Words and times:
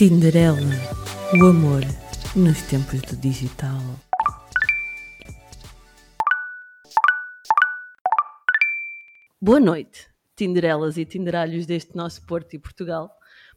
Tinderela, 0.00 0.56
o 1.38 1.44
amor 1.44 1.82
nos 2.34 2.62
tempos 2.62 3.02
do 3.02 3.16
digital. 3.16 3.78
Boa 9.38 9.60
noite, 9.60 10.08
Tinderelas 10.34 10.96
e 10.96 11.04
Tinderalhos 11.04 11.66
deste 11.66 11.94
nosso 11.94 12.24
Porto 12.26 12.54
e 12.54 12.58
Portugal. 12.58 13.10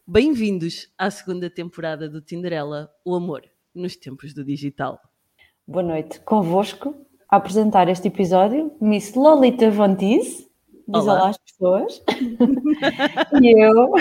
Bem-vindos 0.06 0.92
à 0.98 1.10
segunda 1.10 1.48
temporada 1.48 2.10
do 2.10 2.20
Tinderela, 2.20 2.90
o 3.02 3.14
amor 3.14 3.42
nos 3.74 3.96
tempos 3.96 4.34
do 4.34 4.44
digital. 4.44 5.00
Boa 5.66 5.82
noite, 5.82 6.20
convosco 6.20 6.94
a 7.26 7.36
apresentar 7.36 7.88
este 7.88 8.08
episódio, 8.08 8.70
Miss 8.78 9.14
Lolita 9.14 9.70
Vontis. 9.70 10.46
Diz 10.86 11.02
olá, 11.02 11.14
olá 11.14 11.28
às 11.30 11.38
pessoas. 11.38 12.02
e 13.42 13.64
eu, 13.64 13.92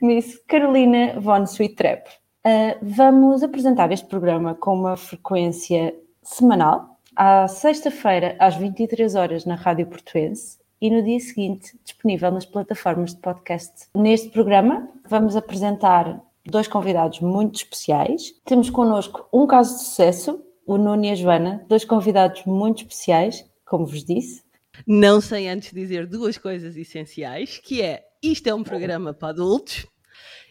Miss 0.02 0.36
Carolina 0.46 1.18
Von 1.18 1.44
Sweet 1.44 1.74
Trap. 1.74 2.06
Uh, 2.44 2.76
vamos 2.82 3.42
apresentar 3.42 3.90
este 3.92 4.06
programa 4.06 4.54
com 4.54 4.74
uma 4.74 4.96
frequência 4.96 5.94
semanal, 6.22 6.98
à 7.16 7.48
sexta-feira, 7.48 8.36
às 8.38 8.56
23 8.56 9.14
horas, 9.14 9.44
na 9.44 9.54
Rádio 9.54 9.86
Portuense, 9.86 10.58
e 10.80 10.90
no 10.90 11.02
dia 11.02 11.20
seguinte, 11.20 11.78
disponível 11.84 12.30
nas 12.30 12.44
plataformas 12.44 13.14
de 13.14 13.20
podcast. 13.20 13.86
Neste 13.96 14.28
programa, 14.28 14.88
vamos 15.08 15.36
apresentar 15.36 16.20
dois 16.44 16.68
convidados 16.68 17.20
muito 17.20 17.56
especiais. 17.56 18.34
Temos 18.44 18.68
connosco 18.68 19.26
um 19.32 19.46
caso 19.46 19.76
de 19.76 19.84
sucesso, 19.84 20.44
o 20.66 20.76
Nuno 20.76 21.04
e 21.04 21.10
a 21.10 21.14
Joana, 21.14 21.64
dois 21.68 21.84
convidados 21.84 22.44
muito 22.44 22.82
especiais, 22.82 23.48
como 23.64 23.86
vos 23.86 24.04
disse. 24.04 24.42
Não 24.86 25.20
sem 25.20 25.48
antes 25.48 25.72
dizer 25.72 26.06
duas 26.06 26.38
coisas 26.38 26.76
essenciais, 26.76 27.58
que 27.58 27.82
é 27.82 28.04
isto 28.22 28.46
é 28.46 28.54
um 28.54 28.62
programa 28.62 29.12
para 29.12 29.28
adultos 29.28 29.86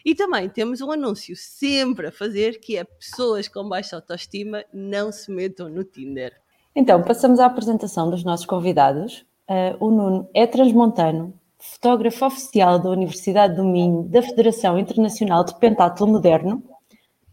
e 0.04 0.14
também 0.14 0.48
temos 0.48 0.80
um 0.80 0.90
anúncio 0.90 1.34
sempre 1.36 2.08
a 2.08 2.12
fazer 2.12 2.58
que 2.58 2.76
é 2.76 2.84
pessoas 2.84 3.46
com 3.46 3.68
baixa 3.68 3.96
autoestima 3.96 4.64
não 4.72 5.12
se 5.12 5.30
metam 5.30 5.68
no 5.68 5.84
Tinder. 5.84 6.32
Então, 6.74 7.02
passamos 7.02 7.38
à 7.38 7.46
apresentação 7.46 8.10
dos 8.10 8.24
nossos 8.24 8.46
convidados. 8.46 9.24
Uh, 9.48 9.76
o 9.78 9.90
Nuno 9.90 10.28
é 10.34 10.46
transmontano, 10.46 11.34
fotógrafo 11.58 12.24
oficial 12.24 12.78
da 12.78 12.90
Universidade 12.90 13.56
do 13.56 13.64
Minho 13.64 14.04
da 14.04 14.22
Federação 14.22 14.78
Internacional 14.78 15.44
de 15.44 15.54
Pentatlo 15.58 16.06
Moderno, 16.06 16.62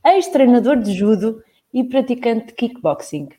ex-treinador 0.06 0.78
de 0.78 0.94
judo 0.94 1.42
e 1.74 1.84
praticante 1.84 2.48
de 2.48 2.54
kickboxing. 2.54 3.30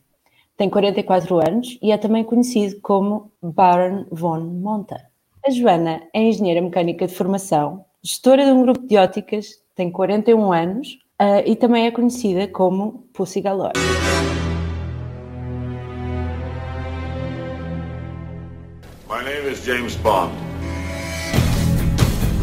Tem 0.61 0.69
44 0.69 1.39
anos 1.39 1.79
e 1.81 1.91
é 1.91 1.97
também 1.97 2.23
conhecido 2.23 2.83
como 2.83 3.33
Baron 3.43 4.05
von 4.13 4.41
Monta. 4.41 5.01
A 5.43 5.51
Joana 5.51 6.03
é 6.13 6.21
engenheira 6.21 6.61
mecânica 6.61 7.07
de 7.07 7.15
formação, 7.15 7.87
gestora 8.05 8.45
de 8.45 8.53
um 8.53 8.61
grupo 8.61 8.87
de 8.87 8.99
óticas, 8.99 9.47
tem 9.75 9.91
41 9.91 10.53
anos 10.53 10.99
uh, 11.19 11.41
e 11.47 11.57
também 11.57 11.87
é 11.87 11.91
conhecida 11.91 12.47
como 12.47 13.09
Pussy 13.15 13.41
Galore. 13.41 13.73
My 19.09 19.25
name 19.25 19.51
is 19.51 19.65
James 19.65 19.97
Bond. 19.97 20.31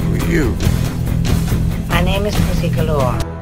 Who 0.01 0.15
are 0.15 0.33
you? 0.33 0.55
My 1.87 2.01
name 2.01 2.27
is 2.27 2.35
Pussy 2.35 2.69
Galore. 2.69 3.36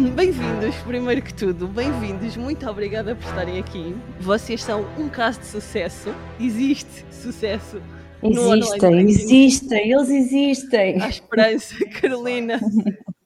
Bem-vindos, 0.16 0.74
primeiro 0.86 1.20
que 1.20 1.34
tudo, 1.34 1.68
bem-vindos, 1.68 2.34
muito 2.34 2.66
obrigada 2.66 3.14
por 3.14 3.22
estarem 3.22 3.58
aqui. 3.58 3.94
Vocês 4.18 4.62
são 4.62 4.82
um 4.98 5.10
caso 5.10 5.40
de 5.40 5.46
sucesso, 5.46 6.08
existe 6.40 7.04
sucesso. 7.12 7.82
Existem, 8.22 9.00
existem, 9.00 9.92
eles 9.92 10.08
existem. 10.08 11.02
A 11.02 11.08
esperança, 11.08 11.74
Carolina. 12.00 12.58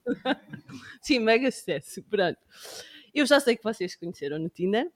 Sim, 1.01 1.21
mega 1.21 1.49
sucesso, 1.51 2.03
pronto. 2.11 2.39
Eu 3.15 3.25
já 3.25 3.39
sei 3.39 3.57
que 3.57 3.63
vocês 3.63 3.95
conheceram 3.95 4.41
no 4.41 4.49
Tinder. 4.49 4.91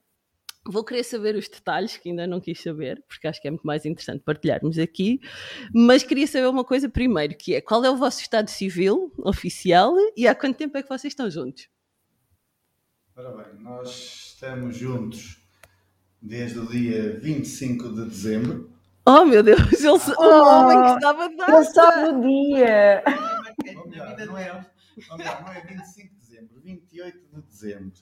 Vou 0.66 0.84
querer 0.84 1.02
saber 1.02 1.34
os 1.34 1.48
detalhes 1.48 1.96
que 1.96 2.10
ainda 2.10 2.26
não 2.26 2.40
quis 2.40 2.62
saber, 2.62 3.02
porque 3.08 3.26
acho 3.26 3.40
que 3.40 3.48
é 3.48 3.50
muito 3.50 3.66
mais 3.66 3.86
interessante 3.86 4.22
partilharmos 4.22 4.78
aqui. 4.78 5.20
Mas 5.74 6.02
queria 6.02 6.26
saber 6.26 6.46
uma 6.46 6.64
coisa 6.64 6.88
primeiro, 6.88 7.34
que 7.36 7.54
é 7.54 7.60
qual 7.60 7.84
é 7.84 7.90
o 7.90 7.96
vosso 7.96 8.20
estado 8.20 8.48
civil 8.48 9.12
oficial 9.18 9.94
e 10.16 10.28
há 10.28 10.34
quanto 10.34 10.56
tempo 10.56 10.76
é 10.76 10.82
que 10.82 10.88
vocês 10.88 11.12
estão 11.12 11.30
juntos? 11.30 11.68
Ora 13.16 13.30
bem, 13.30 13.60
nós 13.60 14.32
estamos 14.34 14.76
juntos 14.76 15.42
desde 16.20 16.58
o 16.58 16.66
dia 16.66 17.18
25 17.18 17.88
de 17.94 18.04
dezembro. 18.04 18.70
Oh 19.06 19.24
meu 19.24 19.42
Deus, 19.42 19.72
ele, 19.72 19.88
oh, 19.88 20.22
o 20.22 20.46
homem 20.46 20.82
que 20.82 20.94
estava 20.96 21.28
dar. 21.34 21.48
Ele 21.48 21.64
sabe 21.64 22.08
o 22.10 22.20
dia. 22.20 23.02
Ou 23.76 23.88
melhor, 23.88 24.18
não 24.26 24.38
é, 24.38 24.66
ou 25.10 25.18
melhor, 25.18 25.42
não 25.42 25.52
é 25.52 25.60
25 25.62 26.14
de 26.14 26.20
dezembro, 26.20 26.60
28 26.60 27.18
de 27.18 27.42
dezembro. 27.42 27.92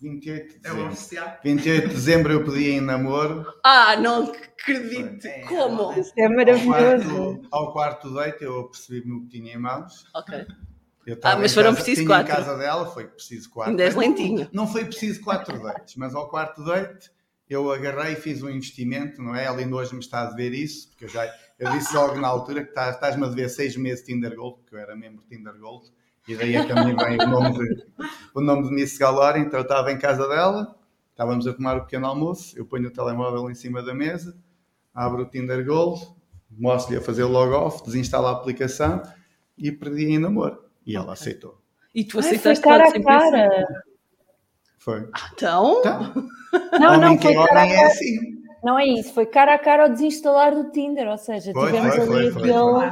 28 0.00 0.48
de 0.48 0.58
dezembro. 0.58 0.82
É 0.82 0.88
oficial. 0.88 1.38
28 1.44 1.88
de 1.88 1.94
dezembro 1.94 2.32
eu 2.32 2.44
pedi 2.44 2.70
em 2.70 2.80
namoro. 2.80 3.46
Ah, 3.64 3.96
não 3.96 4.32
acredito. 4.32 5.26
É, 5.26 5.40
Como? 5.40 5.98
Isso 5.98 6.12
é 6.16 6.28
maravilhoso. 6.28 6.70
Ao 6.72 7.32
quarto, 7.32 7.48
ao 7.50 7.72
quarto 7.72 8.14
date 8.14 8.44
eu 8.44 8.64
percebi-me 8.68 9.12
o 9.12 9.22
que 9.22 9.28
tinha 9.28 9.54
em 9.54 9.58
mãos. 9.58 10.06
Ok. 10.14 10.46
ah, 11.22 11.36
mas 11.36 11.52
foram 11.52 11.70
casa, 11.70 11.82
preciso 11.84 12.06
quatro. 12.06 12.32
em 12.32 12.36
casa 12.36 12.56
dela, 12.56 12.86
foi 12.86 13.06
preciso 13.06 13.50
quatro. 13.50 13.70
Ainda 13.70 13.82
és 13.82 13.94
lentinho. 13.94 14.48
Não, 14.52 14.64
não 14.64 14.72
foi 14.72 14.84
preciso 14.84 15.20
quatro 15.20 15.62
dates, 15.62 15.96
mas 15.96 16.14
ao 16.14 16.28
quarto 16.28 16.64
date 16.64 17.10
eu 17.48 17.70
agarrei 17.72 18.12
e 18.12 18.16
fiz 18.16 18.42
um 18.42 18.48
investimento, 18.48 19.20
não 19.20 19.34
é? 19.34 19.44
Ela 19.44 19.58
ainda 19.58 19.74
hoje 19.74 19.92
me 19.92 20.00
está 20.00 20.22
a 20.22 20.26
dever 20.26 20.54
isso, 20.54 20.88
porque 20.90 21.06
eu 21.06 21.08
já 21.08 21.28
eu 21.60 21.70
disse 21.72 21.94
logo 21.94 22.18
na 22.18 22.26
altura 22.26 22.64
que 22.64 22.70
estás-me 22.70 23.26
a 23.26 23.28
dever 23.28 23.50
seis 23.50 23.76
meses 23.76 24.02
de 24.02 24.14
Tinder 24.14 24.34
Gold, 24.34 24.60
porque 24.60 24.74
eu 24.74 24.78
era 24.78 24.96
membro 24.96 25.22
de 25.22 25.36
Tinder 25.36 25.58
Gold, 25.58 25.90
e 26.28 26.36
daí 26.36 26.54
é 26.54 26.64
que 26.64 26.72
a 26.72 26.84
mim 26.84 26.94
vem 26.94 27.20
o 27.20 27.28
nome 27.28 27.52
de, 27.52 27.86
o 28.34 28.40
nome 28.40 28.68
de 28.68 28.74
Miss 28.74 28.96
Galore. 28.98 29.40
Então 29.40 29.58
eu 29.58 29.64
estava 29.64 29.90
em 29.90 29.98
casa 29.98 30.28
dela, 30.28 30.76
estávamos 31.10 31.46
a 31.46 31.52
tomar 31.52 31.76
o 31.76 31.80
pequeno 31.82 32.06
almoço, 32.06 32.58
eu 32.58 32.64
ponho 32.64 32.88
o 32.88 32.92
telemóvel 32.92 33.50
em 33.50 33.54
cima 33.54 33.82
da 33.82 33.94
mesa, 33.94 34.36
abro 34.94 35.22
o 35.22 35.26
Tinder 35.26 35.64
Gold, 35.64 36.00
mostro-lhe 36.50 36.98
a 36.98 37.02
fazer 37.02 37.22
o 37.24 37.28
log 37.28 37.52
off, 37.52 37.84
desinstalo 37.84 38.26
a 38.26 38.32
aplicação 38.32 39.02
e 39.56 39.70
perdi 39.72 40.06
em 40.06 40.18
namoro. 40.18 40.64
E 40.86 40.96
ela 40.96 41.12
aceitou. 41.12 41.60
E 41.94 42.04
tu 42.04 42.18
aceitaste 42.18 42.48
Ai, 42.48 42.54
foi 42.56 42.62
cara 42.62 42.88
a 42.88 43.02
cara. 43.02 43.66
Foi. 44.78 45.08
Então? 45.32 45.80
então 45.80 46.78
não, 46.78 47.00
não, 47.00 47.18
foi 47.18 47.34
cara 47.34 47.60
a 47.60 47.66
é 47.66 47.68
cara. 47.68 47.82
É 47.82 47.84
assim. 47.84 48.40
Não 48.62 48.78
é 48.78 48.86
isso, 48.86 49.12
foi 49.14 49.26
cara 49.26 49.54
a 49.54 49.58
cara 49.58 49.84
ao 49.84 49.88
desinstalar 49.90 50.54
do 50.54 50.70
Tinder, 50.70 51.08
ou 51.08 51.18
seja, 51.18 51.52
foi, 51.52 51.66
tivemos 51.66 51.94
foi, 51.94 52.02
ali 52.04 52.30
foi, 52.30 52.50
aquele, 52.50 52.90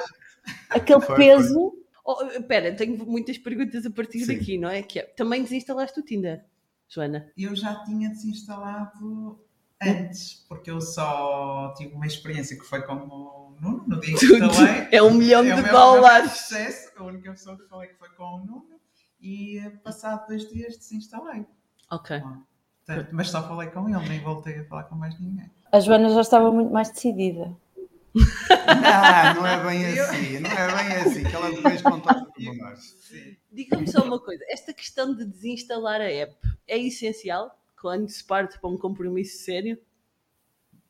aquele 0.70 1.16
peso 1.16 1.77
Oh, 2.10 2.24
espera, 2.24 2.74
tenho 2.74 2.96
muitas 3.04 3.36
perguntas 3.36 3.84
a 3.84 3.90
partir 3.90 4.20
Sim. 4.20 4.38
daqui, 4.38 4.56
não 4.56 4.70
é? 4.70 4.80
Que 4.82 5.00
é, 5.00 5.02
também 5.02 5.42
desinstalaste 5.42 6.00
o 6.00 6.02
Tinder, 6.02 6.42
Joana? 6.88 7.30
Eu 7.36 7.54
já 7.54 7.84
tinha 7.84 8.08
desinstalado 8.08 9.38
antes, 9.78 10.42
porque 10.48 10.70
eu 10.70 10.80
só 10.80 11.74
tive 11.76 11.94
uma 11.94 12.06
experiência 12.06 12.58
que 12.58 12.64
foi 12.64 12.80
como 12.80 13.04
o 13.04 13.56
Nuno, 13.60 13.84
no 13.86 14.00
dia 14.00 14.16
que 14.16 14.24
instalei. 14.42 14.88
É 14.90 15.02
um 15.02 15.12
milhão 15.12 15.44
é 15.44 15.54
de 15.54 15.70
dólares. 15.70 16.32
Sucesso, 16.32 16.92
a 16.96 17.04
única 17.04 17.30
pessoa 17.30 17.58
que 17.58 17.68
falei 17.68 17.90
que 17.90 17.98
foi 17.98 18.08
com 18.16 18.24
o 18.24 18.38
Nuno 18.38 18.80
e 19.20 19.58
eh, 19.58 19.68
passado 19.84 20.28
dois 20.28 20.48
dias 20.48 20.78
desinstalei. 20.78 21.44
Ok. 21.90 22.20
Bom, 22.20 22.38
mas 23.12 23.28
só 23.28 23.46
falei 23.46 23.68
com 23.68 23.86
ele, 23.86 24.08
nem 24.08 24.20
voltei 24.20 24.60
a 24.60 24.64
falar 24.64 24.84
com 24.84 24.94
mais 24.94 25.20
ninguém. 25.20 25.50
A 25.70 25.78
Joana 25.78 26.08
já 26.08 26.22
estava 26.22 26.50
muito 26.50 26.72
mais 26.72 26.90
decidida. 26.90 27.54
Não, 28.18 29.34
não 29.34 29.46
é 29.46 29.64
bem 29.64 29.98
assim, 30.00 30.38
não 30.40 30.50
é 30.50 30.76
bem 30.76 30.96
assim, 30.96 31.24
que 31.24 31.34
ela 31.34 31.50
depois 31.50 31.82
conta 31.82 32.16
os 32.16 32.32
pormenores. 32.32 32.96
Diga-me 33.50 33.90
só 33.90 34.02
uma 34.02 34.20
coisa, 34.20 34.44
esta 34.48 34.72
questão 34.72 35.14
de 35.14 35.24
desinstalar 35.24 36.00
a 36.00 36.10
app 36.10 36.34
é 36.66 36.78
essencial 36.78 37.58
quando 37.80 38.08
se 38.08 38.24
parte 38.24 38.58
para 38.60 38.70
um 38.70 38.76
compromisso 38.76 39.44
sério? 39.44 39.78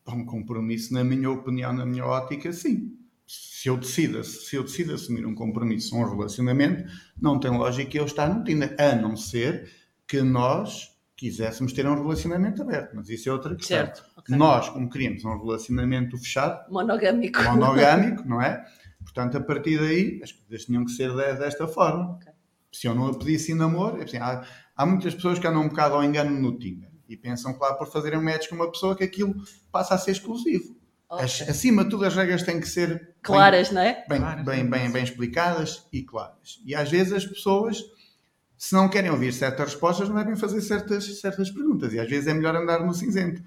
Para 0.05 0.15
um 0.15 0.25
compromisso, 0.25 0.93
na 0.95 1.05
minha 1.05 1.31
opinião, 1.31 1.73
na 1.73 1.85
minha 1.85 2.05
ótica, 2.05 2.53
sim. 2.53 2.97
Se 3.27 3.69
eu 3.69 3.77
decido, 3.77 4.25
se 4.25 4.57
eu 4.57 4.63
decido 4.63 4.95
assumir 4.95 5.27
um 5.27 5.35
compromisso, 5.35 5.95
um 5.95 6.09
relacionamento, 6.09 6.91
não 7.21 7.39
tem 7.39 7.51
lógica 7.51 7.99
eu 7.99 8.07
estar 8.07 8.33
no 8.33 8.43
Tinder, 8.43 8.75
a 8.81 8.97
não 8.97 9.17
ser 9.17 9.71
que 10.07 10.23
nós 10.23 10.98
quiséssemos 11.19 11.73
ter 11.73 11.85
um 11.85 12.01
relacionamento 12.01 12.63
aberto, 12.63 12.95
mas 12.95 13.09
isso 13.09 13.29
é 13.29 13.33
outra 13.33 13.57
questão. 13.57 13.77
Certo, 13.77 14.05
okay. 14.17 14.37
Nós, 14.37 14.69
como 14.69 14.89
queríamos 14.89 15.25
um 15.25 15.37
relacionamento 15.37 16.17
fechado, 16.17 16.73
monogâmico, 16.73 17.43
monogâmico 17.43 18.23
não 18.27 18.41
é? 18.41 18.65
Portanto, 19.03 19.37
a 19.37 19.41
partir 19.41 19.81
daí, 19.81 20.21
as 20.23 20.31
coisas 20.31 20.65
tinham 20.65 20.85
que 20.85 20.93
ser 20.93 21.13
desta 21.37 21.67
forma. 21.67 22.15
Okay. 22.15 22.33
Se 22.71 22.87
eu 22.87 22.95
não 22.95 23.09
a 23.09 23.19
pedisse 23.19 23.51
em 23.51 23.57
namoro, 23.57 24.01
é 24.01 24.05
assim, 24.05 24.19
há, 24.19 24.45
há, 24.77 24.87
muitas 24.87 25.15
pessoas 25.15 25.41
que 25.41 25.47
andam 25.47 25.63
um 25.63 25.69
bocado 25.69 25.97
ao 25.97 26.05
engano 26.05 26.31
no 26.31 26.57
Tinder 26.57 26.91
e 27.09 27.17
pensam, 27.17 27.53
claro, 27.55 27.77
por 27.79 27.91
fazerem 27.91 28.19
um 28.19 28.23
match 28.23 28.49
com 28.49 28.55
uma 28.55 28.71
pessoa 28.71 28.95
que 28.95 29.03
aquilo 29.03 29.35
passa 29.73 29.95
a 29.95 29.99
ser 29.99 30.13
exclusivo. 30.13 30.77
Okay. 31.11 31.25
As, 31.25 31.49
acima 31.49 31.83
de 31.83 31.91
tudo, 31.91 32.05
as 32.05 32.15
regras 32.15 32.45
têm 32.45 32.61
que 32.61 32.69
ser 32.69 33.17
claras, 33.23 33.69
bem, 33.69 33.75
não 33.75 33.83
é? 33.83 34.05
Bem, 34.09 34.45
bem, 34.45 34.71
bem, 34.71 34.93
bem 34.93 35.03
explicadas 35.03 35.89
e 35.93 36.03
claras. 36.03 36.61
E 36.65 36.75
às 36.75 36.89
vezes 36.91 37.13
as 37.13 37.25
pessoas 37.25 37.83
Se 38.59 38.75
não 38.75 38.89
querem 38.89 39.11
ouvir 39.11 39.33
certas 39.33 39.71
respostas, 39.73 40.09
não 40.09 40.17
devem 40.17 40.35
fazer 40.37 40.61
certas, 40.61 41.21
certas 41.21 41.49
perguntas. 41.51 41.93
E 41.93 42.01
às 42.01 42.09
vezes 42.11 42.27
é 42.27 42.35
melhor 42.35 42.57
andar 42.57 42.85
no 42.85 42.93
cinzento. 42.93 43.41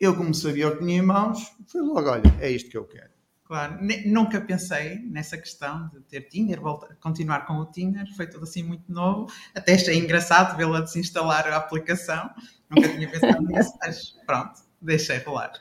Eu, 0.00 0.16
como 0.16 0.34
sabia 0.34 0.68
o 0.68 0.72
que 0.72 0.78
tinha 0.84 0.98
em 0.98 1.02
mãos, 1.02 1.52
fui 1.66 1.80
logo, 1.82 2.08
olha, 2.08 2.22
é 2.40 2.50
isto 2.50 2.70
que 2.70 2.76
eu 2.76 2.84
quero. 2.84 3.10
Claro, 3.44 3.78
nunca 4.06 4.40
pensei 4.40 4.98
nessa 5.08 5.38
questão 5.38 5.88
de 5.94 6.00
ter 6.00 6.22
Tinder, 6.22 6.60
voltar, 6.60 6.96
continuar 6.96 7.46
com 7.46 7.54
o 7.58 7.66
Tinder, 7.66 8.04
foi 8.16 8.26
tudo 8.26 8.42
assim 8.44 8.62
muito 8.64 8.90
novo. 8.90 9.30
Até 9.54 9.74
achei 9.74 9.96
engraçado 9.96 10.56
vê-la 10.56 10.80
desinstalar 10.80 11.46
a 11.46 11.56
aplicação. 11.56 12.28
Nunca 12.68 12.88
tinha 12.88 13.08
pensado 13.08 13.40
nisso, 13.46 13.72
mas 13.80 14.16
pronto, 14.26 14.60
deixei 14.82 15.18
rolar. 15.18 15.52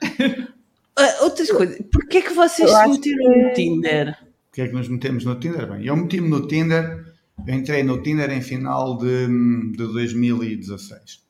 Ah, 0.98 1.24
outras 1.24 1.52
coisas. 1.52 1.78
Porquê 1.92 2.22
que 2.24 2.34
vocês 2.34 2.70
Eu 2.72 2.76
se 2.78 2.88
meteram 2.88 3.18
que- 3.20 3.42
no 3.44 3.54
Tinder? 3.54 4.18
Porque 4.50 4.62
é 4.62 4.68
que 4.68 4.74
nos 4.74 4.88
metemos 4.88 5.26
no 5.26 5.40
Tinder? 5.40 5.68
Bem, 5.70 5.86
eu 5.86 5.96
meti-me 5.96 6.30
no 6.30 6.48
Tinder, 6.48 7.06
eu 7.48 7.54
entrei 7.54 7.84
no 7.84 8.02
Tinder 8.02 8.32
em 8.32 8.42
final 8.42 8.98
de, 8.98 9.28
de 9.72 9.78
2016. 9.78 11.24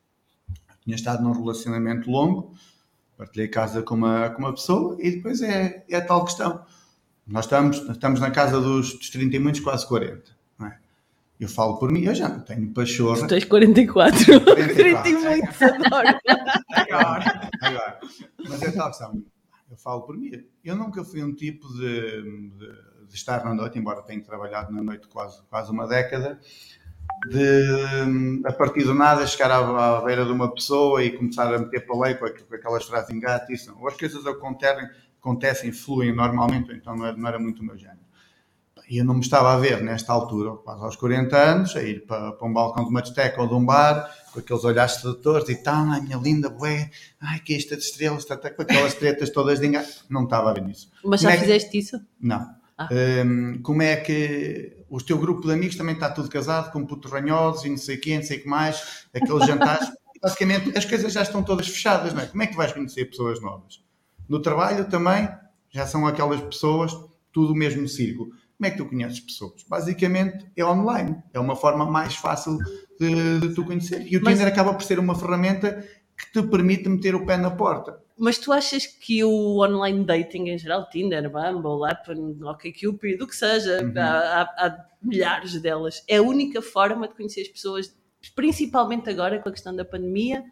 Tinha 0.84 0.96
estado 0.96 1.24
num 1.24 1.32
relacionamento 1.32 2.10
longo, 2.10 2.54
partilhei 3.18 3.48
casa 3.48 3.82
com 3.82 3.96
uma, 3.96 4.30
com 4.30 4.40
uma 4.44 4.54
pessoa 4.54 4.98
e 5.00 5.12
depois 5.12 5.42
é, 5.42 5.84
é 5.90 5.96
a 5.98 6.06
tal 6.06 6.24
questão. 6.26 6.64
Nós 7.28 7.46
estamos, 7.46 7.78
estamos 7.90 8.20
na 8.20 8.30
casa 8.30 8.62
dos, 8.62 8.94
dos 8.94 9.10
30 9.10 9.36
e 9.36 9.40
muitos, 9.40 9.62
quase 9.62 9.88
40. 9.88 10.24
Não 10.60 10.68
é? 10.68 10.78
Eu 11.40 11.50
falo 11.50 11.78
por 11.80 11.92
mim, 11.92 12.04
eu 12.04 12.14
já 12.14 12.30
não 12.30 12.40
tenho 12.42 12.72
pachorra. 12.72 13.22
Tu 13.22 13.28
tens 13.28 13.46
44. 13.46 14.42
44. 14.42 14.76
30 14.76 15.10
e 15.10 15.14
muitos, 15.14 15.62
adoro. 15.62 16.20
Agora, 16.70 17.50
Agora, 17.62 18.00
mas 18.48 18.62
é 18.62 18.72
tal 18.72 18.88
questão. 18.90 19.24
Eu 19.72 19.78
falo 19.78 20.02
por 20.04 20.16
mim. 20.16 20.32
Eu 20.64 20.76
nunca 20.76 21.04
fui 21.04 21.24
um 21.24 21.34
tipo 21.34 21.68
de, 21.74 22.22
de- 22.22 22.95
de 23.08 23.16
estar 23.16 23.44
na 23.46 23.54
noite, 23.54 23.78
embora 23.80 24.02
tenha 24.02 24.22
trabalhado 24.24 24.74
na 24.74 24.82
noite 24.84 25.08
quase, 25.08 25.42
quase 25.50 25.72
uma 25.72 25.88
década, 25.88 26.40
de 27.30 28.42
a 28.46 28.52
partir 28.52 28.84
do 28.84 28.94
nada 28.94 29.26
chegar 29.26 29.52
à, 29.52 29.98
à 29.98 30.02
beira 30.02 30.26
de 30.26 30.32
uma 30.32 30.54
pessoa 30.54 31.04
e 31.04 31.12
começar 31.16 31.54
a 31.54 31.60
meter 31.60 31.86
para 31.86 32.16
com, 32.16 32.26
com 32.46 32.56
aquelas 32.56 32.84
frases 32.86 33.10
em 33.10 33.20
gato. 33.20 33.52
Isso 33.52 33.72
não. 33.72 33.88
As 33.88 33.96
coisas 33.98 34.26
acontecem, 34.26 34.88
acontecem, 35.20 35.72
fluem 35.72 36.14
normalmente, 36.16 36.72
então 36.74 36.96
não 36.96 37.06
era, 37.06 37.18
não 37.18 37.28
era 37.28 37.40
muito 37.40 37.62
o 37.62 37.66
meu 37.66 37.78
género. 37.78 38.06
E 38.88 39.00
eu 39.00 39.06
não 39.06 39.16
me 39.16 39.22
estava 39.22 39.52
a 39.52 39.58
ver 39.58 39.82
nesta 39.82 40.14
altura, 40.14 40.52
quase 40.58 40.84
aos 40.84 40.96
40 40.96 41.36
anos, 41.36 41.76
a 41.76 41.82
ir 41.82 42.06
para, 42.06 42.34
para 42.34 42.48
um 42.48 42.54
balcão 42.54 42.84
de 42.84 42.92
uma 42.92 43.02
discoteca 43.02 43.42
ou 43.42 43.48
de 43.48 43.56
um 43.56 43.66
bar, 43.66 44.14
com 44.32 44.40
aqueles 44.40 44.64
olhares 44.64 44.94
sedutores 44.98 45.50
e 45.50 45.56
tal, 45.56 45.86
ai 45.90 46.02
minha 46.02 46.18
linda, 46.18 46.50
bué, 46.50 46.92
ai 47.20 47.40
que 47.40 47.56
é 47.56 47.58
esta 47.58 47.76
de 47.76 47.82
estrelas, 47.82 48.20
está, 48.20 48.36
está 48.36 48.52
com 48.52 48.62
aquelas 48.62 48.94
tretas 48.94 49.32
todas 49.32 49.60
de 49.60 49.66
engano. 49.66 49.88
Não 50.08 50.26
estava 50.26 50.52
a 50.52 50.54
ver 50.54 50.62
nisso. 50.62 50.92
Mas 51.04 51.22
já 51.22 51.32
é 51.32 51.34
que- 51.34 51.40
fizeste 51.42 51.76
isso? 51.80 52.00
Não. 52.22 52.48
Ah. 52.78 52.90
Hum, 52.92 53.60
como 53.64 53.82
é 53.82 53.96
que 53.96 54.76
o 54.90 55.02
teu 55.02 55.18
grupo 55.18 55.48
de 55.48 55.54
amigos 55.54 55.76
também 55.76 55.96
está 55.96 56.10
tudo 56.10 56.30
casado, 56.30 56.72
com 56.72 56.86
putos 56.86 57.12
ranhosos 57.12 57.66
e 57.66 57.70
não 57.70 57.78
sei 57.78 57.98
quê, 57.98 58.16
não 58.18 58.24
sei 58.24 58.40
o 58.40 58.42
que 58.44 58.48
mais, 58.50 59.06
aqueles 59.14 59.46
jantares. 59.46 59.90
Basicamente, 60.22 60.76
as 60.78 60.86
coisas 60.86 61.14
já 61.14 61.22
estão 61.22 61.44
todas 61.44 61.68
fechadas, 61.68 62.14
não 62.14 62.22
é? 62.22 62.26
Como 62.26 62.42
é 62.42 62.48
que 62.48 62.54
tu 62.54 62.58
vais 62.58 62.74
conhecer 62.74 63.06
pessoas 63.06 63.40
novas? 63.42 63.84
No 64.28 64.42
trabalho 64.42 64.86
também, 64.90 65.30
já 65.70 65.86
são 65.86 66.08
aquelas 66.08 66.42
pessoas, 66.42 66.92
tudo 67.32 67.54
o 67.54 67.56
mesmo 67.56 67.88
círculo. 67.88 68.30
Como 68.58 68.68
é 68.68 68.72
que 68.72 68.78
tu 68.78 68.86
conheces 68.86 69.20
pessoas? 69.20 69.64
Basicamente 69.68 70.46
é 70.56 70.66
online. 70.66 71.18
É 71.34 71.40
uma 71.40 71.56
forma 71.56 71.86
mais 71.86 72.16
fácil 72.16 72.58
de, 73.00 73.40
de 73.42 73.54
tu 73.54 73.66
conhecer. 73.66 74.02
E 74.10 74.18
o 74.18 74.22
Mas- 74.24 74.34
Tinder 74.34 74.52
acaba 74.52 74.74
por 74.74 74.84
ser 74.84 74.98
uma 74.98 75.14
ferramenta 75.14 75.86
que 76.18 76.32
te 76.42 76.48
permite 76.48 76.88
meter 76.90 77.14
o 77.14 77.26
pé 77.26 77.38
na 77.38 77.52
porta. 77.52 78.00
Mas 78.18 78.38
tu 78.38 78.54
achas 78.54 78.86
que 78.86 79.24
o 79.24 79.60
online 79.64 80.06
dating 80.06 80.50
em 80.50 80.58
geral, 80.58 80.90
Tinder, 80.90 81.30
Bumble, 81.30 81.90
Appen, 81.92 82.38
OkCupid, 82.44 83.22
o 83.22 83.28
que 83.28 83.36
seja, 83.36 83.84
Uhum. 83.84 83.94
há, 83.98 84.42
há- 84.42 84.66
há 84.66 84.86
milhares 85.02 85.62
delas, 85.62 86.04
é 86.08 86.18
a 86.18 86.22
única 86.22 86.62
forma 86.62 87.08
de 87.08 87.14
conhecer 87.14 87.42
as 87.42 87.48
pessoas, 87.50 87.94
principalmente 88.36 89.10
agora 89.10 89.40
com 89.40 89.50
a 89.50 89.52
questão 89.52 89.76
da 89.76 89.84
pandemia? 89.86 90.44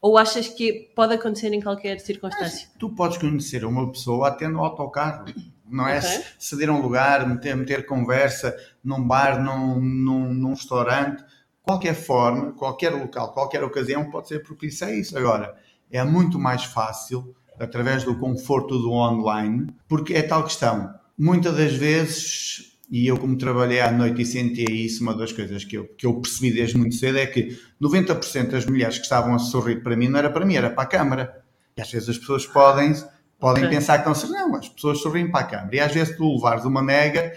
Ou 0.00 0.18
achas 0.18 0.48
que 0.48 0.90
pode 0.96 1.14
acontecer 1.14 1.52
em 1.52 1.60
qualquer 1.60 2.00
circunstância? 2.00 2.68
Tu 2.78 2.88
podes 2.90 3.18
conhecer 3.18 3.64
uma 3.64 3.88
pessoa 3.92 4.28
até 4.28 4.48
no 4.48 4.58
autocarro. 4.64 5.26
Não 5.64 5.86
é 5.86 5.98
Ok. 5.98 6.08
ceder 6.40 6.70
um 6.70 6.80
lugar, 6.82 7.24
meter, 7.28 7.54
meter 7.56 7.86
conversa 7.86 8.56
num 8.82 9.00
bar, 9.06 9.40
num, 9.40 9.80
num, 9.80 10.34
num 10.34 10.50
restaurante. 10.50 11.22
Qualquer 11.62 11.94
forma, 11.94 12.52
qualquer 12.54 12.90
local, 12.90 13.32
qualquer 13.32 13.62
ocasião 13.62 14.10
pode 14.10 14.26
ser 14.26 14.42
propício 14.42 14.86
a 14.88 14.90
isso. 14.90 15.16
Agora, 15.16 15.54
é 15.92 16.02
muito 16.02 16.38
mais 16.38 16.64
fácil 16.64 17.34
através 17.60 18.02
do 18.02 18.16
conforto 18.18 18.78
do 18.78 18.90
online, 18.90 19.68
porque 19.86 20.14
é 20.14 20.22
tal 20.22 20.42
questão. 20.42 20.92
Muitas 21.16 21.56
das 21.56 21.74
vezes, 21.74 22.78
e 22.90 23.06
eu 23.06 23.16
como 23.16 23.36
trabalhei 23.36 23.80
à 23.80 23.92
noite 23.92 24.22
e 24.22 24.26
sentia 24.26 24.70
isso, 24.70 25.02
uma 25.02 25.14
das 25.14 25.32
coisas 25.32 25.64
que 25.64 25.76
eu, 25.76 25.86
que 25.96 26.06
eu 26.06 26.14
percebi 26.20 26.52
desde 26.52 26.76
muito 26.76 26.94
cedo 26.96 27.18
é 27.18 27.26
que 27.26 27.56
90% 27.80 28.50
das 28.50 28.66
mulheres 28.66 28.96
que 28.96 29.04
estavam 29.04 29.34
a 29.34 29.38
sorrir 29.38 29.82
para 29.82 29.94
mim 29.94 30.08
não 30.08 30.18
era 30.18 30.30
para 30.30 30.44
mim, 30.44 30.56
era 30.56 30.70
para 30.70 30.82
a 30.82 30.86
câmara. 30.86 31.42
E 31.76 31.82
às 31.82 31.90
vezes 31.90 32.08
as 32.08 32.18
pessoas 32.18 32.46
podem, 32.46 32.94
podem 33.38 33.68
pensar 33.68 34.02
que 34.02 34.08
estão 34.08 34.12
a 34.12 34.14
sorrir. 34.14 34.32
Não, 34.32 34.56
as 34.56 34.68
pessoas 34.68 35.00
sorriem 35.00 35.30
para 35.30 35.40
a 35.40 35.44
câmara. 35.44 35.76
E 35.76 35.80
às 35.80 35.92
vezes 35.92 36.16
tu 36.16 36.34
levares 36.34 36.64
uma 36.64 36.82
nega, 36.82 37.32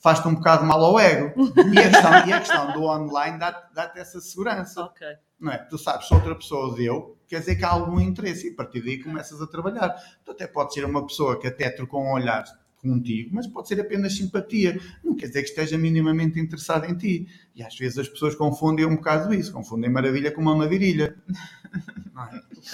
faz-te 0.00 0.26
um 0.26 0.34
bocado 0.34 0.64
mal 0.64 0.82
ao 0.84 0.98
ego. 0.98 1.32
E 1.72 1.78
a 1.78 1.90
questão, 1.90 2.26
e 2.26 2.32
a 2.32 2.40
questão 2.40 2.72
do 2.72 2.82
online 2.84 3.38
dá-te 3.38 3.74
dá-te 3.74 3.98
essa 3.98 4.20
segurança. 4.20 4.82
Ok. 4.82 5.06
Não 5.38 5.52
é? 5.52 5.58
Tu 5.58 5.78
sabes, 5.78 6.08
se 6.08 6.14
outra 6.14 6.34
pessoa 6.34 6.74
deu, 6.74 7.17
quer 7.28 7.40
dizer 7.40 7.56
que 7.56 7.64
há 7.64 7.68
algum 7.70 8.00
interesse 8.00 8.48
e 8.48 8.50
a 8.52 8.54
partir 8.54 8.80
daí 8.82 9.02
começas 9.02 9.40
a 9.42 9.46
trabalhar. 9.46 9.90
Tu 10.24 10.30
até 10.30 10.46
pode 10.46 10.72
ser 10.74 10.84
uma 10.84 11.06
pessoa 11.06 11.38
que 11.38 11.46
até 11.46 11.68
trocou 11.70 12.02
um 12.02 12.12
olhar 12.12 12.44
contigo, 12.80 13.30
mas 13.34 13.46
pode 13.46 13.66
ser 13.68 13.80
apenas 13.80 14.16
simpatia. 14.16 14.80
Não 15.04 15.14
quer 15.16 15.26
dizer 15.26 15.42
que 15.42 15.48
esteja 15.48 15.76
minimamente 15.76 16.38
interessado 16.38 16.84
em 16.86 16.94
ti. 16.96 17.26
E 17.54 17.62
às 17.62 17.76
vezes 17.76 17.98
as 17.98 18.08
pessoas 18.08 18.34
confundem 18.34 18.86
um 18.86 18.96
bocado 18.96 19.34
isso, 19.34 19.52
confundem 19.52 19.90
maravilha 19.90 20.30
com 20.32 20.40
mão 20.42 20.56
na 20.56 20.66
virilha. 20.66 21.14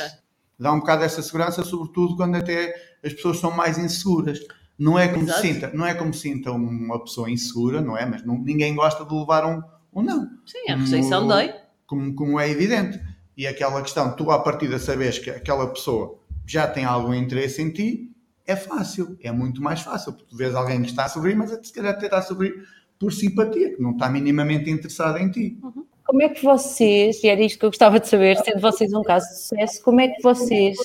É? 0.00 0.10
Dá 0.58 0.72
um 0.72 0.78
bocado 0.78 1.04
essa 1.04 1.22
segurança, 1.22 1.62
sobretudo 1.64 2.16
quando 2.16 2.36
até 2.36 2.74
as 3.04 3.12
pessoas 3.12 3.38
são 3.38 3.50
mais 3.50 3.76
inseguras. 3.78 4.38
Não 4.78 4.98
é 4.98 5.08
como 5.08 5.24
Exato. 5.24 5.40
sinta, 5.40 5.70
não 5.72 5.86
é 5.86 5.94
como 5.94 6.12
sinta 6.12 6.50
uma 6.52 7.02
pessoa 7.02 7.30
insegura, 7.30 7.80
não 7.80 7.96
é? 7.96 8.04
Mas 8.06 8.24
não- 8.24 8.38
ninguém 8.38 8.74
gosta 8.74 9.04
de 9.04 9.14
levar 9.14 9.44
um, 9.46 9.62
um 9.92 10.02
não 10.02 10.28
Sim, 10.44 10.68
a 10.70 10.76
rejeição 10.76 11.20
Como- 11.20 11.32
dói. 11.32 11.54
como, 11.86 12.14
como 12.14 12.40
é 12.40 12.50
evidente. 12.50 13.00
E 13.36 13.46
aquela 13.46 13.82
questão, 13.82 14.14
tu 14.14 14.30
à 14.30 14.38
partida 14.38 14.78
sabes 14.78 15.18
que 15.18 15.30
aquela 15.30 15.66
pessoa 15.66 16.18
já 16.46 16.66
tem 16.66 16.84
algum 16.84 17.12
interesse 17.14 17.60
em 17.60 17.70
ti, 17.70 18.10
é 18.46 18.54
fácil, 18.54 19.16
é 19.22 19.32
muito 19.32 19.62
mais 19.62 19.80
fácil, 19.80 20.12
porque 20.12 20.28
tu 20.28 20.36
vês 20.36 20.54
alguém 20.54 20.82
que 20.82 20.88
está 20.88 21.06
a 21.06 21.08
sorrir, 21.08 21.34
mas 21.34 21.50
se 21.50 21.72
calhar 21.72 21.94
até 21.94 22.06
está 22.06 22.18
a 22.18 22.22
sorrir 22.22 22.66
por 22.98 23.12
simpatia, 23.12 23.74
que 23.74 23.82
não 23.82 23.92
está 23.92 24.08
minimamente 24.08 24.70
interessado 24.70 25.18
em 25.18 25.30
ti. 25.30 25.58
Como 26.04 26.22
é 26.22 26.28
que 26.28 26.44
vocês, 26.44 27.24
e 27.24 27.28
era 27.28 27.40
isto 27.40 27.58
que 27.58 27.64
eu 27.64 27.70
gostava 27.70 27.98
de 27.98 28.06
saber, 28.06 28.36
sendo 28.36 28.60
vocês 28.60 28.92
um 28.92 29.02
caso 29.02 29.26
de 29.28 29.40
sucesso, 29.40 29.82
como 29.82 30.00
é 30.00 30.08
que 30.08 30.22
vocês, 30.22 30.76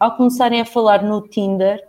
ao 0.00 0.16
começarem 0.16 0.60
a 0.60 0.64
falar 0.64 1.02
no 1.02 1.20
Tinder, 1.28 1.86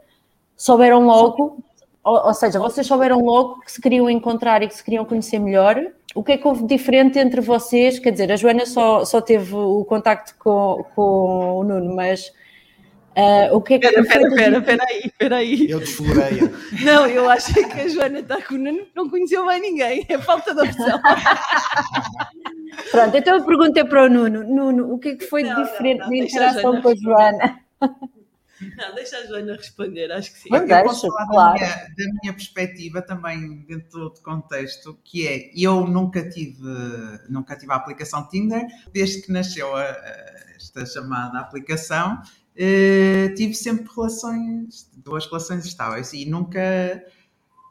souberam 0.55 1.05
logo, 1.05 1.63
ou, 2.03 2.27
ou 2.27 2.33
seja, 2.33 2.59
vocês 2.59 2.85
souberam 2.85 3.19
logo 3.19 3.61
que 3.61 3.71
se 3.71 3.81
queriam 3.81 4.09
encontrar 4.09 4.61
e 4.61 4.67
que 4.67 4.75
se 4.75 4.83
queriam 4.83 5.05
conhecer 5.05 5.39
melhor? 5.39 5.81
O 6.15 6.23
que 6.23 6.33
é 6.33 6.37
que 6.37 6.47
houve 6.47 6.61
de 6.61 6.67
diferente 6.67 7.17
entre 7.17 7.41
vocês? 7.41 7.99
Quer 7.99 8.11
dizer, 8.11 8.31
a 8.31 8.35
Joana 8.35 8.65
só, 8.65 9.03
só 9.03 9.19
teve 9.19 9.55
o 9.55 9.83
contacto 9.85 10.35
com, 10.37 10.85
com 10.95 11.59
o 11.59 11.63
Nuno, 11.63 11.95
mas 11.95 12.31
ah, 13.15 13.49
o 13.51 13.61
que 13.61 13.75
é 13.75 13.79
que 13.79 13.87
Espera, 13.87 14.05
foi 14.05 14.29
espera, 14.29 14.57
espera, 14.57 14.57
espera 14.57 14.85
aí, 14.89 15.01
espera 15.05 15.35
aí. 15.37 15.69
Eu 15.69 15.79
desflorei. 15.79 16.39
Não, 16.83 17.05
eu 17.07 17.29
acho 17.29 17.53
que 17.53 17.79
a 17.79 17.87
Joana 17.87 18.19
está 18.19 18.41
com 18.41 18.55
o 18.55 18.57
Nuno, 18.57 18.87
não 18.95 19.09
conheceu 19.09 19.45
bem 19.45 19.61
ninguém, 19.61 20.05
é 20.09 20.17
falta 20.17 20.53
de 20.53 20.61
opção. 20.61 20.99
Pronto, 22.89 23.15
então 23.15 23.37
a 23.37 23.41
pergunta 23.43 23.79
é 23.79 23.83
para 23.83 24.05
o 24.05 24.09
Nuno. 24.09 24.43
Nuno, 24.43 24.93
o 24.93 24.97
que 24.97 25.09
é 25.09 25.15
que 25.15 25.25
foi 25.25 25.43
de 25.43 25.49
Não, 25.49 25.57
não, 25.57 25.63
diferente 25.63 25.99
não, 25.99 26.09
a 26.09 26.17
interação 26.17 26.81
com 26.81 26.89
a 26.89 26.95
Joana? 26.95 27.59
Não, 28.77 28.95
deixa 28.95 29.17
a 29.17 29.25
Joana 29.25 29.55
responder, 29.55 30.11
acho 30.11 30.31
que 30.33 30.39
sim. 30.39 30.49
Não 30.49 30.59
eu 30.59 30.67
deixa, 30.67 30.83
posso 30.83 31.07
falar 31.07 31.27
claro. 31.27 31.59
da, 31.59 31.65
minha, 31.65 31.75
da 31.75 32.13
minha 32.21 32.33
perspectiva 32.33 33.01
também 33.01 33.63
dentro 33.67 34.09
do 34.09 34.21
contexto, 34.21 34.97
que 35.03 35.27
é 35.27 35.51
eu 35.55 35.87
nunca 35.87 36.27
tive, 36.29 36.61
nunca 37.29 37.55
tive 37.55 37.71
a 37.71 37.75
aplicação 37.75 38.27
Tinder, 38.27 38.65
desde 38.93 39.21
que 39.21 39.31
nasceu 39.31 39.75
a- 39.75 39.81
a- 39.81 40.43
esta 40.55 40.85
chamada 40.85 41.39
aplicação, 41.39 42.21
eh, 42.55 43.29
tive 43.35 43.53
sempre 43.53 43.91
relações, 43.93 44.89
duas 44.95 45.25
relações 45.25 45.65
estáveis 45.65 46.13
e 46.13 46.25
nunca 46.25 47.03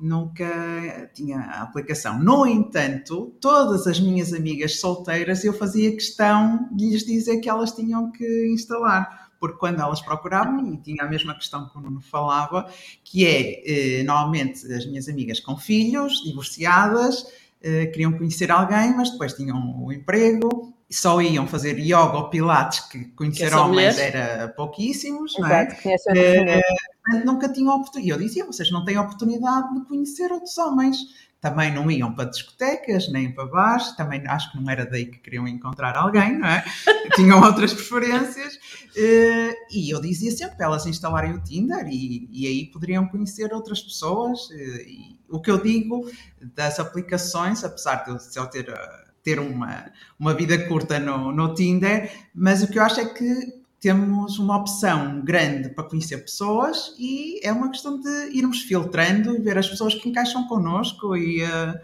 nunca 0.01 1.09
tinha 1.15 1.39
a 1.39 1.63
aplicação. 1.63 2.19
No 2.19 2.45
entanto, 2.45 3.33
todas 3.41 3.87
as 3.87 4.01
minhas 4.01 4.33
amigas 4.33 4.81
solteiras 4.81 5.45
eu 5.45 5.53
fazia 5.53 5.93
questão 5.93 6.69
de 6.73 6.91
lhes 6.91 7.05
dizer 7.05 7.39
que 7.39 7.49
elas 7.49 7.71
tinham 7.71 8.11
que 8.11 8.49
instalar, 8.53 9.22
porque 9.43 9.59
quando 9.59 9.81
elas 9.81 10.01
procuravam, 10.01 10.73
e 10.73 10.77
tinha 10.77 11.03
a 11.03 11.09
mesma 11.09 11.35
questão 11.35 11.69
que 11.69 11.77
o 11.77 11.81
Nuno 11.81 12.01
falava, 12.01 12.71
que 13.03 13.27
é, 13.27 13.99
eh, 13.99 14.03
normalmente, 14.05 14.73
as 14.73 14.87
minhas 14.87 15.09
amigas 15.09 15.41
com 15.41 15.57
filhos, 15.57 16.23
divorciadas, 16.25 17.27
eh, 17.61 17.87
queriam 17.87 18.13
conhecer 18.13 18.53
alguém, 18.53 18.97
mas 18.97 19.11
depois 19.11 19.33
tinham 19.33 19.85
o 19.85 19.93
emprego, 19.93 20.73
só 20.89 21.21
iam 21.21 21.45
fazer 21.49 21.77
yoga 21.77 22.19
ou 22.19 22.31
pilates, 22.31 22.89
que 22.89 23.07
conhecer 23.17 23.51
são 23.51 23.65
homens 23.65 23.97
mulheres. 23.97 24.15
era 24.15 24.49
pouquíssimos, 24.51 25.35
não 25.37 25.49
é? 25.49 25.63
Exato, 25.65 25.89
outras 25.89 26.37
mulheres. 26.39 26.63
Portanto, 27.03 27.27
nunca 27.27 27.53
tinham 27.53 27.75
oportunidade. 27.75 28.11
Eu 28.11 28.25
dizia, 28.25 28.47
vocês 28.47 28.71
não 28.71 28.85
têm 28.85 28.97
oportunidade 28.97 29.75
de 29.75 29.85
conhecer 29.87 30.31
outros 30.31 30.57
homens. 30.57 30.99
Também 31.43 31.75
não 31.75 31.91
iam 31.91 32.15
para 32.15 32.31
discotecas, 32.31 33.11
nem 33.11 33.33
para 33.33 33.47
bares, 33.47 33.97
também 33.97 34.23
acho 34.29 34.53
que 34.53 34.61
não 34.61 34.71
era 34.71 34.87
daí 34.87 35.07
que 35.07 35.19
queriam 35.19 35.47
encontrar 35.49 35.97
alguém, 35.97 36.39
não 36.39 36.47
é? 36.47 36.65
Tinham 37.17 37.43
outras 37.43 37.75
preferências. 37.75 38.61
Eh, 38.97 39.53
e 39.73 39.91
eu 39.93 40.01
dizia 40.01 40.31
sempre 40.31 40.57
para 40.57 40.67
elas 40.67 40.87
instalarem 40.87 41.35
o 41.35 41.43
Tinder 41.43 41.85
e, 41.89 42.29
e 42.31 42.47
aí 42.47 42.67
poderiam 42.67 43.09
conhecer 43.09 43.53
outras 43.53 43.83
pessoas. 43.83 44.49
eh, 44.53 44.85
E 44.87 45.19
o 45.29 45.41
que 45.41 45.51
eu 45.51 45.61
digo 45.61 46.09
das 46.55 46.79
aplicações, 46.79 47.65
apesar 47.65 48.05
de 48.05 48.39
eu, 48.39 48.47
ter, 48.47 48.69
eh, 48.69 49.05
ter 49.25 49.41
uma, 49.41 49.91
uma 50.21 50.35
vida 50.35 50.57
curta 50.69 51.01
no, 51.01 51.33
no 51.33 51.55
Tinder, 51.55 52.09
mas 52.33 52.63
o 52.63 52.69
que 52.69 52.79
eu 52.79 52.85
acho 52.85 53.01
é 53.01 53.05
que 53.07 53.62
temos 53.83 54.39
uma 54.39 54.57
opção 54.57 55.21
grande 55.25 55.69
para 55.71 55.83
conhecer 55.83 56.19
pessoas 56.19 56.95
e 56.97 57.41
é 57.43 57.53
uma 57.53 57.69
questão 57.69 58.01
de 58.01 58.31
irmos 58.33 58.61
filtrando 58.61 59.35
e 59.35 59.41
ver 59.41 59.59
as 59.59 59.69
pessoas 59.69 59.93
que 59.93 60.09
encaixam 60.09 60.47
connosco 60.47 61.17
e, 61.17 61.43
eh, 61.43 61.81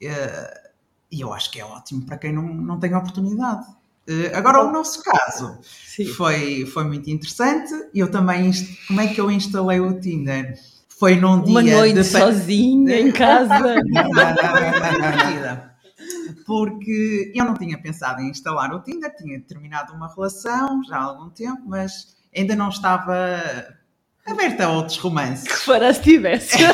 eh, 0.00 0.70
e 1.10 1.20
eu 1.20 1.32
acho 1.32 1.50
que 1.50 1.58
é 1.58 1.64
ótimo 1.64 2.06
para 2.06 2.18
quem 2.18 2.32
não, 2.32 2.44
não 2.54 2.78
tem 2.78 2.94
oportunidade. 2.94 3.66
Eh, 4.06 4.30
agora, 4.32 4.62
o 4.62 4.70
nosso 4.70 5.02
caso 5.02 5.58
Sim. 5.62 6.06
foi, 6.06 6.66
foi 6.66 6.84
muito 6.84 7.10
interessante. 7.10 7.72
Eu 7.92 8.08
também, 8.08 8.52
como 8.86 9.00
é 9.00 9.08
que 9.08 9.20
eu 9.20 9.28
instalei 9.28 9.80
o 9.80 9.98
Tinder? 9.98 10.56
Foi 10.88 11.16
num 11.16 11.42
Uma 11.42 11.64
dia 11.64 11.78
noite 11.78 11.94
de 11.94 12.04
sozinha 12.04 13.00
em 13.00 13.10
casa. 13.10 13.74
Porque 16.44 17.32
eu 17.34 17.44
não 17.44 17.54
tinha 17.54 17.80
pensado 17.80 18.20
em 18.20 18.28
instalar 18.30 18.72
o 18.74 18.82
Tinder, 18.82 19.14
tinha 19.16 19.40
terminado 19.40 19.92
uma 19.94 20.12
relação 20.12 20.82
já 20.84 20.96
há 20.96 21.02
algum 21.04 21.30
tempo, 21.30 21.62
mas 21.66 22.16
ainda 22.36 22.54
não 22.54 22.68
estava 22.68 23.74
aberta 24.26 24.64
a 24.66 24.70
outros 24.70 24.98
romances. 24.98 25.46
que 25.46 25.64
fará 25.64 25.92
se 25.92 26.02
tivesse. 26.02 26.58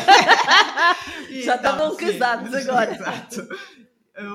Já 1.45 1.55
então, 1.55 1.73
estavam 1.73 1.91
sim, 1.97 2.07
casados 2.19 2.55
agora. 2.69 2.93
Exato. 2.95 3.49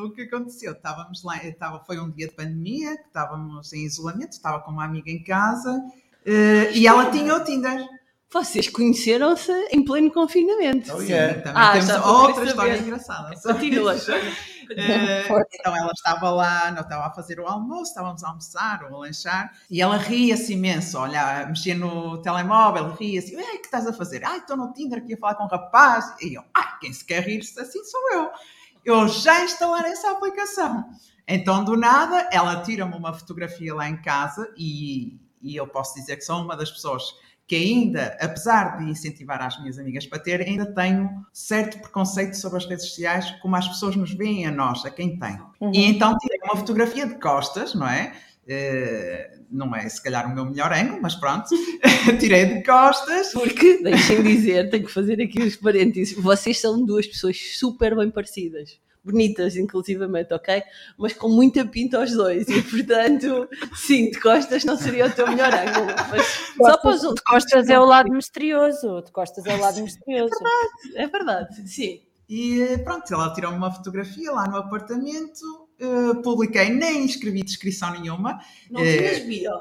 O 0.05 0.11
que 0.11 0.23
aconteceu? 0.23 0.71
Estávamos 0.71 1.23
lá, 1.23 1.37
estava, 1.45 1.79
foi 1.85 1.99
um 1.99 2.09
dia 2.09 2.27
de 2.27 2.33
pandemia, 2.33 2.93
estávamos 2.93 3.71
em 3.73 3.85
isolamento, 3.85 4.31
estava 4.31 4.59
com 4.61 4.71
uma 4.71 4.85
amiga 4.85 5.11
em 5.11 5.21
casa 5.21 5.83
eh, 6.25 6.71
e 6.73 6.87
ela 6.87 7.11
tinha 7.11 7.35
o 7.35 7.43
Tinder. 7.43 7.85
Vocês 8.31 8.67
conheceram-se 8.67 9.51
em 9.71 9.83
pleno 9.85 10.11
confinamento. 10.11 10.91
Oh, 10.93 10.99
Sim, 10.99 11.11
yeah. 11.11 11.41
também 11.41 11.61
Ah, 11.61 11.71
temos 11.73 12.05
outra 12.07 12.45
história 12.45 12.77
engraçada. 12.77 13.35
Continua. 13.41 13.95
Forte. 15.27 15.57
então 15.59 15.75
ela 15.75 15.91
estava 15.91 16.29
lá, 16.29 16.71
não 16.71 16.81
estava 16.81 17.07
a 17.07 17.11
fazer 17.11 17.39
o 17.39 17.47
almoço, 17.47 17.91
estávamos 17.91 18.23
a 18.23 18.29
almoçar 18.29 18.83
ou 18.83 18.95
a 18.95 18.99
lanchar, 18.99 19.51
e 19.69 19.81
ela 19.81 19.97
ria-se 19.97 20.53
imenso, 20.53 20.97
olha, 20.97 21.45
mexia 21.47 21.75
no 21.75 22.21
telemóvel, 22.21 22.93
ria-se, 22.93 23.35
"Ei, 23.35 23.55
o 23.55 23.59
que 23.59 23.65
estás 23.65 23.87
a 23.87 23.93
fazer? 23.93 24.23
Ai, 24.25 24.37
estou 24.37 24.57
no 24.57 24.73
Tinder 24.73 24.99
aqui 24.99 25.13
a 25.13 25.17
falar 25.17 25.35
com 25.35 25.43
um 25.43 25.47
rapaz, 25.47 26.13
e 26.21 26.35
eu, 26.35 26.43
ai, 26.53 26.77
quem 26.79 26.93
se 26.93 27.05
quer 27.05 27.23
rir-se 27.23 27.59
assim 27.59 27.83
sou 27.83 28.13
eu. 28.13 28.29
Eu 28.83 29.07
já 29.07 29.43
instalei 29.43 29.91
essa 29.91 30.11
aplicação. 30.11 30.85
Então, 31.27 31.63
do 31.63 31.75
nada, 31.75 32.29
ela 32.31 32.61
tira-me 32.61 32.95
uma 32.95 33.11
fotografia 33.11 33.73
lá 33.73 33.89
em 33.89 33.99
casa 33.99 34.47
e, 34.55 35.19
e 35.41 35.55
eu 35.55 35.67
posso 35.67 35.95
dizer 35.95 36.17
que 36.17 36.21
sou 36.21 36.39
uma 36.41 36.55
das 36.55 36.69
pessoas 36.71 37.03
que 37.47 37.55
ainda, 37.55 38.17
apesar 38.19 38.77
de 38.77 38.89
incentivar 38.89 39.41
as 39.41 39.59
minhas 39.59 39.77
amigas 39.77 40.05
para 40.05 40.19
ter, 40.19 40.41
ainda 40.41 40.65
tenho 40.65 41.09
certo 41.31 41.79
preconceito 41.79 42.33
sobre 42.35 42.57
as 42.57 42.65
redes 42.65 42.85
sociais, 42.85 43.31
como 43.41 43.55
as 43.55 43.67
pessoas 43.67 43.95
nos 43.95 44.13
veem 44.13 44.47
a 44.47 44.51
nós, 44.51 44.83
a 44.85 44.89
quem 44.89 45.19
tem. 45.19 45.37
E 45.73 45.85
então 45.85 46.17
tirei 46.17 46.39
uma 46.43 46.55
fotografia 46.55 47.05
de 47.05 47.15
costas, 47.19 47.75
não 47.75 47.87
é? 47.87 48.13
Eh, 48.47 49.39
não 49.51 49.75
é 49.75 49.87
se 49.87 50.01
calhar 50.01 50.29
o 50.29 50.33
meu 50.33 50.45
melhor 50.45 50.71
ângulo, 50.71 50.99
mas 51.01 51.15
pronto, 51.15 51.49
tirei 52.19 52.45
de 52.45 52.63
costas. 52.63 53.31
Porque, 53.31 53.81
deixem 53.81 54.23
dizer, 54.23 54.69
tenho 54.69 54.85
que 54.85 54.91
fazer 54.91 55.21
aqui 55.21 55.41
os 55.41 55.55
parênteses. 55.55 56.15
Vocês 56.15 56.59
são 56.59 56.83
duas 56.83 57.07
pessoas 57.07 57.37
super 57.57 57.95
bem 57.95 58.11
parecidas. 58.11 58.79
Bonitas, 59.05 59.55
inclusivamente, 59.55 60.33
ok? 60.33 60.63
Mas 60.97 61.13
com 61.13 61.29
muita 61.29 61.63
pinta 61.63 61.99
aos 61.99 62.11
dois. 62.11 62.47
E, 62.49 62.59
portanto, 62.63 63.47
sim, 63.75 64.09
de 64.09 64.19
costas 64.19 64.65
não 64.65 64.75
seria 64.75 65.05
o 65.05 65.11
teu 65.11 65.27
melhor 65.27 65.53
ângulo. 65.53 65.93
Mas 66.09 66.25
só 66.57 66.77
para 66.77 66.89
os 66.89 67.01
De 67.01 67.21
costas 67.23 67.69
é 67.69 67.79
o 67.79 67.85
lado 67.85 68.11
misterioso. 68.11 69.03
De 69.03 69.11
costas 69.11 69.45
é 69.45 69.55
o 69.55 69.59
lado 69.59 69.79
misterioso. 69.81 70.33
É 70.95 71.05
verdade, 71.07 71.69
sim. 71.69 72.01
E 72.27 72.59
eh, 72.63 72.77
pronto, 72.79 73.13
ela 73.13 73.31
tirou 73.35 73.51
uma 73.51 73.71
fotografia 73.71 74.31
lá 74.31 74.47
no 74.47 74.57
apartamento, 74.57 75.69
eh, 75.79 76.15
publiquei, 76.23 76.69
nem 76.71 77.05
escrevi 77.05 77.43
descrição 77.43 77.91
nenhuma, 77.91 78.39
Não 78.71 78.81
É. 78.81 78.97
tinhas 78.97 79.19
bio. 79.19 79.51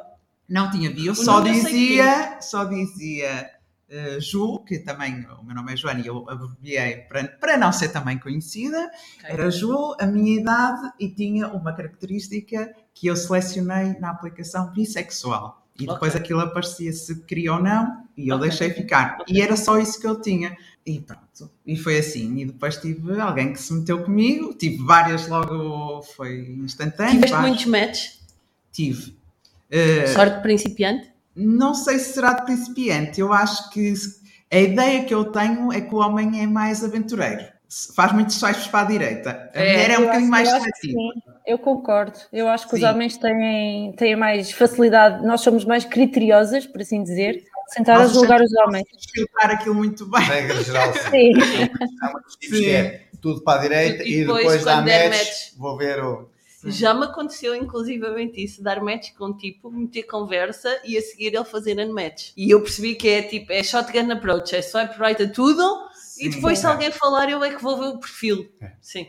não 0.48 0.70
tinha 0.70 0.90
bio, 0.90 1.12
O 1.12 1.14
só 1.14 1.40
dizia, 1.40 2.40
só 2.40 2.64
dizia 2.64 3.50
eh, 3.88 4.18
Ju, 4.20 4.60
que 4.60 4.78
também 4.78 5.26
o 5.40 5.44
meu 5.44 5.54
nome 5.54 5.72
é 5.72 5.76
Joana 5.76 6.00
e 6.00 6.06
eu 6.06 6.28
abreviei 6.28 6.96
para, 7.08 7.24
para 7.28 7.56
não 7.56 7.72
ser 7.72 7.88
também 7.90 8.18
conhecida. 8.18 8.90
Era 9.22 9.50
Ju, 9.50 9.94
a 10.00 10.06
minha 10.06 10.40
idade 10.40 10.92
e 10.98 11.08
tinha 11.08 11.48
uma 11.48 11.72
característica 11.72 12.74
que 12.94 13.06
eu 13.06 13.16
selecionei 13.16 13.98
na 14.00 14.10
aplicação 14.10 14.72
bissexual. 14.72 15.62
E 15.78 15.86
depois 15.86 16.14
aquilo 16.14 16.38
aparecia 16.40 16.92
se 16.92 17.20
queria 17.24 17.52
ou 17.54 17.60
não 17.62 18.04
e 18.16 18.28
eu 18.28 18.36
Ok. 18.36 18.48
deixei 18.48 18.70
ficar. 18.70 19.18
E 19.26 19.42
era 19.42 19.56
só 19.56 19.76
isso 19.78 20.00
que 20.00 20.06
eu 20.06 20.20
tinha. 20.20 20.56
E 20.86 21.00
pronto. 21.00 21.50
E 21.66 21.76
foi 21.76 21.98
assim. 21.98 22.38
E 22.38 22.44
depois 22.46 22.76
tive 22.76 23.20
alguém 23.20 23.52
que 23.52 23.60
se 23.60 23.74
meteu 23.74 24.04
comigo. 24.04 24.54
Tive 24.54 24.84
várias 24.84 25.26
logo, 25.26 26.02
foi 26.02 26.42
instantâneo. 26.64 27.14
Tiveste 27.14 27.36
muitos 27.38 27.66
matches? 27.66 28.20
Tive. 28.70 29.16
Eh, 29.68 30.06
Sorte 30.08 30.36
de 30.36 30.42
principiante? 30.42 31.12
Não 31.36 31.74
sei 31.74 31.98
se 31.98 32.12
será 32.14 32.32
de 32.34 32.44
principiante. 32.44 33.20
Eu 33.20 33.32
acho 33.32 33.70
que 33.70 33.92
a 34.52 34.58
ideia 34.58 35.04
que 35.04 35.14
eu 35.14 35.24
tenho 35.32 35.72
é 35.72 35.80
que 35.80 35.94
o 35.94 35.98
homem 35.98 36.42
é 36.42 36.46
mais 36.46 36.84
aventureiro. 36.84 37.44
Faz 37.96 38.12
muitos 38.12 38.36
swipes 38.36 38.68
para 38.68 38.80
a 38.86 38.90
direita. 38.90 39.50
A 39.54 39.58
É, 39.60 39.72
mulher 39.72 39.90
é 39.90 39.98
um 39.98 40.02
bocadinho 40.04 40.30
mais 40.30 40.48
sim. 40.80 40.94
Eu 41.46 41.58
concordo. 41.58 42.18
Eu 42.32 42.48
acho 42.48 42.68
que 42.68 42.74
os 42.74 42.80
Sim. 42.80 42.86
homens 42.86 43.16
têm, 43.18 43.92
têm 43.92 44.16
mais 44.16 44.50
facilidade, 44.52 45.26
nós 45.26 45.40
somos 45.40 45.64
mais 45.64 45.84
criteriosas, 45.84 46.66
por 46.66 46.80
assim 46.80 47.02
dizer, 47.02 47.42
sentar 47.68 48.00
a 48.00 48.06
julgar 48.06 48.40
os 48.40 48.52
homens. 48.54 48.86
filtrar 49.12 49.50
aquilo 49.50 49.74
muito 49.74 50.06
bem. 50.06 50.22
Regra 50.22 50.62
geral, 50.62 50.92
sim. 51.10 51.32
Sim. 52.40 52.48
Que 52.48 52.70
é 52.70 53.00
tudo 53.20 53.42
para 53.42 53.58
a 53.60 53.62
direita 53.62 54.04
E 54.04 54.20
e 54.20 54.20
depois, 54.20 54.42
depois, 54.42 54.64
dá 54.64 54.80
match, 54.80 55.08
match. 55.10 55.52
vou 55.58 55.76
ver 55.76 56.02
o. 56.02 56.28
Já 56.70 56.94
me 56.94 57.04
aconteceu, 57.04 57.54
inclusivamente, 57.54 58.42
isso, 58.42 58.62
dar 58.62 58.80
match 58.82 59.12
com 59.14 59.26
um 59.26 59.36
tipo, 59.36 59.70
meter 59.70 60.04
conversa 60.04 60.68
e 60.84 60.96
a 60.96 61.00
seguir 61.02 61.34
ele 61.34 61.44
fazer 61.44 61.78
unmatch. 61.78 62.32
E 62.36 62.50
eu 62.50 62.60
percebi 62.62 62.94
que 62.94 63.08
é 63.08 63.22
tipo, 63.22 63.52
é 63.52 63.62
shotgun 63.62 64.10
approach, 64.12 64.54
é 64.54 64.62
swipe 64.62 64.94
right 64.98 65.22
a 65.22 65.28
tudo 65.28 65.62
e 66.18 66.24
Sim. 66.24 66.30
depois 66.30 66.58
se 66.58 66.66
É. 66.66 66.68
alguém 66.70 66.90
falar 66.92 67.28
eu 67.30 67.42
é 67.44 67.54
que 67.54 67.62
vou 67.62 67.76
ver 67.78 67.86
o 67.88 67.98
perfil. 67.98 68.48
É. 68.60 68.72
Sim. 68.80 69.06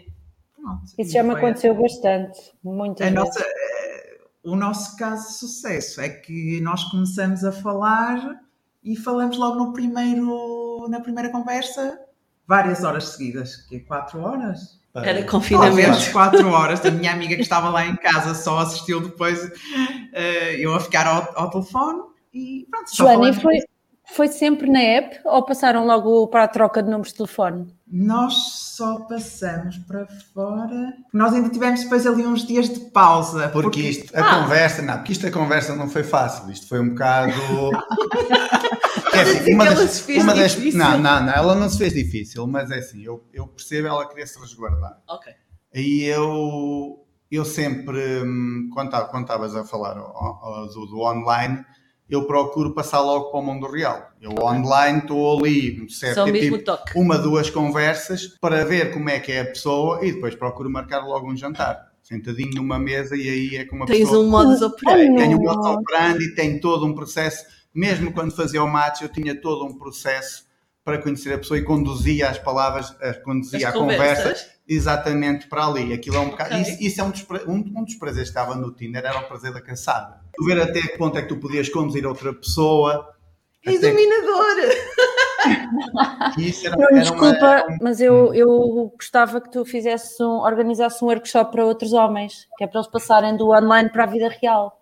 Pronto. 0.55 0.83
Isso 0.97 1.12
já 1.12 1.21
me 1.24 1.31
aconteceu 1.35 1.74
assim. 1.74 1.81
bastante, 1.81 2.39
muitas 2.63 3.05
A 3.07 3.09
vezes. 3.12 3.15
nossa, 3.25 3.43
eh, 3.43 4.17
o 4.43 4.55
nosso 4.55 4.97
caso 4.97 5.27
de 5.27 5.33
sucesso 5.35 6.01
é 6.01 6.09
que 6.09 6.59
nós 6.62 6.83
começamos 6.85 7.43
a 7.43 7.51
falar 7.51 8.41
e 8.83 8.95
falamos 8.95 9.38
logo 9.38 9.55
no 9.57 9.74
primeiro, 9.74 10.88
na 10.89 11.00
primeira 11.00 11.29
conversa 11.29 12.00
várias 12.47 12.83
horas 12.83 13.05
seguidas, 13.09 13.55
que 13.55 13.77
é 13.77 13.79
quatro 13.79 14.19
horas. 14.21 14.79
Era 14.95 15.05
Talvez 15.23 15.29
confinamento. 15.29 16.11
quatro 16.11 16.49
horas. 16.49 16.83
A 16.85 16.91
minha 16.91 17.11
amiga 17.11 17.35
que 17.35 17.41
estava 17.41 17.69
lá 17.69 17.85
em 17.85 17.95
casa 17.97 18.33
só 18.33 18.59
assistiu 18.59 19.01
depois 19.01 19.51
eh, 20.13 20.55
eu 20.59 20.73
a 20.73 20.79
ficar 20.79 21.05
ao, 21.05 21.27
ao 21.35 21.49
telefone 21.49 21.99
e 22.33 22.65
pronto. 22.71 22.89
só 22.95 23.03
Joana, 23.03 23.29
e 23.29 23.33
foi, 23.33 23.55
foi 24.13 24.27
sempre 24.29 24.69
na 24.69 24.79
app 24.79 25.19
ou 25.25 25.43
passaram 25.43 25.85
logo 25.85 26.27
para 26.27 26.43
a 26.43 26.47
troca 26.47 26.81
de 26.81 26.89
números 26.89 27.11
de 27.11 27.17
telefone? 27.17 27.67
Nós 27.91 28.33
só 28.75 29.01
passamos 29.01 29.77
para 29.79 30.07
fora. 30.33 30.93
Nós 31.13 31.33
ainda 31.33 31.49
tivemos 31.49 31.81
depois 31.83 32.05
ali 32.07 32.25
uns 32.25 32.45
dias 32.45 32.67
de 32.69 32.79
pausa. 32.91 33.49
Porque 33.49 33.79
isto, 33.81 34.15
a 34.17 34.21
Ah. 34.21 34.41
conversa, 34.41 34.81
não, 34.81 34.95
porque 34.97 35.11
isto 35.11 35.27
a 35.27 35.31
conversa 35.31 35.75
não 35.75 35.87
foi 35.89 36.03
fácil, 36.03 36.49
isto 36.51 36.67
foi 36.67 36.79
um 36.79 36.89
bocado. 36.89 37.31
É 39.13 39.21
assim, 39.21 39.37
dizer 39.39 39.53
uma 39.53 39.65
ela 39.65 39.75
das, 39.75 39.91
se 39.91 40.01
fez 40.03 40.23
uma 40.23 40.33
das- 40.35 40.51
difícil. 40.55 40.79
não, 40.79 40.97
não, 40.97 41.23
não, 41.25 41.33
ela 41.33 41.55
não 41.55 41.69
se 41.69 41.77
fez 41.77 41.93
difícil, 41.93 42.47
mas 42.47 42.71
é 42.71 42.77
assim, 42.79 43.03
eu, 43.03 43.23
eu 43.33 43.47
percebo 43.47 43.87
ela 43.87 44.07
querer 44.07 44.27
se 44.27 44.39
resguardar. 44.39 45.01
Ok. 45.09 45.31
Aí 45.73 46.03
eu, 46.03 47.05
eu 47.31 47.43
sempre, 47.45 47.99
hum, 48.23 48.69
quando 48.73 48.89
ta- 48.91 49.05
quando 49.05 49.23
estavas 49.23 49.55
a 49.55 49.63
falar 49.65 49.97
ó, 49.97 50.11
ó, 50.41 50.65
do, 50.67 50.85
do 50.85 50.99
online, 51.01 51.63
eu 52.09 52.25
procuro 52.27 52.73
passar 52.73 53.01
logo 53.01 53.31
para 53.31 53.39
o 53.39 53.43
mundo 53.43 53.67
real. 53.69 54.09
Eu 54.21 54.31
online 54.41 54.99
estou 54.99 55.39
ali, 55.39 55.89
certo, 55.89 56.15
Só 56.15 56.31
tipo, 56.31 56.59
toque. 56.59 56.91
uma, 56.97 57.17
duas 57.17 57.49
conversas 57.49 58.27
para 58.39 58.63
ver 58.63 58.93
como 58.93 59.09
é 59.09 59.19
que 59.19 59.31
é 59.31 59.41
a 59.41 59.45
pessoa 59.45 60.05
e 60.05 60.11
depois 60.13 60.35
procuro 60.35 60.69
marcar 60.69 60.99
logo 61.05 61.29
um 61.31 61.35
jantar. 61.35 61.93
Sentadinho 62.03 62.53
numa 62.57 62.77
mesa 62.77 63.15
e 63.17 63.27
aí 63.27 63.55
é 63.55 63.65
com 63.65 63.75
uma 63.77 63.87
Tens 63.87 64.01
pessoa. 64.07 64.23
um 64.23 64.29
modus 64.29 64.61
operandi. 64.61 65.07
Ai, 65.09 65.15
Tenho 65.27 65.39
um 65.39 65.41
modus 65.43 65.65
operandi, 65.65 66.35
tenho 66.35 66.61
todo 66.61 66.85
um 66.85 66.93
processo. 66.93 67.43
Mesmo 67.75 68.13
quando 68.13 68.34
fazia 68.36 68.63
o 68.63 68.67
match, 68.67 69.01
eu 69.01 69.10
tinha 69.10 69.39
todo 69.39 69.65
um 69.65 69.77
processo 69.77 70.46
para 70.84 70.98
conhecer 71.01 71.34
a 71.34 71.38
pessoa 71.38 71.58
e 71.60 71.63
conduzia 71.63 72.29
as 72.29 72.38
palavras, 72.38 72.96
conduzia 73.24 73.67
As 73.67 73.75
a 73.75 73.77
conversa 73.77 74.36
exatamente 74.67 75.48
para 75.48 75.65
ali. 75.65 75.91
Aquilo 75.94 76.15
é 76.15 76.20
um 76.20 76.29
bocado. 76.29 76.51
Ok. 76.55 76.62
Isso, 76.62 76.77
isso 76.84 77.01
é 77.01 77.03
um 77.03 77.10
dos, 77.10 77.25
um, 77.48 77.55
um 77.79 77.84
dos 77.84 77.96
prazeres 77.96 78.29
que 78.29 78.38
estava 78.38 78.55
no 78.55 78.72
Tinder, 78.72 79.03
era 79.03 79.20
o 79.20 79.27
prazer 79.27 79.51
da 79.51 79.62
caçada. 79.62 80.22
Tu 80.36 80.46
ver 80.46 80.62
até 80.62 80.79
que 80.82 80.98
ponto 80.98 81.17
é 81.17 81.22
que 81.24 81.27
tu 81.27 81.38
podias 81.38 81.67
conduzir 81.70 82.05
outra 82.05 82.34
pessoa. 82.34 83.13
És 83.65 83.77
até 83.77 83.91
que- 83.91 83.94
dominador. 83.94 84.55
E 86.38 86.48
isso 86.50 86.67
era, 86.67 86.75
Não, 86.77 86.84
era 86.84 86.94
uma- 86.94 87.01
desculpa, 87.01 87.46
era 87.46 87.67
um- 87.74 87.77
mas 87.82 88.00
eu, 88.00 88.34
eu 88.34 88.94
gostava 88.96 89.41
que 89.41 89.51
tu 89.51 89.65
fizesse 89.65 90.22
um, 90.24 90.38
organizasse 90.39 91.03
um 91.03 91.08
workshop 91.08 91.51
para 91.51 91.65
outros 91.65 91.94
homens, 91.94 92.48
que 92.58 92.63
é 92.63 92.67
para 92.67 92.79
eles 92.79 92.91
passarem 92.91 93.36
do 93.36 93.50
online 93.50 93.89
para 93.89 94.03
a 94.03 94.08
vida 94.08 94.29
real. 94.41 94.82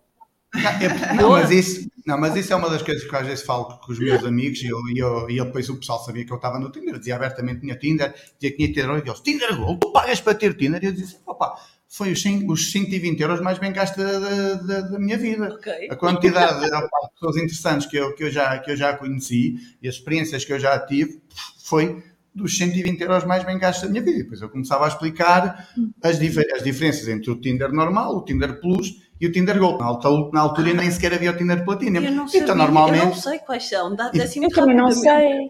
É, 0.55 1.13
não, 1.15 1.31
mas 1.31 1.49
isso, 1.49 1.89
não, 2.05 2.17
mas 2.19 2.35
isso 2.35 2.51
é 2.51 2.55
uma 2.55 2.69
das 2.69 2.81
coisas 2.81 3.03
que 3.03 3.13
eu 3.13 3.19
às 3.19 3.25
vezes 3.27 3.43
falo 3.45 3.65
com 3.79 3.91
os 3.91 3.99
meus 3.99 4.23
amigos 4.25 4.61
e 4.61 4.67
eu, 4.67 4.77
e 4.89 4.99
eu, 4.99 5.29
e 5.29 5.43
depois 5.43 5.69
o 5.69 5.77
pessoal 5.77 6.03
sabia 6.03 6.25
que 6.25 6.31
eu 6.31 6.37
estava 6.37 6.59
no 6.59 6.69
Tinder, 6.71 6.97
dizia 6.99 7.15
abertamente 7.15 7.55
que 7.55 7.61
tinha 7.61 7.75
Tinder, 7.77 8.13
dizia 8.39 8.51
que 8.51 8.57
tinha 8.57 8.67
Tinder, 8.73 9.03
e 9.05 9.09
eles, 9.09 9.19
Tinder 9.21 9.55
Gold, 9.57 9.79
tu 9.79 9.91
pagas 9.91 10.19
para 10.19 10.35
ter 10.35 10.53
Tinder? 10.55 10.83
E 10.83 10.87
eu 10.87 10.91
dizia, 10.93 11.17
opa, 11.25 11.55
foi 11.87 12.11
os, 12.11 12.21
100, 12.21 12.49
os 12.51 12.71
120 12.71 13.21
euros 13.21 13.39
mais 13.39 13.57
bem 13.59 13.71
gastos 13.71 14.03
da, 14.03 14.19
da, 14.55 14.81
da- 14.81 14.99
minha 14.99 15.17
vida. 15.17 15.53
Ok. 15.53 15.71
A 15.89 15.95
quantidade 15.95 16.61
de 16.61 16.69
pessoas 17.13 17.37
interessantes 17.37 17.87
que 17.87 17.95
eu, 17.95 18.13
que, 18.15 18.23
eu 18.23 18.31
já, 18.31 18.57
que 18.59 18.71
eu 18.71 18.75
já 18.75 18.97
conheci 18.97 19.55
e 19.81 19.87
as 19.87 19.95
experiências 19.95 20.43
que 20.43 20.51
eu 20.51 20.59
já 20.59 20.77
tive 20.79 21.21
foi 21.63 22.03
dos 22.35 22.57
120 22.57 22.99
euros 23.01 23.23
mais 23.25 23.43
bem 23.43 23.59
gastos 23.59 23.83
da 23.83 23.89
minha 23.89 24.01
vida. 24.03 24.17
E 24.19 24.23
depois 24.23 24.41
eu 24.41 24.49
começava 24.49 24.85
a 24.85 24.87
explicar 24.87 25.69
as, 26.01 26.17
as 26.19 26.63
diferenças 26.63 27.07
entre 27.07 27.29
o 27.29 27.39
Tinder 27.39 27.71
normal, 27.71 28.17
o 28.17 28.25
Tinder 28.25 28.59
Plus 28.59 29.03
e 29.23 29.27
o 29.27 29.31
Tinder 29.31 29.57
Gold. 29.57 29.79
Na 29.79 29.85
altura, 29.85 30.29
na 30.33 30.41
altura 30.41 30.73
nem 30.73 30.91
sequer 30.91 31.13
havia 31.13 31.31
o 31.31 31.37
Tinder 31.37 31.63
Platinum. 31.63 32.01
Eu 32.01 32.11
não, 32.11 32.27
sabia, 32.27 32.41
então, 32.41 32.55
eu 32.55 32.57
não 32.57 32.65
normalmente, 32.65 33.21
sei 33.21 33.39
quais 33.39 33.69
são. 33.69 33.95
Dá 33.95 34.07
assim 34.07 34.39
Eu 34.39 34.41
muito 34.43 34.55
também 34.55 34.75
não 34.75 34.91
sei. 34.91 35.47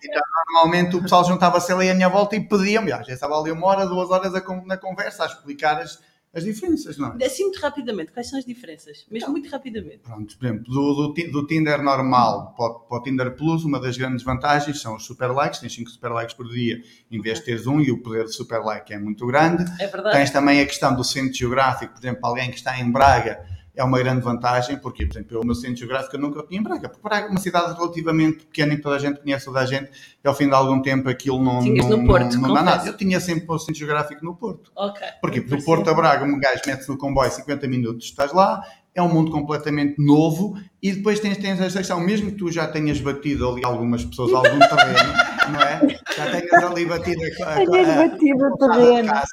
normalmente 0.53 0.95
o 0.95 1.01
pessoal 1.01 1.25
juntava-se 1.25 1.71
ali 1.71 1.89
à 1.89 1.95
minha 1.95 2.07
volta 2.07 2.35
e 2.35 2.47
pediam-me. 2.47 2.91
Já 2.91 3.01
estava 3.01 3.35
ali 3.39 3.51
uma 3.51 3.65
hora, 3.65 3.87
duas 3.87 4.11
horas 4.11 4.35
a 4.35 4.43
na 4.65 4.77
conversa 4.77 5.23
a 5.23 5.25
explicar 5.25 5.81
as, 5.81 5.99
as 6.31 6.43
diferenças, 6.43 6.99
não 6.99 7.15
é? 7.19 7.25
Assim 7.25 7.45
muito 7.45 7.59
rapidamente, 7.59 8.11
quais 8.11 8.29
são 8.29 8.37
as 8.37 8.45
diferenças? 8.45 9.07
Mesmo 9.09 9.31
muito 9.31 9.49
rapidamente. 9.49 10.01
Pronto, 10.03 10.37
por 10.37 10.45
exemplo, 10.45 10.63
do, 10.65 10.93
do, 11.07 11.31
do 11.31 11.47
Tinder 11.47 11.81
normal 11.81 12.53
para 12.55 12.65
o, 12.65 12.79
para 12.81 12.97
o 12.99 13.01
Tinder 13.01 13.35
Plus, 13.35 13.63
uma 13.63 13.79
das 13.79 13.97
grandes 13.97 14.23
vantagens 14.23 14.79
são 14.79 14.97
os 14.97 15.03
super 15.03 15.31
likes, 15.31 15.61
tens 15.61 15.73
5 15.73 15.89
super 15.89 16.11
likes 16.11 16.35
por 16.35 16.47
dia 16.47 16.79
em 17.09 17.19
vez 17.19 17.39
de 17.39 17.45
teres 17.45 17.65
um, 17.65 17.81
e 17.81 17.89
o 17.89 18.03
poder 18.03 18.25
de 18.25 18.35
super 18.35 18.59
like 18.59 18.93
é 18.93 18.99
muito 18.99 19.25
grande. 19.25 19.65
É 19.81 19.87
verdade. 19.87 20.15
Tens 20.15 20.29
também 20.29 20.61
a 20.61 20.65
questão 20.67 20.95
do 20.95 21.03
centro 21.03 21.33
geográfico, 21.33 21.93
por 21.93 21.99
exemplo, 21.99 22.19
alguém 22.23 22.51
que 22.51 22.57
está 22.57 22.79
em 22.79 22.91
Braga 22.91 23.51
é 23.75 23.83
uma 23.83 23.97
grande 23.97 24.21
vantagem, 24.21 24.77
porque, 24.77 25.05
por 25.05 25.13
exemplo, 25.13 25.37
eu, 25.37 25.41
o 25.41 25.45
meu 25.45 25.55
centro 25.55 25.77
geográfico 25.77 26.15
eu 26.15 26.19
nunca 26.19 26.43
tinha 26.43 26.59
em 26.59 26.63
Braga, 26.63 26.89
porque 26.89 27.01
Braga 27.07 27.27
é 27.27 27.29
uma 27.29 27.39
cidade 27.39 27.73
relativamente 27.75 28.45
pequena 28.45 28.73
e 28.73 28.77
toda 28.77 28.95
a 28.95 28.99
gente 28.99 29.19
conhece 29.19 29.45
toda 29.45 29.59
a 29.59 29.65
gente, 29.65 29.89
e 30.23 30.27
ao 30.27 30.35
fim 30.35 30.47
de 30.47 30.53
algum 30.53 30.81
tempo 30.81 31.09
aquilo 31.09 31.43
não, 31.43 31.59
Tinhas 31.59 31.87
não, 31.87 31.97
no 31.97 32.05
Porto, 32.05 32.33
não, 32.35 32.49
não 32.49 32.53
dá 32.53 32.63
nada. 32.63 32.87
Eu 32.87 32.95
tinha 32.95 33.19
sempre 33.19 33.45
o 33.47 33.57
centro 33.57 33.75
geográfico 33.75 34.23
no 34.23 34.35
Porto. 34.35 34.71
Ok. 34.75 35.01
Porquê? 35.21 35.41
Porque 35.41 35.57
do 35.57 35.65
Porto 35.65 35.89
a 35.89 35.93
Braga, 35.93 36.23
um 36.23 36.39
gajo 36.39 36.61
mete-se 36.67 36.89
no 36.89 36.97
comboio 36.97 37.31
50 37.31 37.67
minutos, 37.67 38.05
estás 38.05 38.31
lá, 38.31 38.61
é 38.95 39.01
um 39.01 39.11
mundo 39.11 39.31
completamente 39.31 39.95
novo 39.97 40.55
e 40.81 40.91
depois 40.91 41.19
tens, 41.19 41.37
tens 41.37 41.59
a 41.59 41.69
secção, 41.69 41.99
mesmo 41.99 42.31
que 42.31 42.37
tu 42.37 42.51
já 42.51 42.67
tenhas 42.67 43.01
batido 43.01 43.49
ali 43.49 43.65
algumas 43.65 44.05
pessoas, 44.05 44.33
algum 44.33 44.59
terreno, 44.59 45.13
não 45.51 45.61
é? 45.61 45.99
Já 46.15 46.31
tenhas 46.31 46.63
ali 46.63 46.85
batido 46.85 47.21
a, 47.43 47.45
a, 47.45 47.53
a- 47.53 48.07
batido 48.07 48.45
a 48.45 48.57
casa, 48.57 48.71
terreno. 48.79 49.11
é? 49.13 49.23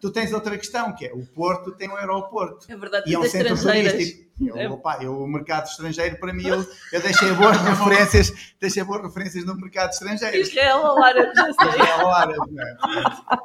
Tu 0.00 0.10
tens 0.10 0.32
outra 0.32 0.56
questão, 0.56 0.94
que 0.94 1.06
é 1.06 1.12
o 1.12 1.24
Porto 1.26 1.72
tem 1.72 1.88
um 1.88 1.96
aeroporto. 1.96 2.66
É 2.70 2.76
verdade, 2.76 3.10
E 3.10 3.14
é 3.14 3.18
um 3.18 3.24
centro 3.24 3.56
turístico. 3.60 4.30
Eu, 4.42 4.56
É. 4.56 4.66
opa, 4.70 4.96
eu, 5.02 5.12
o 5.20 5.26
mercado 5.28 5.66
estrangeiro, 5.66 6.16
para 6.18 6.32
mim, 6.32 6.46
eu, 6.46 6.64
eu 6.94 7.00
deixei 7.02 7.30
boas 7.34 7.58
referências, 7.60 8.54
deixei 8.58 8.82
boas 8.82 9.02
referências 9.02 9.44
no 9.44 9.54
mercado 9.54 9.90
estrangeiro. 9.92 10.34
Israel 10.34 10.78
ou 10.78 11.04
árabe, 11.04 11.30
já 11.34 11.44
sei. 11.52 11.78
É 11.82 12.10
árabe, 12.10 12.50
não 12.50 12.62
é? 12.66 12.76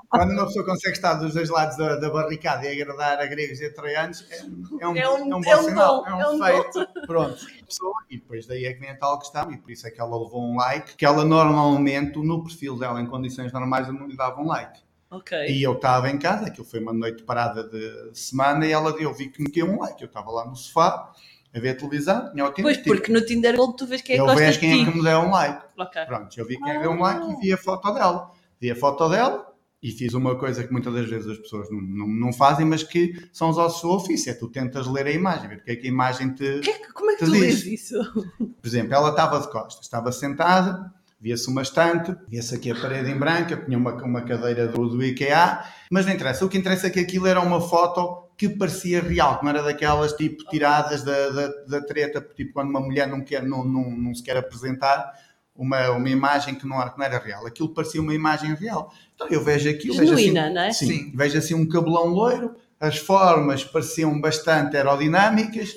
Quando 0.10 0.32
uma 0.32 0.46
pessoa 0.46 0.64
consegue 0.66 0.96
estar 0.96 1.16
dos 1.16 1.34
dois 1.34 1.50
lados 1.50 1.76
da, 1.76 1.98
da 1.98 2.10
barricada 2.10 2.66
e 2.66 2.82
agradar 2.82 3.20
a 3.20 3.26
gregos 3.26 3.60
e 3.60 3.66
a 3.66 3.74
troianos, 3.74 4.26
é, 4.32 4.38
é 4.40 4.88
um, 4.88 4.96
É 4.96 5.10
um- 5.10 5.32
é 5.34 5.36
um 5.36 5.42
bom 5.42 5.50
é 5.52 5.58
um 5.58 5.64
sinal, 5.64 6.08
é 6.08 6.14
um, 6.14 6.22
é 6.22 6.30
um 6.30 6.44
feito. 6.46 6.88
Pronto, 7.06 7.46
pessoa, 7.66 7.96
e 8.10 8.18
depois 8.18 8.46
daí 8.46 8.66
é 8.66 8.74
que 8.74 8.80
vem 8.80 8.90
a 8.90 8.98
tal 8.98 9.20
questão, 9.20 9.52
e 9.52 9.58
por 9.58 9.72
isso 9.72 9.88
é 9.88 9.92
que 9.92 10.00
ela 10.00 10.18
levou 10.18 10.44
um 10.44 10.56
like, 10.56 10.96
que 10.96 11.06
ela 11.06 11.26
normalmente, 11.26 12.18
no 12.20 12.44
perfil 12.44 12.78
dela, 12.78 13.02
em 13.02 13.06
condições 13.06 13.52
normais, 13.52 13.88
eu 13.88 13.94
não 13.94 14.08
lhe 14.08 14.16
dava 14.16 14.40
um 14.42 14.48
like. 14.48 14.80
Ok. 15.10 15.48
E 15.48 15.64
eu 15.64 15.74
estava 15.74 16.10
em 16.10 16.18
casa, 16.18 16.48
aquilo 16.48 16.66
foi 16.66 16.80
uma 16.80 16.94
noite 16.94 17.24
parada 17.24 17.64
de 17.64 18.10
semana, 18.14 18.66
e 18.66 18.72
ela 18.72 18.92
eu 18.92 19.14
vi 19.14 19.30
que 19.30 19.42
meteu 19.42 19.66
um 19.66 19.80
like. 19.80 20.02
Eu 20.02 20.08
estava 20.08 20.32
lá 20.32 20.46
no 20.46 20.56
sofá, 20.56 21.12
a 21.54 21.60
ver 21.60 21.70
a 21.70 21.76
televisão, 21.76 22.32
tinha 22.32 22.46
o 22.46 22.52
tempo. 22.52 22.64
Pois, 22.64 22.78
porque 22.78 23.12
no 23.12 23.26
Tinder 23.26 23.56
tu 23.78 23.88
vês 23.88 24.02
quem 24.02 24.16
é 24.16 24.18
que 24.18 24.22
eu 24.22 24.26
gosta 24.26 24.42
vejo 24.42 24.54
de 24.54 24.60
quem 24.60 24.82
é 24.82 24.86
que 24.86 24.98
me 24.98 25.04
deu 25.04 25.20
um 25.20 25.32
like. 25.32 25.64
Ok. 25.78 26.06
Pronto, 26.06 26.40
eu 26.40 26.46
vi 26.46 26.58
quem 26.58 26.70
é 26.70 26.76
que 26.76 26.82
deu 26.82 26.92
um 26.92 27.00
like 27.00 27.32
e 27.32 27.36
vi 27.38 27.54
a 27.54 27.58
foto 27.58 27.94
dela. 27.94 28.32
Vi 28.60 28.72
a 28.72 28.76
foto 28.76 29.08
dela 29.08 29.55
e 29.88 29.92
fiz 29.92 30.14
uma 30.14 30.36
coisa 30.36 30.64
que 30.64 30.72
muitas 30.72 30.94
das 30.94 31.08
vezes 31.10 31.30
as 31.30 31.38
pessoas 31.38 31.70
não, 31.70 31.80
não, 31.82 32.08
não 32.08 32.34
fazem, 32.34 32.66
mas 32.66 32.82
que 32.84 33.14
são 33.32 33.50
os 33.50 33.58
ossos 33.58 33.82
do 33.84 33.92
ofício. 33.92 34.32
É 34.32 34.34
tu 34.34 34.48
tentas 34.50 34.88
ler 34.88 35.06
a 35.08 35.12
imagem, 35.12 35.48
ver 35.50 35.58
o 35.58 35.64
que 35.64 35.72
é 35.72 35.76
que 35.76 35.86
a 35.86 35.90
imagem 35.90 36.30
te. 36.34 36.60
Que 36.62 36.70
é 36.72 36.74
que- 36.80 36.94
como 36.94 37.12
é 37.12 37.16
que 37.16 37.20
Tu 37.20 37.32
tu 37.32 37.32
lês 37.32 37.66
isso? 37.66 37.94
Por 38.38 38.66
exemplo, 38.66 38.94
ela 38.94 39.10
estava 39.10 39.40
de 39.40 39.52
costas, 39.52 39.86
estava 39.86 40.12
sentada, 40.12 40.92
via-se 41.22 41.48
uma 41.50 41.62
estante, 41.62 42.16
via-se 42.28 42.56
aqui 42.56 42.72
a 42.72 42.76
parede 42.76 43.10
em 43.12 43.18
branca, 43.18 43.58
tinha 43.58 43.78
uma, 43.78 43.94
uma 44.04 44.22
cadeira 44.22 44.68
do, 44.68 44.88
do 44.90 45.04
IKEA, 45.04 45.64
mas 45.92 46.06
não 46.06 46.14
interessa. 46.14 46.46
O 46.46 46.50
que 46.50 46.58
interessa 46.58 46.88
é 46.88 46.90
que 46.90 47.00
aquilo 47.00 47.28
era 47.28 47.40
uma 47.42 47.62
foto 47.62 48.24
que 48.38 48.50
parecia 48.50 49.02
real, 49.02 49.38
que 49.40 49.46
não 49.46 49.52
era 49.52 49.64
daquelas 49.64 50.12
tipo 50.14 50.44
tiradas 50.50 51.04
da, 51.04 51.30
da, 51.30 51.48
da 51.68 51.82
treta, 51.86 52.20
tipo 52.36 52.52
quando 52.54 52.70
uma 52.70 52.82
mulher 52.82 53.08
não, 53.08 53.22
quer, 53.22 53.44
não, 53.44 53.64
não, 53.64 53.90
não 53.90 54.14
se 54.14 54.22
quer 54.22 54.36
apresentar. 54.36 55.14
Uma, 55.56 55.90
uma 55.92 56.10
imagem 56.10 56.54
que 56.56 56.68
não, 56.68 56.82
era, 56.82 56.90
que 56.90 56.98
não 57.00 57.06
era 57.06 57.18
real. 57.18 57.46
Aquilo 57.48 57.70
parecia 57.70 58.02
uma 58.02 58.14
imagem 58.14 58.54
real. 58.56 58.94
Então 59.16 59.28
eu 59.30 59.42
vejo 59.42 59.70
aquilo. 59.70 59.96
vejo 59.96 60.18
Genuína, 60.18 60.44
assim, 60.46 60.54
não 60.54 60.62
é? 60.62 60.72
Sim, 60.74 60.88
Sim. 60.88 61.12
vejo 61.16 61.38
assim 61.38 61.54
um 61.54 61.66
cabelão 61.68 62.08
loiro, 62.08 62.56
as 62.80 62.98
formas 62.98 63.64
pareciam 63.64 64.20
bastante 64.20 64.76
aerodinâmicas 64.76 65.74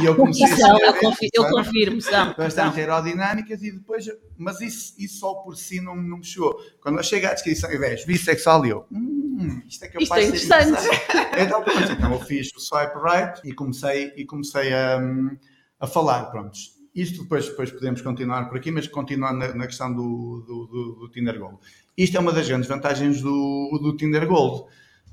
e 0.00 0.04
eu 0.04 0.16
comecei 0.16 0.46
a 0.46 0.48
eu, 0.48 0.54
escrever, 0.56 1.00
confi- 1.00 1.28
eu 1.32 1.48
confirmo, 1.48 2.02
são. 2.02 2.34
bastante 2.36 2.80
aerodinâmicas 2.80 3.62
e 3.62 3.70
depois, 3.70 4.04
mas 4.36 4.60
isso, 4.60 4.94
isso 4.98 5.20
só 5.20 5.34
por 5.34 5.56
si 5.56 5.80
não, 5.80 5.94
não 5.94 6.18
me 6.18 6.24
chegou. 6.24 6.56
Quando 6.80 6.98
eu 6.98 7.04
chego 7.04 7.28
à 7.28 7.34
descrição 7.34 7.70
e 7.70 7.78
vejo 7.78 8.04
bissexual 8.04 8.66
e 8.66 8.70
eu, 8.70 8.84
hum, 8.90 9.62
isto 9.68 9.84
é 9.84 9.88
capaz 9.88 10.02
Isto 10.02 10.14
é 10.16 10.22
ser 10.22 10.46
interessante. 10.72 10.88
Então, 11.38 11.62
pronto, 11.62 11.92
então 11.92 12.12
eu 12.12 12.20
fiz 12.20 12.48
o 12.56 12.60
swipe 12.60 12.94
right 12.98 13.40
e 13.44 13.52
comecei, 13.52 14.12
e 14.16 14.24
comecei 14.24 14.72
a, 14.72 15.00
a 15.80 15.86
falar, 15.86 16.24
pronto. 16.26 16.56
Isto 16.94 17.22
depois, 17.22 17.48
depois 17.48 17.70
podemos 17.72 18.00
continuar 18.00 18.48
por 18.48 18.56
aqui, 18.56 18.70
mas 18.70 18.86
continuando 18.86 19.38
na, 19.38 19.54
na 19.54 19.66
questão 19.66 19.92
do, 19.92 20.44
do, 20.46 20.66
do, 20.66 20.92
do 21.00 21.08
Tinder 21.08 21.38
Gold. 21.38 21.58
Isto 21.96 22.16
é 22.16 22.20
uma 22.20 22.32
das 22.32 22.46
grandes 22.46 22.68
vantagens 22.68 23.20
do, 23.20 23.80
do 23.82 23.96
Tinder 23.96 24.26
Gold. 24.26 24.66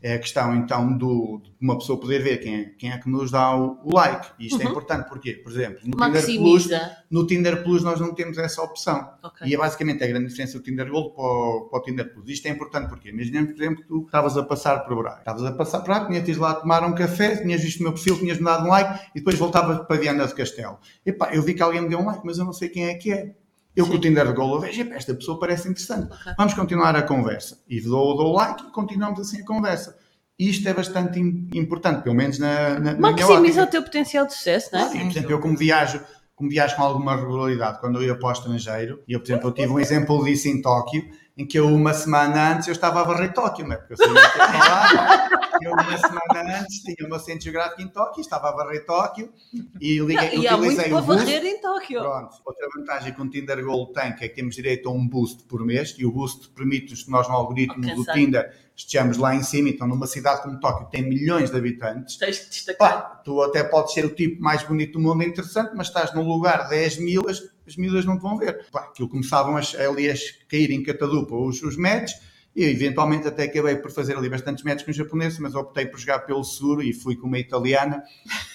É 0.03 0.15
a 0.15 0.19
questão, 0.19 0.55
então, 0.55 0.97
do, 0.97 1.39
de 1.43 1.51
uma 1.61 1.77
pessoa 1.77 1.99
poder 1.99 2.23
ver 2.23 2.37
quem 2.37 2.55
é, 2.55 2.63
quem 2.77 2.91
é 2.91 2.97
que 2.97 3.07
nos 3.07 3.29
dá 3.29 3.55
o, 3.55 3.77
o 3.83 3.95
like. 3.95 4.29
E 4.39 4.47
isto 4.47 4.59
é 4.59 4.65
Uhum. 4.65 4.71
importante, 4.71 5.07
porquê? 5.07 5.33
Por 5.33 5.51
exemplo, 5.51 5.79
no 5.85 5.91
Tinder 5.91 6.21
Plus, 6.41 6.67
no 7.11 7.27
Tinder 7.27 7.63
Plus 7.63 7.83
nós 7.83 7.99
não 7.99 8.13
temos 8.15 8.37
essa 8.39 8.63
opção. 8.63 9.07
Ok. 9.21 9.47
E 9.47 9.53
é 9.53 9.57
basicamente 9.57 10.03
a 10.03 10.07
grande 10.07 10.27
diferença 10.29 10.57
do 10.57 10.63
Tinder 10.63 10.89
Gold 10.89 11.13
para 11.13 11.23
o, 11.23 11.67
para 11.69 11.79
o 11.79 11.83
Tinder 11.83 12.11
Plus. 12.13 12.29
Isto 12.29 12.47
é 12.47 12.49
importante 12.49 12.89
porque, 12.89 13.09
imaginemos, 13.09 13.53
por 13.53 13.61
exemplo, 13.61 13.83
tu 13.87 14.05
estavas 14.05 14.35
a 14.37 14.43
passar 14.43 14.79
por 14.85 14.95
Braga. 14.97 15.19
Estavas 15.19 15.43
a 15.45 15.51
passar 15.51 15.79
por 15.81 15.85
Braga, 15.87 16.21
tinhas 16.21 16.37
lá 16.37 16.55
tomar 16.55 16.83
um 16.83 16.95
café, 16.95 17.35
tinhas 17.35 17.61
visto 17.61 17.79
o 17.81 17.83
meu 17.83 17.93
perfil, 17.93 18.17
tinhas-me 18.17 18.43
dado 18.45 18.65
um 18.65 18.69
like 18.69 18.99
e 19.13 19.19
depois 19.19 19.37
voltavas 19.37 19.85
para 19.85 19.97
Viana 19.97 20.25
do 20.25 20.33
Castelo. 20.33 20.79
Epá, 21.05 21.29
eu 21.33 21.43
vi 21.43 21.53
que 21.53 21.61
alguém 21.61 21.81
me 21.81 21.89
deu 21.89 21.99
um 21.99 22.05
like, 22.07 22.21
mas 22.25 22.39
eu 22.39 22.45
não 22.45 22.53
sei 22.53 22.69
quem 22.69 22.85
é 22.85 22.95
que 22.95 23.11
é. 23.13 23.35
Eu 23.75 23.85
com 23.85 23.91
o 23.91 23.95
Sim. 23.95 24.01
Tinder 24.01 24.33
Gold, 24.33 24.53
eu 24.55 24.59
vejo, 24.59 24.81
esta 24.93 25.13
pessoa 25.13 25.39
parece 25.39 25.69
interessante. 25.69 26.11
Ok. 26.11 26.33
Vamos 26.37 26.53
continuar 26.53 26.95
a 26.95 27.01
conversa. 27.01 27.59
E 27.69 27.79
dou, 27.81 28.15
dou 28.17 28.27
o 28.27 28.35
like 28.35 28.63
e 28.67 28.71
continuamos 28.71 29.19
assim 29.19 29.41
a 29.41 29.45
conversa. 29.45 29.97
Isto 30.37 30.67
é 30.67 30.73
bastante 30.73 31.19
im- 31.19 31.47
importante, 31.53 32.01
pelo 32.03 32.15
menos 32.15 32.37
na, 32.39 32.79
na, 32.79 32.93
na 32.93 32.99
Maximiza 32.99 33.63
o 33.63 33.67
teu 33.67 33.83
potencial 33.83 34.25
de 34.25 34.33
sucesso, 34.33 34.69
não 34.73 34.79
é? 34.81 34.89
Sim, 34.89 34.99
por 34.99 35.11
exemplo, 35.11 35.31
eu 35.31 35.39
como 35.39 35.55
viajo, 35.57 36.01
como 36.35 36.49
viajo 36.49 36.75
com 36.75 36.81
alguma 36.83 37.15
regularidade, 37.15 37.79
quando 37.79 37.99
eu 38.01 38.03
ia 38.07 38.15
para 38.17 38.27
o 38.29 38.31
estrangeiro, 38.31 38.99
e 39.07 39.13
eu, 39.13 39.19
por 39.19 39.27
exemplo, 39.27 39.49
eu 39.49 39.53
tive 39.53 39.71
um 39.71 39.79
exemplo 39.79 40.23
disso 40.25 40.47
em 40.47 40.61
Tóquio, 40.61 41.03
em 41.37 41.45
que 41.45 41.57
eu 41.57 41.67
uma 41.67 41.93
semana 41.93 42.53
antes 42.53 42.67
eu 42.67 42.73
estava 42.73 43.01
a 43.01 43.03
varrer 43.03 43.33
Tóquio, 43.33 43.65
não 43.65 43.73
é? 43.73 43.77
Porque 43.77 43.93
eu 43.93 43.97
sabia 43.97 44.29
que 44.29 44.37
ia 44.37 44.57
lá, 44.57 45.29
eu 45.61 45.71
uma 45.71 45.97
semana 45.97 46.59
antes 46.59 46.79
tinha 46.79 47.07
o 47.07 47.09
meu 47.09 47.19
centro 47.19 47.43
geográfico 47.43 47.81
em 47.81 47.87
Tóquio, 47.87 48.21
estava 48.21 48.49
a 48.49 48.51
varrer 48.51 48.85
Tóquio, 48.85 49.31
e 49.79 49.99
liguei, 49.99 50.35
Não, 50.35 50.43
e 50.43 50.47
há 50.47 50.57
muito 50.57 50.75
para 50.75 51.01
varrer 51.01 51.45
em 51.45 51.61
Tóquio. 51.61 52.01
Pronto. 52.01 52.35
Outra 52.45 52.67
vantagem 52.75 53.13
que 53.13 53.21
o 53.21 53.29
Tinder 53.29 53.63
Gold 53.63 53.93
tem 53.93 54.13
que 54.15 54.25
é 54.25 54.27
que 54.27 54.35
temos 54.35 54.55
direito 54.55 54.89
a 54.89 54.91
um 54.91 55.07
boost 55.07 55.43
por 55.43 55.65
mês 55.65 55.95
e 55.97 56.05
o 56.05 56.11
boost 56.11 56.49
permite-nos 56.49 57.03
que 57.03 57.11
nós 57.11 57.27
no 57.27 57.35
algoritmo 57.35 57.81
do 57.81 57.89
Alcançar. 57.89 58.13
Tinder 58.13 58.53
estejamos 58.75 59.17
lá 59.17 59.35
em 59.35 59.43
cima. 59.43 59.69
Então, 59.69 59.87
numa 59.87 60.07
cidade 60.07 60.43
como 60.43 60.59
Tóquio, 60.59 60.87
tem 60.89 61.07
milhões 61.07 61.51
de 61.51 61.57
habitantes, 61.57 62.17
Tens 62.17 62.39
que 62.39 62.49
destacar. 62.49 63.01
Pá, 63.01 63.01
tu 63.23 63.41
até 63.41 63.63
podes 63.63 63.93
ser 63.93 64.05
o 64.05 64.09
tipo 64.09 64.41
mais 64.41 64.63
bonito 64.63 64.93
do 64.93 64.99
mundo, 64.99 65.23
é 65.23 65.25
interessante, 65.25 65.71
mas 65.75 65.87
estás 65.87 66.13
num 66.13 66.27
lugar 66.27 66.67
10 66.67 66.97
mil, 66.97 67.29
as, 67.29 67.41
as 67.67 67.75
miúdas 67.75 68.05
não 68.05 68.17
te 68.17 68.21
vão 68.21 68.37
ver. 68.37 68.65
Pá, 68.71 68.81
aquilo 68.81 69.09
começavam 69.09 69.57
as, 69.57 69.75
ali 69.75 70.09
a 70.09 70.13
cair 70.49 70.71
em 70.71 70.83
catadupa 70.83 71.35
os, 71.35 71.61
os 71.61 71.77
matches, 71.77 72.19
e 72.55 72.63
eventualmente 72.63 73.27
até 73.27 73.43
acabei 73.43 73.77
por 73.77 73.91
fazer 73.91 74.17
ali 74.17 74.29
bastantes 74.29 74.63
matches 74.63 74.83
com 74.83 74.91
os 74.91 74.97
japoneses, 74.97 75.39
mas 75.39 75.55
optei 75.55 75.85
por 75.85 75.99
jogar 75.99 76.19
pelo 76.19 76.43
seguro 76.43 76.81
e 76.81 76.93
fui 76.93 77.15
com 77.15 77.27
uma 77.27 77.39
italiana. 77.39 78.03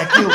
Aquilo, 0.00 0.30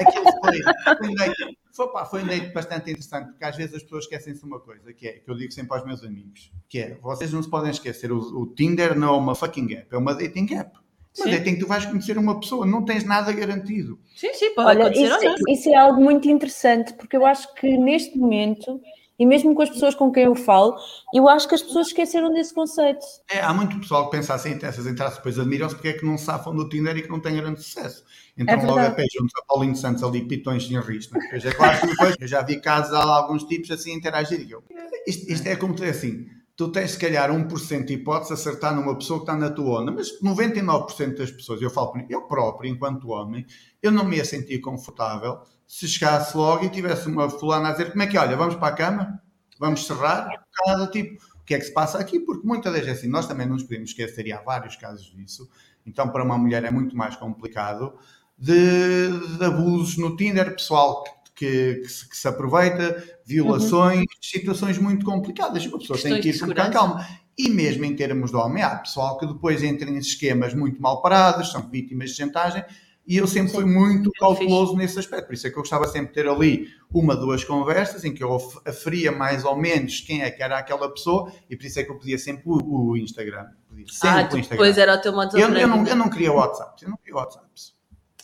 aquilo 0.00 0.24
foi, 0.24 0.96
foi, 0.96 1.08
um 1.08 1.14
date, 1.14 1.58
foi, 1.70 1.92
pá, 1.92 2.04
foi 2.06 2.22
um 2.22 2.26
date 2.26 2.52
bastante 2.52 2.90
interessante, 2.90 3.28
porque 3.28 3.44
às 3.44 3.54
vezes 3.54 3.74
as 3.74 3.82
pessoas 3.82 4.04
esquecem-se 4.04 4.42
uma 4.44 4.58
coisa, 4.58 4.92
que 4.92 5.06
é, 5.06 5.12
que 5.12 5.30
eu 5.30 5.34
digo 5.36 5.52
sempre 5.52 5.76
aos 5.76 5.86
meus 5.86 6.02
amigos, 6.02 6.50
que 6.68 6.78
é, 6.78 6.98
vocês 7.02 7.32
não 7.32 7.42
se 7.42 7.50
podem 7.50 7.70
esquecer, 7.70 8.10
o, 8.10 8.18
o 8.18 8.46
Tinder 8.54 8.98
não 8.98 9.14
é 9.14 9.18
uma 9.18 9.34
fucking 9.34 9.74
app, 9.74 9.94
é 9.94 9.98
uma 9.98 10.14
dating 10.14 10.54
app. 10.54 10.83
Uma 11.16 11.26
Sim. 11.26 11.30
dating 11.30 11.54
que 11.54 11.60
tu 11.60 11.66
vais 11.68 11.86
conhecer 11.86 12.18
uma 12.18 12.40
pessoa, 12.40 12.66
não 12.66 12.84
tens 12.84 13.04
nada 13.04 13.32
garantido. 13.32 13.98
Sim, 14.16 14.34
sim, 14.34 14.54
pode 14.54 14.68
Olha, 14.68 14.84
acontecer 14.86 15.04
isso, 15.06 15.14
ou 15.14 15.22
não. 15.24 15.52
isso 15.54 15.68
é 15.70 15.74
algo 15.76 16.00
muito 16.02 16.28
interessante, 16.28 16.92
porque 16.94 17.16
eu 17.16 17.24
acho 17.24 17.52
que 17.54 17.76
neste 17.78 18.18
momento 18.18 18.80
E 19.16 19.24
mesmo 19.24 19.54
com 19.54 19.62
as 19.62 19.70
pessoas 19.70 19.94
com 19.94 20.10
quem 20.10 20.24
eu 20.24 20.34
falo, 20.34 20.74
eu 21.14 21.28
acho 21.28 21.46
que 21.46 21.54
as 21.54 21.62
pessoas 21.62 21.86
esqueceram 21.86 22.32
desse 22.32 22.52
conceito. 22.52 23.06
É, 23.30 23.40
há 23.40 23.54
muito 23.54 23.78
pessoal 23.78 24.10
que 24.10 24.16
pensa 24.16 24.34
assim, 24.34 24.58
tem 24.58 24.68
essas 24.68 24.88
entradas, 24.88 25.16
depois 25.16 25.38
admiram-se 25.38 25.76
porque 25.76 25.88
é 25.88 25.92
que 25.92 26.04
não 26.04 26.18
safam 26.18 26.52
do 26.52 26.68
Tinder 26.68 26.96
e 26.96 27.02
que 27.02 27.08
não 27.08 27.20
têm 27.20 27.36
grande 27.36 27.62
sucesso. 27.62 28.04
Então 28.36 28.58
É 28.58 28.66
logo 28.66 28.96
pé 28.96 29.04
juntos 29.12 29.32
a 29.40 29.46
Paulinho 29.46 29.76
Santos 29.76 30.02
ali, 30.02 30.26
pitões 30.26 30.66
sem 30.66 30.80
risco. 30.80 31.14
Depois 31.16 31.44
é 31.44 31.52
claro 31.52 31.80
que 31.80 31.86
depois 31.86 32.16
eu 32.20 32.26
já 32.26 32.42
vi 32.42 32.60
casos 32.60 32.92
há 32.92 33.02
alguns 33.04 33.44
tipos 33.44 33.70
assim 33.70 33.92
a 33.92 33.96
interagir 33.96 34.40
e 34.40 34.50
eu, 34.50 34.64
isto, 35.06 35.30
isto 35.30 35.46
é 35.46 35.54
como 35.54 35.76
tu 35.76 35.84
é 35.84 35.90
assim, 35.90 36.26
tu 36.56 36.70
tens 36.70 36.92
se 36.92 36.98
calhar 36.98 37.30
1% 37.32 37.86
de 37.86 37.94
hipótese 37.94 38.28
de 38.34 38.40
acertar 38.40 38.74
numa 38.74 38.96
pessoa 38.96 39.18
que 39.20 39.24
está 39.24 39.36
na 39.36 39.50
tua 39.50 39.80
onda, 39.82 39.90
mas 39.92 40.20
99% 40.22 41.18
das 41.18 41.30
pessoas, 41.30 41.60
eu 41.60 41.70
falo 41.70 41.92
eu 42.08 42.22
próprio, 42.22 42.70
enquanto 42.70 43.08
homem, 43.08 43.44
eu 43.82 43.90
não 43.90 44.04
me 44.04 44.16
ia 44.16 44.24
sentir 44.24 44.60
confortável 44.60 45.40
se 45.66 45.88
chegasse 45.88 46.36
logo 46.36 46.64
e 46.64 46.68
tivesse 46.70 47.08
uma 47.08 47.28
fulana 47.28 47.68
a 47.70 47.72
dizer 47.72 47.90
como 47.90 48.02
é 48.02 48.06
que 48.06 48.16
é, 48.16 48.20
olha, 48.20 48.36
vamos 48.36 48.54
para 48.54 48.68
a 48.68 48.72
cama, 48.76 49.20
vamos 49.58 49.86
cerrar, 49.86 50.28
cada 50.64 50.86
tipo, 50.88 51.22
o 51.40 51.44
que 51.44 51.54
é 51.54 51.58
que 51.58 51.64
se 51.64 51.72
passa 51.72 51.98
aqui? 51.98 52.20
Porque 52.20 52.46
muitas 52.46 52.72
vezes 52.72 52.88
é 52.88 52.92
assim, 52.92 53.08
nós 53.08 53.26
também 53.26 53.46
não 53.46 53.54
nos 53.54 53.62
podemos 53.64 53.90
esquecer, 53.90 54.26
e 54.26 54.32
há 54.32 54.40
vários 54.42 54.76
casos 54.76 55.06
disso, 55.14 55.48
então 55.86 56.08
para 56.10 56.22
uma 56.22 56.36
mulher 56.38 56.64
é 56.64 56.70
muito 56.70 56.96
mais 56.96 57.16
complicado, 57.16 57.94
de, 58.38 59.36
de 59.38 59.44
abusos 59.44 59.96
no 59.96 60.16
Tinder, 60.16 60.52
pessoal 60.54 61.02
que, 61.04 61.10
que- 61.34 61.74
que 61.82 61.88
se, 61.88 62.08
que 62.08 62.16
se 62.16 62.28
aproveita, 62.28 63.02
violações, 63.24 64.04
situações 64.20 64.78
muito 64.78 65.04
complicadas. 65.04 65.64
Uma 65.66 65.78
pessoa 65.78 65.98
tem 65.98 66.20
Questões 66.20 66.24
que 66.40 66.46
de 66.46 66.52
ir 66.52 66.66
com 66.66 66.72
calma. 66.72 67.06
E 67.36 67.48
mesmo 67.50 67.84
em 67.84 67.96
termos 67.96 68.30
de 68.30 68.36
homem, 68.36 68.62
há 68.62 68.76
pessoal 68.76 69.18
que 69.18 69.26
depois 69.26 69.62
entra 69.62 69.90
em 69.90 69.96
esquemas 69.96 70.54
muito 70.54 70.80
mal 70.80 71.02
parados, 71.02 71.50
são 71.50 71.68
vítimas 71.68 72.10
de 72.10 72.16
chantagem, 72.16 72.64
e 73.06 73.16
eu 73.16 73.26
sempre 73.26 73.52
fui 73.52 73.64
muito 73.64 74.08
cauteloso 74.12 74.76
nesse 74.76 74.98
aspecto. 74.98 75.26
Por 75.26 75.34
isso 75.34 75.46
é 75.46 75.50
que 75.50 75.56
eu 75.58 75.62
gostava 75.62 75.86
sempre 75.88 76.08
de 76.08 76.14
ter 76.14 76.28
ali 76.28 76.68
uma, 76.92 77.16
duas 77.16 77.42
conversas 77.44 78.04
em 78.04 78.14
que 78.14 78.22
eu 78.22 78.32
af- 78.34 78.60
aferia 78.66 79.10
mais 79.10 79.44
ou 79.44 79.56
menos 79.56 80.00
quem 80.00 80.22
é 80.22 80.30
que 80.30 80.42
era 80.42 80.56
aquela 80.58 80.88
pessoa, 80.88 81.30
e 81.50 81.56
por 81.56 81.66
isso 81.66 81.80
é 81.80 81.82
que 81.82 81.90
eu 81.90 81.98
pedia 81.98 82.18
sempre 82.18 82.44
o, 82.46 82.90
o 82.90 82.96
Instagram. 82.96 83.46
Pedia 83.68 83.84
sempre 83.92 84.08
Ah, 84.08 84.14
o 84.16 84.38
Instagram. 84.38 84.42
depois 84.50 84.78
era 84.78 84.94
o 84.94 85.00
teu 85.00 85.12
modo 85.12 85.36
Eu, 85.36 85.48
eu, 85.54 85.68
não, 85.68 85.86
eu 85.86 85.96
não 85.96 86.08
queria 86.08 86.32
WhatsApp. 86.32 86.82
Eu 86.84 86.90
não 86.90 86.96
queria 86.96 87.16
WhatsApp. 87.16 87.46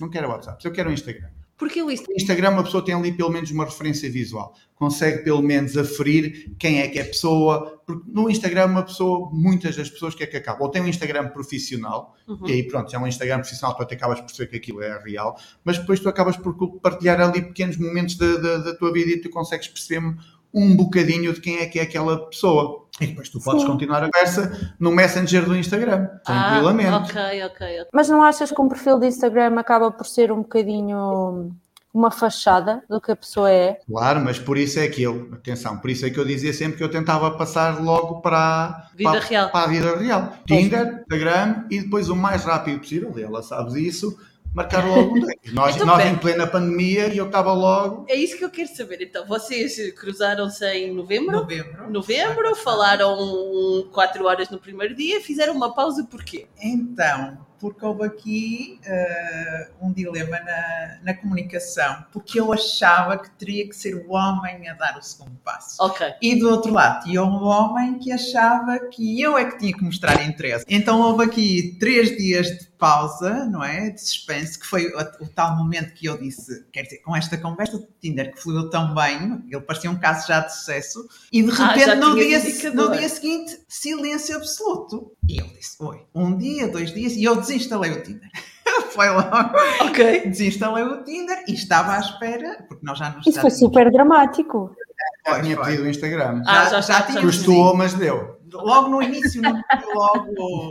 Não 0.01 0.09
quero 0.09 0.29
WhatsApp. 0.29 0.65
Eu 0.65 0.73
quero 0.73 0.89
o 0.89 0.93
Instagram. 0.93 1.29
Porque 1.61 1.81
o 1.83 1.91
Insta- 1.91 2.07
No 2.09 2.17
Instagram 2.17 2.51
uma 2.51 2.65
pessoa 2.65 2.85
tem 2.85 2.95
ali 2.95 3.13
pelo 3.13 3.29
menos 3.31 3.51
uma 3.53 3.65
referência 3.67 4.11
visual. 4.11 4.55
Consegue 4.75 5.23
pelo 5.23 5.43
menos 5.43 5.77
aferir 5.77 6.51
quem 6.59 6.81
é 6.81 6.89
que 6.89 6.99
é 6.99 7.03
a 7.03 7.05
pessoa. 7.05 7.81
Porque 7.87 8.03
no 8.11 8.31
Instagram 8.31 8.65
uma 8.67 8.83
pessoa, 8.83 9.29
muitas 9.31 9.77
das 9.77 9.91
pessoas 9.91 10.15
que 10.15 10.23
é 10.25 10.27
que 10.27 10.39
acabam. 10.39 10.63
Ou 10.63 10.71
tem 10.71 10.81
um 10.81 10.89
Instagram 10.89 11.29
profissional, 11.29 12.17
Uhum. 12.27 12.49
e 12.49 12.53
aí 12.53 12.63
pronto, 12.67 12.93
é 12.95 12.99
um 12.99 13.07
Instagram 13.07 13.41
profissional, 13.41 13.77
tu 13.77 13.83
até 13.83 13.95
acabas 13.95 14.19
por 14.21 14.27
perceber 14.27 14.49
que 14.49 14.57
aquilo 14.57 14.83
é 14.83 14.99
real, 15.05 15.37
mas 15.65 15.77
depois 15.79 16.01
tu 16.01 16.09
acabas 16.09 16.37
por 16.37 16.55
partilhar 16.81 17.21
ali 17.21 17.43
pequenos 17.43 17.77
momentos 17.77 18.17
da, 18.17 18.37
da, 18.39 18.57
da 18.59 18.75
tua 18.75 18.91
vida 18.93 19.11
e 19.11 19.21
tu 19.21 19.29
consegues 19.29 19.69
perceber 19.69 20.15
um 20.53 20.77
bocadinho 20.77 21.33
de 21.33 21.41
quem 21.41 21.59
é 21.59 21.67
que 21.67 21.79
é 21.79 21.83
aquela 21.83 22.27
pessoa. 22.29 22.87
E 23.01 23.07
depois 23.07 23.29
tu 23.29 23.41
podes 23.41 23.63
Sim. 23.63 23.69
continuar 23.69 24.03
a 24.03 24.11
conversa 24.11 24.75
no 24.79 24.91
Messenger 24.91 25.47
do 25.47 25.57
Instagram, 25.57 26.07
tranquilamente. 26.25 26.91
Ah, 26.91 26.99
ok, 26.99 27.45
ok, 27.45 27.81
ok. 27.81 27.87
Mas 27.93 28.09
não 28.09 28.23
achas 28.23 28.51
que 28.51 28.61
um 28.61 28.69
perfil 28.69 28.99
de 28.99 29.07
Instagram 29.07 29.59
acaba 29.59 29.91
por 29.91 30.07
ser 30.07 30.31
um 30.31 30.43
bocadinho 30.43 31.51
uma 31.93 32.11
fachada 32.11 32.83
do 32.89 33.01
que 33.01 33.11
a 33.11 33.17
pessoa 33.17 33.51
é? 33.51 33.81
Claro, 33.87 34.21
mas 34.21 34.39
por 34.39 34.57
isso 34.57 34.79
é 34.79 34.87
que 34.89 35.03
eu, 35.03 35.29
atenção, 35.33 35.77
por 35.79 35.91
isso 35.91 36.07
é 36.07 36.11
que 36.11 36.19
eu 36.19 36.25
dizia 36.25 36.53
sempre 36.53 36.79
que 36.79 36.85
eu 36.85 36.91
tentava 36.91 37.31
passar 37.33 37.83
logo 37.83 38.21
para, 38.21 38.89
Vida 38.95 39.11
para, 39.11 39.21
real. 39.21 39.51
para 39.51 39.65
a 39.65 39.67
vida 39.67 39.97
real. 39.97 40.33
Tinder, 40.47 41.01
Instagram 41.01 41.65
e 41.71 41.81
depois 41.81 42.09
o 42.09 42.17
mais 42.17 42.45
rápido 42.45 42.79
possível, 42.79 43.13
e 43.17 43.23
ela 43.23 43.43
sabe 43.43 43.73
disso, 43.73 44.17
marcar 44.55 44.87
logo 44.87 45.17
um 45.17 45.21
date. 45.21 45.41
Nós, 45.53 45.75
Então, 45.75 45.87
nós 45.87 46.05
em 46.05 46.17
plena 46.17 46.47
pandemia 46.47 47.09
e 47.09 47.19
eu 47.19 47.27
estava 47.27 47.53
logo. 47.53 48.05
É 48.09 48.15
isso 48.15 48.37
que 48.37 48.45
eu 48.45 48.51
quero 48.51 48.69
saber. 48.69 49.01
Então, 49.01 49.27
vocês 49.27 49.93
cruzaram-se 49.93 50.65
em 50.67 50.93
novembro? 50.93 51.33
Novembro. 51.33 51.91
Novembro, 51.91 52.55
falaram 52.57 53.89
4 53.93 54.25
horas 54.25 54.51
no 54.51 54.59
primeiro 54.59 54.95
dia, 54.95 55.21
fizeram 55.21 55.55
uma 55.55 55.75
pausa 55.75 56.05
porquê? 56.05 56.47
Então, 56.63 57.39
porque 57.61 57.85
houve 57.85 58.05
aqui 58.05 58.81
eh, 58.85 59.69
um 59.83 59.93
dilema 59.93 60.41
na, 60.41 60.99
na 61.03 61.15
comunicação, 61.15 62.05
porque 62.11 62.41
eu 62.41 62.53
achava 62.53 63.19
que 63.19 63.31
teria 63.33 63.69
que 63.69 63.77
ser 63.77 63.95
o 63.95 64.13
homem 64.13 64.67
a 64.69 64.75
dar 64.75 64.97
o 64.99 65.03
segundo 65.03 65.37
passo. 65.45 65.77
Ok. 65.79 66.15
E 66.23 66.37
do 66.37 66.49
outro 66.49 66.73
lado, 66.73 67.05
tinha 67.05 67.23
um 67.23 67.45
homem 67.45 67.99
que 67.99 68.11
achava 68.11 68.79
que 68.89 69.21
eu 69.21 69.37
é 69.37 69.45
que 69.45 69.59
tinha 69.59 69.73
que 69.73 69.85
mostrar 69.85 70.23
interesse. 70.27 70.65
Então 70.69 71.01
houve 71.01 71.25
aqui 71.25 71.77
três 71.79 72.17
dias 72.17 72.47
de 72.47 72.70
pausa, 72.81 73.45
não 73.47 73.63
é? 73.63 73.91
De 73.91 74.01
suspense, 74.01 74.59
que 74.59 74.67
foi 74.67 74.87
o, 74.87 74.99
o 75.25 75.29
tal 75.29 75.55
momento 75.57 75.93
que 75.95 76.07
eu 76.07 76.19
disse, 76.19 76.65
quer 76.73 76.83
dizer, 76.83 76.99
com 77.03 77.15
esta 77.15 77.37
conversa 77.39 77.79
do 77.79 77.87
Tinder 78.01 78.33
que 78.35 78.43
fluiu 78.43 78.69
tão 78.71 78.95
bem, 78.95 79.45
ele 79.49 79.61
parecia 79.61 79.91
um 79.91 79.99
caso 79.99 80.27
já 80.27 80.41
de 80.41 80.53
sucesso, 80.53 81.07
e 81.31 81.43
de 81.43 81.51
Ah, 81.53 81.67
repente 81.69 81.87
já 81.87 81.95
no, 81.95 82.15
dia, 82.17 82.73
no 82.75 82.91
dia 82.97 83.09
seguinte, 83.09 83.61
silêncio 83.69 84.37
absoluto. 84.37 85.13
E 85.29 85.39
eu 85.39 85.47
disse, 85.49 85.77
oi, 85.79 86.01
um 86.15 86.37
dia, 86.37 86.67
dois 86.67 86.93
dias, 86.93 87.13
e 87.13 87.23
eu 87.23 87.37
desinstalei 87.37 87.93
o 87.93 88.03
Tinder. 88.03 88.29
foi 88.93 89.09
logo. 89.11 89.31
Ok. 89.83 90.29
Desinstalei 90.31 90.83
o 90.85 91.05
Tinder 91.05 91.45
e 91.47 91.53
estava 91.55 91.95
à 91.95 92.01
espera, 92.01 92.65
porque 92.67 92.85
nós 92.85 92.99
já 92.99 93.11
não 93.11 93.21
Isso 93.21 93.41
foi 93.41 93.51
super 93.51 93.91
dramático. 93.93 94.75
Já 95.27 95.41
tinha 95.43 95.55
foi. 95.57 95.65
pedido 95.67 95.83
o 95.85 95.89
Instagram. 95.89 96.43
Ah, 96.47 96.65
já 96.65 96.71
Já- 96.71 96.81
já 96.81 96.81
já 96.99 97.03
tinha 97.03 97.21
Custou, 97.21 97.77
mas 97.77 97.95
deu. 97.95 98.39
logo 98.53 98.89
no 98.89 99.03
início 99.03 99.41
logo 99.95 100.69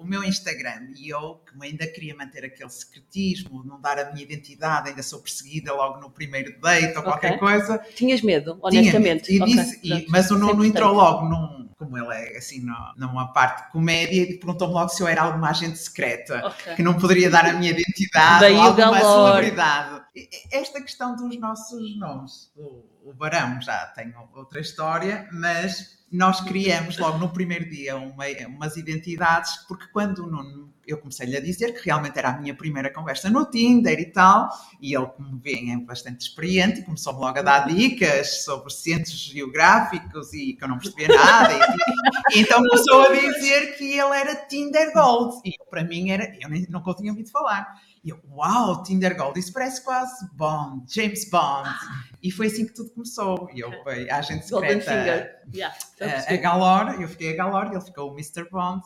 o, 0.00 0.04
meu 0.04 0.22
Instagram 0.24 0.92
e 0.96 1.08
eu 1.08 1.40
que 1.46 1.64
ainda 1.66 1.86
queria 1.86 2.14
manter 2.16 2.44
aquele 2.44 2.70
secretismo, 2.70 3.62
não 3.64 3.80
dar 3.80 3.98
a 3.98 4.10
minha 4.12 4.22
identidade, 4.22 4.88
ainda 4.90 5.02
sou 5.02 5.20
perseguida 5.20 5.72
logo 5.72 5.98
no 6.00 6.10
primeiro 6.10 6.58
date 6.60 6.96
ou 6.96 7.02
qualquer 7.02 7.32
Ok. 7.32 7.38
coisa. 7.38 7.78
Tinhas 7.94 8.22
medo, 8.22 8.54
Tinha 8.68 8.80
honestamente. 8.82 9.32
medo. 9.32 9.46
E 9.48 9.54
disse- 9.54 9.80
e- 9.82 9.88
pronto. 9.88 10.06
mas 10.10 10.30
o 10.30 10.38
Nuno 10.38 10.64
entrou 10.64 10.92
logo 10.94 11.26
num, 11.28 11.68
como 11.76 11.98
ele 11.98 12.14
é 12.14 12.38
assim 12.38 12.60
no- 12.60 12.94
numa 12.96 13.32
parte 13.32 13.64
de 13.66 13.72
comédia 13.72 14.22
e 14.22 14.38
perguntou-me 14.38 14.74
logo 14.74 14.88
se 14.88 15.02
eu 15.02 15.08
era 15.08 15.22
alguma 15.22 15.50
agente 15.50 15.78
secreta. 15.78 16.46
Ok. 16.46 16.74
Que 16.76 16.82
não 16.82 16.94
poderia 16.94 17.28
dar 17.30 17.46
a 17.46 17.52
minha 17.52 17.70
identidade 17.70 18.40
Daí 18.40 18.54
ou 18.54 18.62
alguma 18.62 19.00
celebridade. 19.00 20.02
E- 20.14 20.20
e- 20.32 20.56
Esta 20.56 20.80
questão 20.80 21.16
dos 21.16 21.36
nossos 21.38 21.96
nomes, 21.98 22.50
o, 22.56 22.84
o 23.10 23.12
Barão 23.12 23.60
já 23.60 23.86
tem 23.88 24.12
outra 24.34 24.60
história, 24.60 25.28
mas 25.32 26.03
nós 26.10 26.40
criamos 26.40 26.96
logo 26.98 27.18
no 27.18 27.32
primeiro 27.32 27.68
dia 27.68 27.96
uma- 27.96 28.26
umas 28.48 28.76
identidades, 28.76 29.56
porque 29.66 29.86
quando 29.92 30.24
o 30.24 30.30
Nuno, 30.30 30.72
eu 30.86 30.98
comecei-lhe 30.98 31.36
a 31.36 31.40
dizer 31.40 31.72
que 31.72 31.86
realmente 31.86 32.18
era 32.18 32.28
a 32.28 32.38
minha 32.38 32.54
primeira 32.54 32.92
conversa 32.92 33.30
no 33.30 33.46
Tinder 33.46 33.98
e 33.98 34.04
tal, 34.04 34.48
e 34.80 34.94
ele, 34.94 35.06
como 35.06 35.38
vêem, 35.38 35.72
é 35.72 35.78
bastante 35.78 36.20
experiente 36.20 36.82
começou-me 36.82 37.20
logo 37.20 37.38
a 37.38 37.42
dar 37.42 37.66
dicas 37.66 38.44
sobre 38.44 38.70
centros 38.72 39.18
geográficos 39.18 40.32
e 40.34 40.52
que 40.52 40.62
eu 40.62 40.68
não 40.68 40.78
percebia 40.78 41.08
nada. 41.08 41.54
e 42.34 42.40
então 42.40 42.62
começou 42.62 43.02
a 43.02 43.14
dizer 43.14 43.76
que 43.76 43.98
ele 43.98 44.14
era 44.14 44.36
Tinder 44.46 44.92
Gold. 44.92 45.40
E 45.44 45.52
para 45.70 45.82
mim 45.82 46.10
era, 46.10 46.32
eu 46.40 46.48
nem, 46.48 46.66
nunca 46.68 46.90
o 46.90 46.94
tinha 46.94 47.10
ouvido 47.10 47.30
falar. 47.30 47.80
E 48.04 48.10
eu, 48.10 48.20
uau, 48.30 48.82
Tinder 48.82 49.16
Gold, 49.16 49.40
isso 49.40 49.50
parece 49.50 49.82
quase 49.82 50.28
Bond, 50.34 50.84
James 50.94 51.28
Bond. 51.30 51.70
E 52.22 52.30
foi 52.30 52.48
assim 52.48 52.66
que 52.66 52.74
tudo 52.74 52.90
começou. 52.90 53.48
E 53.54 53.60
eu 53.60 53.72
fui 53.82 54.10
a 54.10 54.18
agente 54.18 54.46
secreta. 54.46 55.40
Yeah, 55.54 55.74
a, 56.02 56.34
a. 56.34 56.36
Galore, 56.36 57.02
eu 57.02 57.08
fiquei 57.08 57.32
a 57.32 57.36
Galore, 57.36 57.70
ele 57.70 57.80
ficou 57.80 58.10
o 58.10 58.12
Mr. 58.12 58.46
Bond. 58.50 58.82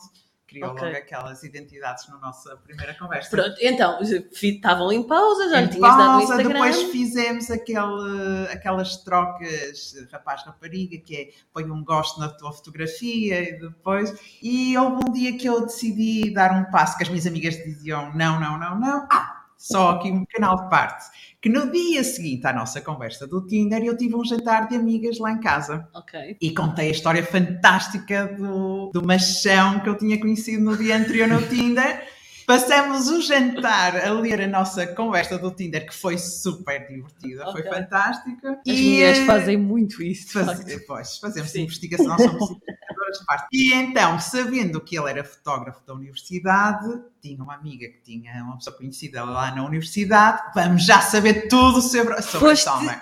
Criou 0.49 0.71
Ok. 0.71 0.83
logo 0.83 0.97
aquelas 0.97 1.43
identidades 1.43 2.07
na 2.09 2.17
nossa 2.17 2.57
primeira 2.57 2.95
conversa. 2.95 3.29
Pronto, 3.29 3.55
então, 3.61 3.99
estavam 4.01 4.91
em 4.91 5.03
pausa, 5.03 5.47
já 5.49 5.61
Em 5.61 5.67
tinhas 5.67 5.95
dado 5.95 5.97
no 5.97 6.05
pausa, 6.19 6.23
Instagram. 6.33 6.49
depois 6.53 6.83
fizemos 6.91 7.51
aquele, 7.51 8.47
aquelas 8.51 8.97
trocas 8.97 9.93
rapaz-rapariga, 10.11 10.97
que 10.97 11.15
é 11.15 11.29
põe 11.53 11.69
um 11.69 11.83
gosto 11.83 12.19
na 12.19 12.29
tua 12.29 12.51
fotografia 12.51 13.41
e 13.47 13.59
depois. 13.59 14.13
E 14.41 14.75
houve 14.75 15.03
um 15.07 15.13
dia 15.13 15.37
que 15.37 15.47
eu 15.47 15.61
decidi 15.61 16.33
dar 16.33 16.51
um 16.51 16.71
passo 16.71 16.97
que 16.97 17.03
as 17.03 17.09
minhas 17.09 17.27
amigas 17.27 17.55
diziam 17.55 18.11
não, 18.15 18.39
não, 18.39 18.57
não, 18.57 18.79
não. 18.79 19.07
Ah, 19.11 19.38
só 19.59 19.89
aqui 19.91 20.09
um 20.09 20.25
canal 20.25 20.55
de 20.63 20.69
parte. 20.69 21.05
Que 21.41 21.49
no 21.49 21.71
dia 21.71 22.03
seguinte 22.03 22.47
à 22.47 22.53
nossa 22.53 22.81
conversa 22.81 23.27
do 23.27 23.45
Tinder, 23.45 23.83
eu 23.83 23.95
tive 23.95 24.15
um 24.15 24.23
jantar 24.25 24.67
de 24.67 24.75
amigas 24.75 25.19
lá 25.19 25.31
em 25.31 25.39
casa 25.39 25.87
Ok. 25.93 26.37
e 26.41 26.53
contei 26.53 26.87
a 26.87 26.91
história 26.91 27.23
fantástica 27.23 28.27
do, 28.27 28.89
do 28.93 29.05
machão 29.05 29.79
que 29.81 29.89
eu 29.89 29.97
tinha 29.97 30.19
conhecido 30.19 30.63
no 30.63 30.77
dia 30.77 30.97
anterior 30.97 31.27
no 31.27 31.41
Tinder. 31.47 32.07
Passamos 32.45 33.09
o 33.09 33.21
jantar 33.21 33.95
a 33.95 34.11
ler 34.11 34.41
a 34.41 34.47
nossa 34.47 34.87
conversa 34.87 35.37
do 35.37 35.51
Tinder, 35.51 35.85
que 35.85 35.93
foi 35.93 36.17
super 36.17 36.87
divertida, 36.87 37.43
foi 37.51 37.61
Ok. 37.61 37.71
fantástica. 37.71 38.59
As 38.67 38.81
mulheres 38.81 39.19
fazem 39.19 39.55
muito 39.55 40.01
isso. 40.01 40.31
Faz, 40.43 40.63
pois, 40.87 41.17
fazemos 41.19 41.51
Sim. 41.51 41.61
investigação, 41.65 42.17
somos 42.17 42.57
investigadoras 43.09 43.19
de 43.19 43.25
parte. 43.25 43.47
E 43.51 43.73
então, 43.73 44.19
sabendo 44.19 44.81
que 44.81 44.97
ele 44.97 45.09
era 45.09 45.23
fotógrafo 45.23 45.85
da 45.85 45.93
universidade, 45.93 46.87
tinha 47.21 47.43
uma 47.43 47.55
amiga 47.55 47.87
que 47.87 48.01
tinha 48.03 48.43
uma 48.43 48.57
pessoa 48.57 48.75
conhecida 48.75 49.23
lá 49.23 49.53
na 49.53 49.65
universidade, 49.65 50.41
vamos 50.53 50.85
já 50.85 51.01
saber 51.01 51.47
tudo 51.47 51.81
sobre, 51.81 52.21
sobre 52.21 52.49
Foste 52.49 52.69
homem. 52.69 52.95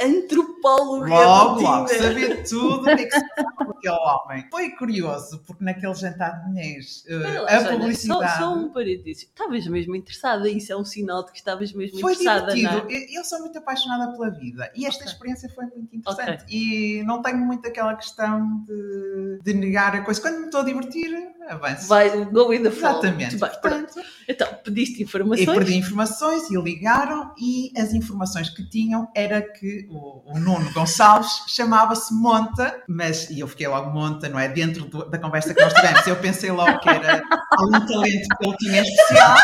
Paulo 0.62 1.06
Logo, 1.08 1.62
logo, 1.62 1.88
saber 1.88 2.44
tudo 2.48 2.82
o 2.82 2.84
que 2.84 2.90
é 3.02 3.06
que 3.06 3.12
se 3.12 3.28
passa 3.36 3.66
com 3.66 3.72
aquele 3.72 3.94
homem. 3.96 4.48
Foi 4.52 4.70
curioso, 4.72 5.44
porque 5.46 5.64
naquele 5.64 5.94
jantar 5.94 6.42
de 6.44 6.50
mulheres, 6.50 7.04
eh, 7.08 7.16
Olha 7.16 7.42
lá, 7.42 7.58
a 7.58 7.72
publicidade. 7.78 8.32
Só, 8.32 8.38
só 8.40 8.54
um 8.56 8.70
parênteses. 8.70 9.24
Estavas 9.24 9.68
mesmo 9.68 9.96
interessada, 9.96 10.50
isso 10.50 10.72
é 10.74 10.78
um 10.78 10.86
sinal 10.86 11.24
de 11.26 11.32
que 11.32 11.38
estavas 11.38 11.72
mesmo 11.74 12.00
Foi 12.00 12.14
interessada, 12.14 12.54
divertido. 12.54 12.84
não 12.90 12.90
é? 12.90 12.98
Eu- 13.04 13.18
Eu 13.20 13.24
sou 13.24 13.40
muito 13.40 13.58
apaixonada 13.58 14.12
pela 14.12 14.30
vida 14.30 14.72
e 14.76 14.86
esta 14.86 15.04
Ok. 15.04 15.14
experiência 15.14 15.50
foi 15.50 15.66
muito 15.66 15.96
interessante. 15.96 16.46
E 16.50 17.04
não 17.04 17.22
tenho 17.22 17.38
muito 17.38 17.68
aquela 17.68 17.96
questão 17.96 18.64
de, 18.66 19.40
de 19.44 19.54
negar 19.54 19.96
a 19.96 20.02
coisa. 20.02 20.22
Quando 20.22 20.40
me 20.40 20.46
estou 20.46 20.62
a 20.62 20.64
divertir, 20.64 21.12
avanço. 21.50 21.88
Vai, 21.88 22.10
go 22.26 22.48
with 22.50 22.64
the 22.64 22.72
flow. 22.72 22.92
Exatamente. 22.92 23.38
Bem. 23.38 23.50
Portanto, 23.50 23.94
Então, 24.28 24.48
pediste 24.64 25.02
informações. 25.04 25.46
perdi 25.50 25.76
informações 25.78 26.50
e 26.50 26.58
ligaram 26.62 27.34
e 27.40 27.72
as 27.78 27.94
informações 27.94 28.50
que 28.50 28.64
tinham 28.70 29.08
era 29.16 29.42
que 29.42 29.88
o, 29.90 30.34
o 30.34 30.40
Nuno 30.40 30.72
Gonçalves 30.74 31.44
chamava-se 31.48 32.14
Monta, 32.14 32.84
mas 32.88 33.30
e 33.30 33.40
eu 33.40 33.48
fiquei 33.48 33.68
logo 33.68 33.90
Monta, 33.92 34.28
não 34.30 34.38
é? 34.40 34.48
Dentro 34.48 34.86
do- 34.86 35.10
da 35.10 35.18
conversa 35.18 35.54
que 35.54 35.62
nós 35.62 35.74
tivemos, 35.74 36.06
eu 36.08 36.16
pensei 36.18 36.52
logo 36.52 36.80
que 36.80 36.90
era 36.90 37.24
algum 37.58 37.86
talento 37.86 38.28
que 38.38 38.48
ele 38.48 38.58
tinha 38.58 38.82
especial. 38.82 39.38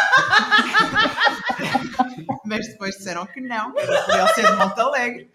Mas 2.57 2.67
depois 2.67 2.95
disseram 2.95 3.25
que 3.25 3.41
não, 3.41 3.73
que 3.73 3.79
era 3.81 4.01
por 4.03 4.15
ele 4.15 4.27
ser 4.29 4.51
de 4.51 4.55
Monte 4.55 4.79
Alegre. 4.79 5.31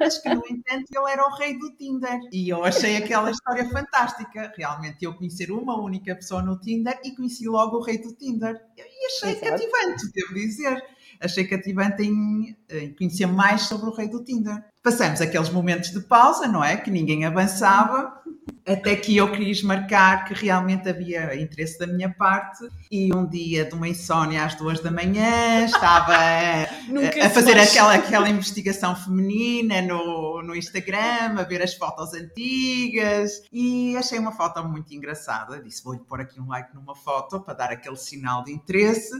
Mas 0.00 0.18
que, 0.18 0.28
no 0.28 0.42
entanto, 0.48 0.86
ele 0.90 1.10
era 1.10 1.24
o 1.24 1.34
rei 1.36 1.58
do 1.58 1.70
Tinder. 1.76 2.18
E 2.32 2.48
eu 2.48 2.64
achei 2.64 2.96
aquela 2.96 3.30
história 3.30 3.68
fantástica. 3.68 4.52
Realmente, 4.56 5.04
eu 5.04 5.14
conhecer 5.14 5.50
uma 5.50 5.80
única 5.80 6.14
pessoa 6.14 6.42
no 6.42 6.58
Tinder 6.58 6.98
e 7.04 7.14
conheci 7.14 7.46
logo 7.46 7.76
o 7.76 7.82
rei 7.82 7.98
do 7.98 8.12
Tinder. 8.14 8.60
E 8.76 9.06
achei 9.06 9.32
Exato. 9.32 9.50
cativante, 9.50 10.12
devo 10.12 10.34
dizer. 10.34 10.84
Achei 11.20 11.44
cativante 11.46 12.02
em, 12.02 12.56
em 12.70 12.94
conhecer 12.94 13.26
mais 13.26 13.62
sobre 13.62 13.88
o 13.88 13.92
rei 13.92 14.08
do 14.08 14.22
Tinder. 14.22 14.64
Passamos 14.82 15.20
aqueles 15.20 15.50
momentos 15.50 15.90
de 15.90 16.00
pausa, 16.00 16.46
não 16.46 16.62
é? 16.62 16.76
Que 16.76 16.90
ninguém 16.90 17.24
avançava. 17.24 18.22
Até 18.66 18.96
que 18.96 19.16
eu 19.16 19.32
quis 19.32 19.62
marcar 19.62 20.26
que 20.26 20.34
realmente 20.34 20.88
havia 20.88 21.40
interesse 21.40 21.78
da 21.78 21.86
minha 21.86 22.10
parte. 22.12 22.68
E 22.90 23.14
um 23.14 23.26
dia 23.26 23.64
de 23.64 23.74
uma 23.74 23.88
insónia 23.88 24.44
às 24.44 24.54
duas 24.54 24.80
da 24.80 24.90
manhã, 24.90 25.64
estava 25.64 26.14
a 26.14 27.30
fazer 27.30 27.54
faz. 27.54 27.70
aquela, 27.70 27.94
aquela 27.94 28.28
investigação 28.28 28.94
feminina 28.94 29.80
no, 29.80 30.42
no 30.42 30.54
Instagram, 30.54 31.38
a 31.38 31.42
ver 31.44 31.62
as 31.62 31.74
fotos 31.74 32.12
antigas 32.12 33.42
e 33.52 33.96
achei 33.96 34.18
uma 34.18 34.32
foto 34.32 34.62
muito 34.64 34.92
engraçada. 34.92 35.62
Disse: 35.62 35.82
vou-lhe 35.82 36.00
pôr 36.00 36.20
aqui 36.20 36.40
um 36.40 36.48
like 36.48 36.74
numa 36.74 36.94
foto 36.94 37.40
para 37.40 37.54
dar 37.54 37.70
aquele 37.70 37.96
sinal 37.96 38.44
de 38.44 38.52
interesse. 38.52 39.14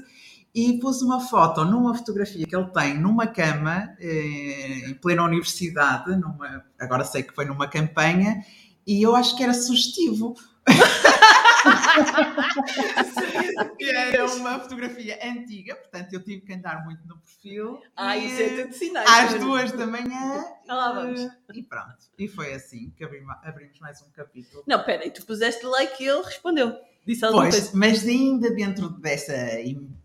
E 0.55 0.79
pus 0.81 1.03
uma 1.03 1.21
foto 1.21 1.65
numa 1.65 1.95
fotografia 1.95 2.47
que 2.47 2.57
ele 2.57 2.71
tem 2.71 2.99
numa 2.99 3.27
cama, 3.27 3.95
eh, 4.01 4.89
em 4.89 4.95
plena 4.95 5.23
universidade, 5.23 6.17
numa, 6.17 6.65
agora 6.81 7.05
sei 7.05 7.23
que 7.23 7.35
foi 7.35 7.45
numa 7.45 7.69
campanha, 7.69 8.43
e 8.89 9.01
eu 9.03 9.15
acho 9.15 9.37
que 9.37 9.43
era 9.45 9.55
sugestivo. 9.55 10.35
E 13.81 13.91
era 13.91 14.27
uma 14.27 14.59
fotografia 14.61 15.19
antiga, 15.23 15.75
portanto 15.77 16.13
eu 16.13 16.23
tive 16.23 16.43
que 16.43 16.53
andar 16.53 16.85
muito 16.85 17.07
no 17.07 17.17
perfil. 17.19 17.81
Ah, 17.97 18.17
E, 18.17 18.27
isso 18.27 18.43
é 18.43 18.63
tudo 18.63 18.75
sinais. 18.75 19.09
Às 19.35 19.41
duas 19.41 19.73
da 19.73 19.87
manhã. 19.87 20.45
Ah, 20.69 20.75
lá 20.75 20.93
vamos. 20.93 21.21
eh, 21.21 21.31
E 21.55 21.63
pronto. 21.63 21.97
E 22.19 22.29
foi 22.29 22.53
assim 22.55 22.93
que 22.97 23.05
abrimos, 23.05 23.35
mais 23.81 24.03
um 24.03 24.11
capítulo. 24.11 24.63
Não, 24.67 24.83
peraí, 24.85 25.11
tu 25.11 25.25
puseste 25.25 25.65
like 25.67 26.03
e 26.03 26.07
ele 26.09 26.23
respondeu. 26.23 26.75
Disse 27.07 27.25
alguma 27.25 27.45
Pois, 27.45 27.55
coisa. 27.55 27.71
mas 27.77 28.07
ainda 28.07 28.51
dentro 28.51 28.89
dessa 28.91 29.33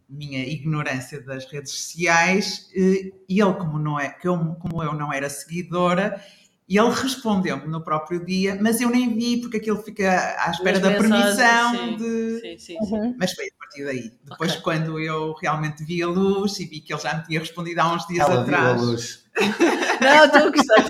minha 0.10 0.46
ignorância 0.46 1.20
das 1.22 1.46
redes 1.46 1.72
sociais, 1.72 2.70
eh, 2.76 3.12
ele, 3.28 3.54
como, 3.58 3.80
não 3.80 4.00
é, 4.00 4.10
que 4.10 4.28
eu- 4.28 4.56
como 4.56 4.82
eu 4.84 4.94
não 4.94 5.12
era 5.12 5.30
seguidora, 5.30 6.22
ele 6.70 6.90
respondeu-me 6.90 7.68
no 7.68 7.84
próprio 7.84 8.24
dia, 8.26 8.58
mas 8.62 8.80
eu 8.82 8.90
nem 8.90 9.14
vi 9.14 9.38
porque 9.42 9.58
aquilo 9.58 9.82
fica 9.82 10.36
à 10.40 10.50
espera 10.52 10.80
da 10.80 10.92
permissão 10.92 11.72
sim. 11.76 11.98
de. 11.98 12.40
Sim, 12.40 12.58
sim, 12.58 12.58
sim. 12.58 12.78
Uhum. 12.96 13.16
Mas 13.20 13.34
foi 13.34 13.46
a 13.46 13.60
partir 13.60 13.84
daí. 13.86 14.12
Depois, 14.24 14.52
Ok. 14.52 14.62
quando 14.62 15.00
eu 15.00 15.34
realmente 15.42 15.84
vi 15.84 16.02
a 16.02 16.08
luz 16.08 16.60
e 16.60 16.66
vi 16.66 16.80
que 16.80 16.94
ele 16.94 17.02
já 17.02 17.16
me 17.18 17.24
tinha 17.26 17.40
respondido 17.40 17.82
há 17.82 17.94
uns 17.94 18.08
dias 18.08 18.28
Ela 18.28 18.44
viu 18.44 18.56
a 18.56 18.60
atrás. 18.60 18.82
luz. 18.82 19.26
Não, 20.02 20.26
estou 20.26 20.42
a 20.42 20.50
gostar. 20.52 20.86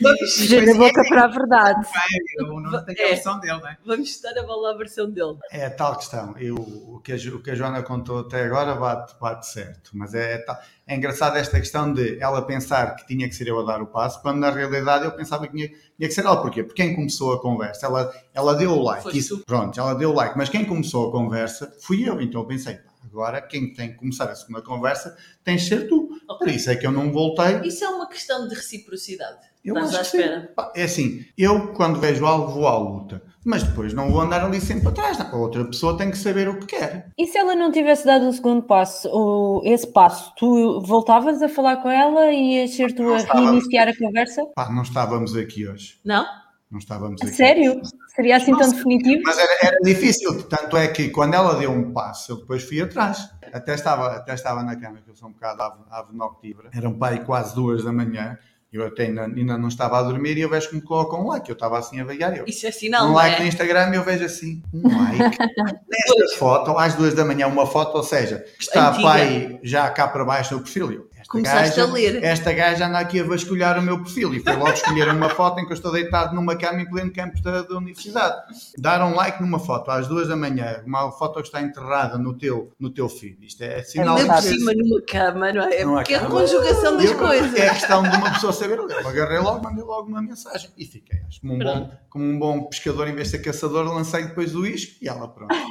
Vamos, 0.00 0.34
Fugir 0.36 0.64
da 0.66 0.74
boca 0.74 1.02
para 1.08 1.24
a 1.24 1.26
verdade. 1.28 1.86
Eu 2.38 2.60
não 2.60 2.84
tenho 2.84 2.98
a 2.98 3.02
É. 3.02 3.08
versão 3.08 3.38
dele, 3.40 3.60
não 3.60 3.68
é? 3.68 3.76
vamos 3.84 4.08
estar 4.08 4.30
a 4.38 4.46
falar 4.46 4.70
a 4.72 4.76
versão 4.76 5.10
dele. 5.10 5.36
É 5.50 5.66
a 5.66 5.70
tal 5.70 5.96
questão. 5.96 6.34
Eu, 6.38 6.54
o, 6.56 7.00
que 7.04 7.12
a, 7.12 7.16
o 7.16 7.42
que 7.42 7.50
a 7.50 7.54
Joana 7.54 7.82
contou 7.82 8.20
até 8.20 8.44
agora 8.44 8.74
bate, 8.74 9.14
bate 9.20 9.46
certo. 9.46 9.90
Mas 9.94 10.14
é, 10.14 10.38
tal- 10.38 10.58
é 10.86 10.96
engraçado 10.96 11.36
esta 11.36 11.58
questão 11.58 11.92
de 11.92 12.18
ela 12.20 12.42
pensar 12.42 12.94
que 12.96 13.06
tinha 13.06 13.28
que 13.28 13.34
ser 13.34 13.48
eu 13.48 13.58
a 13.60 13.64
dar 13.64 13.82
o 13.82 13.86
passo, 13.86 14.20
quando 14.22 14.38
na 14.38 14.50
realidade 14.50 15.04
eu 15.04 15.12
pensava 15.12 15.46
que 15.46 15.52
tinha, 15.54 15.68
tinha 15.68 16.08
que 16.08 16.12
ser 16.12 16.24
ela. 16.24 16.40
Porquê? 16.40 16.62
Porque 16.64 16.82
quem 16.82 16.94
começou 16.94 17.32
a 17.34 17.40
conversa, 17.40 17.86
ela, 17.86 18.12
ela 18.32 18.54
deu 18.54 18.70
o 18.72 18.82
like. 18.82 19.16
Isso- 19.16 19.42
pronto, 19.46 19.78
ela 19.78 19.94
deu 19.94 20.10
o 20.10 20.14
like. 20.14 20.36
Mas 20.38 20.48
quem 20.48 20.64
começou 20.64 21.08
a 21.08 21.12
conversa 21.12 21.72
fui 21.82 22.08
eu. 22.08 22.20
Então 22.20 22.40
eu 22.40 22.46
pensei, 22.46 22.74
pá, 22.74 22.92
agora 23.04 23.40
quem 23.42 23.72
tem 23.72 23.90
que 23.92 23.96
começar 23.98 24.24
a 24.30 24.34
segunda 24.34 24.62
conversa 24.62 25.16
tens 25.44 25.62
de 25.62 25.68
ser 25.68 25.88
tu. 25.88 26.08
Por 26.38 26.44
Ok. 26.44 26.54
isso 26.54 26.70
é 26.70 26.76
que 26.76 26.86
eu 26.86 26.92
não 26.92 27.12
voltei. 27.12 27.60
Isso 27.64 27.84
é 27.84 27.88
uma 27.88 28.06
questão 28.08 28.46
de 28.48 28.54
reciprocidade. 28.54 29.38
Eu 29.64 29.76
Estás 29.76 29.94
acho 29.94 30.00
à 30.00 30.02
que 30.04 30.10
sim. 30.10 30.18
espera. 30.18 30.52
Pá, 30.56 30.72
É 30.74 30.82
assim, 30.82 31.24
eu 31.38 31.68
quando 31.74 32.00
vejo 32.00 32.26
algo 32.26 32.50
vou 32.50 32.66
à 32.66 32.76
luta, 32.76 33.22
mas 33.44 33.62
depois 33.62 33.94
não 33.94 34.10
vou 34.10 34.20
andar 34.20 34.44
ali 34.44 34.60
sempre 34.60 34.88
atrás. 34.88 35.20
A 35.20 35.36
outra 35.36 35.64
pessoa 35.64 35.96
tem 35.96 36.10
que 36.10 36.18
saber 36.18 36.48
o 36.48 36.58
que 36.58 36.66
quer. 36.66 37.08
E 37.16 37.26
se 37.28 37.38
ela 37.38 37.54
não 37.54 37.70
tivesse 37.70 38.04
dado 38.04 38.28
o 38.28 38.32
segundo 38.32 38.62
passo, 38.62 39.08
ou 39.08 39.62
esse 39.64 39.86
passo, 39.86 40.32
tu 40.36 40.80
voltavas 40.80 41.40
a 41.42 41.48
falar 41.48 41.76
com 41.76 41.88
ela 41.88 42.32
e 42.32 42.56
ias 42.60 42.72
ser 42.74 42.92
tu 42.92 43.04
a 43.14 43.18
reiniciar 43.18 43.86
a 43.88 43.96
conversa? 43.96 44.44
Pá, 44.54 44.68
não 44.68 44.82
estávamos 44.82 45.36
aqui 45.36 45.68
hoje. 45.68 46.00
Não? 46.04 46.26
Não 46.68 46.78
estávamos 46.78 47.20
aqui. 47.22 47.30
sério? 47.32 47.80
Seria 48.16 48.36
assim 48.36 48.56
tão 48.56 48.68
definitivo? 48.68 49.22
Mas 49.24 49.38
era, 49.38 49.52
era 49.62 49.78
difícil, 49.82 50.42
tanto 50.44 50.76
é 50.76 50.88
que 50.88 51.08
quando 51.10 51.34
ela 51.34 51.54
deu 51.54 51.70
um 51.70 51.92
passo, 51.92 52.32
eu 52.32 52.36
depois 52.38 52.62
fui 52.64 52.80
atrás. 52.80 53.28
Até 53.52 53.74
estava, 53.74 54.16
até 54.16 54.34
estava 54.34 54.62
na 54.62 54.74
cama, 54.76 54.98
que 55.04 55.10
eu 55.10 55.14
sou 55.14 55.28
um 55.28 55.32
bocado 55.32 55.62
ave, 55.62 55.78
ave 55.90 56.16
noctívora. 56.16 56.70
Eram 56.74 56.94
pai 56.94 57.24
quase 57.24 57.54
duas 57.54 57.84
da 57.84 57.92
manhã. 57.92 58.38
Eu 58.72 58.86
até 58.86 59.02
ainda, 59.04 59.24
ainda 59.24 59.58
não 59.58 59.68
estava 59.68 59.98
a 59.98 60.02
dormir 60.02 60.38
e 60.38 60.40
eu 60.40 60.48
vejo 60.48 60.70
que 60.70 60.76
me 60.76 60.80
colocam 60.80 61.20
um 61.20 61.26
like. 61.28 61.46
Eu 61.46 61.52
estava 61.52 61.78
assim 61.78 62.00
a 62.00 62.04
vaguear. 62.04 62.34
Eu, 62.34 62.46
Isso 62.46 62.66
é 62.66 62.70
sinal, 62.70 63.04
um 63.04 63.08
não 63.08 63.14
like 63.14 63.38
no 63.38 63.44
é? 63.44 63.48
Instagram 63.48 63.90
e 63.90 63.96
eu 63.96 64.02
vejo 64.02 64.24
assim, 64.24 64.62
um 64.72 64.88
like. 64.88 65.18
Nesta 65.86 66.38
foto, 66.38 66.78
às 66.78 66.94
duas 66.94 67.12
da 67.12 67.22
manhã, 67.22 67.46
uma 67.48 67.66
foto, 67.66 67.96
ou 67.96 68.02
seja, 68.02 68.42
está 68.58 68.88
Antiga. 68.88 69.02
pai 69.02 69.60
já 69.62 69.90
cá 69.90 70.08
para 70.08 70.24
baixo 70.24 70.56
do 70.56 70.62
perfil. 70.62 70.90
Eu, 70.90 71.10
esta 71.22 71.32
Começaste 71.32 71.76
gaja, 71.76 71.82
a 71.88 71.92
ler. 71.92 72.24
Esta 72.24 72.52
gaja 72.52 72.86
anda 72.86 72.98
aqui 72.98 73.20
a 73.20 73.24
vasculhar 73.24 73.78
o 73.78 73.82
meu 73.82 73.98
perfil 74.02 74.34
e 74.34 74.40
foi 74.40 74.56
logo 74.56 74.72
escolher 74.72 75.08
uma 75.08 75.28
foto 75.30 75.60
em 75.60 75.64
que 75.64 75.72
eu 75.72 75.74
estou 75.76 75.92
deitado 75.92 76.34
numa 76.34 76.56
cama 76.56 76.80
em 76.80 76.88
pleno 76.90 77.12
campus 77.12 77.40
da, 77.40 77.62
da 77.62 77.76
universidade. 77.76 78.42
Dar 78.76 79.02
um 79.04 79.14
like 79.14 79.40
numa 79.40 79.58
foto 79.58 79.90
às 79.90 80.06
duas 80.08 80.28
da 80.28 80.36
manhã, 80.36 80.82
uma 80.84 81.10
foto 81.12 81.34
que 81.40 81.46
está 81.46 81.62
enterrada 81.62 82.18
no 82.18 82.34
teu, 82.36 82.72
no 82.78 82.90
teu 82.90 83.08
feed. 83.08 83.38
Isto 83.46 83.62
é 83.62 83.82
sinal 83.82 84.16
Ainda 84.16 84.34
por 84.34 84.42
cima 84.42 84.72
numa 84.74 85.00
cama, 85.02 85.52
não 85.52 85.62
é? 85.62 85.76
É 85.76 85.84
Não 85.84 85.98
é 85.98 86.02
porque 86.02 86.14
é 86.14 86.18
a 86.18 86.26
conjugação 86.26 86.96
das 86.96 87.06
Eu- 87.06 87.18
coisas. 87.18 87.54
É 87.54 87.68
a 87.68 87.74
questão 87.74 88.02
de 88.02 88.16
uma 88.16 88.30
pessoa 88.32 88.52
saber. 88.52 88.78
Eu 88.78 89.08
agarrei 89.08 89.38
logo, 89.38 89.62
mandei 89.62 89.84
logo 89.84 90.08
uma 90.08 90.20
mensagem 90.20 90.70
e 90.76 90.84
fiquei. 90.84 91.20
Acho, 91.28 91.40
como, 91.40 91.54
um 91.54 91.58
bom, 91.58 91.90
como 92.10 92.24
um 92.24 92.38
bom 92.38 92.62
pescador, 92.64 93.08
em 93.08 93.14
vez 93.14 93.28
de 93.30 93.36
ser 93.36 93.42
caçador, 93.42 93.84
lancei 93.84 94.24
depois 94.24 94.54
o 94.54 94.66
isco 94.66 94.96
e 95.00 95.08
ela 95.08 95.28
pronto. 95.28 95.54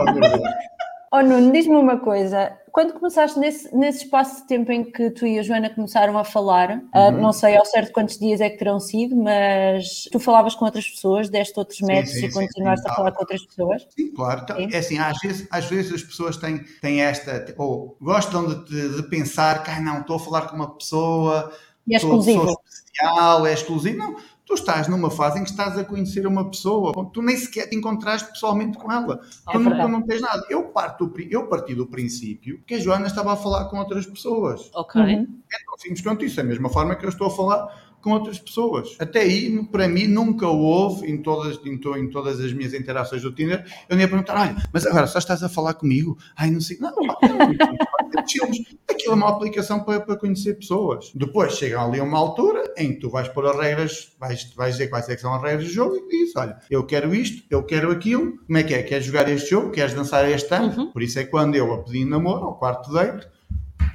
Ela. 0.00 0.40
Oh 1.12 1.22
Nuno, 1.22 1.50
diz-me 1.52 1.74
uma 1.74 1.98
coisa. 1.98 2.56
Quando 2.70 2.92
começaste 2.92 3.36
nesse, 3.36 3.74
nesse 3.76 4.04
espaço 4.04 4.42
de 4.42 4.46
tempo 4.46 4.70
em 4.70 4.84
que 4.84 5.10
tu 5.10 5.26
e 5.26 5.40
a 5.40 5.42
Joana 5.42 5.68
começaram 5.68 6.16
a 6.16 6.22
falar, 6.22 6.80
ah, 6.92 7.08
Uhum. 7.08 7.20
não 7.20 7.32
sei 7.32 7.56
ao 7.56 7.64
certo 7.64 7.92
quantos 7.92 8.16
dias 8.16 8.40
é 8.40 8.48
que 8.48 8.58
terão 8.58 8.78
sido, 8.78 9.16
mas 9.16 10.04
tu 10.12 10.20
falavas 10.20 10.54
com 10.54 10.64
outras 10.66 10.88
pessoas, 10.88 11.28
deste 11.28 11.58
outros 11.58 11.80
métodos 11.80 12.12
sim, 12.12 12.26
e 12.26 12.30
continuaste 12.30 12.84
sim, 12.84 12.90
a 12.92 12.94
falar 12.94 13.10
com 13.10 13.22
outras 13.22 13.44
pessoas? 13.44 13.88
Sim, 13.90 14.12
claro. 14.12 14.42
Então, 14.44 14.56
é 14.72 14.76
assim, 14.78 14.98
às 14.98 15.18
vezes, 15.18 15.48
às 15.50 15.64
vezes 15.64 15.92
as 15.92 16.02
pessoas 16.04 16.36
têm, 16.36 16.62
têm 16.80 17.00
esta, 17.02 17.44
ou 17.58 17.96
gostam 18.00 18.46
de, 18.46 18.64
de- 18.66 18.96
de 18.96 19.02
pensar 19.08 19.64
que, 19.64 19.70
ah, 19.72 19.80
não, 19.80 20.02
estou 20.02 20.14
a 20.14 20.20
falar 20.20 20.42
com 20.42 20.54
uma 20.54 20.76
pessoa, 20.76 21.52
E 21.88 21.94
é 21.94 21.96
exclusivo. 21.98 22.46
especial, 22.68 23.44
é 23.46 23.52
exclusivo. 23.52 23.98
Não, 23.98 24.16
tu 24.50 24.54
estás 24.54 24.88
numa 24.88 25.10
fase 25.10 25.38
em 25.38 25.44
que 25.44 25.50
estás 25.50 25.78
a 25.78 25.84
conhecer 25.84 26.26
uma 26.26 26.50
pessoa, 26.50 26.92
tu 27.12 27.22
nem 27.22 27.36
sequer 27.36 27.68
te 27.68 27.76
encontraste 27.76 28.28
pessoalmente 28.32 28.76
com 28.76 28.90
ela. 28.90 29.20
É 29.48 29.52
tu, 29.52 29.60
não, 29.60 29.70
tu 29.70 29.88
não 29.88 30.02
tens 30.02 30.20
nada. 30.20 30.44
Eu, 30.50 30.64
parto 30.64 31.12
eu 31.30 31.46
parti 31.46 31.72
do 31.72 31.86
princípio 31.86 32.60
que 32.66 32.74
a 32.74 32.80
Joana 32.80 33.06
estava 33.06 33.32
a 33.32 33.36
falar 33.36 33.66
com 33.66 33.78
outras 33.78 34.06
pessoas. 34.06 34.68
Ok. 34.74 35.00
Uhum. 35.00 35.38
É 35.52 35.64
tão 35.64 35.78
simples 35.78 36.00
quanto 36.00 36.24
isso, 36.24 36.36
da 36.36 36.42
mesma 36.42 36.68
forma 36.68 36.96
que 36.96 37.04
eu 37.04 37.08
estou 37.10 37.28
a 37.28 37.30
falar 37.30 37.90
com 38.00 38.12
outras 38.12 38.38
pessoas. 38.38 38.96
Até 38.98 39.20
aí, 39.20 39.62
para 39.66 39.86
mim, 39.86 40.06
nunca 40.06 40.48
houve, 40.48 41.06
em 41.10 41.22
todas, 41.22 41.60
em, 41.64 41.76
to- 41.78 41.96
em 41.96 42.08
todas 42.08 42.40
as 42.40 42.52
minhas 42.52 42.72
interações 42.72 43.22
do 43.22 43.30
Tinder, 43.30 43.62
eu 43.88 43.94
nem 43.96 44.04
ia 44.04 44.08
perguntar, 44.08 44.40
olha, 44.40 44.56
mas 44.72 44.86
agora 44.86 45.06
só 45.06 45.18
estás 45.18 45.42
a 45.42 45.48
falar 45.50 45.74
comigo? 45.74 46.16
Ai, 46.34 46.50
não 46.50 46.60
sei. 46.62 46.78
Não, 46.80 46.92
pá, 46.94 47.16
não, 47.28 47.38
Aquilo 48.88 49.12
é 49.12 49.14
uma 49.14 49.28
aplicação 49.28 49.80
para, 49.84 50.00
para 50.00 50.16
conhecer 50.16 50.54
pessoas. 50.54 51.10
Depois 51.14 51.54
chega 51.54 51.80
ali 51.82 52.00
uma 52.00 52.18
altura 52.18 52.72
em 52.76 52.92
que 52.94 53.00
tu 53.00 53.10
vais 53.10 53.28
pôr 53.28 53.46
as 53.46 53.56
regras, 53.56 54.12
vais, 54.18 54.52
vais 54.54 54.72
dizer 54.76 54.88
quais 54.88 55.08
é 55.08 55.14
que 55.14 55.20
são 55.20 55.34
as 55.34 55.42
regras 55.42 55.64
do 55.64 55.70
jogo 55.72 55.96
e 55.96 56.08
dizes, 56.08 56.36
olha, 56.36 56.56
eu 56.70 56.84
quero 56.84 57.14
isto, 57.14 57.42
eu 57.50 57.62
quero 57.62 57.90
aquilo, 57.90 58.38
como 58.46 58.58
é 58.58 58.62
que 58.62 58.74
é? 58.74 58.82
Queres 58.82 59.06
jogar 59.06 59.28
este 59.28 59.50
jogo? 59.50 59.70
Queres 59.70 59.94
dançar 59.94 60.28
este 60.30 60.52
ano? 60.54 60.74
Uhum. 60.76 60.92
Por 60.92 61.02
isso 61.02 61.18
é 61.18 61.24
quando 61.24 61.54
eu 61.54 61.72
a 61.72 61.82
pedi 61.82 62.04
namoro, 62.04 62.44
ao 62.44 62.54
quarto 62.58 62.92
date, 62.92 63.28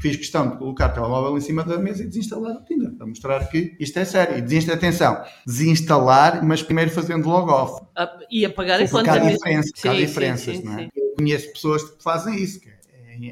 fiz 0.01 0.15
questão 0.17 0.49
de 0.49 0.57
colocar 0.57 0.91
o 0.91 0.93
telemóvel 0.93 1.37
em 1.37 1.41
cima 1.41 1.63
da 1.63 1.77
mesa 1.77 2.03
e 2.03 2.07
desinstalar 2.07 2.57
o 2.57 2.63
Tinder, 2.65 2.91
para 2.93 3.07
mostrar 3.07 3.45
que 3.49 3.75
isto 3.79 3.97
é 3.97 4.05
sério. 4.05 4.37
E 4.37 4.41
desinstalar, 4.41 4.77
atenção, 4.77 5.23
desinstalar, 5.45 6.45
mas 6.45 6.61
primeiro 6.61 6.91
fazendo 6.91 7.27
logo 7.27 7.51
off. 7.51 7.83
Ah, 7.95 8.17
E 8.29 8.45
apagar 8.45 8.81
enquanto 8.81 9.07
há, 9.09 9.13
a 9.13 9.15
mesma- 9.15 9.31
diferença, 9.31 9.69
porque 9.73 9.87
há 9.87 9.91
Sim, 9.91 9.97
sim, 9.99 10.05
diferenças, 10.05 10.57
sim, 10.57 10.63
não 10.63 10.73
é? 10.79 10.83
sim. 10.83 10.89
Eu 10.95 11.15
conheço 11.15 11.51
pessoas 11.53 11.83
que 11.83 12.03
fazem 12.03 12.35
isso, 12.35 12.59
que 12.59 12.69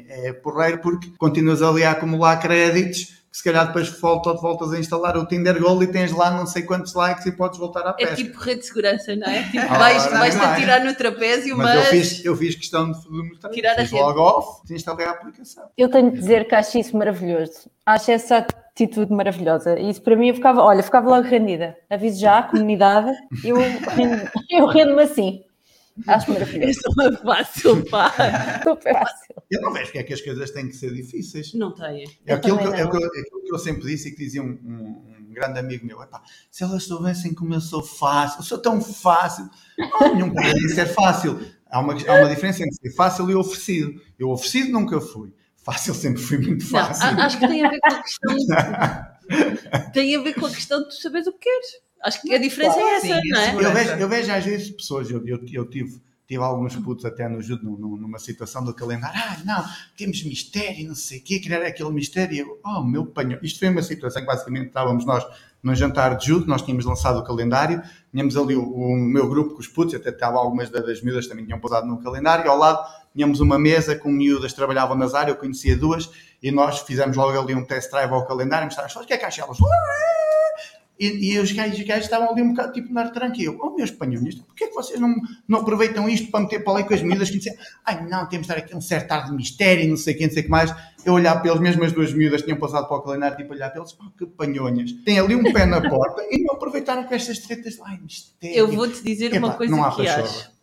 é, 0.08 0.28
é 0.28 0.32
porreiro 0.32 0.78
porque 0.78 1.10
continuas 1.18 1.62
ali 1.62 1.84
a 1.84 1.92
acumular 1.92 2.36
créditos, 2.38 3.22
que 3.30 3.38
se 3.38 3.42
calhar 3.44 3.66
depois 3.66 3.88
volta, 4.00 4.32
voltas 4.34 4.72
a 4.72 4.78
instalar 4.78 5.16
o 5.16 5.26
Tinder 5.26 5.60
Gold 5.60 5.84
e 5.84 5.88
tens 5.88 6.12
lá 6.12 6.30
não 6.30 6.46
sei 6.46 6.62
quantos 6.62 6.94
likes 6.94 7.26
e 7.26 7.32
podes 7.32 7.58
voltar 7.58 7.80
à 7.84 7.90
É 7.90 7.92
pesca. 7.94 8.14
tipo 8.14 8.38
rede 8.38 8.60
de 8.60 8.66
segurança, 8.66 9.16
não 9.16 9.26
é? 9.26 9.42
Tipo, 9.50 9.66
vais, 9.68 10.04
não 10.12 10.18
vais-te 10.20 10.40
é? 10.40 10.46
atirar 10.46 10.84
no 10.84 10.94
trapézio, 10.94 11.56
mas. 11.56 11.66
Mas, 11.74 11.84
eu, 11.84 11.90
fiz, 11.90 12.24
eu 12.24 12.36
fiz 12.36 12.54
questão 12.54 12.92
de 12.92 13.00
de 13.02 13.28
mostrar. 13.28 13.50
Tirar 13.50 13.72
a 13.72 13.80
fiz 13.80 13.90
rede. 13.90 14.02
logo 14.04 14.20
off, 14.20 14.62
desinstalei 14.62 15.06
a 15.06 15.10
aplicação. 15.10 15.64
Eu 15.76 15.88
tenho 15.90 16.12
de 16.12 16.18
dizer 16.18 16.46
que 16.46 16.54
acho 16.54 16.78
isso 16.78 16.96
maravilhoso. 16.96 17.68
Acho 17.84 18.12
essa 18.12 18.38
atitude 18.38 19.12
maravilhosa. 19.12 19.80
Isso 19.80 20.00
para 20.00 20.14
mim 20.14 20.28
eu 20.28 20.34
ficava, 20.36 20.62
olha, 20.62 20.82
ficava 20.84 21.10
logo 21.10 21.26
rendida. 21.26 21.76
Aviso 21.90 22.20
já 22.20 22.38
a 22.38 22.42
comunidade, 22.44 23.12
eu 23.44 23.56
rendo- 23.56 24.30
eu 24.48 24.66
rendo-me 24.66 25.02
assim. 25.02 25.42
Acho 26.06 26.32
maravilhoso. 26.32 26.70
Isso 26.70 26.80
não 26.96 27.06
é 27.06 27.16
fácil, 27.16 27.84
pá. 27.90 28.12
Super 28.64 28.92
fácil. 28.94 29.34
Eu 29.50 29.60
não 29.62 29.72
vejo 29.72 29.84
porque 29.86 29.98
é 29.98 30.02
que 30.02 30.12
as 30.14 30.20
coisas 30.20 30.50
têm 30.50 30.66
que 30.68 30.74
ser 30.76 30.92
difíceis. 30.92 31.54
Não 31.54 31.72
tem. 31.72 32.04
É 32.26 32.34
aquilo, 32.34 32.58
que, 32.58 32.64
é 32.64 32.66
não. 32.68 32.74
é 32.74 32.82
aquilo 32.82 33.42
que 33.44 33.52
eu 33.54 33.58
sempre 33.58 33.82
disse 33.86 34.08
e 34.08 34.12
que 34.12 34.18
dizia 34.24 34.42
um, 34.42 34.46
um- 34.64 35.14
um 35.28 35.32
grande 35.32 35.58
amigo 35.58 35.86
meu: 35.86 36.02
"Epá, 36.02 36.22
se 36.50 36.64
elas 36.64 36.82
soubessem 36.84 37.32
como 37.34 37.54
eu 37.54 37.60
sou 37.60 37.82
fácil, 37.82 38.40
eu 38.40 38.44
sou 38.44 38.58
tão 38.58 38.80
fácil, 38.80 39.48
não 39.78 40.14
nenhum 40.14 40.32
em 40.64 40.68
ser 40.70 40.86
fácil. 40.86 41.40
Há 41.70 41.80
uma, 41.80 41.92
há 41.94 42.14
uma 42.20 42.28
diferença 42.28 42.62
entre 42.62 42.74
ser 42.76 42.96
fácil 42.96 43.30
e 43.30 43.34
oferecido. 43.34 44.00
Eu 44.18 44.30
oferecido 44.30 44.72
nunca 44.72 45.00
fui. 45.00 45.32
Fácil 45.56 45.94
sempre 45.94 46.20
fui 46.20 46.38
muito 46.38 46.62
Não, 46.64 46.70
fácil. 46.70 47.04
a- 47.06 47.24
acho 47.24 47.38
que 47.38 47.46
tem 47.48 47.64
a 47.64 47.70
ver 47.70 47.80
com 47.80 47.94
a 47.94 48.02
questão. 48.02 48.36
tem 49.92 50.16
a 50.16 50.20
ver 50.20 50.34
com 50.34 50.46
a 50.46 50.50
questão 50.50 50.82
de 50.82 50.88
tu 50.88 50.94
saberes 50.96 51.26
o 51.26 51.32
que 51.32 51.38
queres. 51.38 51.66
Acho 52.04 52.20
que 52.22 52.34
a 52.34 52.38
diferença 52.38 52.78
é 52.78 52.94
essa, 52.96 53.06
Sim, 53.06 53.28
não 53.30 53.40
é? 53.40 53.54
Eu 53.64 53.72
vejo, 53.72 53.90
eu 53.92 54.08
vejo 54.08 54.32
às 54.32 54.44
vezes 54.44 54.70
pessoas, 54.70 55.10
eu, 55.10 55.26
eu, 55.26 55.40
eu 55.52 55.64
tive, 55.68 56.00
tive 56.28 56.42
alguns 56.42 56.76
putos 56.76 57.04
até 57.04 57.26
no 57.28 57.40
judo 57.42 57.64
num- 57.64 57.76
num- 57.78 57.96
numa 57.96 58.18
situação 58.18 58.62
do 58.64 58.74
calendário, 58.74 59.18
ah, 59.24 59.36
não, 59.44 59.64
temos 59.96 60.22
mistério, 60.22 60.86
não 60.86 60.94
sei 60.94 61.18
o 61.18 61.22
quê, 61.22 61.40
criar 61.40 61.62
aquele 61.62 61.90
mistério. 61.90 62.34
E 62.34 62.38
Eu, 62.40 62.60
oh, 62.64 62.82
meu 62.82 63.06
panho. 63.06 63.38
Isto 63.42 63.58
foi 63.60 63.68
uma 63.70 63.82
situação 63.82 64.20
que 64.22 64.26
basicamente 64.28 64.66
estávamos 64.66 65.04
nós 65.06 65.24
num 65.62 65.74
jantar 65.74 66.14
de 66.18 66.26
judo, 66.26 66.46
nós 66.46 66.60
tínhamos 66.60 66.84
lançado 66.84 67.18
o 67.20 67.24
calendário, 67.24 67.82
tínhamos 68.12 68.36
ali 68.36 68.54
o, 68.54 68.62
o 68.62 68.94
meu 68.96 69.26
grupo 69.26 69.54
com 69.54 69.60
os 69.60 69.66
putos, 69.66 69.94
até 69.94 70.10
estava 70.10 70.36
algumas 70.36 70.68
da- 70.68 70.80
das 70.80 71.00
miúdas 71.02 71.26
também 71.26 71.46
tinham 71.46 71.58
pousado 71.58 71.86
no 71.86 72.02
calendário, 72.02 72.44
e 72.44 72.48
ao 72.48 72.58
lado 72.58 72.86
tínhamos 73.14 73.40
uma 73.40 73.58
mesa 73.58 73.96
com 73.96 74.10
miúdas 74.10 74.50
que 74.50 74.56
trabalhavam 74.58 74.94
nas 74.94 75.14
áreas, 75.14 75.34
eu 75.36 75.40
conhecia 75.40 75.74
duas, 75.74 76.10
e 76.42 76.50
nós 76.50 76.80
fizemos 76.80 77.16
logo 77.16 77.38
ali 77.40 77.54
um 77.54 77.64
test 77.64 77.90
drive 77.90 78.12
ao 78.12 78.26
calendário, 78.26 78.66
mostramos, 78.66 78.94
o 78.94 79.06
que 79.06 79.14
é 79.14 79.16
que 79.16 79.24
acham 79.24 79.46
elas? 79.46 79.56
E, 80.98 81.32
e 81.32 81.38
os 81.38 81.50
gajos, 81.50 81.78
os 81.78 81.84
gajos 81.84 82.04
estavam 82.04 82.30
ali 82.30 82.42
um 82.42 82.50
bocado 82.50 82.72
tipo 82.72 82.92
na 82.92 83.08
tranquilo. 83.08 83.58
Oh, 83.60 83.74
meus 83.74 83.90
espanhóis, 83.90 84.36
porquê 84.36 84.64
é 84.64 84.68
que 84.68 84.74
vocês 84.74 85.00
não, 85.00 85.12
não 85.48 85.60
aproveitam 85.60 86.08
isto 86.08 86.30
para 86.30 86.40
meter 86.40 86.62
para 86.62 86.74
ali 86.74 86.84
com 86.84 86.94
as 86.94 87.02
miúdas 87.02 87.30
que 87.30 87.38
diziam, 87.38 87.56
ai 87.84 88.06
não, 88.06 88.28
temos 88.28 88.46
de 88.46 88.52
dar 88.52 88.60
aqui 88.60 88.76
um 88.76 88.80
certo 88.80 89.10
ar 89.10 89.26
de 89.26 89.32
mistério, 89.32 89.88
não 89.88 89.96
sei 89.96 90.14
quem, 90.14 90.26
não 90.26 90.32
sei 90.32 90.42
o 90.42 90.44
que 90.44 90.50
mais. 90.50 90.74
Eu 91.04 91.14
olhar 91.14 91.40
para 91.40 91.50
eles, 91.50 91.60
mesmo 91.60 91.84
as 91.84 91.92
duas 91.92 92.12
miúdas 92.14 92.42
tinham 92.42 92.58
passado 92.58 92.86
para 92.86 92.96
o 92.96 93.02
calendário, 93.02 93.36
tipo, 93.36 93.52
olhar 93.52 93.70
para 93.70 93.80
eles, 93.80 93.96
oh, 94.00 94.10
que 94.16 94.24
panhonhas. 94.24 94.92
Tem 95.04 95.18
ali 95.18 95.34
um 95.34 95.52
pé 95.52 95.66
na 95.66 95.80
porta 95.80 96.22
e 96.30 96.42
não 96.42 96.54
aproveitaram 96.54 97.04
com 97.04 97.14
estas 97.14 97.38
tretas. 97.40 97.78
Ai, 97.84 97.98
mistério. 98.00 98.56
Eu 98.56 98.70
vou-te 98.70 99.02
dizer 99.02 99.34
Epá, 99.34 99.38
uma 99.38 99.54
coisa 99.54 99.74
não 99.74 99.84
há 99.84 99.94
que 99.94 100.06
acho. 100.06 100.53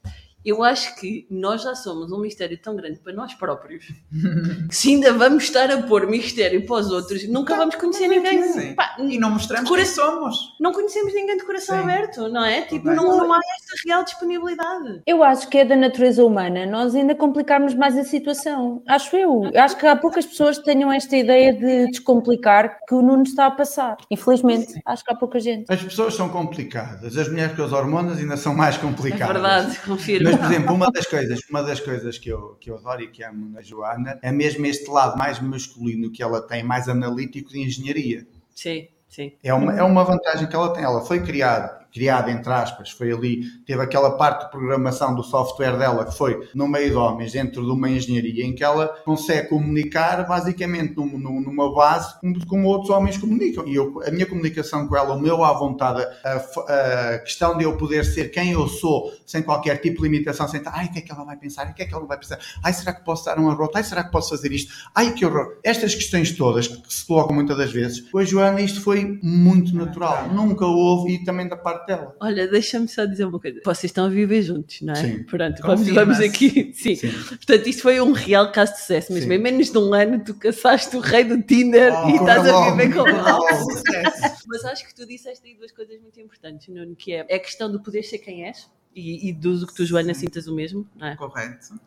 Eu 0.43 0.63
acho 0.63 0.95
que 0.99 1.27
nós 1.29 1.61
já 1.61 1.75
somos 1.75 2.11
um 2.11 2.19
mistério 2.19 2.57
tão 2.57 2.75
grande 2.75 2.99
para 2.99 3.13
nós 3.13 3.33
próprios 3.35 3.85
que 4.69 4.75
se 4.75 4.89
ainda 4.89 5.13
vamos 5.13 5.43
estar 5.43 5.69
a 5.69 5.81
pôr 5.83 6.07
mistério 6.07 6.65
para 6.65 6.77
os 6.77 6.91
outros, 6.91 7.27
nunca 7.27 7.55
vamos 7.55 7.75
conhecer 7.75 8.07
ninguém. 8.07 8.41
Sim. 8.51 8.73
Pá, 8.73 8.95
E 8.99 9.19
não 9.19 9.31
mostramos 9.31 9.69
Cura- 9.69 9.83
quem 9.83 9.91
somos. 9.91 10.35
não 10.59 10.71
conhecemos 10.71 11.13
ninguém 11.13 11.37
de 11.37 11.43
coração 11.45 11.75
Sim. 11.77 11.83
aberto, 11.83 12.27
não 12.29 12.43
é? 12.43 12.61
Tipo, 12.63 12.87
não, 12.91 13.17
não 13.17 13.31
há 13.33 13.37
esta 13.37 13.87
real 13.87 14.03
disponibilidade. 14.03 15.01
Eu 15.05 15.23
acho 15.23 15.47
que 15.47 15.57
é 15.59 15.65
da 15.65 15.75
natureza 15.75 16.23
humana 16.25 16.65
nós 16.65 16.95
ainda 16.95 17.13
complicarmos 17.13 17.73
mais 17.75 17.97
a 17.97 18.03
situação. 18.03 18.81
Acho 18.87 19.15
eu. 19.15 19.43
Acho 19.55 19.77
que 19.77 19.85
há 19.85 19.95
poucas 19.95 20.25
pessoas 20.25 20.57
que 20.57 20.65
tenham 20.65 20.91
esta 20.91 21.15
ideia 21.15 21.53
de 21.53 21.87
descomplicar 21.91 22.79
que 22.87 22.95
o 22.95 23.01
Nuno 23.01 23.23
está 23.23 23.45
a 23.45 23.51
passar. 23.51 23.97
Infelizmente, 24.09 24.73
acho 24.85 25.03
que 25.05 25.11
há 25.11 25.15
pouca 25.15 25.39
gente. 25.39 25.71
As 25.71 25.81
pessoas 25.83 26.15
são 26.15 26.29
complicadas. 26.29 27.15
As 27.17 27.27
mulheres 27.29 27.55
com 27.55 27.63
as 27.63 27.71
hormonas 27.73 28.17
ainda 28.17 28.37
são 28.37 28.55
mais 28.55 28.75
É 28.75 28.79
complicadas. 28.79 29.33
verdade, 29.33 29.79
confirmo. 29.85 30.30
Mas, 30.31 30.39
por 30.39 30.45
exemplo, 30.45 30.73
uma 30.73 30.91
das 30.91 31.05
coisas, 31.05 31.39
uma 31.49 31.61
das 31.61 31.79
coisas 31.79 32.17
que, 32.17 32.29
eu, 32.29 32.55
que 32.59 32.71
eu 32.71 32.77
adoro 32.77 33.01
e 33.01 33.07
que 33.07 33.23
amo 33.23 33.49
na 33.49 33.61
Joana 33.61 34.19
é 34.21 34.31
mesmo 34.31 34.65
este 34.65 34.89
lado 34.89 35.17
mais 35.17 35.39
masculino 35.39 36.11
que 36.11 36.23
ela 36.23 36.41
tem, 36.41 36.63
mais 36.63 36.87
analítico 36.87 37.49
de 37.49 37.59
engenharia. 37.59 38.25
Sim, 38.55 38.87
sim. 39.09 39.33
É 39.43 39.53
uma, 39.53 39.73
é 39.77 39.83
uma 39.83 40.03
vantagem 40.03 40.47
que 40.47 40.55
ela 40.55 40.73
tem. 40.73 40.83
Ela 40.83 41.01
foi 41.01 41.21
criada, 41.21 41.80
criada 41.93 42.31
entre 42.31 42.51
aspas, 42.51 42.89
foi 42.91 43.11
ali, 43.11 43.43
teve 43.65 43.81
aquela 43.81 44.11
parte 44.17 44.45
de 44.45 44.51
programação 44.51 45.13
do 45.15 45.23
software 45.23 45.77
dela 45.77 46.05
que 46.05 46.17
foi 46.17 46.47
no 46.55 46.67
meio 46.67 46.89
de 46.89 46.95
homens, 46.95 47.31
dentro 47.31 47.63
de 47.63 47.71
uma 47.71 47.89
engenharia, 47.89 48.45
em 48.45 48.53
que 48.55 48.63
ela 48.63 48.87
consegue 49.05 49.49
comunicar 49.49 50.25
basicamente 50.27 50.95
num- 50.95 51.17
num- 51.17 51.41
numa 51.41 51.73
base 51.73 52.19
como, 52.19 52.45
como 52.47 52.67
outros 52.67 52.89
homens 52.89 53.17
comunicam. 53.17 53.67
E 53.67 53.75
eu, 53.75 54.01
a 54.05 54.11
minha 54.11 54.25
comunicação 54.25 54.87
com 54.87 54.95
ela, 54.95 55.13
o 55.15 55.19
meu 55.19 55.43
à 55.43 55.53
vontade, 55.53 56.01
a, 56.23 57.13
a 57.13 57.19
questão 57.19 57.57
de 57.57 57.63
eu 57.63 57.75
poder 57.77 58.05
ser 58.05 58.29
quem 58.31 58.51
eu 58.51 58.67
sou, 58.67 59.11
sem 59.25 59.41
qualquer 59.41 59.77
tipo 59.81 59.97
de 60.01 60.03
limitação, 60.09 60.47
sem 60.47 60.61
ai, 60.65 60.85
o 60.85 60.91
que 60.91 60.99
é 60.99 61.01
que 61.01 61.11
ela 61.11 61.23
vai 61.25 61.35
pensar? 61.37 61.67
O 61.67 61.73
que 61.73 61.83
é 61.83 61.85
que 61.85 61.93
ela 61.93 62.05
vai 62.05 62.17
pensar? 62.17 62.39
Ai, 62.63 62.73
será 62.73 62.93
que 62.93 63.03
posso 63.03 63.25
dar 63.25 63.37
uma 63.37 63.53
rota? 63.53 63.77
Ai, 63.79 63.83
será 63.83 64.03
que 64.03 64.11
posso 64.11 64.29
fazer 64.29 64.51
isto? 64.51 64.71
Ai, 64.95 65.13
que 65.13 65.25
horror! 65.25 65.57
Estas 65.63 65.93
questões 65.95 66.31
todas 66.31 66.67
que 66.67 66.93
se 66.93 67.05
colocam 67.05 67.35
muitas 67.35 67.57
das 67.57 67.71
vezes, 67.71 68.03
a 68.15 68.23
Joana 68.23 68.61
isto 68.61 68.81
foi 68.81 69.19
muito 69.21 69.75
natural. 69.75 70.29
Nunca 70.29 70.65
houve, 70.65 71.13
e 71.15 71.23
também 71.23 71.47
da 71.47 71.55
parte 71.57 71.80
dela. 71.85 72.15
Olha, 72.19 72.47
deixa-me 72.47 72.87
só 72.87 73.05
dizer 73.05 73.25
uma 73.25 73.39
coisa. 73.39 73.59
Vocês 73.63 73.89
estão 73.89 74.05
a 74.05 74.09
viver 74.09 74.41
juntos, 74.41 74.81
não 74.81 74.93
é? 74.93 74.95
Sim. 74.97 75.23
Pronto, 75.23 75.61
vamos, 75.61 75.87
vamos 75.89 76.19
aqui. 76.19 76.71
Sim. 76.75 76.95
Sim. 76.95 77.11
Portanto, 77.11 77.67
isto 77.67 77.81
foi 77.81 77.99
um 78.01 78.11
real 78.11 78.51
caso 78.51 78.73
de 78.73 78.79
sucesso 78.79 79.13
mesmo. 79.13 79.29
Sim. 79.29 79.35
Em 79.37 79.41
menos 79.41 79.69
de 79.71 79.77
um 79.77 79.93
ano, 79.93 80.23
tu 80.23 80.33
caçaste 80.35 80.95
o 80.95 80.99
rei 80.99 81.23
do 81.23 81.41
Tinder 81.41 81.91
Oh, 81.93 82.09
e 82.09 82.15
estás 82.15 82.47
a 82.47 82.71
viver 82.71 82.93
com 82.93 83.07
ele. 83.07 83.17
logo. 83.21 83.47
Sucesso. 83.71 84.43
Mas 84.47 84.65
acho 84.65 84.87
que 84.87 84.95
tu 84.95 85.05
disseste 85.05 85.47
aí 85.47 85.55
duas 85.55 85.71
coisas 85.71 85.99
muito 86.01 86.19
importantes, 86.19 86.67
Nuno, 86.67 86.95
que 86.95 87.13
é 87.13 87.21
a 87.21 87.39
questão 87.39 87.71
do 87.71 87.79
poder 87.81 88.03
ser 88.03 88.17
quem 88.19 88.45
és. 88.45 88.69
E, 88.95 89.29
e 89.29 89.33
do 89.33 89.65
que 89.65 89.73
tu, 89.73 89.85
Joana, 89.85 90.13
sintas 90.13 90.47
o 90.47 90.53
mesmo, 90.53 90.85
não 90.97 91.07
é? 91.07 91.15
Correto. 91.15 91.79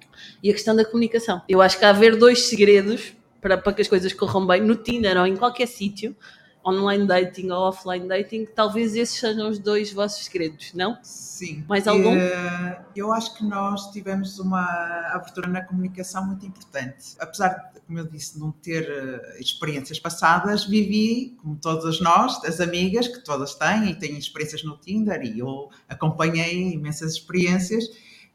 E 0.42 0.48
a 0.50 0.52
questão 0.54 0.74
da 0.74 0.84
comunicação. 0.86 1.42
Eu 1.46 1.60
acho 1.60 1.78
que 1.78 1.84
há 1.84 1.90
haver 1.90 2.16
dois 2.16 2.44
segredos 2.46 3.12
para, 3.42 3.58
para 3.58 3.74
que 3.74 3.82
as 3.82 3.88
coisas 3.88 4.10
corram 4.14 4.46
bem 4.46 4.62
no 4.62 4.74
Tinder 4.74 5.18
ou 5.18 5.26
em 5.26 5.36
qualquer 5.36 5.66
sítio, 5.68 6.16
online 6.66 7.06
dating 7.06 7.50
ou 7.50 7.68
offline 7.68 8.08
dating, 8.08 8.46
talvez 8.46 8.94
esses 8.96 9.18
sejam 9.18 9.50
os 9.50 9.58
dois 9.58 9.92
vossos 9.92 10.24
segredos, 10.24 10.72
não? 10.72 10.98
Sim. 11.02 11.64
Mais 11.68 11.86
algum? 11.86 12.16
Eh, 12.16 12.84
eu 12.96 13.12
acho 13.12 13.36
que 13.36 13.44
nós 13.44 13.90
tivemos 13.92 14.38
uma 14.38 14.64
abertura 15.12 15.48
na 15.48 15.62
comunicação 15.62 16.26
muito 16.26 16.46
importante. 16.46 17.14
Apesar 17.18 17.48
de, 17.74 17.80
como 17.80 17.98
eu 17.98 18.06
disse, 18.06 18.38
não 18.38 18.50
ter 18.50 18.88
eh, 18.88 19.40
experiências 19.40 19.98
passadas, 19.98 20.64
vivi, 20.64 21.36
como 21.42 21.56
todas 21.56 22.00
nós, 22.00 22.42
as 22.44 22.60
amigas, 22.60 23.08
que 23.08 23.22
todas 23.22 23.54
têm 23.54 23.90
e 23.90 23.94
têm 23.94 24.16
experiências 24.16 24.64
no 24.64 24.78
Tinder, 24.78 25.22
e 25.22 25.38
eu 25.38 25.68
acompanhei 25.88 26.72
imensas 26.72 27.12
experiências. 27.12 27.84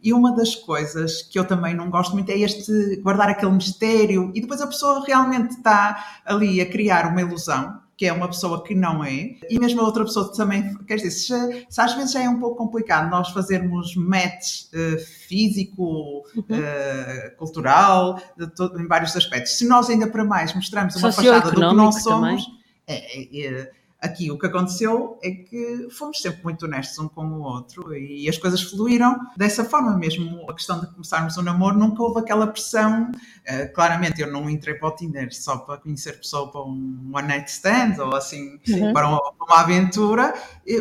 E 0.01 0.13
uma 0.13 0.33
das 0.33 0.55
coisas 0.55 1.23
que 1.23 1.37
eu 1.37 1.45
também 1.45 1.73
não 1.73 1.89
gosto 1.89 2.13
muito 2.13 2.29
é 2.29 2.37
este 2.37 2.95
guardar 3.01 3.29
aquele 3.29 3.51
mistério 3.51 4.31
e 4.33 4.39
depois 4.39 4.61
a 4.61 4.67
pessoa 4.67 5.03
realmente 5.05 5.57
está 5.57 6.21
ali 6.25 6.61
a 6.61 6.65
criar 6.65 7.11
uma 7.11 7.19
ilusão 7.19 7.81
que 7.99 8.05
é 8.05 8.13
uma 8.13 8.29
pessoa 8.29 8.63
que 8.63 8.73
não 8.73 9.03
é, 9.03 9.35
e 9.49 9.59
mesmo 9.59 9.81
a 9.81 9.83
outra 9.83 10.05
pessoa 10.05 10.31
também, 10.33 10.73
quer 10.87 10.95
dizer, 10.95 11.11
se, 11.11 11.65
se 11.69 11.81
às 11.81 11.93
vezes 11.95 12.13
já 12.13 12.23
é 12.23 12.29
um 12.29 12.39
pouco 12.39 12.55
complicado 12.55 13.09
nós 13.11 13.27
fazermos 13.31 13.93
match 13.97 14.67
eh, 14.73 14.97
físico, 14.99 16.23
eh, 16.49 17.33
cultural, 17.37 18.17
de 18.37 18.47
todo- 18.55 18.79
em 18.79 18.87
vários 18.87 19.13
aspectos. 19.17 19.57
Se 19.57 19.67
nós 19.67 19.89
ainda 19.89 20.07
para 20.07 20.23
mais 20.23 20.53
mostramos 20.55 20.95
uma 20.95 21.09
fachada 21.33 21.51
do 21.51 21.59
que 21.71 21.75
não 21.75 21.91
somos, 21.91 22.47
é, 22.87 22.95
é, 22.95 23.47
é, 23.47 23.71
aqui 24.01 24.31
o 24.31 24.37
que 24.39 24.45
aconteceu 24.45 25.17
é 25.21 25.29
que 25.31 25.87
fomos 25.91 26.21
sempre 26.21 26.41
muito 26.43 26.65
honestos 26.65 26.97
um 26.99 27.07
com 27.09 27.25
o 27.25 27.41
outro 27.41 27.93
e 27.95 28.29
as 28.29 28.37
coisas 28.37 28.61
fluíram 28.61 29.17
dessa 29.35 29.65
forma 29.65 29.97
mesmo. 29.97 30.45
A 30.49 30.53
questão 30.53 30.79
de 30.79 30.87
começarmos 30.87 31.37
um 31.37 31.41
namoro 31.41 31.77
nunca 31.77 32.01
houve 32.01 32.19
aquela 32.19 32.47
pressão. 32.47 33.11
Eh, 33.45 33.65
claramente 33.67 34.21
eu 34.21 34.31
não 34.31 34.49
entrei 34.49 34.75
para 34.75 34.87
o 34.87 34.91
Tinder 34.95 35.27
só 35.33 35.57
para 35.57 35.77
conhecer 35.77 36.13
pessoa 36.13 36.51
para 36.51 36.61
um 36.61 37.11
one 37.13 37.27
night 37.27 37.49
stand 37.51 37.95
ou 37.99 38.15
assim 38.15 38.57
Uhum. 38.69 38.93
para 38.93 39.07
uma, 39.07 39.19
uma 39.41 39.59
aventura, 39.61 40.33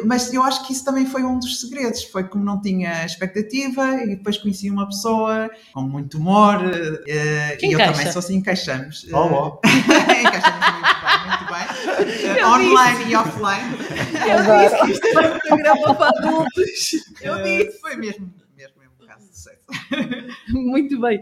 mas 0.04 0.32
eu 0.32 0.42
acho 0.42 0.66
que 0.66 0.72
isso 0.72 0.84
também 0.84 1.06
foi 1.06 1.22
um 1.24 1.38
dos 1.38 1.60
segredos. 1.60 2.04
Foi 2.04 2.24
como 2.24 2.44
não 2.44 2.60
tinha 2.60 3.04
expectativa 3.04 3.94
e 4.02 4.08
depois 4.16 4.36
conheci 4.38 4.70
uma 4.70 4.86
pessoa 4.86 5.50
com 5.72 5.80
muito 5.82 6.18
humor 6.18 6.58
Que 7.04 7.66
e 7.66 7.72
eu 7.72 7.72
encaixa. 7.72 7.92
também 7.92 8.12
sou 8.12 8.18
assim, 8.20 8.36
encaixamos. 8.36 9.06
Oh, 9.12 9.16
oh. 9.18 9.60
encaixamos 9.66 10.66
muito 10.72 11.52
bem, 11.52 11.66
muito 12.06 12.24
bem. 12.26 12.36
Eu 12.38 12.48
online 12.48 13.07
e 13.08 13.16
offline. 13.16 13.72
Eu 14.28 14.58
disse 14.58 14.84
que 14.84 14.92
isto 14.92 15.18
era 15.18 15.34
um 15.34 15.38
programa 15.38 15.94
para 15.94 16.08
adultos. 16.18 16.90
Eu 17.20 17.42
disse. 17.42 17.80
Foi 17.80 17.96
mesmo, 17.96 18.32
mesmo, 18.56 18.74
mesmo 18.78 18.92
um 19.02 19.06
caso 19.06 19.26
de 19.28 19.36
sucesso. 19.36 19.64
Muito 20.52 21.00
bem. 21.00 21.20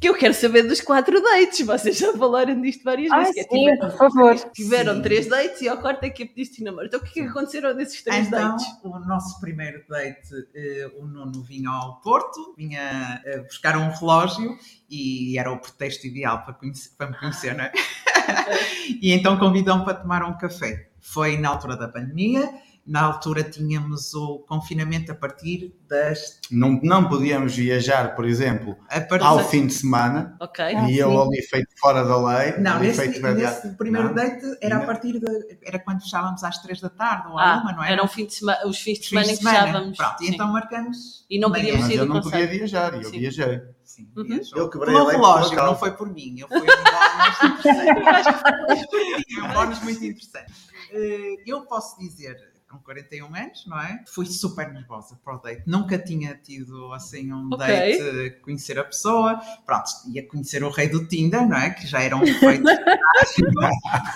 Que 0.00 0.08
eu 0.08 0.14
quero 0.16 0.34
saber 0.34 0.64
dos 0.64 0.80
quatro 0.80 1.22
dates. 1.22 1.64
Vocês 1.64 1.96
já 1.96 2.12
falaram 2.16 2.60
disto 2.60 2.82
várias 2.82 3.08
Ah, 3.12 3.18
vezes. 3.20 3.36
é, 3.36 3.42
sim, 3.42 3.48
tiveram, 3.50 3.88
por 3.90 3.96
favor. 3.98 4.34
tiveram 4.52 4.94
Sim. 4.96 5.02
três 5.02 5.28
dates 5.28 5.60
e 5.62 5.68
ao 5.68 5.78
quarto 5.78 6.02
é 6.02 6.10
que 6.10 6.26
pediste 6.26 6.64
namoro. 6.64 6.86
Então 6.86 6.98
o 6.98 7.04
que 7.04 7.20
é 7.20 7.22
que 7.22 7.28
aconteceram 7.28 7.72
nesses 7.72 8.02
três 8.02 8.26
Então, 8.26 8.50
dates? 8.56 8.66
o 8.82 8.98
nosso 8.98 9.38
primeiro 9.40 9.80
date, 9.88 10.28
eh, 10.56 10.90
o 10.98 11.06
Nuno 11.06 11.44
vinha 11.44 11.70
ao 11.70 12.00
Porto, 12.00 12.52
vinha 12.58 13.22
eh, 13.24 13.38
buscar 13.42 13.76
um 13.76 13.90
relógio 13.92 14.58
e 14.90 15.38
era 15.38 15.52
o 15.52 15.58
pretexto 15.60 16.04
ideal 16.08 16.42
para, 16.44 16.54
conhecer- 16.54 16.90
para 16.98 17.08
me 17.08 17.16
conhecer, 17.16 17.54
não 17.54 17.62
é? 17.62 17.72
e 19.00 19.12
então 19.12 19.38
convidou-me 19.38 19.84
para 19.84 19.94
tomar 19.94 20.24
um 20.24 20.36
café. 20.36 20.88
Foi 21.02 21.36
na 21.36 21.48
altura 21.50 21.76
da 21.76 21.88
pandemia, 21.88 22.48
na 22.86 23.00
altura 23.02 23.42
tínhamos 23.44 24.14
o 24.14 24.38
confinamento 24.40 25.10
a 25.12 25.14
partir 25.14 25.72
das. 25.88 26.38
Não, 26.50 26.80
não 26.82 27.08
podíamos 27.08 27.54
viajar, 27.56 28.14
por 28.16 28.24
exemplo, 28.24 28.76
A 28.88 29.00
partir 29.00 29.24
ao 29.24 29.38
fim 29.40 29.66
de 29.66 29.74
semana, 29.74 30.36
Ok. 30.40 30.64
Ah, 30.64 30.88
e 30.90 30.98
eu 30.98 31.10
sim. 31.10 31.20
ali 31.20 31.42
feito 31.42 31.68
fora 31.80 32.04
da 32.04 32.16
lei. 32.16 32.56
Não, 32.58 32.78
nesse, 32.80 33.06
nesse 33.08 33.76
primeiro 33.76 34.08
Não? 34.08 34.14
date 34.14 34.44
era 34.60 34.76
a 34.76 34.78
Ainda? 34.80 34.86
partir 34.92 35.12
de. 35.20 35.58
Era 35.64 35.78
quando 35.80 36.02
fechávamos 36.02 36.42
às 36.44 36.58
três 36.62 36.80
da 36.80 36.88
tarde 36.88 37.28
ou 37.28 37.38
à 37.38 37.54
Ah, 37.54 37.56
uma, 37.58 37.72
não 37.72 37.84
era? 37.84 37.92
eram 37.94 38.08
fim 38.08 38.26
de 38.26 38.34
semana, 38.34 38.66
os 38.66 38.78
fins 38.80 38.98
de 38.98 39.08
Fins 39.08 39.10
semana 39.10 39.26
de 39.26 39.32
em 39.32 39.36
que 39.36 39.44
fechávamos. 39.44 39.96
Pronto, 39.98 40.22
e 40.22 40.26
Sim. 40.26 40.34
então 40.34 40.52
marcamos. 40.52 41.26
E 41.30 41.38
não 41.38 41.50
podíamos 41.52 41.80
Mas 41.80 41.86
sair 41.88 41.96
eu 41.98 42.06
não 42.06 42.20
podia 42.20 42.46
viajar, 42.46 42.94
e 42.94 42.96
eu 42.98 43.04
Sim. 43.04 43.18
viajei. 43.20 43.60
Sim, 43.92 44.08
Uhum. 44.16 44.40
Eu 44.56 44.70
quebrei 44.70 44.94
Pelo 44.94 45.04
a 45.04 45.08
lei 45.08 45.18
por 45.18 45.26
relógio, 45.26 45.56
não 45.56 45.76
foi 45.76 45.90
por 45.90 46.08
mim. 46.10 46.38
Eu 46.38 46.48
fui 46.48 46.60
um 46.60 46.64
bónus 46.64 47.42
interessante. 47.60 49.38
Um 49.38 49.52
bónus 49.52 49.82
muito 49.82 50.02
interessante. 50.06 50.50
Eh, 50.92 51.34
Eu 51.46 51.66
posso 51.66 51.98
dizer, 51.98 52.51
com 52.72 52.78
41 52.78 53.26
anos, 53.34 53.66
não 53.66 53.78
é? 53.78 54.02
Fui 54.06 54.24
super 54.24 54.72
nervosa 54.72 55.18
para 55.22 55.36
o 55.36 55.38
date. 55.38 55.62
Nunca 55.66 55.98
tinha 55.98 56.34
tido 56.34 56.90
assim 56.94 57.30
um 57.30 57.50
Ok. 57.52 57.58
date, 57.58 58.40
conhecer 58.40 58.78
a 58.78 58.84
pessoa. 58.84 59.38
Pronto, 59.66 59.90
ia 60.08 60.26
conhecer 60.26 60.64
o 60.64 60.70
rei 60.70 60.88
do 60.88 61.06
Tinder, 61.06 61.46
não 61.46 61.56
é? 61.56 61.70
Que 61.70 61.86
já 61.86 62.00
era 62.00 62.16
um 62.16 62.26
feito. 62.26 62.64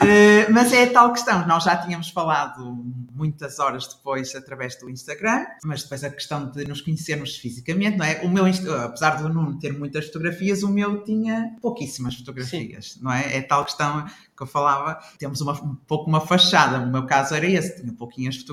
Eh, 0.00 0.48
mas 0.50 0.72
é 0.72 0.84
a 0.84 0.92
tal 0.92 1.12
questão, 1.12 1.46
nós 1.46 1.64
já 1.64 1.76
tínhamos 1.76 2.10
falado 2.10 2.84
muitas 3.14 3.58
horas 3.58 3.86
depois 3.86 4.34
através 4.34 4.76
do 4.76 4.90
Instagram, 4.90 5.46
mas 5.64 5.82
depois 5.82 6.04
a 6.04 6.10
questão 6.10 6.50
de 6.50 6.66
nos 6.66 6.80
conhecermos 6.80 7.36
fisicamente, 7.36 7.96
não 7.96 8.04
é? 8.04 8.20
O 8.22 8.28
meu, 8.28 8.44
apesar 8.84 9.22
do 9.22 9.28
Nuno 9.28 9.58
ter 9.58 9.72
muitas 9.72 10.06
fotografias, 10.06 10.62
o 10.62 10.68
meu 10.68 11.02
tinha 11.04 11.56
pouquíssimas 11.60 12.14
fotografias, 12.16 12.98
não 13.00 13.12
é? 13.12 13.36
É 13.36 13.42
tal 13.42 13.64
questão 13.64 14.06
que 14.36 14.42
eu 14.42 14.46
falava, 14.46 15.00
temos 15.18 15.40
uma, 15.40 15.52
um 15.52 15.74
pouco 15.74 16.08
uma 16.08 16.20
fachada, 16.20 16.78
o 16.78 16.90
meu 16.90 17.06
caso 17.06 17.34
era 17.34 17.46
esse, 17.46 17.80
tinha 17.80 17.92
pouquinhas 17.92 18.36
fotografias, 18.36 18.45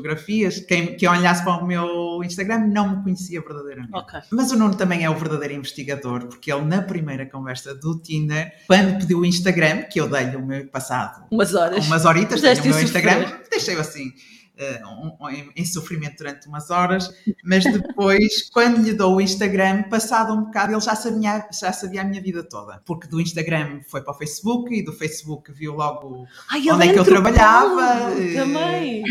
quem, 0.68 0.96
quem 0.98 1.08
olhasse 1.10 1.44
para 1.44 1.64
o 1.64 1.68
meu 1.68 2.22
Instagram 2.24 2.68
não 2.68 2.98
me 2.98 3.04
conhecia 3.04 3.42
verdadeiramente. 3.42 3.94
Ok. 3.94 4.20
Mas 4.32 4.52
o 4.52 4.58
Nuno 4.58 4.76
também 4.76 5.04
é 5.04 5.10
o 5.10 5.16
verdadeiro 5.16 5.54
investigador, 5.54 6.28
porque 6.28 6.52
ele, 6.52 6.66
na 6.66 6.82
primeira 6.82 7.26
conversa 7.26 7.76
do 7.76 8.00
Tinder, 8.00 8.52
quando 8.68 9.00
pediu 9.00 9.20
o 9.20 9.26
Instagram, 9.26 9.84
que 9.84 10.00
eu 10.00 10.10
dei-lhe 10.10 10.36
o 10.36 10.46
meu 10.46 10.68
passado 10.68 11.26
Umas 11.32 11.54
horas. 11.54 11.86
umas 11.86 12.06
horitas, 12.06 12.42
o 12.42 12.44
meu. 12.44 12.82
Instagram, 12.82 13.32
deixei-o 13.50 13.80
assim. 13.80 14.12
Eh, 14.58 14.82
um- 14.86 15.18
um- 15.20 15.30
em, 15.56 15.66
sofrimento 15.66 16.18
durante 16.18 16.48
umas 16.48 16.70
horas, 16.70 17.10
mas 17.44 17.64
depois, 17.64 18.50
quando 18.54 18.82
lhe 18.84 18.94
dou 18.94 19.16
o 19.16 19.22
Instagram, 19.22 19.84
passado 19.84 20.34
um 20.34 20.46
bocado, 20.46 20.74
ele 20.74 20.82
já 20.82 20.96
sabia, 20.96 21.48
já 21.52 21.74
sabia 21.74 22.02
a 22.02 22.04
minha 22.04 22.22
vida 22.22 22.44
toda. 22.44 22.82
Porque 22.86 23.08
do 23.08 23.20
Instagram 23.20 23.82
foi 23.90 24.02
para 24.02 24.14
o 24.14 24.18
Facebook 24.18 24.74
e 24.74 24.84
do 24.84 24.94
Facebook 24.94 25.52
viu 25.52 25.74
logo 25.74 26.28
Ai, 26.52 26.62
onde 26.70 26.88
é 26.88 26.94
que 26.94 27.00
eu 27.00 27.04
trabalhava, 27.04 28.12
eh, 28.20 28.34
Também. 28.36 29.04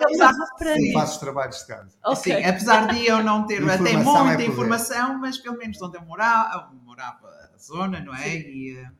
Apesar, 0.00 0.34
para 0.58 0.74
sim, 0.74 0.82
mim. 0.82 0.92
Faço 0.92 1.12
os 1.12 1.18
trabalhos 1.18 1.58
de 1.58 1.66
casa. 1.66 1.90
Ok. 2.04 2.16
Sim, 2.36 2.44
apesar 2.44 2.86
de 2.88 3.06
eu 3.06 3.22
não 3.22 3.46
ter 3.46 3.62
até 3.68 3.92
é 3.92 3.96
muita 3.96 4.12
poder. 4.32 4.48
informação, 4.48 5.18
mas 5.20 5.38
pelo 5.38 5.56
menos 5.58 5.76
de 5.76 5.84
onde 5.84 5.96
eu 5.98 6.02
morava, 6.02 6.68
eu 6.72 6.78
morava 6.84 7.28
a 7.54 7.58
zona, 7.58 8.00
não 8.00 8.14
é? 8.14 8.36
E, 8.36 8.76
eh, 8.78 8.90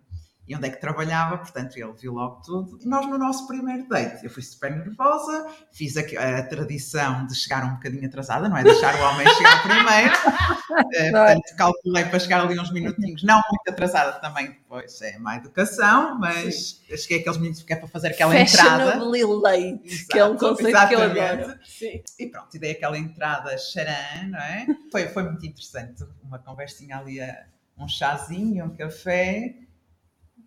e 0.47 0.55
onde 0.55 0.68
é 0.68 0.70
que 0.70 0.80
trabalhava, 0.80 1.38
portanto 1.38 1.76
ele 1.76 1.92
viu 1.92 2.12
logo 2.12 2.42
tudo. 2.42 2.78
E 2.80 2.86
nós 2.86 3.07
no 3.07 3.16
nosso 3.16 3.47
primeiro 3.47 3.88
date, 3.88 4.24
eu 4.24 4.30
fui 4.30 4.42
super 4.42 4.70
nervosa, 4.70 5.47
fiz 5.72 5.97
a, 5.97 6.01
a 6.38 6.42
tradição 6.42 7.26
de 7.26 7.34
chegar 7.34 7.64
um 7.64 7.74
bocadinho 7.74 8.07
atrasada, 8.07 8.49
não 8.49 8.57
é? 8.57 8.62
Deixar 8.62 8.95
o 8.95 9.03
homem 9.03 9.26
chegar 9.34 9.62
primeiro. 9.62 10.14
Eh, 10.95 11.11
portanto, 11.11 11.57
calculei 11.57 12.05
para 12.05 12.18
chegar 12.18 12.40
ali 12.40 12.59
uns 12.59 12.72
minutinhos, 12.72 13.22
não 13.22 13.36
muito 13.36 13.68
atrasada 13.68 14.18
também, 14.18 14.49
depois 14.49 15.01
é 15.03 15.18
má 15.18 15.36
educação, 15.36 16.18
mas 16.18 16.80
cheguei 16.97 17.20
aqueles 17.20 17.38
minutos 17.38 17.62
que 17.62 17.72
é 17.72 17.76
para 17.76 17.86
fazer 17.86 18.09
aquela 18.09 18.36
entrada. 18.36 18.99
Late, 19.05 20.07
que 20.11 20.18
é 20.18 20.24
um 20.24 20.34
Exato, 20.34 20.38
conceito 20.38 20.88
que 20.88 20.95
eu 20.95 21.03
adoro. 21.03 21.59
Sim. 21.64 22.03
E 22.18 22.26
pronto, 22.26 22.57
e 22.57 22.59
dei 22.59 22.72
aquela 22.72 22.99
entrada 22.99 23.57
charan, 23.57 24.28
não 24.28 24.38
é? 24.38 24.66
Foi, 24.90 25.09
foi 25.09 25.22
muito 25.24 25.47
interessante. 25.47 26.05
Uma 26.22 26.38
conversinha 26.38 26.99
ali, 26.99 27.20
a, 27.20 27.47
um 27.78 27.88
chazinho, 27.88 28.64
um 28.66 28.74
café. 28.74 29.55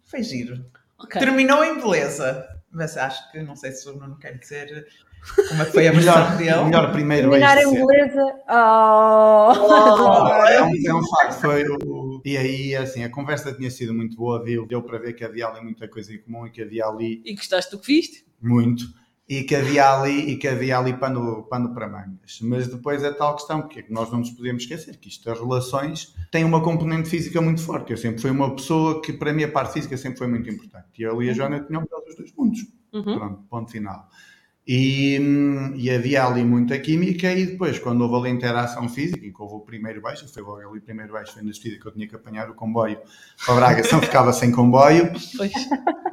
Foi 0.07 0.23
giro. 0.23 0.65
Ok. 0.97 1.19
Terminou 1.19 1.63
em 1.63 1.79
beleza. 1.79 2.47
Mas 2.71 2.97
acho 2.97 3.31
que, 3.31 3.41
não 3.41 3.55
sei 3.55 3.71
se 3.71 3.87
o 3.89 3.93
Nuno 3.97 4.17
quer 4.19 4.37
dizer 4.37 4.87
como 5.49 5.61
é 5.61 5.65
que 5.65 5.71
foi 5.71 5.87
a 5.87 5.93
Melhor, 5.93 6.37
dele. 6.37 6.63
melhor 6.65 6.91
primeiro. 6.91 7.29
Terminar 7.29 7.57
em 7.57 7.71
beleza. 7.73 8.23
Oh. 8.49 9.53
É 10.47 10.63
um, 10.63 10.71
é 10.87 10.93
um 10.95 11.07
facto, 11.07 11.41
foi 11.41 11.63
o... 11.67 12.21
E 12.25 12.37
aí, 12.37 12.75
assim, 12.75 13.03
a 13.03 13.09
conversa 13.09 13.53
tinha 13.53 13.69
sido 13.69 13.93
muito 13.93 14.15
boa, 14.17 14.43
deu, 14.43 14.65
deu 14.65 14.81
para 14.81 14.97
ver 14.97 15.13
que 15.13 15.23
havia 15.23 15.47
ali 15.47 15.61
muita 15.61 15.87
coisa 15.87 16.13
em 16.13 16.19
comum 16.19 16.47
e 16.47 16.51
que 16.51 16.61
havia 16.61 16.85
ali 16.85 17.21
E 17.25 17.35
gostaste 17.35 17.71
do 17.71 17.79
que 17.79 17.87
viste? 17.87 18.25
muito 18.41 18.85
e 19.29 19.43
que 19.43 19.55
havia 19.55 19.89
ali 19.91 20.31
e 20.31 20.37
que 20.37 20.47
havia 20.47 20.77
ali 20.77 20.93
pano, 20.93 21.43
pano 21.49 21.73
para 21.73 21.87
mangas. 21.87 22.39
Mas 22.41 22.67
depois 22.67 23.03
é 23.03 23.11
tal 23.11 23.35
questão, 23.35 23.61
porque 23.61 23.85
nós 23.89 24.09
não 24.09 24.19
nos 24.19 24.31
podemos 24.31 24.63
esquecer 24.63 24.97
que 24.97 25.09
isto, 25.09 25.29
as 25.29 25.39
relações 25.39 26.15
têm 26.31 26.45
uma 26.45 26.63
componente 26.63 27.09
física 27.09 27.41
muito 27.41 27.61
forte. 27.61 27.91
Eu 27.91 27.97
sempre 27.97 28.21
fui 28.21 28.31
uma 28.31 28.55
pessoa 28.55 29.01
que, 29.01 29.11
para 29.11 29.33
mim, 29.33 29.43
a 29.43 29.51
parte 29.51 29.73
física 29.73 29.97
sempre 29.97 30.17
foi 30.19 30.27
muito 30.27 30.49
importante. 30.49 30.87
E 30.97 31.03
eu 31.03 31.21
e 31.21 31.29
a 31.29 31.33
Joana 31.33 31.59
tinham 31.59 31.83
os 32.07 32.15
dois 32.15 32.33
mundos. 32.37 32.59
Uhum. 32.93 33.03
Pronto, 33.03 33.43
ponto 33.49 33.71
final. 33.71 34.07
E, 34.67 35.17
hum, 35.21 35.71
e 35.75 35.89
havia 35.89 36.25
ali 36.25 36.43
muita 36.43 36.77
química 36.77 37.31
e 37.31 37.45
depois, 37.45 37.79
quando 37.79 38.01
houve 38.01 38.27
ali 38.27 38.35
interação 38.35 38.89
física, 38.89 39.25
em 39.25 39.31
que 39.31 39.41
houve 39.41 39.55
o 39.55 39.59
primeiro 39.61 40.01
beijo, 40.01 40.27
foi 40.27 40.43
logo 40.43 40.57
ali 40.57 40.77
o 40.79 40.81
primeiro 40.81 41.13
beijo, 41.13 41.31
foi 41.31 41.41
na 41.41 41.49
despedida 41.49 41.81
que 41.81 41.87
eu 41.87 41.93
tinha 41.93 42.05
que 42.05 42.15
apanhar 42.15 42.49
o 42.49 42.53
comboio 42.53 42.97
para 43.45 43.55
Braga, 43.55 43.81
senão 43.85 44.01
ficava 44.01 44.33
sem 44.33 44.51
comboio, 44.51 45.13
Pois. 45.37 45.53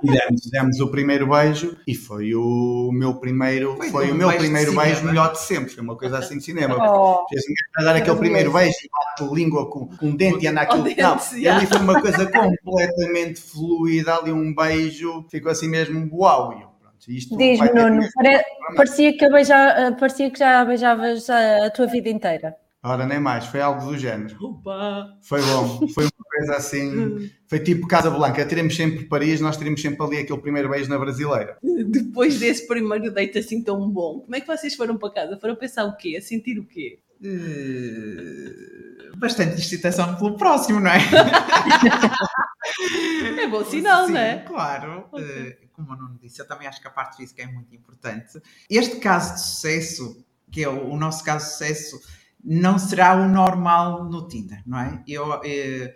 e 0.04 0.06
demos, 0.06 0.50
demos 0.52 0.78
o 0.78 0.88
primeiro 0.88 1.26
beijo 1.26 1.76
e 1.84 1.96
foi 1.96 2.32
o 2.36 2.92
meu 2.92 3.14
primeiro, 3.14 3.74
Foi 3.76 3.90
foi, 3.90 4.12
um 4.12 4.14
o 4.14 4.18
meu 4.18 4.28
beijo 4.28 4.44
de 4.44 4.48
primeiro 4.50 4.76
beijo 4.76 5.04
melhor 5.04 5.32
de 5.32 5.40
sempre, 5.40 5.74
foi 5.74 5.82
uma 5.82 5.96
coisa 5.96 6.18
assim 6.18 6.38
de 6.38 6.44
cinema. 6.44 6.76
Oh. 6.76 7.26
Gajo 7.28 7.44
a 7.76 7.82
dar 7.82 7.96
aquele 7.96 8.16
primeiro 8.18 8.52
beijo 8.52 8.76
e 8.84 8.88
bate 8.88 9.34
língua 9.34 9.68
com, 9.68 9.88
com 9.88 10.06
um 10.06 10.14
dente 10.14 10.44
e 10.44 10.46
anda 10.46 10.60
aquilo. 10.60 10.84
Dente, 10.84 11.02
Não, 11.02 11.18
já. 11.40 11.56
ali 11.56 11.66
foi 11.66 11.78
uma 11.78 12.00
coisa 12.00 12.24
completamente 12.24 13.40
fluida, 13.40 14.14
ali 14.14 14.30
um 14.30 14.54
beijo, 14.54 15.24
ficou 15.28 15.50
assim 15.50 15.66
mesmo 15.66 16.08
uau. 16.12 16.73
Isto 17.08 17.36
Diz-me, 17.36 17.68
Nuno, 17.72 18.02
pare- 18.14 18.44
parecia 18.76 19.16
que, 19.16 19.28
beija- 19.28 19.96
parecia 19.98 20.30
que 20.30 20.38
já 20.38 20.64
beijavas 20.64 21.28
a, 21.30 21.66
a 21.66 21.70
tua 21.70 21.86
vida 21.86 22.08
inteira. 22.08 22.56
Ora, 22.82 23.06
nem 23.06 23.18
mais, 23.18 23.46
foi 23.46 23.62
algo 23.62 23.86
do 23.86 23.96
género. 23.96 24.36
Opa! 24.44 25.16
Foi 25.22 25.40
bom, 25.40 25.88
foi 25.88 26.04
uma 26.04 26.24
coisa 26.36 26.56
assim. 26.56 27.30
Foi 27.46 27.60
tipo 27.60 27.86
Casa 27.86 28.10
Blanca, 28.10 28.44
teremos 28.44 28.74
sempre 28.74 29.04
Paris, 29.04 29.40
nós 29.40 29.56
teremos 29.56 29.80
sempre 29.80 30.04
ali 30.04 30.18
aquele 30.18 30.40
primeiro 30.40 30.68
beijo 30.68 30.90
na 30.90 30.98
brasileira. 30.98 31.56
Depois 31.62 32.40
desse 32.40 32.66
primeiro 32.66 33.12
date 33.12 33.38
assim 33.38 33.62
tão 33.62 33.88
bom, 33.88 34.20
como 34.20 34.34
é 34.34 34.40
que 34.40 34.46
vocês 34.46 34.74
foram 34.74 34.96
para 34.96 35.10
casa? 35.12 35.38
Foram 35.38 35.54
pensar 35.54 35.84
o 35.84 35.96
quê? 35.96 36.16
A 36.18 36.22
sentir 36.22 36.58
o 36.58 36.64
quê? 36.64 36.98
Eh, 37.22 39.14
Bastante 39.16 39.60
excitação 39.60 40.16
pelo 40.16 40.36
próximo, 40.36 40.80
não 40.80 40.90
é? 40.90 40.98
É 43.38 43.46
bom 43.46 43.64
sinal, 43.64 44.06
Sim, 44.06 44.12
não 44.14 44.20
é? 44.20 44.38
Claro. 44.38 45.04
Ok. 45.12 45.22
Eh, 45.24 45.56
como 45.74 45.92
o 45.92 45.96
Nuno 45.96 46.18
disse, 46.20 46.40
eu 46.40 46.46
também 46.46 46.66
acho 46.66 46.80
que 46.80 46.88
a 46.88 46.90
parte 46.90 47.16
física 47.16 47.42
é 47.42 47.46
muito 47.46 47.74
importante. 47.74 48.40
Este 48.70 48.96
caso 48.96 49.34
de 49.34 49.40
sucesso, 49.40 50.24
que 50.50 50.64
é 50.64 50.68
o, 50.68 50.90
o 50.90 50.96
nosso 50.96 51.22
caso 51.24 51.44
de 51.44 51.52
sucesso, 51.52 52.00
não 52.42 52.78
será 52.78 53.14
o 53.14 53.28
normal 53.28 54.04
no 54.04 54.28
Tinder, 54.28 54.62
não 54.66 54.78
é? 54.78 55.02
Eu, 55.06 55.40
eh, 55.44 55.94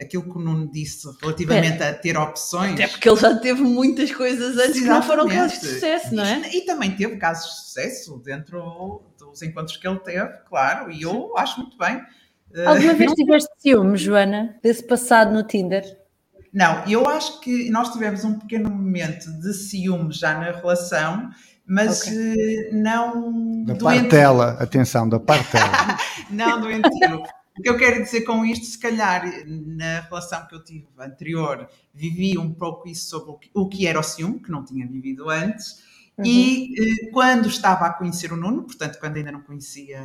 aquilo 0.00 0.22
que 0.22 0.38
o 0.38 0.40
Nuno 0.40 0.70
disse 0.70 1.08
relativamente 1.20 1.82
a 1.82 1.92
ter 1.92 2.16
opções. 2.16 2.72
Até 2.72 2.88
porque 2.88 3.08
ele 3.08 3.20
já 3.20 3.36
teve 3.36 3.62
muitas 3.62 4.10
coisas 4.12 4.56
antes 4.56 4.80
que 4.80 4.86
não 4.86 5.02
foram 5.02 5.28
casos 5.28 5.60
de 5.60 5.66
Exatamente. 5.66 6.00
sucesso, 6.00 6.14
não 6.14 6.24
é? 6.24 6.50
E, 6.50 6.58
e 6.58 6.64
também 6.64 6.96
teve 6.96 7.16
casos 7.16 7.50
de 7.50 7.60
sucesso 7.62 8.18
dentro 8.24 9.02
dos 9.18 9.42
encontros 9.42 9.76
que 9.76 9.86
ele 9.86 9.98
teve, 9.98 10.32
claro, 10.48 10.90
e 10.90 11.02
eu 11.02 11.36
acho 11.36 11.60
muito 11.60 11.76
bem. 11.76 12.02
Eh, 12.54 12.64
Alguma 12.64 12.94
vez 12.94 13.12
tiveste 13.12 13.50
ciúme, 13.58 13.96
Joana, 13.98 14.58
desse 14.62 14.82
passado 14.82 15.32
no 15.32 15.42
Tinder? 15.42 15.99
Não, 16.52 16.84
eu 16.86 17.08
acho 17.08 17.40
que 17.40 17.70
nós 17.70 17.92
tivemos 17.92 18.24
um 18.24 18.38
pequeno 18.38 18.68
momento 18.68 19.30
de 19.40 19.52
ciúme 19.54 20.12
já 20.12 20.34
na 20.34 20.50
relação, 20.50 21.30
mas 21.64 22.08
eh, 22.08 22.70
não 22.72 23.64
Da 23.64 23.76
partela, 23.76 24.56
atenção, 24.58 25.08
da 25.08 25.20
partela. 25.20 25.70
Não 26.30 26.60
doentio. 26.60 27.22
O 27.58 27.62
que 27.62 27.68
eu 27.68 27.76
quero 27.76 28.02
dizer 28.02 28.22
com 28.22 28.44
isto, 28.44 28.64
se 28.64 28.78
calhar 28.78 29.24
na 29.46 30.00
relação 30.00 30.46
que 30.46 30.54
eu 30.54 30.64
tive 30.64 30.86
anterior, 30.98 31.68
vivi 31.92 32.38
um 32.38 32.52
pouco 32.52 32.88
isso 32.88 33.10
sobre 33.10 33.30
o 33.30 33.34
que, 33.34 33.50
o 33.52 33.68
que 33.68 33.86
era 33.86 33.98
o 33.98 34.02
ciúme, 34.02 34.38
que 34.40 34.50
não 34.50 34.64
tinha 34.64 34.86
vivido 34.86 35.28
antes. 35.28 35.82
E 36.24 36.74
eh, 36.78 37.10
quando 37.12 37.48
estava 37.48 37.86
a 37.86 37.92
conhecer 37.92 38.32
o 38.32 38.36
Nuno, 38.36 38.64
portanto, 38.64 38.98
quando 38.98 39.16
ainda 39.16 39.32
não 39.32 39.40
conhecia 39.40 40.00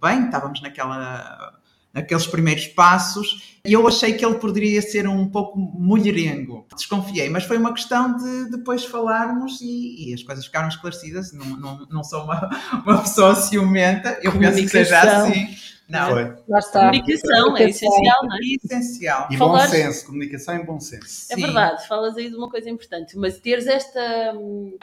bem, 0.00 0.26
estávamos 0.26 0.60
naquela 0.62 1.59
naqueles 1.92 2.26
primeiros 2.26 2.66
passos, 2.68 3.58
e 3.64 3.72
eu 3.72 3.86
achei 3.86 4.12
que 4.14 4.24
ele 4.24 4.36
poderia 4.36 4.80
ser 4.80 5.06
um 5.06 5.28
pouco 5.28 5.58
mulherengo. 5.58 6.66
Desconfiei, 6.74 7.28
mas 7.28 7.44
foi 7.44 7.58
uma 7.58 7.74
questão 7.74 8.16
de 8.16 8.50
depois 8.50 8.84
falarmos 8.84 9.60
e, 9.60 10.10
e 10.10 10.14
as 10.14 10.22
coisas 10.22 10.46
ficaram 10.46 10.68
esclarecidas. 10.68 11.32
Não, 11.32 11.44
não, 11.44 11.86
não 11.90 12.04
sou 12.04 12.24
uma, 12.24 12.48
uma 12.86 12.98
pessoa 12.98 13.34
ciumenta, 13.34 14.18
eu 14.22 14.32
penso 14.32 14.62
que 14.62 14.68
seja 14.68 15.00
assim. 15.00 15.48
Não, 15.90 16.08
Foi. 16.10 16.24
Comunicação 16.72 17.56
é 17.56 17.68
essencial, 17.68 18.22
não 18.22 18.34
é? 18.36 18.38
é 18.38 18.56
essencial. 18.64 19.28
E 19.30 19.36
Falar- 19.36 19.64
bom 19.66 19.70
senso, 19.70 20.06
comunicação 20.06 20.54
e 20.56 20.64
bom 20.64 20.78
senso. 20.80 21.32
É 21.32 21.34
Sim. 21.34 21.42
verdade, 21.42 21.88
falas 21.88 22.16
aí 22.16 22.30
de 22.30 22.36
uma 22.36 22.48
coisa 22.48 22.70
importante, 22.70 23.18
mas 23.18 23.38
teres 23.40 23.66
esta, 23.66 24.00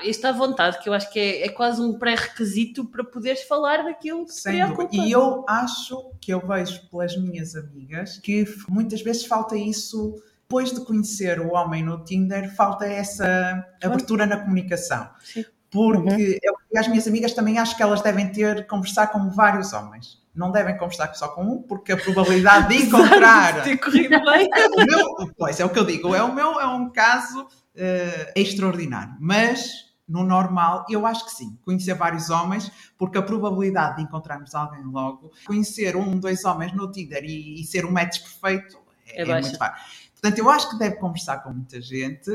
esta 0.05 0.33
vontade, 0.33 0.79
que 0.83 0.89
eu 0.89 0.93
acho 0.93 1.09
que 1.11 1.17
é, 1.19 1.45
é 1.45 1.49
quase 1.49 1.81
um 1.81 1.97
pré-requisito 1.97 2.83
para 2.85 3.03
poderes 3.03 3.43
falar 3.43 3.83
daquilo 3.83 4.25
que 4.25 4.33
te 4.33 4.41
Sem 4.41 4.59
dúvida. 4.59 4.75
preocupa. 4.75 4.95
E 4.97 5.11
eu 5.11 5.45
acho 5.47 6.11
que 6.19 6.33
eu 6.33 6.45
vejo 6.45 6.81
pelas 6.89 7.15
minhas 7.17 7.55
amigas 7.55 8.17
que 8.17 8.45
muitas 8.69 9.01
vezes 9.01 9.25
falta 9.25 9.55
isso. 9.55 10.15
Depois 10.49 10.71
de 10.71 10.79
conhecer 10.85 11.41
o 11.41 11.51
homem 11.53 11.83
no 11.83 12.05
Tinder, 12.05 12.55
falta 12.55 12.85
essa 12.85 13.65
abertura 13.83 14.25
na 14.25 14.37
comunicação. 14.39 15.09
Sim. 15.21 15.43
Porque 15.69 16.39
eu, 16.41 16.53
e 16.71 16.77
as 16.77 16.87
minhas 16.87 17.07
amigas 17.07 17.33
também 17.33 17.57
acho 17.57 17.75
que 17.75 17.83
elas 17.83 18.01
devem 18.01 18.31
ter 18.31 18.65
conversar 18.67 19.07
com 19.07 19.29
vários 19.29 19.73
homens. 19.73 20.21
Não 20.33 20.51
devem 20.51 20.77
conversar 20.77 21.13
só 21.15 21.29
com 21.29 21.43
um, 21.43 21.61
porque 21.61 21.91
a 21.91 21.97
probabilidade 21.97 22.69
de 22.69 22.83
encontrar 22.85 23.63
Ter 23.63 23.77
corrido 23.77 24.09
bem. 24.23 24.49
o 24.75 24.85
meu, 24.85 25.33
pois 25.37 25.59
é 25.59 25.65
o 25.65 25.69
que 25.69 25.79
eu 25.79 25.85
digo, 25.85 26.15
é 26.15 26.23
o 26.23 26.33
meu 26.33 26.59
é 26.59 26.67
um 26.67 26.89
caso 26.89 27.47
eh, 27.75 28.33
extraordinário, 28.35 29.15
mas 29.19 29.87
no 30.07 30.23
normal 30.23 30.85
eu 30.89 31.05
acho 31.05 31.25
que 31.25 31.31
sim, 31.31 31.57
conhecer 31.65 31.93
vários 31.95 32.29
homens, 32.29 32.71
porque 32.97 33.17
a 33.17 33.21
probabilidade 33.21 33.97
de 33.97 34.03
encontrarmos 34.03 34.55
alguém 34.55 34.83
logo, 34.83 35.31
conhecer 35.45 35.95
um, 35.97 36.17
dois 36.17 36.45
homens 36.45 36.71
no 36.73 36.89
Tinder 36.91 37.23
e, 37.25 37.61
e 37.61 37.65
ser 37.65 37.85
um 37.85 37.91
match 37.91 38.21
perfeito 38.21 38.77
É 39.07 39.23
é, 39.23 39.25
baixa. 39.25 39.49
muito 39.49 39.59
raro. 39.59 39.75
Portanto, 40.13 40.39
eu 40.39 40.49
acho 40.49 40.69
que 40.71 40.79
deve 40.79 40.95
conversar 40.95 41.37
com 41.43 41.51
muita 41.51 41.79
gente. 41.79 42.31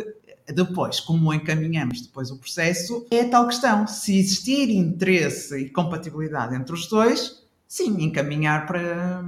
Depois, 0.53 1.00
como 1.00 1.32
encaminhamos 1.32 2.00
depois 2.03 2.30
o 2.30 2.38
processo, 2.38 3.07
é 3.11 3.22
a 3.22 3.28
tal 3.28 3.46
questão. 3.46 3.86
Se 3.86 4.18
existir 4.18 4.70
interesse 4.70 5.57
e 5.59 5.70
compatibilidade 5.70 6.55
entre 6.55 6.74
os 6.74 6.86
dois, 6.88 7.42
sim, 7.66 8.03
encaminhar 8.03 8.66
para, 8.66 9.24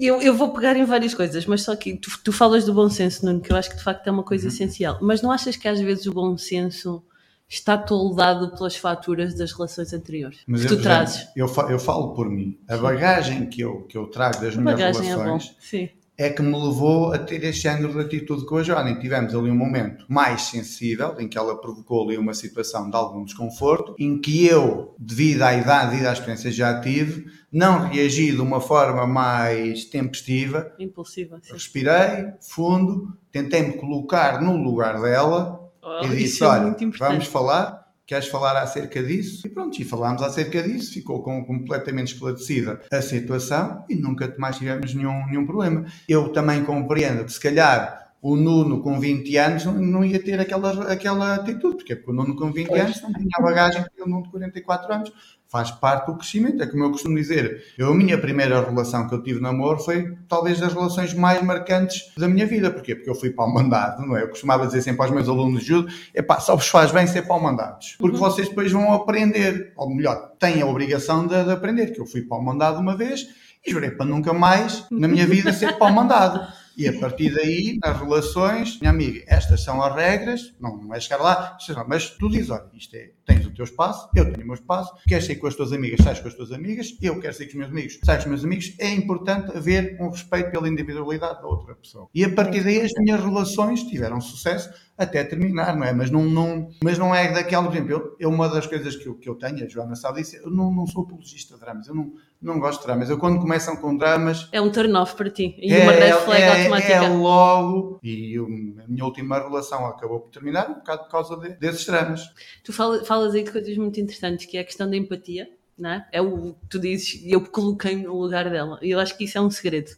Eu, 0.00 0.20
eu 0.20 0.34
vou 0.34 0.52
pegar 0.52 0.76
em 0.76 0.84
várias 0.84 1.14
coisas, 1.14 1.46
mas 1.46 1.62
só 1.62 1.74
que 1.74 1.96
tu, 1.96 2.10
tu 2.22 2.32
falas 2.32 2.64
do 2.64 2.74
bom 2.74 2.88
senso, 2.90 3.24
Nuno, 3.24 3.40
que 3.40 3.52
eu 3.52 3.56
acho 3.56 3.70
que 3.70 3.76
de 3.76 3.82
facto 3.82 4.06
é 4.06 4.10
uma 4.10 4.22
coisa 4.22 4.48
essencial. 4.48 4.98
Mas 5.00 5.22
não 5.22 5.32
achas 5.32 5.56
que 5.56 5.66
às 5.66 5.80
vezes 5.80 6.06
o 6.06 6.12
bom 6.12 6.36
senso 6.36 7.02
está 7.48 7.76
toldado 7.76 8.54
pelas 8.56 8.76
faturas 8.76 9.34
das 9.34 9.52
relações 9.52 9.92
anteriores? 9.92 10.38
Mas 10.46 10.60
que 10.64 10.72
eu, 10.72 10.76
tu 10.76 10.82
trazes. 10.82 11.26
Eu, 11.34 11.52
eu 11.68 11.78
falo 11.78 12.14
por 12.14 12.30
mim. 12.30 12.56
A 12.68 12.76
bagagem 12.76 13.46
que 13.46 13.60
eu, 13.60 13.82
que 13.82 13.98
eu 13.98 14.06
trago 14.06 14.40
das 14.40 14.56
A 14.56 14.60
minhas 14.60 14.78
bagagem 14.78 15.10
é 15.10 15.16
bom. 15.16 15.22
relações 15.22 15.56
Sim. 15.58 15.88
É 16.20 16.28
que 16.28 16.42
me 16.42 16.52
levou 16.52 17.14
a 17.14 17.18
ter 17.18 17.42
este 17.44 17.62
género 17.62 17.94
de 17.94 18.00
atitude 18.00 18.44
com 18.44 18.58
a 18.58 18.62
Joana. 18.62 18.90
E 18.90 19.00
tivemos 19.00 19.34
ali 19.34 19.50
um 19.50 19.54
momento 19.54 20.04
mais 20.06 20.42
sensível, 20.42 21.14
em 21.18 21.26
que 21.26 21.38
ela 21.38 21.58
provocou 21.58 22.04
ali 22.04 22.18
uma 22.18 22.34
situação 22.34 22.90
de 22.90 22.94
algum 22.94 23.24
desconforto, 23.24 23.94
em 23.98 24.20
que 24.20 24.46
eu, 24.46 24.94
devido 24.98 25.40
à 25.40 25.54
idade 25.54 25.96
e 25.96 26.06
à 26.06 26.12
experiência 26.12 26.50
que 26.50 26.56
já 26.58 26.78
tive, 26.78 27.24
não 27.50 27.88
reagi 27.88 28.32
de 28.32 28.40
uma 28.42 28.60
forma 28.60 29.06
mais 29.06 29.86
tempestiva. 29.86 30.70
Impulsiva. 30.78 31.40
Sim. 31.42 31.54
Respirei 31.54 32.34
fundo, 32.38 33.16
tentei 33.32 33.62
me 33.62 33.72
colocar 33.78 34.42
no 34.42 34.58
lugar 34.58 35.00
dela 35.00 35.58
Oh, 35.82 36.04
e 36.04 36.08
disse: 36.10 36.44
é 36.44 36.46
Olha, 36.46 36.76
vamos 36.98 37.26
falar. 37.26 37.79
Queres 38.10 38.26
falar 38.26 38.60
acerca 38.60 39.00
disso? 39.00 39.46
E 39.46 39.50
pronto, 39.50 39.80
e 39.80 39.84
falámos 39.84 40.20
acerca 40.20 40.60
disso, 40.60 40.94
ficou 40.94 41.22
com, 41.22 41.44
completamente 41.44 42.12
esclarecida 42.12 42.80
a 42.90 43.00
situação 43.00 43.84
e 43.88 43.94
nunca 43.94 44.34
mais 44.36 44.56
tivemos 44.56 44.92
nenhum, 44.92 45.26
nenhum 45.28 45.46
problema. 45.46 45.84
Eu 46.08 46.32
também 46.32 46.64
compreendo 46.64 47.24
que 47.24 47.32
se 47.32 47.38
calhar 47.38 48.12
o 48.20 48.34
Nuno 48.34 48.82
com 48.82 48.98
20 48.98 49.36
anos 49.36 49.64
não, 49.64 50.04
ia 50.04 50.20
ter 50.20 50.40
aquela, 50.40 50.92
aquela 50.92 51.36
atitude, 51.36 51.76
porque, 51.76 51.94
porque 51.94 52.10
o 52.10 52.12
Nuno 52.12 52.34
com 52.34 52.50
20 52.50 52.74
anos 52.74 53.00
não 53.00 53.12
tinha 53.12 53.28
a 53.38 53.42
bagagem 53.42 53.84
que 53.94 54.02
o 54.02 54.08
Nuno 54.08 54.24
de 54.24 54.30
44 54.30 54.92
anos. 54.92 55.12
Faz 55.50 55.72
parte 55.72 56.06
do 56.06 56.16
crescimento, 56.16 56.62
é 56.62 56.66
como 56.66 56.84
eu 56.84 56.92
costumo 56.92 57.16
dizer. 57.16 57.64
Eu, 57.76 57.88
a 57.88 57.94
minha 57.94 58.16
primeira 58.16 58.64
relação 58.64 59.08
que 59.08 59.14
eu 59.16 59.20
tive 59.20 59.38
de 59.38 59.42
namoro 59.42 59.80
foi 59.80 60.16
talvez 60.28 60.60
das 60.60 60.72
relações 60.72 61.12
mais 61.12 61.42
marcantes 61.42 62.12
da 62.16 62.28
minha 62.28 62.46
vida. 62.46 62.70
Porquê? 62.70 62.94
Porque 62.94 63.10
eu 63.10 63.16
fui 63.16 63.30
para 63.30 63.44
o 63.44 63.52
mandado, 63.52 64.06
não 64.06 64.16
é? 64.16 64.22
Eu 64.22 64.28
costumava 64.28 64.64
dizer 64.64 64.80
sempre 64.80 65.02
aos 65.02 65.10
meus 65.10 65.28
alunos 65.28 65.62
de 65.62 65.66
judo, 65.66 65.92
epá, 66.14 66.38
só 66.38 66.54
vos 66.54 66.68
faz 66.68 66.92
bem 66.92 67.04
ser 67.08 67.22
para 67.22 67.34
o 67.34 67.42
mandados. 67.42 67.96
Porque 67.98 68.16
vocês 68.16 68.48
depois 68.48 68.70
vão 68.70 68.92
aprender, 68.92 69.72
ou 69.76 69.92
melhor, 69.92 70.34
têm 70.38 70.62
a 70.62 70.66
obrigação 70.66 71.26
de, 71.26 71.42
de 71.42 71.50
aprender, 71.50 71.88
que 71.88 72.00
eu 72.00 72.06
fui 72.06 72.22
para 72.22 72.38
o 72.38 72.42
mandado 72.42 72.78
uma 72.78 72.96
vez 72.96 73.26
e 73.66 73.72
jurei 73.72 73.90
para 73.90 74.06
nunca 74.06 74.32
mais 74.32 74.86
na 74.90 75.08
minha 75.08 75.26
vida 75.26 75.52
ser 75.52 75.76
para 75.76 75.90
o 75.90 75.94
mandado. 75.94 76.46
E 76.76 76.88
a 76.88 76.98
partir 76.98 77.34
daí, 77.34 77.78
nas 77.84 77.98
relações, 77.98 78.78
minha 78.80 78.90
amiga, 78.90 79.22
estas 79.26 79.62
são 79.62 79.82
as 79.82 79.94
regras, 79.94 80.54
não, 80.58 80.78
não 80.78 80.94
é 80.94 81.00
chegar 81.00 81.18
lá, 81.18 81.58
mas 81.86 82.10
tu 82.10 82.30
dizes, 82.30 82.48
olha, 82.48 82.64
isto 82.72 82.96
é, 82.96 83.10
tens 83.34 83.46
o 83.46 83.50
teu 83.50 83.64
espaço, 83.64 84.08
eu 84.14 84.24
tenho 84.32 84.42
o 84.44 84.46
meu 84.46 84.54
espaço, 84.54 84.92
queres 85.06 85.24
sair 85.26 85.36
com 85.36 85.46
as 85.46 85.54
tuas 85.54 85.72
amigas, 85.72 86.00
sais 86.02 86.20
com 86.20 86.28
as 86.28 86.34
tuas 86.34 86.52
amigas, 86.52 86.96
eu 87.00 87.20
quero 87.20 87.34
sair 87.34 87.46
com 87.46 87.52
os 87.52 87.58
meus 87.58 87.70
amigos, 87.70 87.98
sais 88.04 88.18
com 88.24 88.30
os 88.30 88.42
meus 88.42 88.44
amigos, 88.44 88.74
é 88.78 88.90
importante 88.92 89.56
haver 89.56 89.96
um 90.00 90.10
respeito 90.10 90.50
pela 90.50 90.68
individualidade 90.68 91.40
da 91.40 91.46
outra 91.46 91.74
pessoa. 91.74 92.08
E 92.14 92.24
a 92.24 92.32
partir 92.32 92.62
daí 92.64 92.80
as 92.80 92.92
minhas 92.98 93.22
relações 93.22 93.82
tiveram 93.84 94.20
sucesso 94.20 94.70
até 94.98 95.24
terminar, 95.24 95.74
não 95.76 95.84
é? 95.86 95.92
Mas 95.94 96.10
não, 96.10 96.24
não, 96.24 96.68
mas 96.84 96.98
não 96.98 97.14
é 97.14 97.32
daquela, 97.32 97.64
por 97.66 97.72
exemplo, 97.74 97.90
eu, 97.92 98.16
eu- 98.20 98.28
uma 98.30 98.48
das 98.50 98.66
coisas 98.66 98.94
que 98.96 99.06
eu, 99.06 99.14
que 99.14 99.28
eu 99.28 99.34
tenho, 99.34 99.64
a 99.64 99.68
Joana 99.68 99.94
sabe 99.96 100.20
disso, 100.20 100.36
eu 100.36 100.50
não, 100.50 100.70
não 100.72 100.86
sou 100.86 101.04
apologista 101.04 101.54
de 101.54 101.60
dramas, 101.60 101.88
eu 101.88 101.94
não, 101.94 102.12
não 102.42 102.58
gosto 102.60 102.80
de 102.80 102.86
dramas. 102.86 103.08
Eu 103.08 103.18
quando 103.18 103.40
começam 103.40 103.76
com 103.76 103.96
dramas, 103.96 104.48
É 104.52 104.60
um 104.60 104.70
turn 104.70 104.94
off 104.96 105.14
para 105.16 105.30
ti. 105.30 105.54
E 105.58 105.74
uma 105.74 105.92
red 105.92 106.12
flag 106.24 106.42
automática. 106.44 106.92
é 106.92 107.08
logo. 107.08 107.98
E 108.02 108.34
eu- 108.36 108.44
a 108.44 108.88
minha 108.88 109.04
última 109.04 109.38
relação 109.38 109.86
acabou 109.86 110.20
por 110.20 110.30
terminar 110.30 110.68
um 110.68 110.74
bocado 110.74 111.04
por 111.04 111.10
causa 111.10 111.36
de- 111.38 111.54
desses 111.56 111.86
dramas. 111.86 112.20
Tu 112.62 112.70
fala- 112.72 113.02
falas 113.20 113.34
aí 113.34 113.44
de 113.44 113.52
coisas 113.52 113.76
muito 113.76 114.00
interessantes, 114.00 114.46
que 114.46 114.56
é 114.56 114.60
a 114.60 114.64
questão 114.64 114.88
da 114.88 114.96
empatia, 114.96 115.48
não 115.76 115.90
é? 115.90 116.08
É 116.12 116.22
o 116.22 116.54
que 116.54 116.66
tu 116.68 116.78
dizes, 116.78 117.22
e 117.22 117.32
eu 117.32 117.40
coloquei 117.40 117.96
no 117.96 118.16
lugar 118.16 118.48
dela. 118.48 118.78
E 118.82 118.90
eu 118.90 118.98
acho 118.98 119.16
que 119.16 119.24
isso 119.24 119.36
é 119.36 119.40
um 119.40 119.50
segredo. 119.50 119.90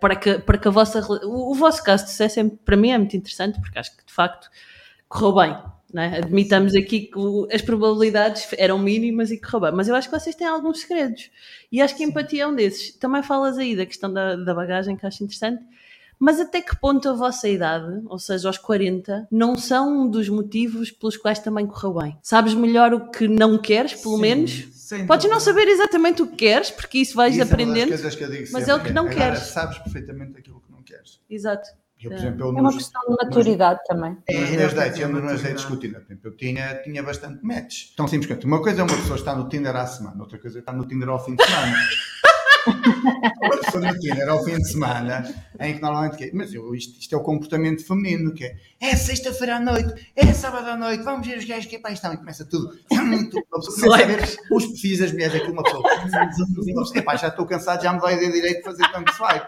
Para 0.00 0.16
que, 0.16 0.38
para 0.38 0.58
que 0.58 0.68
a 0.68 0.70
vossa. 0.70 1.00
O, 1.26 1.52
o 1.52 1.54
vosso 1.54 1.82
caso 1.82 2.04
de 2.04 2.10
sucesso, 2.10 2.40
é, 2.40 2.44
para 2.64 2.76
mim, 2.76 2.90
é 2.90 2.98
muito 2.98 3.16
interessante, 3.16 3.60
porque 3.60 3.78
acho 3.78 3.96
que 3.96 4.04
de 4.04 4.12
facto 4.12 4.48
correu 5.08 5.34
bem. 5.34 5.56
É? 5.92 6.18
Admitamos 6.18 6.74
aqui 6.76 7.00
que 7.00 7.18
as 7.52 7.60
probabilidades 7.60 8.48
eram 8.56 8.78
mínimas 8.78 9.30
e 9.32 9.38
correu 9.38 9.60
bem. 9.60 9.72
Mas 9.72 9.88
eu 9.88 9.94
acho 9.94 10.08
que 10.08 10.18
vocês 10.18 10.36
têm 10.36 10.46
alguns 10.46 10.80
segredos. 10.80 11.30
E 11.70 11.82
acho 11.82 11.96
que 11.96 12.04
a 12.04 12.06
empatia 12.06 12.44
é 12.44 12.46
um 12.46 12.54
desses. 12.54 12.94
Também 12.96 13.22
falas 13.22 13.58
aí 13.58 13.74
da 13.74 13.84
questão 13.84 14.12
da, 14.12 14.36
da 14.36 14.54
bagagem, 14.54 14.96
que 14.96 15.04
acho 15.04 15.24
interessante. 15.24 15.62
Mas 16.22 16.38
até 16.38 16.60
que 16.60 16.76
ponto 16.76 17.08
a 17.08 17.14
vossa 17.14 17.48
idade, 17.48 18.02
ou 18.06 18.18
seja, 18.18 18.46
aos 18.48 18.58
40, 18.58 19.26
não 19.32 19.56
são 19.56 20.02
um 20.02 20.08
dos 20.08 20.28
motivos 20.28 20.90
pelos 20.90 21.16
quais 21.16 21.38
também 21.38 21.66
correu 21.66 21.94
bem? 21.94 22.18
Sabes 22.22 22.52
melhor 22.52 22.92
o 22.92 23.10
que 23.10 23.26
não 23.26 23.56
queres, 23.56 23.94
pelo 23.94 24.16
Sim, 24.16 24.20
menos? 24.20 24.68
sem 24.74 25.06
Podes 25.06 25.30
não 25.30 25.40
saber 25.40 25.66
exatamente 25.66 26.20
o 26.20 26.26
que 26.26 26.36
queres, 26.36 26.70
porque 26.70 26.98
isso 26.98 27.14
vais 27.14 27.32
Isso 27.34 27.40
é 27.40 27.44
uma 27.44 27.48
das 27.50 27.52
aprendendo. 27.54 27.88
coisas 27.88 28.14
que 28.14 28.22
eu 28.24 28.30
digo 28.30 28.42
mas 28.52 28.64
sempre, 28.64 28.70
é 28.70 28.74
o 28.74 28.80
que 28.84 28.92
não 28.92 29.02
Agora, 29.06 29.16
queres. 29.16 29.38
sabes 29.44 29.78
perfeitamente 29.78 30.38
aquilo 30.38 30.60
que 30.60 30.70
não 30.70 30.82
queres. 30.82 31.20
Exato. 31.30 31.66
Eu, 32.02 32.10
por 32.10 32.16
É. 32.16 32.20
exemplo, 32.20 32.40
eu 32.40 32.48
É 32.48 32.50
uma 32.50 32.62
nos, 32.62 32.74
questão 32.76 33.02
de 33.02 33.24
maturidade 33.24 33.80
também. 33.86 34.16
É, 34.26 34.40
nos 34.40 34.50
meus 34.50 34.72
para 34.74 34.84
dates, 34.84 35.00
eu 35.00 35.08
nos 35.08 35.14
maturidade. 35.22 35.42
dates 35.48 35.60
discutindo, 35.62 35.92
por 35.94 36.04
exemplo, 36.04 36.20
eu 36.30 36.36
tinha, 36.36 36.74
tinha 36.82 37.02
bastante 37.02 37.44
matches. 37.44 37.94
Tão 37.96 38.08
simples 38.08 38.26
quanto. 38.30 38.46
Uma 38.46 38.60
coisa 38.62 38.80
é 38.80 38.84
uma 38.84 38.96
pessoa 38.96 39.16
estar 39.16 39.34
no 39.36 39.48
Tinder 39.48 39.74
à 39.76 39.86
semana, 39.86 40.20
outra 40.20 40.38
coisa 40.38 40.58
é 40.58 40.60
estar 40.60 40.72
no 40.72 40.86
Tinder 40.86 41.08
ao 41.08 41.22
fim 41.24 41.34
de 41.36 41.44
semana. 41.44 41.76
Tinder 44.00 44.28
ao 44.28 44.44
fim 44.44 44.56
de 44.56 44.70
semana, 44.70 45.22
em 45.58 45.74
que 45.74 45.80
normalmente. 45.80 46.16
que- 46.16 46.30
Mas 46.34 46.52
eu, 46.52 46.74
isto, 46.74 46.98
isto 47.00 47.14
é 47.14 47.18
o 47.18 47.22
comportamento 47.22 47.84
feminino, 47.86 48.32
que 48.34 48.44
é 48.44 48.56
é 48.80 48.96
sexta-feira 48.96 49.56
à 49.56 49.60
noite, 49.60 50.08
é 50.16 50.32
sábado 50.32 50.68
à 50.68 50.76
noite, 50.76 51.02
vamos 51.02 51.26
ver 51.26 51.38
os 51.38 51.44
gajos 51.44 51.66
que 51.66 51.76
é 51.76 51.78
pá, 51.78 51.90
estão, 51.92 52.12
e 52.12 52.16
começa 52.16 52.44
tudo. 52.44 52.68
tudo. 52.88 53.44
Uma 53.52 53.60
pessoa 53.60 53.74
começa 53.98 54.04
a 54.04 54.06
ver 54.06 54.38
os 54.52 54.66
perfis 54.66 54.98
das 54.98 55.12
mulheres, 55.12 55.34
aquilo, 55.36 55.52
uma 55.52 55.62
pessoa. 55.62 55.82
Epá, 56.94 57.16
já 57.16 57.28
estou 57.28 57.46
cansado, 57.46 57.82
já 57.82 57.92
me 57.92 58.00
dói 58.00 58.16
de 58.18 58.32
direito 58.32 58.58
de 58.58 58.62
fazer 58.64 58.90
tanto 58.92 59.12
swipe. 59.14 59.46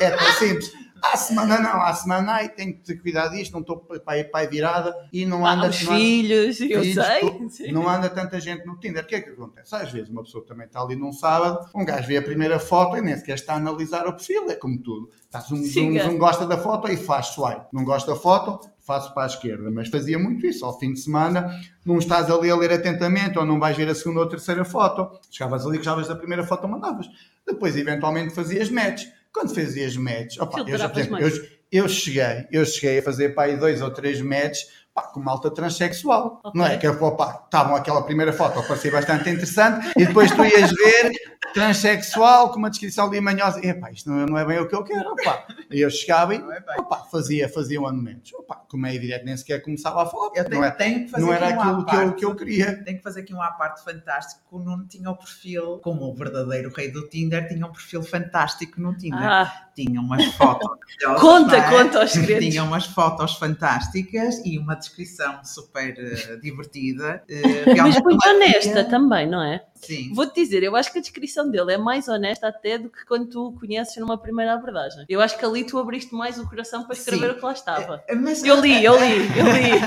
É 0.00 0.10
tão 0.10 0.32
simples. 0.32 0.72
À 1.12 1.16
semana 1.16 1.60
não, 1.60 1.82
à 1.82 1.92
semana 1.94 2.32
ai, 2.32 2.48
tenho 2.48 2.72
que 2.74 2.80
ter 2.80 2.96
cuidado 2.96 3.32
disto, 3.36 3.52
não 3.52 3.60
estou 3.60 3.76
pai, 4.04 4.24
pai 4.24 4.48
virada 4.48 4.94
e 5.12 5.24
não 5.26 5.44
Ah, 5.46 5.52
anda 5.52 5.68
os 5.68 5.82
não 5.82 5.92
anda- 5.92 6.00
filhos, 6.00 6.60
eu 6.60 6.82
filhos, 6.82 6.94
sei. 7.06 7.48
sim. 7.50 7.72
Não 7.72 7.88
anda 7.88 8.08
tanta 8.08 8.40
gente 8.40 8.64
no 8.66 8.78
Tinder. 8.80 9.04
O 9.04 9.06
que 9.06 9.14
é 9.16 9.20
que 9.20 9.30
acontece? 9.30 9.74
Às 9.74 9.92
vezes 9.92 10.08
uma 10.08 10.22
pessoa 10.22 10.44
também 10.46 10.66
está 10.66 10.80
ali 10.80 10.96
num 10.96 11.12
sábado, 11.12 11.68
um 11.74 11.84
gajo 11.84 12.06
vê 12.08 12.16
a 12.16 12.22
primeira 12.22 12.58
foto 12.58 12.96
e 12.96 13.00
nem 13.02 13.16
sequer 13.16 13.34
está 13.34 13.52
a 13.52 13.56
analisar 13.56 14.06
o 14.06 14.12
perfil, 14.14 14.50
é 14.50 14.54
como 14.54 14.78
tudo. 14.78 15.10
Está 15.24 15.40
zoom, 15.40 15.56
zoom, 15.58 15.64
Siga. 15.92 16.04
zoom, 16.04 16.18
gosta 16.18 16.46
da 16.46 16.56
foto 16.56 16.88
e 16.88 16.96
faz 16.96 17.26
swipe. 17.26 17.66
Não 17.72 17.84
gosta 17.84 18.12
da 18.12 18.18
foto, 18.18 18.66
faço 18.80 19.12
para 19.14 19.24
a 19.24 19.26
esquerda. 19.26 19.70
Mas 19.70 19.88
fazia 19.88 20.18
muito 20.18 20.46
isso. 20.46 20.64
Ao 20.64 20.78
fim 20.78 20.92
de 20.94 21.00
semana, 21.00 21.50
não 21.84 21.98
estás 21.98 22.30
ali 22.30 22.50
a 22.50 22.56
ler 22.56 22.72
atentamente 22.72 23.38
ou 23.38 23.44
não 23.44 23.58
vais 23.60 23.76
ver 23.76 23.88
a 23.88 23.94
segunda 23.94 24.20
ou 24.20 24.26
a 24.26 24.28
terceira 24.30 24.64
foto. 24.64 25.18
Chegavas 25.30 25.66
ali, 25.66 25.76
gostavas 25.78 26.08
da 26.08 26.16
primeira 26.16 26.44
foto, 26.44 26.66
mandavas. 26.66 27.06
Depois, 27.46 27.76
eventualmente, 27.76 28.34
fazias 28.34 28.70
match. 28.70 29.04
Quando 29.34 29.52
fazias 29.52 29.96
match, 29.96 30.38
opa, 30.38 30.60
eu, 30.60 30.78
já, 30.78 30.86
exemplo, 30.86 31.18
eu, 31.18 31.48
eu 31.72 31.88
cheguei, 31.88 32.46
eu 32.52 32.64
cheguei 32.64 33.00
a 33.00 33.02
fazer 33.02 33.34
para 33.34 33.50
aí 33.50 33.56
dois 33.56 33.82
ou 33.82 33.90
três 33.90 34.20
matches 34.20 34.83
pá, 34.94 35.02
com 35.02 35.20
malta 35.20 35.50
transexual, 35.50 36.40
Ok. 36.44 36.52
não 36.54 36.64
é? 36.64 36.78
Que 36.78 36.90
pá, 36.92 37.42
estavam 37.44 37.74
aquela 37.74 38.02
primeira 38.02 38.32
foto, 38.32 38.62
parecia 38.66 38.92
bastante 38.92 39.28
interessante, 39.28 39.92
e 39.96 40.06
depois 40.06 40.30
tu 40.30 40.44
ias 40.44 40.70
ver 40.70 41.12
transexual 41.52 42.50
com 42.50 42.58
uma 42.58 42.70
descrição 42.70 43.06
ali 43.08 43.20
manhosa, 43.20 43.64
e 43.64 43.74
pá, 43.74 43.90
isto 43.90 44.08
não, 44.08 44.26
não 44.26 44.38
é 44.38 44.44
bem 44.44 44.58
o 44.60 44.68
que 44.68 44.74
eu 44.74 44.84
quero, 44.84 45.14
pá. 45.24 45.46
E 45.70 45.80
eu 45.80 45.90
chegava 45.90 46.34
e, 46.34 46.38
é 46.38 46.80
opá, 46.80 47.04
fazia, 47.10 47.48
fazia 47.48 47.80
um 47.80 47.86
anumentos. 47.86 48.32
Opá, 48.34 48.62
como 48.68 48.86
é 48.86 48.94
evidente, 48.94 49.24
nem 49.24 49.36
sequer 49.36 49.60
começava 49.60 50.02
a 50.02 50.06
falar, 50.06 50.30
Eu 50.34 50.44
tenho, 50.44 50.60
não, 50.60 50.64
é, 50.64 50.70
tenho 50.70 51.04
que 51.04 51.10
fazer 51.10 51.24
não 51.26 51.32
era 51.32 51.48
aqui 51.48 51.66
um 51.66 51.80
aquilo 51.80 51.84
que 51.84 51.96
eu, 51.96 52.14
que 52.14 52.24
eu 52.24 52.36
queria. 52.36 52.84
Tenho 52.84 52.98
que 52.98 53.02
fazer 53.02 53.20
aqui 53.22 53.34
um 53.34 53.42
à 53.42 53.50
parte 53.50 53.82
fantástico. 53.82 54.42
que 54.48 54.54
O 54.54 54.58
Nuno 54.58 54.86
tinha 54.86 55.10
o 55.10 55.16
perfil, 55.16 55.78
como 55.82 56.04
o 56.04 56.14
verdadeiro 56.14 56.72
rei 56.72 56.90
do 56.90 57.08
Tinder, 57.08 57.48
tinha 57.48 57.66
um 57.66 57.72
perfil 57.72 58.02
fantástico 58.02 58.80
no 58.80 58.96
Tinder. 58.96 59.22
Ah, 59.22 59.68
Tinha 59.74 60.00
umas 60.00 60.24
fotos. 60.34 60.68
conta, 61.20 61.56
é? 61.56 61.70
conta 61.70 62.04
os 62.04 62.12
segredos. 62.12 62.48
Tinha 62.48 62.62
umas 62.62 62.86
fotos 62.86 63.34
fantásticas 63.34 64.40
e 64.44 64.58
uma 64.58 64.76
descrição 64.84 65.44
super 65.44 65.94
eh, 65.98 66.36
divertida. 66.36 67.22
eh, 67.28 67.74
Mas 67.76 68.00
muito 68.02 68.28
honesta 68.28 68.84
também, 68.84 69.26
não 69.28 69.42
é? 69.42 69.64
Sim. 69.86 70.12
Vou-te 70.14 70.34
dizer, 70.34 70.62
eu 70.62 70.74
acho 70.76 70.92
que 70.92 70.98
a 70.98 71.00
descrição 71.00 71.50
dele 71.50 71.72
é 71.74 71.78
mais 71.78 72.08
honesta 72.08 72.48
até 72.48 72.78
do 72.78 72.88
que 72.90 73.04
quando 73.06 73.26
tu 73.28 73.46
o 73.48 73.52
conheces 73.52 73.96
numa 73.96 74.18
primeira 74.18 74.54
abordagem. 74.54 75.04
Eu 75.08 75.20
acho 75.20 75.38
que 75.38 75.44
ali 75.44 75.64
tu 75.64 75.78
abriste 75.78 76.14
mais 76.14 76.38
o 76.38 76.48
coração 76.48 76.84
para 76.84 76.94
escrever 76.94 77.30
Sim. 77.30 77.32
o 77.32 77.38
que 77.38 77.44
lá 77.44 77.52
estava. 77.52 78.04
Mas, 78.20 78.42
Eu 78.44 78.60
li, 78.60 78.84
eu 78.84 78.94
li, 78.98 79.16
eu 79.38 79.46
li. 79.46 79.80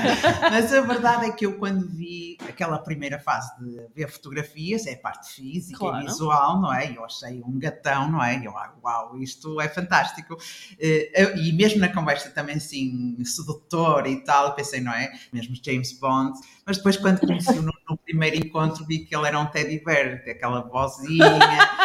Mas 0.50 0.72
a 0.72 0.80
verdade 0.80 1.26
é 1.26 1.32
que 1.32 1.46
eu, 1.46 1.58
quando 1.58 1.86
vi 1.88 2.36
aquela 2.48 2.78
primeira 2.78 3.18
fase 3.18 3.50
de 3.60 3.80
ver 3.94 4.08
fotografias, 4.10 4.86
é 4.86 4.94
a 4.94 4.98
parte 4.98 5.32
física 5.34 5.78
Claro. 5.78 6.02
e 6.04 6.06
visual, 6.06 6.60
não 6.60 6.72
é? 6.74 6.96
Eu 6.96 7.04
achei 7.04 7.42
um 7.46 7.58
gatão, 7.58 8.10
não 8.10 8.22
é? 8.22 8.40
Eu, 8.44 8.56
ah, 8.56 8.74
uau, 8.82 9.18
isto 9.18 9.60
é 9.60 9.68
fantástico. 9.68 10.36
Eh, 10.78 11.34
E 11.36 11.52
mesmo 11.52 11.80
na 11.80 11.88
conversa 11.92 12.30
também, 12.30 12.56
assim, 12.56 13.16
sedutor 13.24 14.06
e 14.06 14.22
tal, 14.24 14.54
pensei, 14.54 14.80
não 14.80 14.92
é? 14.92 15.10
Mesmo 15.32 15.54
James 15.62 15.92
Bond. 15.98 16.38
Mas 16.66 16.76
depois, 16.76 16.96
quando 16.96 17.20
conheci-o 17.20 17.62
no, 17.62 17.72
no 17.88 17.96
primeiro 17.96 18.36
encontro, 18.36 18.84
vi 18.84 19.00
que 19.00 19.14
ele 19.16 19.26
era 19.26 19.38
um 19.38 19.46
teddy 19.46 19.80
bear, 19.88 20.22
aquela 20.28 20.60
vozinha, 20.62 21.38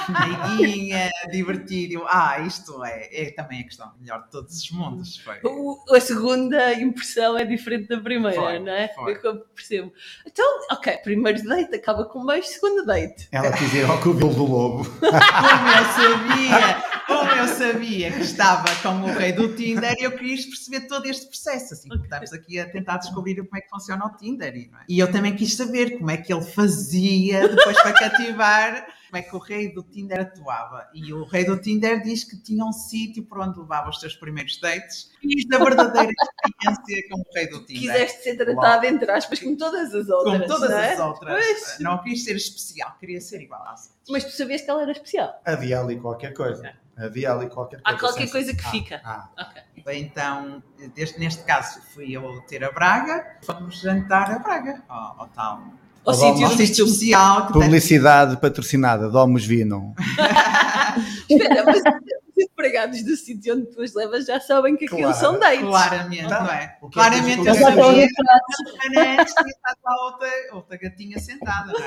meiguinha, 0.58 1.10
divertido. 1.32 2.04
Ah, 2.08 2.40
isto 2.42 2.84
é, 2.84 3.10
é 3.12 3.32
também 3.32 3.62
a 3.62 3.64
questão 3.64 3.92
melhor 4.00 4.24
de 4.24 4.30
todos 4.32 4.56
os 4.58 4.72
mundos. 4.72 5.18
Foi. 5.18 5.40
O- 5.44 5.78
a 5.96 6.00
segunda 6.02 6.74
impressão 6.74 7.38
é 7.38 7.46
diferente 7.46 7.88
da 7.88 8.00
primeira, 8.00 8.40
Foi, 8.42 8.60
não 8.60 8.72
é? 8.74 8.90
foi. 8.90 9.14
É 9.14 9.16
que 9.16 9.28
eu 9.28 9.38
percebo. 9.56 9.92
Então, 10.26 10.46
ok, 10.72 10.98
primeiro 10.98 11.44
date 11.44 11.76
acaba 11.76 12.06
com 12.06 12.20
um 12.22 12.26
beijo, 12.26 12.48
segundo 12.48 12.86
date. 12.86 13.28
Ela 13.32 13.52
quis 13.52 13.74
ir 13.74 13.86
ao 13.86 13.98
cabelo 14.00 14.34
do 14.34 14.46
lobo. 14.46 14.84
Como 15.00 15.68
eu 15.70 15.86
sabia, 15.94 16.84
como 17.08 17.32
eu 17.32 17.48
sabia 17.48 18.12
que 18.12 18.22
estava 18.22 18.66
com 18.82 19.02
o 19.02 19.14
rei 19.14 19.32
do 19.32 19.56
Tinder, 19.56 19.96
eu 20.00 20.12
quis 20.12 20.46
perceber 20.46 20.88
todo 20.88 21.06
este 21.06 21.28
processo. 21.28 21.74
Assim, 21.74 21.88
porque 21.90 22.04
estamos 22.06 22.34
aqui 22.34 22.60
a 22.60 22.70
tentar 22.70 22.98
descobrir 22.98 23.36
como 23.36 23.58
é 23.58 23.62
que 23.62 23.70
funciona 23.70 24.06
o 24.06 24.10
Tinder. 24.18 24.56
E, 24.56 24.68
não 24.72 24.80
é? 24.80 24.84
E 24.88 25.00
eu 25.00 25.12
também 25.12 25.36
quis 25.36 25.56
saber 25.56 25.98
como 25.98 26.10
é 26.12 26.18
que 26.18 26.34
ele 26.34 26.44
fazia 26.44 27.48
depois 27.48 27.82
para 27.82 27.93
cativar, 27.94 28.86
como 29.08 29.18
é 29.18 29.22
que 29.22 29.36
o 29.36 29.40
rei 29.40 29.74
do 29.74 29.84
Tinder 29.84 30.22
atuava. 30.22 30.88
E 30.94 31.14
o 31.14 31.24
rei 31.24 31.46
do 31.46 31.58
Tinder 31.60 32.02
diz 32.02 32.24
que 32.24 32.36
tinha 32.42 32.64
um 32.66 32.72
sítio 32.72 33.24
por 33.24 33.40
onde 33.40 33.60
levava 33.60 33.90
os 33.90 34.00
seus 34.00 34.16
primeiros 34.16 34.60
dates. 34.60 35.12
E 35.22 35.40
isto 35.40 35.54
é 35.54 35.56
a 35.56 35.64
verdadeira 35.64 36.12
experiência 36.12 37.10
com 37.10 37.20
o 37.20 37.26
rei 37.34 37.48
do 37.48 37.66
Tinder. 37.66 37.82
Quiseste 37.94 38.24
ser 38.24 38.36
tratada, 38.38 38.88
entre 38.88 39.10
aspas, 39.12 39.40
como 39.40 39.58
todas 39.58 39.94
as 39.94 40.10
outras. 40.10 40.34
Como 40.34 40.48
todas 40.48 40.70
não 40.70 40.78
é? 40.80 40.94
as 40.94 41.00
outras. 41.00 41.46
Pois. 41.46 41.80
Não 41.80 42.02
quis 42.04 42.24
ser 42.24 42.36
especial, 42.36 42.96
queria 43.00 43.22
ser 43.22 43.42
igual 43.42 43.62
às 43.64 43.88
outras. 43.88 44.10
Mas 44.10 44.24
tu 44.26 44.32
sabias 44.32 44.62
que 44.62 44.70
ela 44.70 44.82
era 44.82 44.92
especial. 44.92 45.42
Havia 45.46 45.80
ali 45.80 46.00
qualquer 46.00 46.34
coisa. 46.34 46.74
Havia 46.96 47.32
ali 47.32 47.50
qualquer 47.50 47.82
coisa. 47.82 47.98
Há 47.98 48.00
qualquer 48.00 48.30
coisa 48.30 48.54
que 48.56 48.66
Ah, 48.66 48.70
fica. 48.70 49.02
ah. 49.04 49.30
Ok. 49.40 49.62
Então, 49.96 50.62
desde, 50.96 51.20
neste 51.20 51.44
caso, 51.44 51.82
fui 51.94 52.12
eu 52.16 52.42
ter 52.48 52.64
a 52.64 52.72
Braga, 52.72 53.38
fomos 53.44 53.80
jantar 53.80 54.32
a 54.32 54.40
Braga, 54.40 54.84
ao, 54.88 55.22
ao 55.22 55.28
tal. 55.30 55.64
Ao 56.06 56.14
sítio 56.14 56.48
sítio 56.50 56.86
especial 56.86 57.48
que 57.48 57.54
tem- 57.54 57.62
Publicidade 57.62 58.38
patrocinada, 58.38 59.10
Domus 59.10 59.46
Vinum. 59.46 59.94
Espera, 61.30 61.64
mas 61.66 61.78
os 61.78 62.44
empregados 62.44 63.04
do 63.04 63.16
sítio 63.16 63.56
onde 63.56 63.66
tu 63.68 63.82
as 63.82 63.94
levas 63.94 64.26
já 64.26 64.40
sabem 64.40 64.76
que 64.76 64.86
aquilo 64.86 65.02
Claro, 65.02 65.18
são 65.18 65.40
dates. 65.40 65.62
Claramente, 65.62 66.24
Então, 66.26 66.44
não 66.44 66.52
é? 66.52 66.78
o 66.82 66.90
que 66.90 67.00
é 67.00 67.02
Claramente 67.02 67.48
eu 67.48 67.56
sabia 67.56 68.08
que 68.08 69.00
antes 69.00 69.34
tinha 69.34 69.48
estado 69.50 69.78
lá 69.84 70.06
outra, 70.06 70.30
outra 70.54 70.78
gatinha 70.78 71.20
sentada, 71.20 71.72
não 71.72 71.80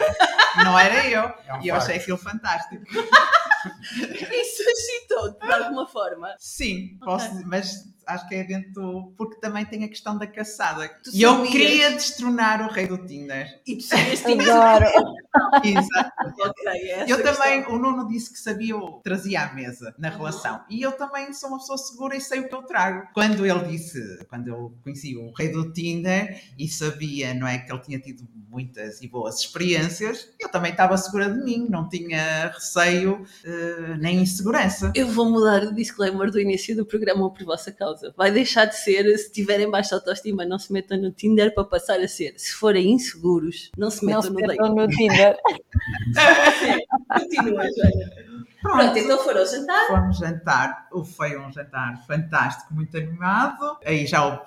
é? 0.63 0.65
Não 0.65 0.79
era 0.79 1.07
eu. 1.09 1.23
É 1.47 1.55
um 1.55 1.63
e 1.63 1.69
eu 1.69 1.77
achei 1.77 1.97
aquilo 1.97 2.17
fantástico. 2.19 2.83
Isso 3.95 4.63
agitou-te 4.63 5.47
de 5.47 5.53
alguma 5.53 5.87
forma. 5.87 6.29
Sim, 6.39 6.99
posso, 7.05 7.31
mas 7.47 7.85
acho 8.07 8.29
que 8.29 8.35
é 8.37 8.45
dentro 8.45 8.73
do. 8.73 9.13
Porque 9.17 9.41
também 9.41 9.65
tem 9.65 9.85
a 9.85 9.89
questão 9.89 10.17
da 10.17 10.27
caçada. 10.27 10.89
Tu 11.03 11.11
E 11.13 11.23
eu 11.23 11.33
sabias? 11.33 11.51
queria 11.51 11.91
destronar 11.93 12.63
o 12.67 12.73
rei 12.73 12.87
do 12.87 12.99
Tinder. 13.07 13.61
E 13.67 13.77
tu 13.77 13.83
sabias 13.83 14.21
que 14.21 14.33
tinhas 14.33 14.49
Adoro. 14.49 14.87
Exato. 15.65 16.13
Ok, 16.41 16.67
é 16.67 16.91
essa 17.01 17.11
Eu 17.11 17.17
questão. 17.17 17.35
também, 17.35 17.67
o 17.69 17.79
Nuno 17.79 18.07
disse 18.09 18.33
que 18.33 18.39
sabia 18.39 18.77
o 18.77 18.99
que 18.99 19.03
trazia 19.05 19.43
à 19.43 19.53
mesa 19.55 19.95
na 19.99 20.09
relação. 20.09 20.65
E 20.71 20.81
eu 20.83 20.93
também 20.93 21.33
sou 21.33 21.49
uma 21.51 21.59
pessoa 21.59 21.79
segura 21.79 22.17
e 22.17 22.21
sei 22.21 22.41
o 22.41 22.49
que 22.49 22.55
eu 22.55 22.63
trago. 22.63 23.09
Quando 23.13 23.45
ele 23.45 23.65
disse, 23.69 24.25
quando 24.29 24.49
eu 24.49 24.75
conheci 24.83 25.17
o 25.17 25.33
rei 25.33 25.49
do 25.51 25.73
Tinder 25.73 26.41
e 26.59 26.69
sabia, 26.69 27.35
não 27.35 27.47
é, 27.47 27.59
que 27.59 27.71
ele 27.73 27.81
tinha 27.83 27.99
tido 27.99 28.27
muitas 28.49 29.03
e 29.03 29.09
boas 29.09 29.41
experiências, 29.41 30.29
eu 30.41 30.49
também 30.49 30.71
estava 30.71 30.97
segura 30.97 31.29
de 31.29 31.43
mim, 31.45 31.67
não 31.69 31.89
tinha 31.89 32.49
receio 32.55 33.27
eh, 33.45 33.51
nem 33.99 34.21
insegurança. 34.23 34.93
Eu 34.95 35.07
vou 35.09 35.31
mudar 35.31 35.63
o 35.65 35.75
disclaimer 35.75 36.31
do 36.31 36.41
início 36.41 36.75
do 36.77 36.85
programa 36.87 37.33
por 37.33 37.45
vossa 37.45 37.71
causa. 37.73 38.13
Vai 38.17 38.31
deixar 38.31 38.65
de 38.67 38.77
ser, 38.77 39.05
se 39.19 39.33
tiverem 39.33 39.71
baixa 39.71 39.95
autoestima, 39.95 40.45
não 40.45 40.59
se 40.59 40.73
metam 40.73 40.97
no 41.01 41.11
Tinder 41.11 41.55
para 41.55 41.65
passar 41.65 41.99
a 42.01 42.09
ser. 42.09 42.35
Se 42.37 42.53
forem 42.53 42.93
inseguros, 42.93 43.71
não 43.77 43.91
se 43.91 44.05
Não 44.05 44.07
metam 44.07 44.23
se 44.23 44.31
no 44.31 44.37
date. 44.41 44.49
metam 44.61 44.75
no 44.75 44.89
Tinder. 44.89 45.37
Continua, 47.13 47.63
Joana. 47.63 48.27
Pronto, 48.63 48.99
então 48.99 49.19
foram 49.19 49.47
jantar. 49.47 49.87
Fomos 49.87 50.19
jantar, 50.19 50.89
o- 50.93 51.05
foi 51.05 51.39
um 51.39 51.53
jantar 51.53 52.05
fantástico, 52.07 52.75
muito 52.75 52.97
animado. 52.97 53.79
Aí 53.85 54.07
já 54.07 54.25
houve 54.25 54.41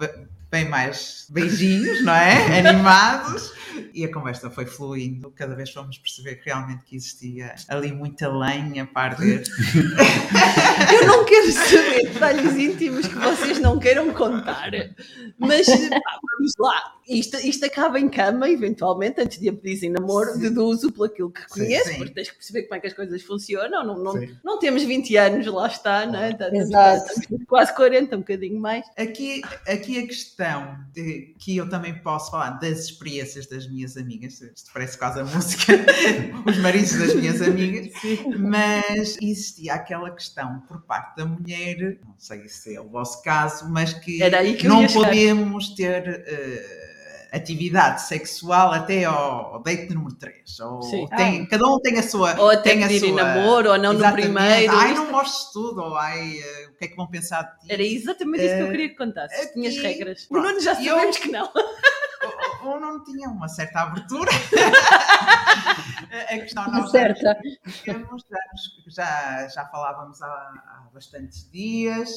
bem 0.52 0.68
mais 0.68 1.26
beijinhos, 1.30 2.04
não 2.04 2.14
é? 2.14 2.60
Animados. 2.68 3.54
E 3.94 4.04
a 4.04 4.12
conversa 4.12 4.50
foi 4.50 4.66
fluindo, 4.66 5.32
cada 5.32 5.56
vez 5.56 5.70
fomos 5.72 5.98
perceber 5.98 6.36
que 6.36 6.46
realmente 6.50 6.84
que 6.84 6.96
existia 6.96 7.56
ali 7.68 7.92
muita 7.94 8.28
lenha 8.28 8.86
para 8.86 9.14
arder. 9.14 9.44
Eu 10.94 11.08
não 11.08 11.24
quero 11.24 11.52
saber 11.52 12.12
detalhes 12.12 12.56
íntimos 12.58 13.08
que 13.08 13.16
vocês 13.16 13.60
não 13.60 13.80
queiram 13.80 14.12
contar, 14.14 14.72
mas 15.38 15.68
pá, 15.68 16.20
vamos 16.38 16.54
lá. 16.60 16.96
Isto, 17.08 17.38
isto 17.38 17.66
acaba 17.66 18.00
em 18.00 18.08
cama, 18.08 18.50
eventualmente, 18.50 19.20
antes 19.22 19.40
de 19.40 19.50
a 19.50 19.54
pedissem 19.54 19.90
namoro, 19.90 20.38
deduzo 20.38 20.92
por 20.92 21.08
aquilo 21.08 21.32
que 21.32 21.42
Sim, 21.42 21.48
conheço, 21.62 21.90
sim. 21.90 21.98
porque 21.98 22.14
tens 22.14 22.30
que 22.30 22.36
perceber 22.36 22.64
como 22.64 22.76
é 22.76 22.80
que 22.80 22.88
as 22.88 22.94
coisas 22.94 23.22
funcionam. 23.24 23.84
Não, 23.86 23.98
não, 23.98 24.12
Sim. 24.14 24.36
não 24.44 24.60
temos 24.60 24.84
20 24.84 25.18
anos, 25.18 25.46
lá 25.48 25.68
está, 25.68 26.06
não 26.06 26.20
é? 26.20 26.32
Estamos- 26.32 26.60
Exato. 26.60 27.12
estamos 27.20 27.46
quase 27.48 27.74
40, 27.76 28.16
um 28.16 28.20
bocadinho 28.20 28.60
mais. 28.60 28.86
Aqui, 28.96 29.42
aqui 29.68 30.00
a 30.00 30.08
questão 30.08 30.39
de, 30.94 31.36
que 31.38 31.58
eu 31.58 31.70
também 31.70 31.94
posso 31.94 32.32
falar 32.32 32.52
das 32.52 32.86
experiências 32.86 33.48
das 33.48 33.68
minhas 33.70 33.98
amigas, 33.98 34.42
isto 34.42 34.72
parece 34.74 34.98
quase 34.98 35.20
a 35.20 35.26
música, 35.26 35.74
os 36.46 36.58
maridos 36.58 36.98
das 36.98 37.14
minhas 37.16 37.42
amigas, 37.42 37.92
mas 38.40 39.18
existia 39.22 39.74
aquela 39.74 40.12
questão 40.12 40.62
por 40.62 40.82
parte 40.84 41.18
da 41.18 41.26
mulher, 41.26 42.00
não 42.06 42.16
sei 42.18 42.48
se 42.48 42.76
é 42.76 42.82
o 42.82 42.90
vosso 42.90 43.22
caso, 43.22 43.70
mas 43.70 43.94
que 43.94 44.20
que 44.58 44.68
não 44.68 44.88
podemos 44.88 45.76
ter 45.76 46.08
eh, 46.08 46.89
atividade 47.32 48.02
sexual 48.04 48.72
até 48.74 49.06
ao, 49.06 49.56
ao 49.56 49.64
date 49.64 49.94
número 49.94 50.16
3. 50.16 50.60
Ou 50.62 50.82
Sim. 50.82 51.08
tem- 51.16 51.46
Cada 51.46 51.66
um 51.68 51.80
tem 51.80 51.98
a 52.00 52.04
sua. 52.04 52.40
Ou 52.40 52.50
até 52.50 52.72
tem 52.74 52.84
a 52.84 52.88
pedirem 52.88 53.14
sua- 53.14 53.24
namoro, 53.24 53.72
ou 53.72 53.78
não 53.78 53.94
no 53.94 54.12
primeiro. 54.12 54.72
Ai, 54.76 54.92
Isto- 54.94 55.04
não 55.04 55.12
mostres 55.12 55.52
tudo, 55.54 55.82
ou 55.82 55.96
ai, 55.96 56.40
eh, 56.40 56.68
o 56.70 56.78
que 56.78 56.86
é 56.86 56.88
que 56.88 56.96
vão 56.96 57.08
pensar 57.08 57.42
de 57.44 57.60
ti? 57.68 57.74
Era 57.74 57.84
exatamente 57.84 58.44
isso 58.46 58.56
que 58.56 58.62
eu 58.62 58.68
Eh, 58.68 58.72
queria 58.72 58.90
que 58.90 58.96
contasses. 58.96 59.40
aqui- 59.40 59.54
Tinhas 59.54 59.78
regras. 59.78 60.24
O 60.26 60.30
Pronto. 60.30 60.48
Nuno 60.48 60.60
já 60.62 60.74
E 60.80 60.88
eu- 60.88 60.96
sabemos 60.96 61.18
que 61.18 61.32
não. 61.32 61.50
Ou, 62.64 62.80
não 62.80 63.04
tinha 63.04 63.30
uma 63.30 63.48
certa 63.48 63.82
abertura. 63.82 64.30
a 66.12 66.38
questão 66.40 66.70
nós 66.72 66.92
Certa. 66.92 67.38
temos, 67.84 68.24
já, 68.88 69.48
já, 69.48 69.66
falávamos 69.66 70.22
há, 70.22 70.28
há 70.28 70.90
bastantes 70.94 71.50
dias, 71.52 72.10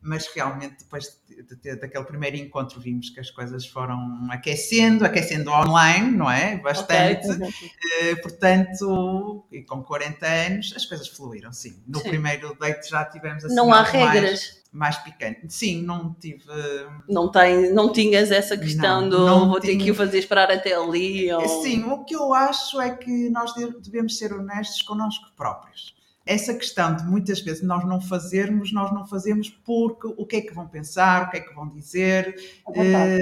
mas 0.00 0.26
realmente 0.34 0.76
depois 0.80 1.18
de, 1.28 1.42
de 1.42 1.56
ter 1.56 1.76
daquele 1.80 2.04
primeiro 2.04 2.36
encontro 2.36 2.80
vimos 2.80 3.10
que 3.10 3.20
as 3.20 3.30
coisas 3.30 3.66
foram 3.66 4.28
aquecendo, 4.30 5.04
aquecendo 5.04 5.50
online, 5.50 6.10
não 6.16 6.30
é? 6.30 6.56
Bastante. 6.58 7.26
Eh, 8.00 8.14
portanto, 8.16 9.46
e 9.50 9.62
com 9.62 9.82
40 9.82 10.26
anos, 10.26 10.72
as 10.76 10.84
coisas 10.86 11.08
fluíram, 11.08 11.52
sim. 11.52 11.82
No 11.86 12.00
Sim. 12.00 12.08
primeiro 12.10 12.54
date 12.58 12.88
já 12.88 13.04
tivemos 13.04 13.44
assim 13.44 13.54
Não 13.54 13.72
há 13.72 13.78
algo 13.86 13.98
mais- 13.98 14.12
regras. 14.14 14.57
Mais, 14.70 14.96
picante. 14.98 15.40
Sim, 15.48 15.82
não 15.82 16.14
tive. 16.20 16.44
Não, 17.08 17.30
tem, 17.30 17.72
não 17.72 17.90
tinhas 17.90 18.30
essa 18.30 18.56
questão 18.56 19.00
Não, 19.02 19.08
do 19.08 19.26
não 19.26 19.48
vou 19.48 19.60
ter 19.60 19.68
tinha. 19.72 19.84
que 19.84 19.90
o 19.90 19.94
fazer 19.94 20.18
esperar 20.18 20.50
até 20.50 20.74
ali. 20.74 21.32
Ou... 21.32 21.62
Sim, 21.62 21.84
o 21.84 22.04
que 22.04 22.14
eu 22.14 22.34
acho 22.34 22.80
é 22.80 22.90
que 22.94 23.30
nós 23.30 23.54
de- 23.54 23.80
devemos 23.80 24.18
ser 24.18 24.32
honestos 24.32 24.82
connosco 24.82 25.24
próprios. 25.36 25.96
essa 26.26 26.52
questão 26.52 26.94
de 26.94 27.04
muitas 27.04 27.40
vezes 27.40 27.62
nós 27.62 27.86
não 27.86 27.98
fazermos, 28.02 28.70
nós 28.70 28.92
não 28.92 29.06
fazemos 29.06 29.48
porque 29.48 30.06
o 30.18 30.26
que 30.26 30.36
é 30.36 30.40
que 30.42 30.52
vão 30.52 30.68
pensar, 30.68 31.22
o 31.26 31.30
que 31.30 31.38
é 31.38 31.40
que 31.40 31.54
vão 31.54 31.66
dizer. 31.70 32.34
É. 32.74 33.18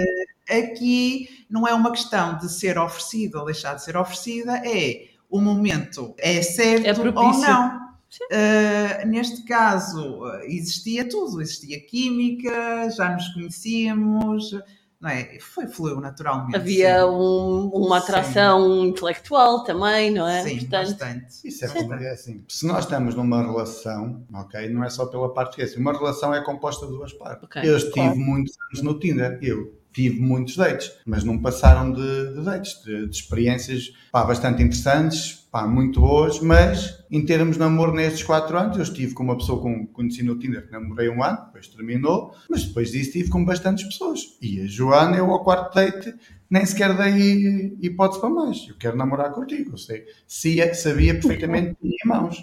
Eh, 0.48 0.58
aqui 0.64 1.28
não 1.48 1.66
é 1.68 1.72
uma 1.72 1.92
questão 1.92 2.36
de 2.36 2.50
ser 2.50 2.76
oferecida 2.76 3.38
ou 3.38 3.44
deixar 3.46 3.74
de 3.74 3.84
ser 3.84 3.96
oferecida, 3.96 4.60
é 4.66 5.10
o 5.30 5.40
momento 5.40 6.14
é 6.18 6.42
certo 6.42 6.84
É 6.86 6.92
ou 6.92 7.32
não. 7.38 7.85
Uh, 8.32 9.06
neste 9.06 9.42
caso 9.44 10.24
existia 10.44 11.08
tudo, 11.08 11.40
existia 11.42 11.80
química, 11.86 12.88
já 12.90 13.12
nos 13.12 13.28
conhecíamos, 13.28 14.52
não 15.00 15.10
é? 15.10 15.38
Foi, 15.40 15.66
fluiu 15.66 16.00
naturalmente. 16.00 16.56
Havia 16.56 17.00
sim. 17.00 17.04
um- 17.06 17.68
uma 17.74 17.98
atração 17.98 18.86
intelectual 18.86 19.64
também, 19.64 20.10
não 20.10 20.26
é? 20.26 20.42
Sim, 20.44 20.58
Portanto, 20.60 20.88
bastante. 20.90 21.26
Isso 21.44 21.64
é, 21.64 21.68
como 21.68 21.94
é 21.94 22.10
assim. 22.10 22.44
Se 22.48 22.66
nós 22.66 22.84
estamos 22.84 23.14
numa 23.14 23.42
relação, 23.42 24.24
ok, 24.32 24.68
não 24.70 24.82
é 24.84 24.88
só 24.88 25.04
pela 25.06 25.34
parte 25.34 25.56
que 25.56 25.62
é 25.62 25.64
assim. 25.66 25.78
Uma 25.80 25.92
relação 25.92 26.32
é 26.32 26.42
composta 26.42 26.86
de 26.86 26.92
duas 26.92 27.12
partes. 27.12 27.44
Ok. 27.44 27.60
Eu 27.64 27.76
estive 27.76 27.92
Claro. 27.92 28.16
muitos 28.16 28.54
anos 28.68 28.82
no 28.82 28.98
Tinder. 28.98 29.38
Eu 29.42 29.74
tive 29.96 30.20
muitos 30.20 30.56
dates, 30.56 30.92
mas 31.06 31.24
não 31.24 31.38
passaram 31.38 31.90
de, 31.90 32.34
de 32.34 32.44
dates, 32.44 32.82
de, 32.84 33.06
de 33.08 33.16
experiências 33.16 33.92
pá, 34.12 34.22
bastante 34.24 34.62
interessantes, 34.62 35.46
pá, 35.50 35.66
muito 35.66 36.00
boas, 36.00 36.38
mas 36.38 37.02
em 37.10 37.24
termos 37.24 37.54
de 37.54 37.60
namoro 37.60 37.94
nestes 37.94 38.22
quatro 38.22 38.58
anos, 38.58 38.76
eu 38.76 38.82
estive 38.82 39.14
com 39.14 39.22
uma 39.22 39.36
pessoa 39.38 39.62
que 39.62 39.86
conheci 39.92 40.22
no 40.22 40.38
Tinder, 40.38 40.66
que 40.66 40.72
namorei 40.72 41.08
um 41.08 41.22
ano, 41.24 41.38
depois 41.46 41.66
terminou, 41.68 42.34
mas 42.50 42.64
depois 42.64 42.90
disso 42.92 43.06
estive 43.08 43.30
com 43.30 43.42
bastantes 43.44 43.84
pessoas. 43.84 44.20
E 44.42 44.60
a 44.60 44.66
Joana, 44.66 45.16
eu 45.16 45.30
ao 45.30 45.42
quarto 45.42 45.74
date, 45.74 46.14
nem 46.50 46.64
sequer 46.64 46.94
dei 46.96 47.74
hipótese 47.80 48.20
para 48.20 48.28
mais. 48.30 48.66
Eu 48.68 48.76
quero 48.78 48.96
namorar 48.96 49.32
contigo, 49.32 49.72
eu 49.72 49.78
sei. 49.78 50.04
Se- 50.28 50.74
sabia 50.74 51.14
perfeitamente 51.14 51.74
que 51.80 51.88
tinha 51.88 51.98
mãos. 52.20 52.36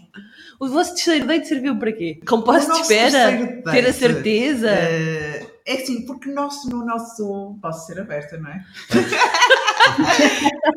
o 0.59 0.67
vosso 0.67 0.95
terceiro 0.95 1.27
date 1.27 1.47
serviu 1.47 1.77
para 1.77 1.91
quê? 1.93 2.19
Compasso 2.27 2.73
de 2.73 2.79
espera? 2.79 3.61
Ter 3.71 3.85
a 3.87 3.93
certeza? 3.93 4.69
eh, 4.71 5.42
é 5.65 5.73
assim, 5.73 6.05
porque 6.05 6.29
nosso, 6.29 6.69
no 6.69 6.85
nosso. 6.85 7.57
Posso 7.61 7.85
ser 7.87 7.99
aberta, 7.99 8.37
não 8.37 8.49
é? 8.49 8.65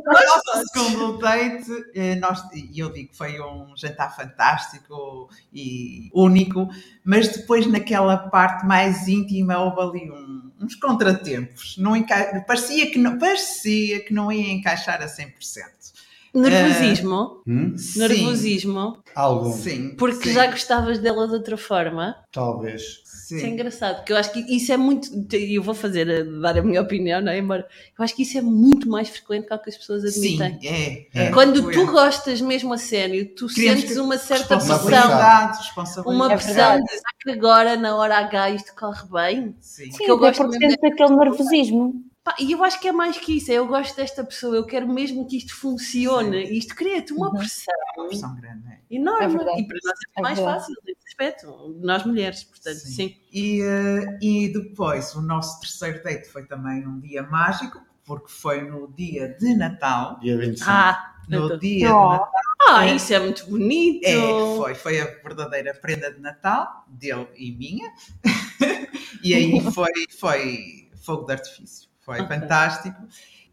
no 0.04 0.12
nosso 0.12 0.68
segundo 0.72 1.18
date, 1.18 1.70
eh, 1.94 2.14
nós, 2.16 2.42
e 2.52 2.78
eu 2.78 2.92
digo 2.92 3.10
que 3.10 3.16
foi 3.16 3.40
um 3.40 3.76
jantar 3.76 4.14
fantástico 4.14 5.28
e 5.52 6.10
único, 6.14 6.68
mas 7.04 7.28
depois 7.28 7.66
naquela 7.66 8.16
parte 8.16 8.66
mais 8.66 9.08
íntima 9.08 9.58
houve 9.58 9.80
ali 9.80 10.10
um- 10.10 10.50
uns 10.60 10.74
contratempos. 10.74 11.76
Não 11.78 11.96
enca... 11.96 12.44
parecia, 12.46 12.90
que 12.90 12.98
não, 12.98 13.18
parecia 13.18 14.04
que 14.04 14.12
não 14.12 14.30
ia 14.32 14.52
encaixar 14.52 15.02
a 15.02 15.06
100%. 15.06 15.95
Nervosismo? 16.40 17.42
Hum? 17.46 17.74
Nervosismo? 17.96 18.98
Algum, 19.14 19.52
Sim. 19.52 19.94
Porque 19.96 20.28
sim, 20.28 20.34
já 20.34 20.46
gostavas 20.46 20.98
dela 20.98 21.26
de 21.26 21.34
outra 21.34 21.56
forma? 21.56 22.16
talvez. 22.32 23.00
sim. 23.04 23.36
Isso 23.38 23.46
é 23.46 23.48
engraçado, 23.48 23.96
porque 23.96 24.12
eu 24.12 24.16
acho 24.18 24.30
que 24.32 24.38
isso 24.54 24.70
é 24.72 24.76
muito. 24.76 25.08
E 25.34 25.54
eu 25.56 25.62
vou 25.62 25.74
fazer, 25.74 26.08
a- 26.08 26.40
dar 26.42 26.58
a 26.58 26.62
minha 26.62 26.80
opinião, 26.82 27.20
não 27.20 27.32
é? 27.32 27.38
Embora 27.38 27.66
eu 27.98 28.04
acho 28.04 28.14
que 28.14 28.22
isso 28.22 28.38
é 28.38 28.40
muito 28.42 28.88
mais 28.88 29.08
frequente 29.08 29.46
que 29.48 29.54
o 29.54 29.58
que 29.58 29.70
as 29.70 29.76
pessoas 29.76 30.02
Sim, 30.14 30.40
admitem. 30.42 30.68
é. 30.70 31.06
É. 31.22 31.26
é 31.26 31.30
Quando 31.32 31.62
Foi. 31.62 31.72
tu 31.72 31.86
gostas 31.86 32.40
mesmo 32.40 32.72
a 32.74 32.78
sério, 32.78 33.26
tu 33.34 33.46
Queremos 33.48 33.80
sentes 33.80 33.96
uma 33.96 34.16
certa 34.18 34.56
pressão. 34.56 34.76
responsabilidade. 34.76 35.58
Uma 36.06 36.26
É 36.32 36.36
pressão 36.36 36.54
verdade. 36.54 36.82
de 36.84 36.90
será 36.90 37.10
que 37.20 37.30
agora, 37.30 37.76
na 37.76 37.96
hora 37.96 38.16
H, 38.18 38.50
isto 38.50 38.74
corre 38.76 39.02
bem? 39.10 39.56
Sim. 39.60 39.90
Sim, 39.90 40.04
que 40.04 40.10
eu 40.10 40.18
gosto 40.18 40.42
porque 40.44 40.58
sentes 40.58 40.76
aquele 40.84 41.16
nervosismo. 41.16 42.04
Pá, 42.26 42.34
e 42.40 42.50
eu 42.50 42.64
acho 42.64 42.80
que 42.80 42.88
é 42.88 42.92
mais 42.92 43.16
que 43.16 43.36
isso, 43.36 43.52
é 43.52 43.54
eu 43.54 43.68
gosto 43.68 43.94
desta 43.94 44.24
pessoa, 44.24 44.56
eu 44.56 44.66
quero 44.66 44.88
mesmo 44.88 45.28
que 45.28 45.36
isto 45.36 45.54
funcione. 45.54 46.38
E 46.50 46.58
isto 46.58 46.74
cria-te 46.74 47.12
uma 47.12 47.28
Uhum. 47.30 47.36
pressão 47.36 47.72
Uma 47.96 48.08
pressão 48.08 48.34
grande, 48.34 48.66
é. 48.68 48.80
enorme. 48.90 49.36
É 49.44 49.60
e 49.60 49.64
para 49.68 49.78
nós 49.84 49.98
é, 50.00 50.18
É 50.18 50.22
mais 50.22 50.36
verdade. 50.36 50.58
fácil 50.58 50.74
nesse 50.84 51.06
aspecto, 51.06 51.76
nós 51.80 52.04
mulheres, 52.04 52.42
portanto, 52.42 52.78
Sim. 52.78 52.90
sim. 52.92 53.16
E, 53.32 53.62
eh, 53.62 54.18
e 54.20 54.52
depois, 54.52 55.14
o 55.14 55.22
nosso 55.22 55.60
terceiro 55.60 56.02
date 56.02 56.26
foi 56.28 56.44
também 56.44 56.84
um 56.84 56.98
dia 56.98 57.22
mágico, 57.22 57.80
porque 58.04 58.28
foi 58.28 58.60
no 58.60 58.88
dia 58.92 59.28
de 59.38 59.54
Natal. 59.54 60.18
Dia 60.18 60.36
25. 60.36 60.68
Ah, 60.68 61.14
No 61.28 61.44
então- 61.46 61.58
dia 61.60 61.94
Oh. 61.96 62.08
de 62.08 62.18
Natal. 62.18 62.30
ah, 62.70 62.86
isso 62.88 63.14
é 63.14 63.20
muito 63.20 63.46
bonito. 63.48 64.04
É, 64.04 64.56
foi, 64.56 64.74
foi 64.74 65.00
a 65.00 65.04
verdadeira 65.22 65.72
prenda 65.74 66.12
de 66.12 66.20
Natal, 66.20 66.84
dele 66.88 67.28
e 67.36 67.52
minha. 67.52 67.88
e 69.22 69.32
aí 69.32 69.60
foi, 69.72 69.92
foi 70.18 70.88
fogo 71.04 71.24
de 71.24 71.32
artifício. 71.34 71.85
Foi 72.06 72.20
Ok. 72.20 72.28
fantástico. 72.28 72.96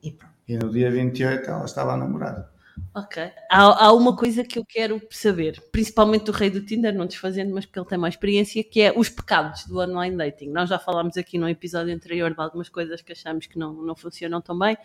E 0.01 0.11
pronto. 0.11 0.33
E 0.47 0.57
no 0.57 0.71
dia 0.71 0.91
28 0.91 1.49
ela 1.49 1.65
estava 1.65 1.93
a 1.93 1.97
namorar. 1.97 2.49
Ok. 2.93 3.23
Há, 3.49 3.85
há 3.85 3.93
uma 3.93 4.15
coisa 4.15 4.43
que 4.43 4.57
eu 4.59 4.65
quero 4.65 5.01
saber, 5.09 5.61
principalmente 5.71 6.25
do 6.25 6.31
rei 6.31 6.49
do 6.49 6.63
Tinder, 6.63 6.93
não 6.93 7.05
desfazendo, 7.05 7.53
mas 7.53 7.65
porque 7.65 7.79
ele 7.79 7.87
tem 7.87 7.97
mais 7.97 8.13
experiência, 8.13 8.63
que 8.63 8.81
é 8.81 8.93
os 8.95 9.09
pecados 9.09 9.65
do 9.65 9.79
online 9.79 10.15
dating. 10.17 10.49
Nós 10.49 10.69
já 10.69 10.77
falámos 10.77 11.17
aqui 11.17 11.37
no 11.37 11.49
episódio 11.49 11.93
anterior 11.93 12.31
de 12.33 12.39
algumas 12.39 12.69
coisas 12.69 13.01
que 13.01 13.11
achamos 13.11 13.47
que 13.47 13.57
não, 13.57 13.73
não 13.73 13.95
funcionam 13.95 14.41
tão 14.41 14.57
bem, 14.57 14.77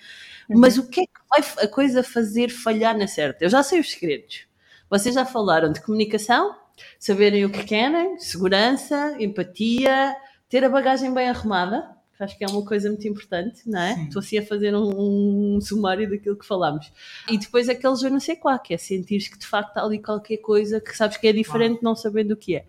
mas 0.49 0.79
o 0.79 0.89
que 0.89 1.01
é 1.03 1.07
que 1.07 1.21
vai 1.29 1.65
a 1.65 1.69
coisa 1.69 2.03
fazer 2.03 2.49
falhar 2.51 2.97
na 2.97 3.07
certa? 3.07 3.45
Eu 3.45 3.51
já 3.51 3.63
sei 3.63 3.81
os 3.81 3.91
segredos. 3.91 4.47
Vocês 4.89 5.15
já 5.15 5.25
falaram 5.25 5.71
de 5.73 5.81
comunicação, 5.83 6.57
saberem 6.99 7.45
o 7.45 7.51
que 7.51 7.65
querem, 7.65 8.19
segurança, 8.19 9.17
empatia, 9.19 10.15
ter 10.49 10.65
a 10.65 10.69
bagagem 10.69 11.13
bem 11.13 11.29
arrumada, 11.29 11.98
acho 12.25 12.37
que 12.37 12.45
é 12.45 12.49
uma 12.49 12.65
coisa 12.65 12.89
muito 12.89 13.07
importante, 13.07 13.63
não 13.67 13.81
é? 13.81 13.95
Sim. 13.95 14.05
Estou 14.05 14.21
assim 14.21 14.39
a 14.39 14.47
fazer 14.47 14.75
um, 14.75 15.57
um 15.57 15.61
sumário 15.61 16.09
daquilo 16.09 16.37
que 16.37 16.47
falámos. 16.47 16.93
E 17.29 17.39
depois 17.39 17.69
aquele 17.69 17.95
eu 18.03 18.11
não 18.11 18.21
sei 18.21 18.37
qual, 18.37 18.59
que 18.59 18.75
é 18.75 18.79
sentir 18.79 19.19
que 19.31 19.39
de 19.39 19.47
facto 19.47 19.77
há 19.77 19.83
ali 19.83 20.01
qualquer 20.01 20.39
coisa 20.39 20.81
que 20.81 20.97
sabes 20.97 21.17
que 21.17 21.27
é 21.27 21.33
diferente, 21.33 21.83
não 21.83 21.95
sabendo 21.95 22.33
o 22.33 22.37
que 22.37 22.57
é. 22.57 22.67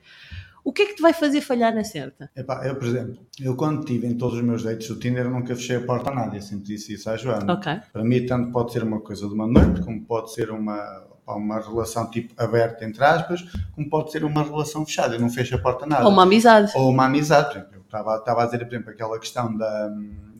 O 0.63 0.73
que 0.73 0.83
é 0.83 0.85
que 0.87 0.95
te 0.95 1.01
vai 1.01 1.13
fazer 1.13 1.41
falhar 1.41 1.73
na 1.73 1.83
certa? 1.83 2.29
Epá, 2.35 2.65
eu, 2.67 2.75
por 2.75 2.85
exemplo, 2.85 3.17
eu 3.39 3.55
quando 3.55 3.85
tive 3.85 4.07
em 4.07 4.15
todos 4.15 4.37
os 4.37 4.43
meus 4.43 4.61
dates 4.61 4.87
do 4.87 4.99
Tinder, 4.99 5.29
nunca 5.29 5.55
fechei 5.55 5.77
a 5.77 5.81
porta 5.81 6.11
a 6.11 6.15
nada. 6.15 6.35
Eu 6.35 6.41
sempre 6.41 6.65
disse 6.65 6.93
isso 6.93 7.09
à 7.09 7.17
Joana. 7.17 7.53
Ok. 7.53 7.71
Para 7.91 8.03
mim, 8.03 8.25
tanto 8.25 8.51
pode 8.51 8.73
ser 8.73 8.83
uma 8.83 8.99
coisa 8.99 9.27
de 9.27 9.33
uma 9.33 9.47
noite, 9.47 9.81
como 9.81 10.05
pode 10.05 10.33
ser 10.33 10.51
uma, 10.51 11.07
uma 11.35 11.59
relação 11.59 12.09
tipo 12.09 12.33
aberta, 12.41 12.83
entre 12.85 13.03
aspas, 13.03 13.41
como 13.73 13.89
pode 13.89 14.11
ser 14.11 14.23
uma 14.23 14.43
relação 14.43 14.85
fechada. 14.85 15.17
Não 15.17 15.29
fecho 15.29 15.55
a 15.55 15.59
porta 15.59 15.85
a 15.85 15.87
nada. 15.87 16.05
Ou 16.05 16.11
uma 16.11 16.23
amizade. 16.23 16.71
Ou 16.75 16.89
uma 16.89 17.05
amizade, 17.05 17.47
por 17.49 17.57
exemplo. 17.57 17.75
Eu 17.75 17.81
estava, 17.81 18.15
estava 18.17 18.43
a 18.43 18.45
dizer, 18.45 18.59
por 18.59 18.67
exemplo, 18.73 18.89
aquela 18.91 19.19
questão 19.19 19.55
da, 19.57 19.89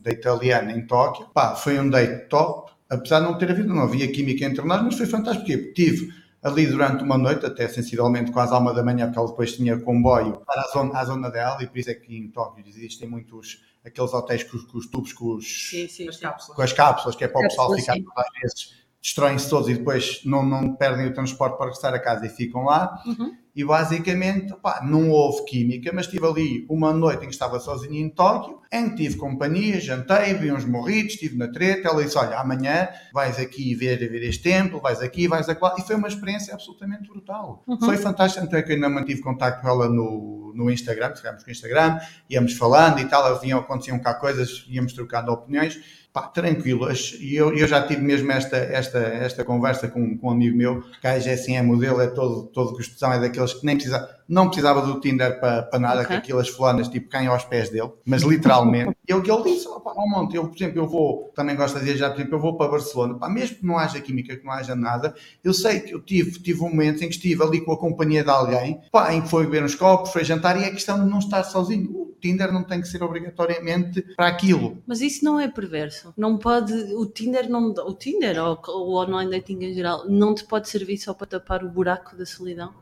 da 0.02 0.10
italiana 0.10 0.72
em 0.72 0.86
Tóquio. 0.86 1.26
Pá, 1.34 1.54
foi 1.56 1.78
um 1.80 1.90
date 1.90 2.28
top, 2.28 2.70
apesar 2.88 3.20
de 3.20 3.26
não 3.26 3.36
ter 3.38 3.50
havido, 3.50 3.74
não 3.74 3.82
havia 3.82 4.10
química 4.10 4.44
entre 4.44 4.64
nós, 4.64 4.82
mas 4.82 4.96
foi 4.96 5.06
fantástico. 5.06 5.46
Porque 5.46 5.72
tive 5.72 6.12
ali 6.42 6.66
durante 6.66 7.02
uma 7.04 7.18
noite, 7.18 7.44
até 7.44 7.68
sensivelmente 7.68 8.30
quase 8.32 8.54
à 8.54 8.58
uma 8.58 8.72
da 8.72 8.82
manhã, 8.82 9.06
porque 9.06 9.18
ela 9.18 9.28
depois 9.28 9.52
tinha 9.56 9.78
comboio 9.78 10.40
para 10.46 10.62
a 10.62 10.68
zona, 10.68 10.98
à 10.98 11.04
zona 11.04 11.28
dela, 11.30 11.62
e 11.62 11.66
por 11.66 11.76
isso 11.78 11.90
é 11.90 11.94
que 11.94 12.16
em 12.16 12.28
Tóquio 12.30 12.64
existem 12.66 13.06
muitos 13.08 13.60
aqueles 13.84 14.12
hotéis 14.14 14.42
com, 14.44 14.56
os- 14.56 14.64
com 14.64 14.78
os 14.78 14.86
tubos, 14.86 15.12
com 15.12 15.34
os, 15.36 15.68
Sim, 15.70 15.86
sim, 15.88 16.08
As 16.08 16.16
sim. 16.16 16.22
cápsulas. 16.22 16.56
com 16.56 16.62
as 16.62 16.72
cápsulas, 16.72 17.16
que 17.16 17.24
é 17.24 17.28
para 17.28 17.40
o 17.40 17.42
pessoal 17.48 17.74
ficar 17.74 17.92
sim. 17.94 18.04
às 18.16 18.26
vezes 18.40 18.79
destroem-se 19.00 19.48
todos 19.48 19.68
e 19.68 19.74
depois 19.74 20.20
não, 20.24 20.44
não 20.44 20.74
perdem 20.74 21.06
o 21.06 21.14
transporte 21.14 21.56
para 21.56 21.66
regressar 21.66 21.94
a 21.94 21.98
casa 21.98 22.26
e 22.26 22.28
ficam 22.28 22.64
lá. 22.64 23.00
Uhum. 23.06 23.34
E 23.54 23.64
basicamente, 23.64 24.54
não 24.84 25.10
houve 25.10 25.44
química, 25.44 25.90
mas 25.92 26.06
tive 26.06 26.24
ali 26.24 26.66
uma 26.70 26.92
noite 26.92 27.24
em 27.24 27.28
que 27.28 27.34
estava 27.34 27.58
sozinho 27.58 27.96
em 27.96 28.08
Tóquio, 28.08 28.60
em 28.72 28.90
que 28.90 28.96
tive 28.96 29.16
companhia, 29.16 29.80
jantei, 29.80 30.34
vi 30.34 30.52
uns 30.52 30.64
morritos, 30.64 31.14
estive 31.14 31.36
na 31.36 31.48
treta. 31.48 31.88
Ela 31.88 32.04
disse: 32.04 32.16
Olha, 32.16 32.38
amanhã 32.38 32.88
vais 33.12 33.40
aqui 33.40 33.74
ver, 33.74 33.98
ver 34.08 34.22
este 34.22 34.44
templo, 34.44 34.80
vais 34.80 35.02
aqui, 35.02 35.26
vais 35.26 35.48
acolá. 35.48 35.74
E 35.78 35.82
foi 35.82 35.96
uma 35.96 36.06
experiência 36.06 36.54
absolutamente 36.54 37.08
brutal. 37.08 37.64
Uhum. 37.66 37.78
Foi 37.80 37.96
fantástico. 37.96 38.44
Tanto 38.44 38.54
é 38.54 38.62
que 38.62 38.70
eu 38.70 38.76
ainda 38.76 38.88
mantive 38.88 39.20
contato 39.20 39.60
com 39.60 39.68
ela 39.68 39.88
no, 39.88 40.52
no 40.54 40.70
Instagram, 40.70 41.14
ficámos 41.16 41.42
com 41.42 41.50
o 41.50 41.52
Instagram, 41.52 41.98
íamos 42.28 42.54
falando 42.54 43.00
e 43.00 43.04
tal, 43.06 43.38
vinham, 43.40 43.58
aconteciam 43.58 43.98
cá 43.98 44.14
coisas, 44.14 44.64
íamos 44.68 44.92
trocando 44.92 45.32
opiniões. 45.32 45.76
Pá, 46.12 46.22
tranquilas. 46.22 47.16
E 47.20 47.36
eu, 47.36 47.56
eu 47.56 47.68
já 47.68 47.86
tive 47.86 48.02
mesmo 48.02 48.32
esta, 48.32 48.56
esta, 48.56 48.98
esta 48.98 49.44
conversa 49.44 49.86
com, 49.86 50.18
com 50.18 50.28
um 50.28 50.30
amigo 50.30 50.56
meu, 50.56 50.82
que 51.00 51.06
a 51.06 51.14
assim 51.14 51.56
é 51.56 51.62
modelo, 51.62 52.00
é 52.00 52.08
todo, 52.08 52.48
todo 52.48 52.72
gostosão, 52.72 53.12
é 53.12 53.20
daqueles 53.20 53.54
que 53.54 53.64
nem 53.64 53.76
precisa, 53.76 54.08
não 54.30 54.46
precisava 54.46 54.80
do 54.80 55.00
Tinder 55.00 55.40
para, 55.40 55.62
para 55.64 55.78
nada, 55.80 56.02
Ok. 56.02 56.06
que 56.06 56.14
aquelas 56.22 56.48
fulanas 56.48 56.88
tipo 56.88 57.08
caem 57.08 57.26
aos 57.26 57.44
pés 57.44 57.68
dele, 57.68 57.90
mas 58.06 58.22
literalmente. 58.22 58.96
e 59.08 59.12
o 59.12 59.20
que 59.20 59.30
ele 59.30 59.42
disse, 59.42 59.66
opa, 59.66 59.90
ao 59.90 60.08
monte, 60.08 60.36
eu, 60.36 60.46
por 60.46 60.56
exemplo, 60.56 60.78
eu 60.78 60.86
vou, 60.86 61.32
também 61.34 61.56
gosto 61.56 61.78
de 61.78 61.84
viajar, 61.84 62.10
por 62.10 62.20
exemplo, 62.20 62.36
eu 62.36 62.40
vou 62.40 62.56
para 62.56 62.70
Barcelona, 62.70 63.18
pá, 63.18 63.28
mesmo 63.28 63.56
que 63.56 63.66
não 63.66 63.76
haja 63.76 64.00
química, 64.00 64.36
que 64.36 64.44
não 64.44 64.52
haja 64.52 64.76
nada, 64.76 65.14
eu 65.42 65.52
sei 65.52 65.80
que 65.80 65.92
eu 65.92 66.00
tive, 66.00 66.38
tive 66.40 66.62
um 66.62 66.68
momento 66.70 67.02
em 67.02 67.08
que 67.08 67.14
estive 67.14 67.42
ali 67.42 67.60
com 67.60 67.72
a 67.72 67.78
companhia 67.78 68.22
de 68.22 68.30
alguém, 68.30 68.80
pá, 68.92 69.12
em 69.12 69.20
que 69.20 69.28
foi 69.28 69.44
beber 69.44 69.64
uns 69.64 69.74
copos, 69.74 70.12
foi 70.12 70.22
jantar, 70.24 70.60
e 70.60 70.64
é 70.64 70.70
questão 70.70 71.02
de 71.02 71.10
não 71.10 71.18
estar 71.18 71.42
sozinho. 71.42 71.90
O 71.90 72.14
Tinder 72.20 72.52
não 72.52 72.62
tem 72.62 72.80
que 72.80 72.86
ser 72.86 73.02
obrigatoriamente 73.02 74.02
para 74.14 74.28
aquilo. 74.28 74.78
Mas 74.86 75.00
isso 75.00 75.24
não 75.24 75.40
é 75.40 75.48
perverso. 75.48 76.12
Não 76.16 76.36
pode. 76.36 76.72
O 76.94 77.06
Tinder 77.06 77.48
não. 77.48 77.70
O 77.70 77.94
Tinder 77.94 78.38
ou 78.38 78.60
o 78.68 79.02
online 79.02 79.30
dating 79.30 79.58
em 79.64 79.72
geral 79.72 80.06
não 80.06 80.34
te 80.34 80.44
pode 80.44 80.68
servir 80.68 80.98
só 80.98 81.14
para 81.14 81.26
tapar 81.26 81.64
o 81.64 81.70
buraco 81.70 82.14
da 82.16 82.26
solidão. 82.26 82.74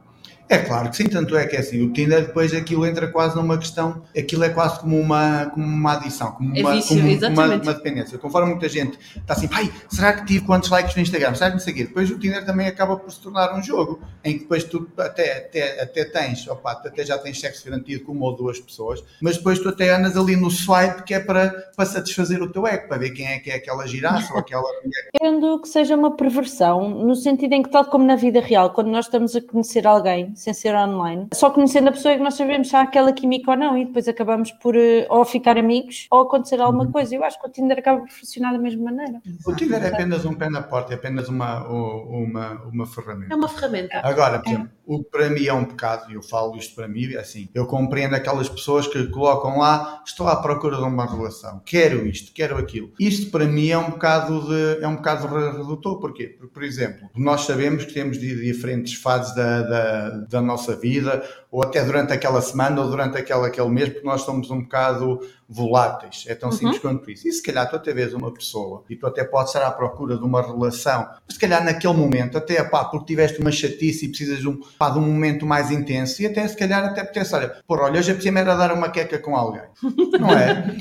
É 0.49 0.59
claro 0.59 0.89
que 0.89 0.97
sim, 0.97 1.05
tanto 1.05 1.37
é 1.37 1.47
que 1.47 1.57
é 1.57 1.59
assim, 1.59 1.83
o 1.83 1.93
Tinder 1.93 2.27
depois 2.27 2.55
aquilo 2.55 2.87
entra 2.87 3.07
quase 3.09 3.37
numa 3.37 3.59
questão, 3.59 4.03
aquilo 4.17 4.45
é 4.45 4.49
quase 4.49 4.81
como 4.81 4.99
uma, 4.99 5.47
como 5.47 5.67
uma 5.67 5.93
adição, 5.93 6.33
como 6.33 6.57
É 6.57 6.61
uma, 6.61 6.73
vício, 6.73 6.89
como 6.89 7.01
uma, 7.03 7.11
exatamente. 7.11 7.63
uma 7.67 7.75
dependência. 7.75 8.19
Conforme 8.19 8.51
muita 8.51 8.69
gente 8.69 8.99
está 9.15 9.35
assim, 9.35 9.47
pai, 9.47 9.71
será 9.91 10.15
que 10.15 10.25
tive 10.25 10.47
quantos 10.47 10.71
likes 10.71 10.97
no 10.97 11.03
Instagram? 11.03 11.35
Será 11.35 11.51
que 11.51 11.57
não 11.57 11.63
sei 11.63 11.73
o 11.75 11.77
quê? 11.77 11.85
Depois 11.85 12.11
o 12.11 12.19
Tinder 12.19 12.47
também 12.47 12.67
acaba 12.67 12.97
por 12.97 13.13
se 13.13 13.21
tornar 13.21 13.55
um 13.55 13.63
jogo, 13.63 14.01
em 14.25 14.35
que 14.35 14.39
depois 14.41 14.65
tu 14.65 14.89
até, 14.97 15.39
até, 15.39 15.83
até 15.83 16.05
tens, 16.07 16.49
opa, 16.49 16.75
tu 16.77 16.89
até 16.89 17.05
já 17.05 17.19
tens 17.19 17.39
sexo 17.39 17.67
garantido 17.67 18.05
com 18.05 18.13
uma 18.13 18.27
ou 18.27 18.37
duas 18.37 18.59
pessoas, 18.59 19.05
mas 19.21 19.37
depois 19.37 19.59
tu 19.59 19.69
até 19.69 19.91
andas 19.91 20.17
ali 20.17 20.35
no 20.35 20.51
swipe 20.51 21.03
que 21.03 21.13
é 21.13 21.21
para, 21.21 21.51
para 21.77 21.85
satisfazer 21.85 22.43
o 22.43 22.51
teu 22.51 22.67
ego, 22.67 22.89
para 22.89 22.97
ver 22.97 23.11
quem 23.11 23.27
é 23.27 23.39
que 23.39 23.51
é 23.51 23.57
aquela 23.57 23.87
giraça 23.87 24.33
ou 24.33 24.39
aquela 24.39 24.63
mulher. 24.83 25.09
Entendo 25.15 25.61
que 25.61 25.69
seja 25.69 25.95
uma 25.95 26.17
perversão, 26.17 26.89
no 26.89 27.15
sentido 27.15 27.53
em 27.53 27.63
que, 27.63 27.71
tal 27.71 27.85
como 27.85 28.07
na 28.07 28.17
vida 28.17 28.41
real, 28.41 28.71
quando 28.71 28.89
nós 28.89 29.05
estamos 29.05 29.37
a 29.37 29.43
conhecer 29.43 29.87
alguém, 29.87 30.35
sem 30.39 30.55
ser 30.55 30.75
online, 30.75 31.29
só 31.35 31.51
conhecendo 31.51 31.89
a 31.89 31.93
pessoa 31.93 32.13
é 32.13 32.17
que 32.17 32.23
nós 32.23 32.35
sabemos 32.35 32.69
se 32.69 32.77
há 32.77 32.83
aquela 32.83 33.13
química 33.13 33.51
ou 33.51 33.57
não, 33.57 33.77
e 33.77 33.85
depois 33.85 34.07
acabamos 34.09 34.51
por 34.53 34.77
eh, 34.77 35.07
ou 35.11 35.25
ficar 35.25 35.59
amigos 35.59 36.07
ou 36.11 36.21
acontecer 36.23 36.61
alguma 36.61 36.85
Uhum. 36.85 36.93
coisa. 36.93 37.15
Eu 37.15 37.25
acho 37.25 37.41
que 37.41 37.47
o 37.47 37.51
Tinder 37.51 37.79
acaba 37.79 38.01
por 38.01 38.11
funcionar 38.11 38.53
da 38.53 38.59
mesma 38.59 38.85
maneira. 38.91 39.21
O 39.47 39.55
Tinder 39.55 39.83
é 39.85 39.89
apenas 39.89 40.25
um 40.25 40.35
pé 40.35 40.49
na 40.49 40.63
porta, 40.63 40.93
é 40.93 40.97
apenas 40.97 41.29
uma, 41.29 41.67
uma, 41.69 42.53
uma 42.73 42.87
ferramenta. 42.87 43.33
É 43.33 43.37
uma 43.37 43.49
ferramenta. 43.49 44.01
Agora, 44.03 44.39
por 44.39 44.49
exemplo, 44.51 44.71
o 44.87 44.99
que 45.03 45.11
para 45.11 45.29
mim 45.31 45.45
é 45.47 45.53
um 45.53 45.65
pecado, 45.65 46.11
e 46.11 46.15
eu 46.15 46.23
falo 46.23 46.57
isto 46.57 46.75
para 46.75 46.89
mim, 46.89 47.13
é 47.13 47.19
assim, 47.19 47.49
eu 47.55 47.67
compreendo 47.67 48.15
aquelas 48.15 48.49
pessoas 48.49 48.87
que 48.87 49.07
colocam 49.09 49.59
lá, 49.59 50.03
estou 50.07 50.29
à 50.29 50.37
procura 50.37 50.77
de 50.77 50.83
uma 50.83 51.05
relação, 51.07 51.61
quero 51.65 52.07
isto, 52.07 52.33
quero 52.33 52.57
aquilo. 52.57 52.93
Isto 52.99 53.31
para 53.31 53.45
mim 53.45 53.69
é 53.69 53.79
um 53.79 53.91
bocado 53.91 54.47
de, 54.49 54.83
é 54.83 54.89
um 54.89 54.97
bocado 54.97 55.27
re- 55.27 55.59
redutor, 55.59 55.99
porquê? 56.01 56.29
Porque, 56.39 56.53
por 56.53 56.63
exemplo, 56.63 57.09
nós 57.17 57.43
sabemos 57.43 57.85
que 57.85 57.93
temos 57.93 58.19
de 58.19 58.41
diferentes 58.45 58.95
fases 58.95 59.35
da, 59.35 59.63
da, 59.63 60.09
da 60.29 60.41
nossa 60.41 60.77
vida, 60.77 61.23
ou 61.51 61.63
até 61.63 61.83
durante 61.85 62.13
aquela 62.13 62.41
semana, 62.41 62.81
ou 62.81 62.89
durante 62.89 63.17
aquela, 63.17 63.47
aquele 63.47 63.69
mês, 63.69 63.89
porque 63.89 64.07
nós 64.07 64.23
somos 64.23 64.51
um 64.51 64.61
bocado 64.61 65.21
voláteis, 65.49 66.25
é 66.29 66.35
tão 66.35 66.53
simples 66.53 66.79
quanto 66.79 67.11
isso. 67.11 67.27
E 67.27 67.33
se 67.33 67.43
calhar 67.43 67.69
tu 67.71 67.77
até 67.77 67.93
vês 67.95 68.13
uma 68.13 68.31
pessoa, 68.33 68.85
e 68.91 68.95
tu 68.97 69.07
até 69.07 69.25
podes 69.25 69.55
estar 69.55 69.67
à 69.67 69.71
procura 69.71 70.17
de 70.19 70.25
uma 70.25 70.43
relação, 70.43 71.09
mas 71.27 71.35
se 71.35 71.39
calhar 71.41 71.65
naquele 71.65 71.95
momento, 71.95 72.37
até 72.37 72.63
pá, 72.63 72.85
porque 72.85 73.07
tiveste 73.07 73.41
uma 73.41 73.51
chatice 73.51 74.05
e 74.05 74.09
precisas 74.09 74.39
de 74.41 74.49
um, 74.49 74.61
pá, 74.79 74.91
de 74.91 74.99
um 74.99 75.03
momento 75.03 75.47
mais 75.47 75.71
intenso, 75.71 76.21
e 76.21 76.27
até 76.27 76.47
se 76.47 76.57
calhar 76.57 76.85
até 76.85 77.01
apetece, 77.01 77.35
olha, 77.35 77.49
porra, 77.67 77.85
olha, 77.85 77.99
hoje 77.99 78.11
apetece 78.13 78.29
era 78.39 78.55
dar 78.55 78.73
uma 78.73 78.91
queca 78.91 79.19
com 79.19 79.35
alguém, 79.35 79.63
não 80.21 80.31
é? 80.31 80.77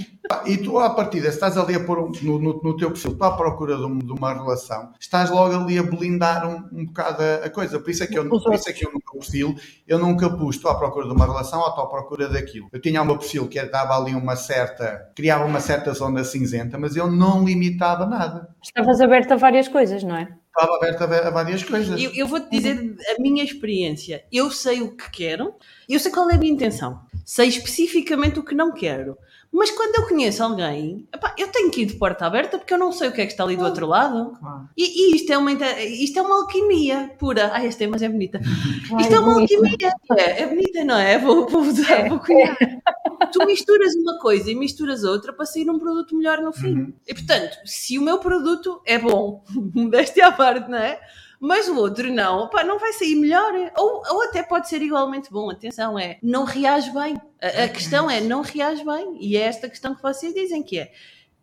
E 0.45 0.57
tu, 0.57 0.77
à 0.77 0.89
partida, 0.89 1.29
se 1.29 1.35
estás 1.35 1.57
ali 1.57 1.73
a 1.75 1.79
pôr 1.79 1.99
um- 1.99 2.11
no, 2.21 2.37
no, 2.37 2.61
no 2.61 2.75
teu 2.75 2.91
perfil, 2.91 3.15
tu 3.15 3.23
à 3.23 3.31
procura 3.37 3.77
de, 3.77 3.85
um- 3.85 3.97
de 3.97 4.11
uma 4.11 4.33
relação, 4.33 4.91
estás 4.99 5.29
logo 5.29 5.55
ali 5.55 5.77
a 5.79 5.83
blindar 5.83 6.45
um, 6.45 6.67
um 6.79 6.85
bocado 6.85 7.23
a, 7.23 7.45
a 7.45 7.49
coisa. 7.49 7.79
Por 7.79 7.89
isso 7.89 8.03
é 8.03 8.07
que 8.07 8.19
eu, 8.19 8.27
por 8.27 8.53
isso 8.53 8.69
é 8.69 8.73
que 8.73 8.85
eu 8.85 8.91
no 8.91 8.99
meu 8.99 9.21
perfil, 9.21 9.55
eu 9.87 9.97
nunca 9.97 10.29
pus, 10.29 10.57
estou 10.57 10.69
à 10.69 10.75
procura 10.75 11.07
de 11.07 11.13
uma 11.13 11.25
relação 11.25 11.61
ou 11.61 11.69
estou 11.69 11.85
à 11.85 11.87
procura 11.87 12.27
daquilo. 12.27 12.67
Eu 12.73 12.81
tinha 12.81 13.01
o 13.01 13.05
meu 13.05 13.17
perfil 13.17 13.47
que 13.47 13.63
dava 13.67 13.95
ali 13.97 14.13
uma 14.15 14.35
certa, 14.57 15.11
criava 15.15 15.45
uma 15.45 15.59
certa 15.59 15.93
zona 15.93 16.23
cinzenta, 16.23 16.77
mas 16.77 16.95
eu 16.95 17.09
não 17.11 17.43
limitava 17.45 18.05
nada. 18.05 18.49
Estavas 18.63 18.99
aberto 18.99 19.33
a 19.33 19.35
várias 19.35 19.67
coisas, 19.67 20.03
não 20.03 20.15
é? 20.15 20.27
Estava 20.47 20.75
aberto 20.75 21.01
a, 21.03 21.29
várias 21.29 21.63
coisas. 21.63 22.01
Eu, 22.01 22.11
eu 22.15 22.27
vou-te 22.27 22.49
dizer 22.49 22.95
a 23.15 23.21
minha 23.21 23.43
experiência. 23.43 24.23
Eu 24.31 24.49
sei 24.49 24.81
o 24.81 24.95
que 24.95 25.11
quero, 25.11 25.53
eu 25.87 25.99
sei 25.99 26.11
qual 26.11 26.29
é 26.31 26.33
a 26.33 26.37
minha 26.37 26.51
intenção. 26.51 27.01
Sei 27.23 27.47
especificamente 27.47 28.39
o 28.39 28.43
que 28.43 28.55
não 28.55 28.73
quero. 28.73 29.17
Mas 29.51 29.71
quando 29.71 29.95
eu 29.95 30.07
conheço 30.07 30.43
alguém, 30.43 31.07
epá, 31.13 31.33
eu 31.37 31.47
tenho 31.47 31.71
que 31.71 31.81
ir 31.81 31.85
de 31.85 31.93
porta 31.95 32.25
aberta 32.25 32.57
porque 32.57 32.73
eu 32.73 32.77
não 32.77 32.91
sei 32.91 33.07
o 33.07 33.11
que 33.11 33.21
é 33.21 33.25
que 33.25 33.31
está 33.31 33.43
ali 33.43 33.55
do 33.55 33.63
outro 33.63 33.87
lado. 33.87 34.33
Claro. 34.39 34.69
E, 34.75 34.83
e 34.83 35.15
isto, 35.15 35.31
é 35.31 35.37
uma, 35.37 35.51
isto 35.51 36.19
é 36.19 36.21
uma 36.21 36.41
alquimia 36.41 37.11
pura. 37.17 37.51
Ai, 37.53 37.67
esta 37.67 37.87
mas 37.87 38.01
é 38.01 38.09
bonita. 38.09 38.39
Isto 38.99 39.15
é 39.15 39.19
uma 39.19 39.33
bonito. 39.35 39.55
alquimia. 39.55 39.93
É, 40.17 40.41
é 40.41 40.47
bonita, 40.47 40.83
não 40.83 40.97
é? 40.97 41.17
Vou, 41.17 41.47
vou 41.47 41.61
usar, 41.61 42.09
vou 42.09 42.19
cuidar. 42.19 42.57
Tu 43.25 43.45
misturas 43.45 43.95
uma 43.95 44.19
coisa 44.19 44.51
e 44.51 44.55
misturas 44.55 45.03
outra 45.03 45.33
para 45.33 45.45
sair 45.45 45.69
um 45.69 45.79
produto 45.79 46.15
melhor 46.15 46.41
no 46.41 46.53
fim. 46.53 46.73
Uhum. 46.73 46.93
E 47.07 47.13
portanto, 47.13 47.57
se 47.65 47.97
o 47.97 48.01
meu 48.01 48.19
produto 48.19 48.81
é 48.85 48.99
bom, 48.99 49.43
deste 49.89 50.21
à 50.21 50.31
parte, 50.31 50.69
não 50.69 50.77
é? 50.77 50.99
Mas 51.39 51.67
o 51.67 51.77
outro 51.77 52.11
não, 52.11 52.49
pá, 52.49 52.63
não 52.63 52.79
vai 52.79 52.93
sair 52.93 53.15
melhor. 53.15 53.53
Ou, 53.77 54.01
ou 54.09 54.23
até 54.23 54.41
pode 54.41 54.67
ser 54.67 54.81
igualmente 54.81 55.31
bom. 55.31 55.49
Atenção, 55.49 55.97
é 55.97 56.17
não 56.21 56.43
reage 56.43 56.91
bem. 56.91 57.15
A, 57.41 57.63
a 57.63 57.69
questão 57.69 58.09
é 58.09 58.19
não 58.19 58.41
reage 58.41 58.83
bem. 58.83 59.17
E 59.19 59.37
é 59.37 59.41
esta 59.41 59.69
questão 59.69 59.95
que 59.95 60.01
vocês 60.01 60.33
dizem 60.33 60.63
que 60.63 60.79
é. 60.79 60.91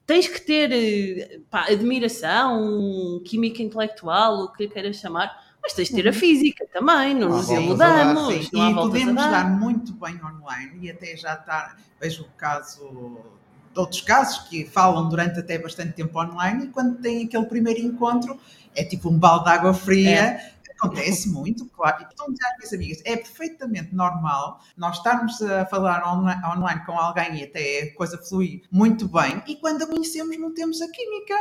Tens 0.06 0.28
que 0.28 0.40
ter 0.40 0.70
eh, 0.70 1.40
pá, 1.48 1.66
admiração, 1.70 3.22
química 3.24 3.62
intelectual, 3.62 4.40
o 4.40 4.52
que 4.52 4.64
lhe 4.64 4.68
queiras 4.70 4.96
chamar, 4.96 5.34
mas 5.64 5.72
tens 5.72 5.88
de 5.88 5.94
ter 5.94 6.06
a 6.06 6.12
física 6.12 6.66
também, 6.70 7.14
não 7.14 7.30
nos 7.30 7.48
iludamos. 7.48 8.46
E 8.52 8.74
podemos 8.74 9.14
dar. 9.14 9.30
dar 9.30 9.50
muito 9.50 9.94
bem 9.94 10.20
online 10.22 10.78
e 10.82 10.90
até 10.90 11.16
já 11.16 11.32
está, 11.32 11.74
vejo 11.98 12.24
o 12.24 12.28
caso 12.36 13.18
de 13.72 13.80
outros 13.80 14.02
casos 14.02 14.46
que 14.48 14.66
falam 14.66 15.08
durante 15.08 15.40
até 15.40 15.58
bastante 15.58 15.94
tempo 15.94 16.20
online 16.20 16.66
e 16.66 16.68
quando 16.68 17.00
têm 17.00 17.24
aquele 17.24 17.46
primeiro 17.46 17.80
encontro 17.80 18.38
é 18.76 18.84
tipo 18.84 19.08
um 19.08 19.18
balde 19.18 19.44
de 19.46 19.50
água 19.50 19.72
fria. 19.72 20.53
Acontece 20.78 21.28
muito, 21.28 21.66
claro. 21.66 22.02
E 22.02 22.04
portanto, 22.04 22.36
já 22.40 22.48
minhas 22.56 22.72
amigas, 22.72 23.02
é 23.04 23.16
perfeitamente 23.16 23.94
normal 23.94 24.60
nós 24.76 24.96
estarmos 24.96 25.40
a 25.42 25.66
falar 25.66 26.06
online, 26.06 26.40
online 26.44 26.84
com 26.84 26.92
alguém 26.92 27.40
e 27.40 27.44
até 27.44 27.82
a 27.82 27.94
coisa 27.94 28.18
flui 28.18 28.62
muito 28.70 29.08
bem 29.08 29.42
e 29.46 29.56
quando 29.56 29.82
a 29.82 29.86
conhecemos 29.86 30.38
não 30.38 30.52
temos 30.52 30.80
a 30.82 30.90
química. 30.90 31.34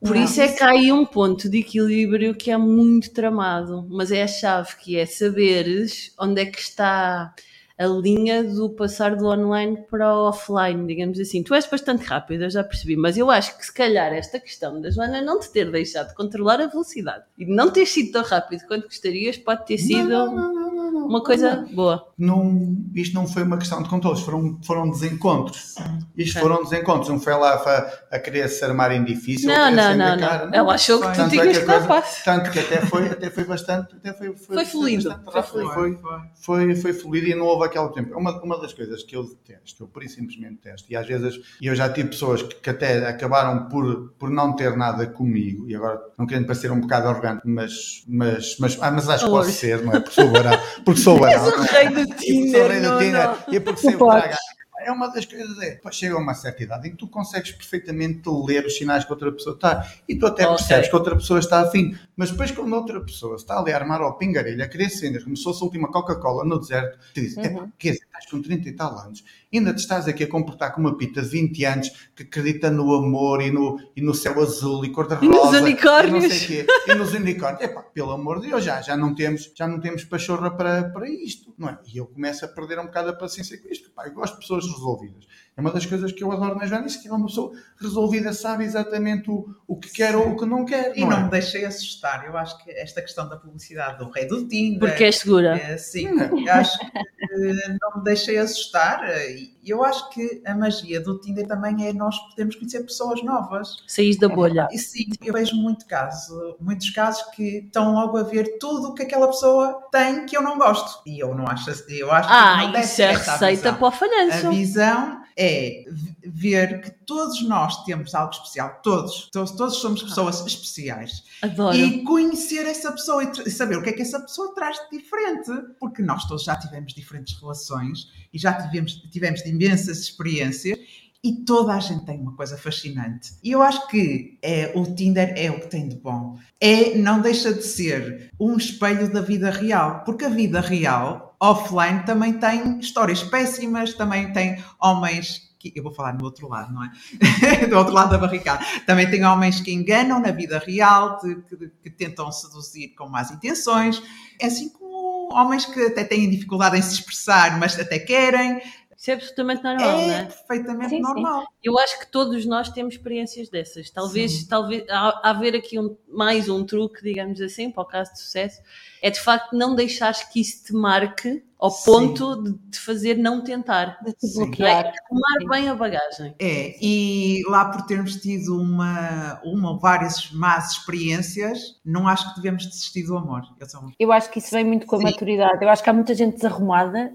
Por 0.00 0.16
Não, 0.16 0.24
isso 0.24 0.40
é 0.40 0.48
que 0.48 0.62
há 0.62 0.70
aí 0.70 0.90
um 0.90 1.04
ponto 1.04 1.48
de 1.48 1.58
equilíbrio 1.58 2.34
que 2.34 2.50
é 2.50 2.56
muito 2.56 3.10
tramado, 3.10 3.86
mas 3.90 4.10
é 4.10 4.22
a 4.22 4.28
chave 4.28 4.76
que 4.76 4.96
é 4.96 5.04
saberes 5.04 6.14
onde 6.18 6.40
é 6.40 6.46
que 6.46 6.58
está 6.58 7.34
a 7.80 7.86
linha 7.86 8.44
do 8.44 8.68
passar 8.68 9.16
do 9.16 9.26
online 9.26 9.78
para 9.90 10.14
o 10.14 10.28
offline, 10.28 10.86
digamos 10.86 11.18
assim. 11.18 11.42
Tu 11.42 11.54
és 11.54 11.66
bastante 11.66 12.04
rápida, 12.04 12.44
eu 12.44 12.50
já 12.50 12.62
percebi, 12.62 12.94
mas 12.94 13.16
eu 13.16 13.30
acho 13.30 13.56
que 13.56 13.64
se 13.64 13.72
calhar 13.72 14.12
esta 14.12 14.38
questão 14.38 14.78
da 14.82 14.90
Joana 14.90 15.22
não 15.22 15.40
te 15.40 15.50
ter 15.50 15.70
deixado 15.70 16.14
controlar 16.14 16.60
a 16.60 16.66
velocidade 16.66 17.24
e 17.38 17.46
não 17.46 17.70
ter 17.70 17.86
sido 17.86 18.12
tão 18.12 18.22
rápido 18.22 18.66
quanto 18.68 18.84
gostarias 18.84 19.38
pode 19.38 19.64
ter 19.64 19.78
sido 19.78 20.10
Não, 20.10 20.34
não, 20.34 20.52
não, 20.52 21.06
uma 21.06 21.22
coisa 21.24 21.66
boa. 21.72 22.06
não, 22.18 22.76
isto 22.94 23.14
não 23.14 23.26
foi 23.26 23.44
uma 23.44 23.56
questão 23.56 23.82
de 23.82 23.88
controles, 23.88 24.20
foram, 24.20 24.58
foram 24.62 24.90
desencontros. 24.90 25.74
Isto 26.14 26.36
É. 26.36 26.40
foram 26.42 26.62
desencontros, 26.62 27.08
não 27.08 27.18
foi 27.18 27.32
lá 27.32 27.54
a, 27.54 28.16
a 28.16 28.18
querer 28.18 28.46
se 28.48 28.62
armarem 28.62 29.02
difícil. 29.04 29.50
a 29.50 29.70
Não, 29.70 29.76
não, 29.76 29.96
não, 29.96 30.18
cara, 30.18 30.46
não. 30.46 30.54
Ela 30.54 30.74
achou 30.74 31.00
que 31.00 31.14
tu 31.14 31.20
é 31.22 31.28
tinhas 31.30 31.58
que 31.58 31.64
dar 31.64 31.86
passo. 31.86 32.22
Tanto 32.24 32.50
que 32.50 32.58
até 32.58 32.84
foi, 32.84 33.06
até 33.08 33.30
foi 33.30 33.44
bastante, 33.44 33.94
até 33.96 34.12
foi, 34.12 34.36
foi, 34.36 34.56
Foi 34.56 34.64
fluido, 34.66 35.20
foi 35.32 35.42
foi, 35.70 35.98
foi, 36.34 36.76
foi 36.76 36.92
fluido 36.92 37.26
e 37.28 37.34
não 37.34 37.46
houve 37.46 37.69
aquele 37.70 37.88
tempo. 37.90 38.14
É 38.14 38.16
uma, 38.16 38.42
uma 38.42 38.60
das 38.60 38.72
coisas 38.72 39.02
que 39.02 39.16
eu 39.16 39.24
detesto, 39.24 39.84
eu 39.84 39.88
por 39.88 40.02
isso 40.02 40.16
simplesmente 40.16 40.60
detesto. 40.62 40.90
E 40.90 40.96
às 40.96 41.06
vezes 41.06 41.40
eu 41.60 41.74
já 41.74 41.88
tive 41.88 42.08
pessoas 42.08 42.42
que, 42.42 42.54
que 42.56 42.70
até 42.70 43.08
acabaram 43.08 43.68
por, 43.68 44.12
por 44.18 44.30
não 44.30 44.54
ter 44.54 44.76
nada 44.76 45.06
comigo, 45.06 45.68
e 45.68 45.74
agora 45.74 46.00
não 46.18 46.26
querendo 46.26 46.46
parecer 46.46 46.70
um 46.70 46.80
bocado 46.80 47.08
arrogante, 47.08 47.42
mas, 47.44 48.04
mas, 48.06 48.56
mas, 48.58 48.78
ah, 48.80 48.90
mas 48.90 49.08
acho 49.08 49.24
que 49.24 49.30
posso 49.30 49.52
ser, 49.52 49.82
não 49.82 49.92
é? 49.92 50.00
Porque 50.00 50.20
sou 50.20 50.30
barão. 50.30 50.58
Porque 50.84 51.00
sou. 51.00 51.20
És 51.30 51.42
o 51.46 51.62
rei 51.62 51.88
do 51.88 52.00
E 52.00 52.06
porque 52.06 52.26
sou 52.26 52.34
Tinder, 52.34 52.70
rei 52.70 52.80
do 52.80 52.98
Tinder. 52.98 53.30
E 53.48 53.60
porque 53.60 53.80
sei 53.80 53.94
o 53.94 53.98
que. 53.98 54.59
É 54.84 54.90
uma 54.90 55.08
das 55.08 55.24
coisas, 55.26 55.58
é, 55.58 55.80
chega 55.90 56.14
a 56.14 56.18
uma 56.18 56.34
certa 56.34 56.62
idade 56.62 56.88
em 56.88 56.90
que 56.92 56.96
tu 56.96 57.06
consegues 57.08 57.52
perfeitamente 57.52 58.28
ler 58.28 58.64
os 58.64 58.76
sinais 58.76 59.04
que 59.04 59.12
outra 59.12 59.30
pessoa 59.32 59.54
está 59.54 59.86
e 60.08 60.16
tu 60.16 60.26
até 60.26 60.44
Ok. 60.46 60.56
percebes 60.56 60.88
que 60.88 60.96
outra 60.96 61.14
pessoa 61.16 61.38
está 61.38 61.60
afim, 61.60 61.96
mas 62.16 62.30
depois 62.30 62.50
quando 62.50 62.72
outra 62.74 63.00
pessoa 63.00 63.36
está 63.36 63.58
ali 63.58 63.72
a 63.72 63.76
armar 63.76 64.00
ao 64.00 64.16
pingarelho, 64.16 64.62
a 64.62 64.68
querer 64.68 64.88
vender 64.88 65.22
como 65.22 65.36
se 65.36 65.44
fosse 65.44 65.62
a 65.62 65.64
última 65.66 65.90
Coca-Cola 65.90 66.44
no 66.44 66.58
deserto, 66.58 66.98
te 67.14 67.20
diz, 67.20 67.36
"Epá, 67.36 67.68
quer 67.78 67.92
dizer, 67.92 68.06
com 68.26 68.40
30 68.40 68.68
e 68.68 68.72
tal 68.72 68.98
anos, 68.98 69.24
ainda 69.52 69.72
te 69.72 69.78
estás 69.78 70.08
aqui 70.08 70.24
a 70.24 70.28
comportar 70.28 70.72
como 70.72 70.88
uma 70.88 70.96
pita 70.96 71.22
de 71.22 71.28
20 71.28 71.64
anos 71.64 71.90
que 72.14 72.22
acredita 72.22 72.70
no 72.70 72.94
amor 72.94 73.42
e 73.42 73.50
no, 73.50 73.78
e 73.96 74.00
no 74.00 74.14
céu 74.14 74.40
azul 74.40 74.84
e 74.84 74.90
cor-de-rosa. 74.90 75.24
E 75.24 75.28
nos 75.28 75.48
e 75.48 75.52
não 75.52 75.62
unicórnios. 75.62 76.32
sei 76.32 76.64
quê, 76.64 76.66
e 76.88 76.94
nos 76.94 77.12
unicórnios. 77.12 77.62
Epá, 77.62 77.82
pelo 77.82 78.12
amor 78.12 78.40
de 78.40 78.48
Deus, 78.48 78.64
já, 78.64 78.80
já 78.80 78.96
não 78.96 79.14
temos, 79.14 79.52
já 79.54 79.66
não 79.66 79.80
temos 79.80 80.04
pachorra 80.04 80.50
para, 80.50 80.90
para 80.90 81.08
isto, 81.08 81.54
não 81.56 81.68
é? 81.68 81.78
E 81.92 81.98
eu 81.98 82.06
começo 82.06 82.44
a 82.44 82.48
perder 82.48 82.78
um 82.78 82.86
bocado 82.86 83.10
a 83.10 83.12
paciência 83.12 83.60
com 83.60 83.68
isto. 83.68 83.90
Pá, 83.90 84.06
eu 84.06 84.12
gosto 84.12 84.34
de 84.34 84.40
pessoas 84.40 84.64
resolvidas. 84.64 85.26
É 85.60 85.62
uma 85.62 85.70
das 85.72 85.84
coisas 85.84 86.10
que 86.10 86.24
eu 86.24 86.32
adoro 86.32 86.56
na 86.56 86.64
Joana, 86.66 86.86
isso 86.86 87.02
que 87.02 87.06
é 87.08 87.12
uma 87.12 87.26
pessoa 87.26 87.52
resolvida, 87.78 88.32
sabe 88.32 88.64
exatamente 88.64 89.30
o, 89.30 89.46
o 89.68 89.78
que 89.78 89.90
quer 89.90 90.16
ou 90.16 90.30
o 90.30 90.36
que 90.36 90.46
não 90.46 90.64
quer. 90.64 90.96
E 90.96 91.02
não 91.02 91.10
não 91.10 91.18
é? 91.18 91.22
me 91.24 91.30
deixei 91.30 91.66
assustar. 91.66 92.24
Eu 92.26 92.34
acho 92.38 92.56
que 92.64 92.70
esta 92.70 93.02
questão 93.02 93.28
da 93.28 93.36
publicidade 93.36 93.98
do 93.98 94.10
rei 94.10 94.26
do 94.26 94.48
Tinder. 94.48 94.88
Porque 94.88 95.04
és 95.04 95.18
segura. 95.18 95.58
É, 95.58 95.76
sim, 95.76 96.08
eu 96.08 96.52
acho 96.52 96.78
que 96.78 96.86
eh, 96.86 97.76
não 97.80 97.98
me 97.98 98.04
deixei 98.04 98.38
assustar 98.38 99.04
eh, 99.04 99.50
e 99.62 99.68
eu 99.70 99.84
acho 99.84 100.08
que 100.08 100.42
a 100.46 100.54
magia 100.54 100.98
do 100.98 101.20
Tinder 101.20 101.46
também 101.46 101.86
é 101.86 101.92
nós 101.92 102.16
podermos 102.30 102.56
conhecer 102.56 102.82
pessoas 102.82 103.22
novas. 103.22 103.76
Saís 103.86 104.18
da 104.18 104.28
bolha. 104.28 104.66
E 104.72 104.78
sim, 104.78 105.10
eu 105.22 105.34
vejo 105.34 105.54
muito 105.56 105.86
caso, 105.86 106.56
muitos 106.58 106.88
casos 106.88 107.22
que 107.34 107.58
estão 107.66 107.92
logo 107.92 108.16
a 108.16 108.22
ver 108.22 108.56
tudo 108.58 108.88
o 108.88 108.94
que 108.94 109.02
aquela 109.02 109.26
pessoa 109.26 109.86
tem 109.92 110.24
que 110.24 110.34
eu 110.34 110.42
não 110.42 110.56
gosto. 110.56 111.02
E 111.06 111.20
eu 111.20 111.34
não 111.34 111.46
acho, 111.46 111.68
eu 111.90 112.10
acho 112.10 112.28
que 112.28 112.34
não 112.34 112.40
Ah, 112.40 112.66
deve 112.72 112.80
isso 112.80 113.02
é 113.02 113.12
receita 113.12 113.46
visão. 113.48 113.74
para 113.74 113.88
o 113.88 113.90
falhanço. 113.90 114.46
A 114.46 114.50
visão 114.50 115.19
é 115.36 115.84
ver 116.24 116.80
que 116.80 116.90
todos 117.06 117.42
nós 117.42 117.84
temos 117.84 118.14
algo 118.14 118.32
especial, 118.32 118.80
todos, 118.82 119.28
todos, 119.32 119.52
todos 119.52 119.76
somos 119.76 120.02
pessoas 120.02 120.44
especiais. 120.44 121.24
Adoro. 121.42 121.76
E 121.76 122.02
conhecer 122.04 122.66
essa 122.66 122.92
pessoa 122.92 123.24
e 123.24 123.50
saber 123.50 123.76
o 123.76 123.82
que 123.82 123.90
é 123.90 123.92
que 123.92 124.02
essa 124.02 124.20
pessoa 124.20 124.54
traz 124.54 124.76
de 124.90 124.98
diferente, 124.98 125.50
porque 125.78 126.02
nós 126.02 126.24
todos 126.26 126.44
já 126.44 126.56
tivemos 126.56 126.92
diferentes 126.92 127.38
relações 127.40 128.08
e 128.32 128.38
já 128.38 128.52
tivemos, 128.54 128.94
tivemos 129.10 129.40
imensas 129.46 129.98
experiências 129.98 130.78
e 131.22 131.44
toda 131.44 131.74
a 131.74 131.80
gente 131.80 132.06
tem 132.06 132.18
uma 132.18 132.34
coisa 132.34 132.56
fascinante. 132.56 133.32
E 133.44 133.52
eu 133.52 133.62
acho 133.62 133.86
que 133.88 134.38
é, 134.42 134.72
o 134.74 134.94
Tinder 134.94 135.34
é 135.36 135.50
o 135.50 135.60
que 135.60 135.68
tem 135.68 135.86
de 135.86 135.96
bom. 135.96 136.38
É, 136.58 136.96
não 136.96 137.20
deixa 137.20 137.52
de 137.52 137.62
ser 137.62 138.30
um 138.40 138.56
espelho 138.56 139.12
da 139.12 139.20
vida 139.20 139.50
real, 139.50 140.02
porque 140.04 140.24
a 140.24 140.30
vida 140.30 140.60
real, 140.60 141.29
offline, 141.40 142.04
também 142.04 142.34
tem 142.34 142.78
histórias 142.78 143.22
péssimas, 143.22 143.94
também 143.94 144.32
tem 144.32 144.62
homens 144.78 145.50
que 145.58 145.72
eu 145.76 145.82
vou 145.82 145.92
falar 145.92 146.14
no 146.14 146.24
outro 146.24 146.48
lado, 146.48 146.72
não 146.72 146.82
é? 146.82 146.90
do 147.68 147.76
outro 147.76 147.92
lado 147.92 148.10
da 148.10 148.18
barricada. 148.18 148.64
Também 148.86 149.08
tem 149.10 149.24
homens 149.24 149.60
que 149.60 149.72
enganam 149.72 150.18
na 150.18 150.30
vida 150.30 150.58
real, 150.58 151.18
que, 151.18 151.36
que, 151.82 151.90
tentam 151.90 152.32
seduzir 152.32 152.94
com 152.96 153.08
más 153.08 153.30
intenções, 153.30 154.02
é 154.38 154.46
assim 154.46 154.70
como 154.70 155.34
homens 155.34 155.66
que 155.66 155.80
até 155.82 156.02
têm 156.02 156.30
dificuldade 156.30 156.78
em 156.78 156.82
se 156.82 156.94
expressar, 156.94 157.58
mas 157.58 157.78
até 157.78 157.98
querem. 157.98 158.60
Isso 159.00 159.10
é 159.12 159.14
absolutamente 159.14 159.62
normal, 159.64 159.98
é 159.98 160.06
não 160.06 160.14
é? 160.14 160.24
perfeitamente 160.26 160.90
Sim, 160.90 160.96
sim. 160.96 161.00
normal. 161.02 161.46
Eu 161.64 161.78
acho 161.78 161.98
que 162.00 162.06
todos 162.06 162.44
nós 162.44 162.68
temos 162.68 162.96
experiências 162.96 163.48
dessas. 163.48 163.88
Talvez, 163.88 164.30
Sim. 164.40 164.46
talvez 164.46 164.84
haver 165.22 165.54
aqui 165.56 165.78
um- 165.80 165.96
mais 166.06 166.50
um 166.50 166.66
truque, 166.66 167.02
digamos 167.02 167.40
assim, 167.40 167.70
para 167.70 167.82
o 167.82 167.86
caso 167.86 168.12
de 168.12 168.20
sucesso, 168.20 168.60
é 169.00 169.08
de 169.08 169.18
facto 169.18 169.56
não 169.56 169.74
deixares 169.74 170.22
que 170.24 170.42
isso 170.42 170.64
te 170.66 170.74
marque 170.74 171.42
ao 171.58 171.70
Sim. 171.70 171.90
ponto 171.90 172.42
de 172.42 172.52
te 172.70 172.78
fazer 172.78 173.16
não 173.16 173.42
tentar. 173.42 173.98
De 174.04 174.12
te 174.12 174.26
Sim. 174.26 174.42
É? 174.42 174.44
bloquear. 174.44 174.92
Tomar 175.08 175.48
bem 175.58 175.68
a 175.70 175.74
bagagem. 175.74 176.34
É, 176.38 176.76
e 176.84 177.42
lá 177.48 177.70
por 177.70 177.86
termos 177.86 178.16
tido 178.16 178.54
uma, 178.60 179.40
uma 179.42 179.70
ou 179.70 179.78
várias 179.78 180.30
más 180.30 180.72
experiências, 180.72 181.80
não 181.82 182.06
acho 182.06 182.28
que 182.34 182.36
devemos 182.42 182.66
desistir 182.66 183.04
do 183.04 183.16
amor. 183.16 183.42
Eu 183.58 183.66
sou 183.66 183.80
Eu 183.98 184.12
acho 184.12 184.30
que 184.30 184.40
isso 184.40 184.50
vem 184.50 184.64
muito 184.64 184.84
com 184.86 184.96
a 184.96 184.98
Sim. 184.98 185.04
maturidade. 185.06 185.64
Eu 185.64 185.70
acho 185.70 185.82
que 185.82 185.88
há 185.88 185.92
muita 185.94 186.14
gente 186.14 186.34
desarrumada 186.36 187.10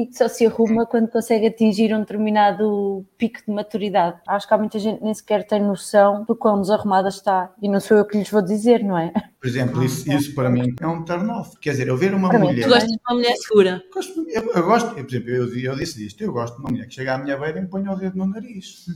e 0.00 0.06
que 0.06 0.16
só 0.16 0.28
se 0.28 0.46
arruma 0.46 0.86
quando 0.86 1.08
consegue 1.08 1.46
atingir 1.46 1.94
um 1.94 2.00
determinado 2.00 3.04
pico 3.18 3.38
de 3.46 3.52
maturidade. 3.52 4.18
Acho 4.26 4.48
que 4.48 4.54
há 4.54 4.58
muita 4.58 4.78
gente 4.78 4.98
que 4.98 5.04
nem 5.04 5.12
sequer 5.14 5.46
tem 5.46 5.60
noção 5.62 6.24
do 6.24 6.34
quão 6.34 6.60
desarrumada 6.60 7.08
está. 7.08 7.52
E 7.60 7.68
não 7.68 7.78
sou 7.80 7.98
eu 7.98 8.04
que 8.06 8.16
lhes 8.16 8.30
vou 8.30 8.40
dizer, 8.42 8.82
não 8.82 8.96
é? 8.96 9.12
Por 9.40 9.46
exemplo, 9.48 9.84
isso, 9.84 10.10
isso 10.10 10.34
para 10.34 10.48
mim 10.48 10.74
é 10.80 10.86
um 10.86 11.04
turn 11.04 11.30
off. 11.30 11.58
Quer 11.60 11.70
dizer, 11.72 11.88
eu 11.88 11.96
ver 11.96 12.14
uma 12.14 12.28
mulher. 12.32 12.64
Tu 12.64 12.68
gostas 12.70 12.90
de 12.90 12.98
uma 13.08 13.14
mulher 13.16 13.34
segura. 13.36 13.82
Gosto- 13.92 14.24
eu, 14.28 14.52
eu 14.54 14.62
gosto, 14.64 14.98
eu, 14.98 15.04
por 15.04 15.10
exemplo, 15.14 15.30
eu, 15.30 15.58
eu 15.58 15.76
disse 15.76 15.98
disto, 15.98 16.22
eu 16.22 16.32
gosto 16.32 16.54
de 16.56 16.60
uma 16.62 16.70
mulher 16.70 16.86
que 16.88 16.94
chega 16.94 17.14
à 17.14 17.18
minha 17.18 17.36
beira 17.36 17.58
e 17.58 17.62
me 17.62 17.68
põe 17.68 17.86
o 17.86 17.94
dedo 17.94 18.16
no 18.16 18.26
nariz. 18.26 18.86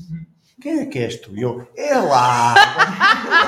Quem 0.61 0.81
é 0.81 0.87
que 0.87 1.01
és 1.01 1.17
tu? 1.21 1.37
E 1.37 1.43
Eu, 1.43 1.67
é 1.77 1.99
lá! 1.99 2.55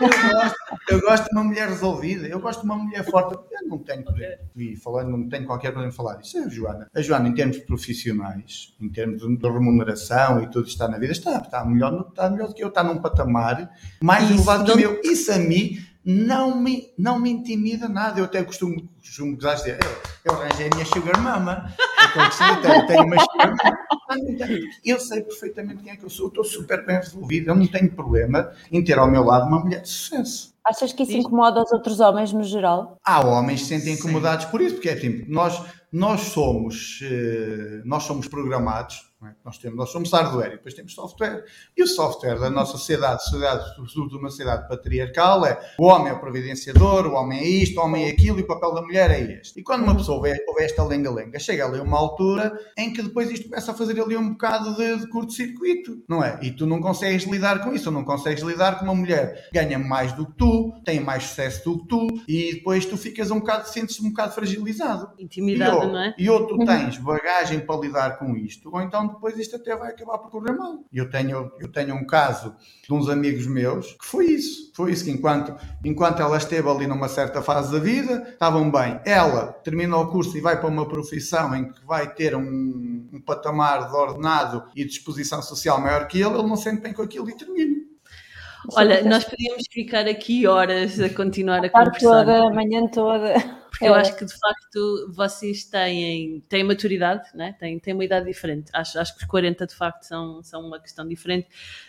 Eu 0.00 0.08
gosto, 0.08 0.56
eu, 0.88 1.00
gosto, 1.00 1.22
eu 1.22 1.28
de 1.28 1.30
uma 1.32 1.44
mulher 1.44 1.68
resolvida, 1.68 2.26
eu 2.26 2.40
gosto 2.40 2.60
de 2.60 2.66
uma 2.66 2.76
mulher 2.76 3.04
forte. 3.04 3.34
Eu 3.34 3.68
não 3.68 3.78
tenho, 3.78 4.00
exemplo, 4.00 4.46
e 4.56 4.76
falando, 4.76 5.10
não 5.10 5.28
tenho 5.28 5.46
qualquer 5.46 5.70
problema 5.72 5.92
em 5.92 5.96
falar 5.96 6.20
isso. 6.20 6.38
É 6.38 6.44
a 6.44 6.48
Joana. 6.48 6.88
A 6.94 7.02
Joana, 7.02 7.28
em 7.28 7.34
termos 7.34 7.58
profissionais, 7.58 8.74
em 8.80 8.88
termos 8.88 9.20
de, 9.20 9.48
remuneração 9.48 10.42
e 10.42 10.50
tudo 10.50 10.66
está 10.68 10.88
na 10.88 10.98
vida, 10.98 11.12
está, 11.12 11.38
está, 11.38 11.64
melhor, 11.64 12.06
está 12.08 12.30
melhor 12.30 12.48
do 12.48 12.54
que 12.54 12.64
eu, 12.64 12.68
está 12.68 12.82
num 12.82 12.98
patamar 12.98 13.70
mais 14.02 14.24
Isso, 14.24 14.34
elevado 14.34 14.64
que 14.64 14.70
o 14.70 14.74
não- 14.74 14.80
meu. 14.80 15.00
Isso 15.04 15.32
a 15.32 15.38
mim 15.38 15.78
não 16.04 16.58
me, 16.58 16.92
não 16.98 17.18
me 17.18 17.30
intimida 17.30 17.88
nada. 17.88 18.20
Eu 18.20 18.24
até 18.24 18.42
costumo, 18.42 18.88
costumo 19.00 19.36
dizer, 19.36 19.78
eu, 19.84 20.32
eu 20.32 20.40
arranjei 20.40 20.66
a 20.66 20.74
minha 20.74 20.86
sugar 20.86 21.20
mama. 21.20 21.72
Tenho. 22.86 23.10
Eu 24.84 24.98
sei 24.98 25.22
perfeitamente 25.22 25.82
quem 25.82 25.92
é 25.92 25.96
que 25.96 26.04
eu 26.04 26.10
sou, 26.10 26.26
eu 26.26 26.28
estou 26.28 26.44
super 26.44 26.84
bem 26.84 26.96
resolvido, 26.96 27.48
eu 27.50 27.54
não 27.54 27.66
tenho 27.66 27.90
problema 27.92 28.50
em 28.72 28.82
ter 28.82 28.98
ao 28.98 29.08
meu 29.08 29.22
lado 29.22 29.46
uma 29.46 29.60
mulher 29.60 29.82
de 29.82 29.88
sucesso. 29.88 30.52
Achas 30.64 30.92
que 30.92 31.04
isso 31.04 31.12
incomoda 31.12 31.62
os 31.62 31.72
outros 31.72 32.00
homens 32.00 32.32
no 32.32 32.42
geral? 32.42 32.96
Há 33.04 33.24
homens 33.24 33.60
que 33.60 33.66
se 33.66 33.78
sentem 33.78 33.94
Sim. 33.94 34.00
incomodados 34.00 34.46
por 34.46 34.60
isso, 34.60 34.74
porque 34.74 34.88
é 34.88 34.94
assim, 34.94 35.24
nós, 35.28 35.62
nós 35.92 36.22
somos 36.22 37.00
eh, 37.02 37.82
nós 37.84 38.02
somos 38.02 38.26
programados, 38.26 39.09
é? 39.28 39.34
nós, 39.44 39.58
temos, 39.58 39.76
nós 39.76 39.90
somos 39.90 40.10
hardware 40.12 40.48
e 40.48 40.56
depois 40.56 40.72
temos 40.72 40.94
software. 40.94 41.44
E 41.76 41.82
o 41.82 41.86
software 41.86 42.38
da 42.38 42.48
nossa 42.48 42.72
sociedade, 42.72 43.22
sociedade, 43.24 43.74
sobretudo 43.74 44.18
uma 44.18 44.30
sociedade 44.30 44.66
patriarcal, 44.66 45.44
é 45.44 45.60
o 45.78 45.86
homem 45.86 46.08
é 46.08 46.14
o 46.14 46.20
providenciador, 46.20 47.06
o 47.06 47.14
homem 47.14 47.38
é 47.38 47.46
isto, 47.46 47.78
o 47.78 47.84
homem 47.84 48.06
é 48.06 48.10
aquilo 48.10 48.38
e 48.38 48.42
o 48.42 48.46
papel 48.46 48.72
da 48.72 48.82
mulher 48.82 49.10
é 49.10 49.20
este. 49.40 49.60
E 49.60 49.62
quando 49.62 49.82
uma 49.82 49.94
pessoa 49.94 50.16
ouve, 50.16 50.34
ouve 50.48 50.64
esta 50.64 50.82
lenga-lenga, 50.84 51.38
chega 51.38 51.66
ali 51.66 51.78
a 51.78 51.82
uma 51.82 51.98
altura 51.98 52.58
em 52.78 52.92
que 52.92 53.02
depois 53.02 53.30
isto 53.30 53.48
começa 53.48 53.72
a 53.72 53.74
fazer 53.74 54.00
ali 54.00 54.16
um 54.16 54.30
bocado 54.30 54.74
de, 54.76 55.00
de 55.00 55.08
curto-circuito, 55.08 56.02
não 56.08 56.24
é? 56.24 56.38
E 56.42 56.50
tu 56.50 56.66
não 56.66 56.80
consegues 56.80 57.24
lidar 57.24 57.62
com 57.62 57.74
isso, 57.74 57.90
ou 57.90 57.94
não 57.94 58.04
consegues 58.04 58.42
lidar 58.42 58.78
com 58.78 58.84
uma 58.84 58.94
mulher 58.94 59.50
ganha 59.52 59.78
mais 59.78 60.12
do 60.12 60.26
que 60.26 60.32
tu, 60.32 60.72
tem 60.84 60.98
mais 60.98 61.24
sucesso 61.24 61.64
do 61.64 61.80
que 61.80 61.88
tu, 61.88 62.06
e 62.26 62.54
depois 62.54 62.86
tu 62.86 62.96
ficas 62.96 63.30
um 63.30 63.40
bocado, 63.40 63.68
sentes-te 63.68 64.02
um 64.02 64.08
bocado 64.08 64.32
fragilizado. 64.32 65.10
Intimidade, 65.18 65.70
e, 65.70 65.74
ou, 65.74 65.86
não 65.92 66.00
é? 66.00 66.14
e 66.16 66.30
ou 66.30 66.46
tu 66.46 66.58
tens 66.64 66.96
bagagem 66.96 67.60
para 67.60 67.80
lidar 67.80 68.18
com 68.18 68.34
isto, 68.36 68.70
ou 68.72 68.80
então 68.80 69.09
depois 69.12 69.38
isto 69.38 69.56
até 69.56 69.76
vai 69.76 69.90
acabar 69.90 70.18
por 70.18 70.30
correr 70.30 70.52
mal. 70.52 70.84
Eu 70.92 71.10
tenho, 71.10 71.52
eu 71.58 71.70
tenho 71.70 71.94
um 71.94 72.06
caso 72.06 72.54
de 72.86 72.92
uns 72.92 73.08
amigos 73.08 73.46
meus 73.46 73.92
que 73.94 74.04
foi 74.04 74.26
isso. 74.26 74.70
Foi 74.74 74.92
isso 74.92 75.04
que 75.04 75.10
enquanto, 75.10 75.54
enquanto 75.84 76.20
ela 76.22 76.36
esteve 76.36 76.68
ali 76.68 76.86
numa 76.86 77.08
certa 77.08 77.42
fase 77.42 77.72
da 77.72 77.78
vida, 77.78 78.28
estavam 78.32 78.70
bem. 78.70 79.00
Ela 79.04 79.52
termina 79.64 79.96
o 79.96 80.10
curso 80.10 80.36
e 80.36 80.40
vai 80.40 80.58
para 80.58 80.68
uma 80.68 80.88
profissão 80.88 81.54
em 81.54 81.70
que 81.70 81.84
vai 81.84 82.12
ter 82.14 82.34
um, 82.34 83.08
um 83.12 83.20
patamar 83.20 83.88
de 83.88 83.94
ordenado 83.96 84.64
e 84.74 84.84
de 84.84 84.90
exposição 84.92 85.42
social 85.42 85.80
maior 85.80 86.06
que 86.06 86.20
ele, 86.20 86.34
ele 86.38 86.48
não 86.48 86.56
sente 86.56 86.80
bem 86.80 86.92
com 86.92 87.02
aquilo 87.02 87.28
e 87.28 87.36
termina. 87.36 87.80
Olha, 88.74 89.02
nós 89.04 89.24
podíamos 89.24 89.64
ficar 89.70 90.06
aqui 90.06 90.46
horas 90.46 91.00
a 91.00 91.08
continuar 91.10 91.64
a 91.64 91.68
A 91.68 91.70
tarde 91.70 91.98
conversar. 91.98 92.24
toda, 92.24 92.46
a 92.46 92.50
manhã 92.50 92.86
toda. 92.88 93.59
Porque 93.80 93.88
eu 93.88 93.94
É. 93.94 94.00
acho 94.00 94.14
que 94.14 94.26
de 94.26 94.34
facto 94.38 95.10
vocês 95.10 95.64
têm, 95.64 96.42
têm 96.50 96.62
maturidade, 96.62 97.28
né? 97.34 97.54
têm, 97.58 97.78
têm 97.78 97.94
uma 97.94 98.04
idade 98.04 98.26
diferente. 98.26 98.70
Acho, 98.74 98.98
acho 98.98 99.16
que 99.16 99.22
os 99.22 99.26
40 99.28 99.66
de 99.66 99.74
facto 99.74 100.02
são, 100.02 100.42
são 100.42 100.60
uma 100.66 100.78
questão 100.78 101.08
diferente. 101.08 101.48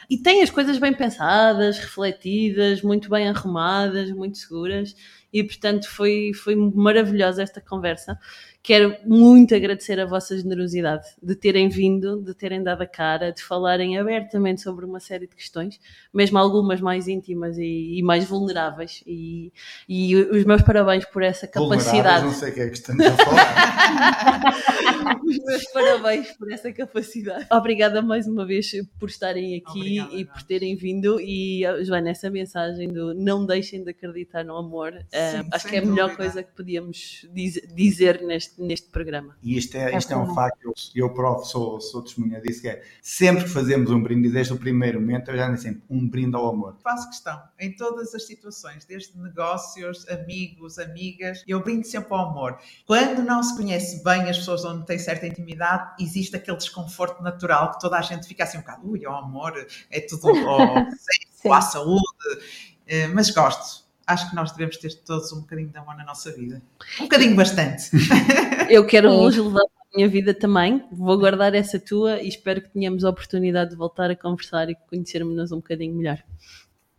E 0.09 0.17
têm 0.17 0.41
as 0.41 0.49
coisas 0.49 0.77
bem 0.77 0.93
pensadas, 0.93 1.77
refletidas, 1.79 2.81
muito 2.81 3.09
bem 3.09 3.27
arrumadas, 3.27 4.09
muito 4.11 4.37
seguras. 4.37 4.95
E 5.33 5.43
portanto 5.43 5.89
foi, 5.89 6.31
foi 6.33 6.55
maravilhosa 6.55 7.43
esta 7.43 7.59
conversa. 7.59 8.17
Quero 8.63 8.95
muito 9.05 9.55
agradecer 9.55 9.99
a 9.99 10.05
vossa 10.05 10.37
generosidade 10.37 11.07
de 11.21 11.35
terem 11.35 11.67
vindo, 11.67 12.21
de 12.21 12.33
terem 12.35 12.61
dado 12.61 12.83
a 12.83 12.85
cara, 12.85 13.31
de 13.31 13.41
falarem 13.41 13.97
abertamente 13.97 14.61
sobre 14.61 14.85
uma 14.85 14.99
série 14.99 15.25
de 15.25 15.35
questões, 15.35 15.79
mesmo 16.13 16.37
algumas 16.37 16.79
mais 16.79 17.07
íntimas 17.07 17.57
e, 17.57 17.97
e 17.97 18.03
mais 18.03 18.23
vulneráveis. 18.25 19.03
E, 19.07 19.51
e 19.89 20.15
os 20.15 20.45
meus 20.45 20.61
parabéns 20.61 21.05
por 21.05 21.23
essa 21.23 21.47
capacidade. 21.47 22.23
Não 22.25 22.33
sei 22.33 22.51
o 22.51 22.53
que 22.53 22.59
é 22.61 22.67
que 22.69 22.77
estamos 22.77 23.03
a 23.05 23.11
falar. 23.17 24.41
Os 25.25 25.37
meus 25.45 25.63
parabéns 25.71 26.31
por 26.37 26.51
essa 26.51 26.71
capacidade. 26.71 27.47
Obrigada 27.51 28.01
mais 28.01 28.27
uma 28.27 28.45
vez 28.45 28.71
por 28.99 29.09
estarem 29.09 29.55
aqui 29.55 29.99
Obrigada, 30.01 30.15
e 30.15 30.25
por 30.25 30.43
terem 30.43 30.75
vindo. 30.75 31.19
E, 31.21 31.65
uh, 31.65 31.83
Joana, 31.83 32.09
essa 32.09 32.29
mensagem 32.29 32.87
do 32.89 33.13
não 33.13 33.45
deixem 33.45 33.83
de 33.83 33.91
acreditar 33.91 34.43
no 34.43 34.57
amor, 34.57 34.93
uh, 34.93 34.97
Sim, 35.11 35.47
acho 35.51 35.61
sem 35.63 35.71
que 35.71 35.77
é 35.77 35.79
a 35.79 35.85
melhor 35.85 36.09
dúvida. 36.09 36.17
coisa 36.17 36.43
que 36.43 36.51
podíamos 36.55 37.25
diz- 37.33 37.61
dizer 37.73 38.21
neste, 38.21 38.50
neste 38.57 38.89
programa. 38.89 39.37
E 39.41 39.57
isto 39.57 39.75
é, 39.75 39.93
É 39.93 39.97
isto 39.97 40.11
é 40.11 40.15
um 40.15 40.25
verdade. 40.25 40.35
facto, 40.35 40.59
eu, 40.63 40.73
eu 40.95 41.13
provo, 41.13 41.45
sou, 41.45 41.79
sou 41.81 42.01
testemunha 42.01 42.39
disso, 42.41 42.61
que 42.61 42.67
é 42.69 42.83
sempre 43.01 43.43
que 43.45 43.49
fazemos 43.49 43.89
um 43.91 44.01
brinde, 44.01 44.29
desde 44.29 44.53
o 44.53 44.57
primeiro 44.57 44.99
momento, 44.99 45.31
eu 45.31 45.37
já 45.37 45.47
nem 45.47 45.57
sempre, 45.57 45.83
um 45.89 46.07
brinde 46.07 46.35
ao 46.35 46.47
amor. 46.49 46.75
Faço 46.83 47.07
questão, 47.09 47.41
em 47.59 47.75
todas 47.75 48.13
as 48.15 48.25
situações, 48.25 48.85
desde 48.85 49.17
negócios, 49.17 50.07
amigos, 50.09 50.77
amigas, 50.79 51.43
eu 51.47 51.61
brindo 51.61 51.85
sempre 51.85 52.13
ao 52.13 52.29
amor. 52.29 52.57
Quando 52.85 53.21
não 53.23 53.41
se 53.43 53.55
conhece 53.55 54.03
bem 54.03 54.23
as 54.29 54.37
pessoas 54.37 54.63
onde 54.65 54.85
tem 54.85 54.97
certa 54.99 55.25
intimidade, 55.27 55.93
existe 56.03 56.35
aquele 56.35 56.57
desconforto 56.57 57.21
natural 57.23 57.71
que 57.71 57.79
toda 57.79 57.97
a 57.97 58.01
gente 58.01 58.27
fica 58.27 58.43
assim 58.43 58.57
um 58.57 58.61
bocado, 58.61 58.89
ui, 58.89 59.05
ao 59.05 59.15
amor, 59.15 59.53
é 59.89 59.99
tudo 60.01 60.29
ao 60.29 60.75
sexo, 60.91 61.53
à 61.53 61.61
saúde, 61.61 62.01
Eh, 62.87 63.07
mas 63.07 63.29
gosto. 63.29 63.85
Acho 64.11 64.29
que 64.29 64.35
nós 64.35 64.51
devemos 64.51 64.75
ter 64.75 64.93
todos 65.05 65.31
um 65.31 65.39
bocadinho 65.39 65.69
de 65.69 65.77
amor 65.77 65.95
na 65.95 66.03
nossa 66.03 66.29
vida. 66.33 66.61
Um 66.99 67.03
bocadinho 67.03 67.33
bastante. 67.33 67.89
Eu 68.69 68.85
quero 68.85 69.09
hoje 69.09 69.39
levar 69.39 69.61
para 69.61 69.83
a 69.93 69.95
minha 69.95 70.09
vida 70.09 70.33
também. 70.33 70.83
Vou 70.91 71.17
guardar 71.17 71.55
essa 71.55 71.79
tua 71.79 72.19
e 72.21 72.27
espero 72.27 72.61
que 72.61 72.69
tenhamos 72.69 73.05
a 73.05 73.09
oportunidade 73.09 73.71
de 73.71 73.77
voltar 73.77 74.11
a 74.11 74.15
conversar 74.15 74.69
e 74.69 74.75
conhecermos-nos 74.89 75.53
um 75.53 75.57
bocadinho 75.57 75.95
melhor. 75.95 76.21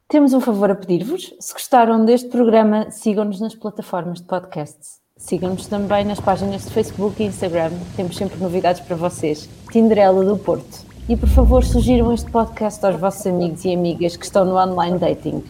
Temos 0.08 0.32
um 0.32 0.40
favor 0.40 0.70
a 0.70 0.74
pedir-vos. 0.74 1.34
Se 1.38 1.52
gostaram 1.52 2.02
deste 2.02 2.30
programa, 2.30 2.90
sigam-nos 2.90 3.42
nas 3.42 3.54
plataformas 3.54 4.22
de 4.22 4.26
podcasts. 4.26 5.02
Sigam-nos 5.18 5.66
também 5.66 6.06
nas 6.06 6.18
páginas 6.18 6.64
de 6.64 6.70
Facebook 6.70 7.22
e 7.22 7.26
Instagram. 7.26 7.72
Temos 7.94 8.16
sempre 8.16 8.40
novidades 8.40 8.80
para 8.80 8.96
vocês. 8.96 9.50
Tinderela 9.70 10.24
do 10.24 10.38
Porto. 10.38 10.86
E 11.10 11.16
por 11.16 11.28
favor, 11.28 11.62
sugiram 11.62 12.10
este 12.10 12.30
podcast 12.30 12.82
aos 12.86 12.98
vossos 12.98 13.26
amigos 13.26 13.66
e 13.66 13.74
amigas 13.74 14.16
que 14.16 14.24
estão 14.24 14.46
no 14.46 14.56
online 14.56 14.98
dating. 14.98 15.44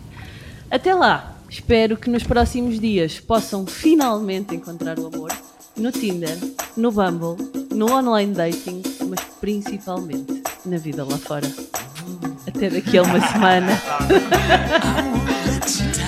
Até 0.72 0.94
lá, 0.94 1.31
espero 1.52 1.98
que 1.98 2.08
nos 2.08 2.22
próximos 2.22 2.80
dias 2.80 3.20
possam 3.20 3.66
finalmente 3.66 4.54
encontrar 4.54 4.98
o 4.98 5.06
amor 5.06 5.30
no 5.76 5.92
Tinder, 5.92 6.38
no 6.76 6.90
Bumble 6.90 7.36
no 7.74 7.92
online 7.92 8.32
dating, 8.32 8.82
mas 9.06 9.20
principalmente 9.38 10.42
na 10.64 10.78
vida 10.78 11.04
lá 11.04 11.18
fora. 11.18 11.46
Até 12.46 12.70
daqui 12.70 12.96
a 12.96 13.02
uma 13.02 13.20
semana. 13.20 13.72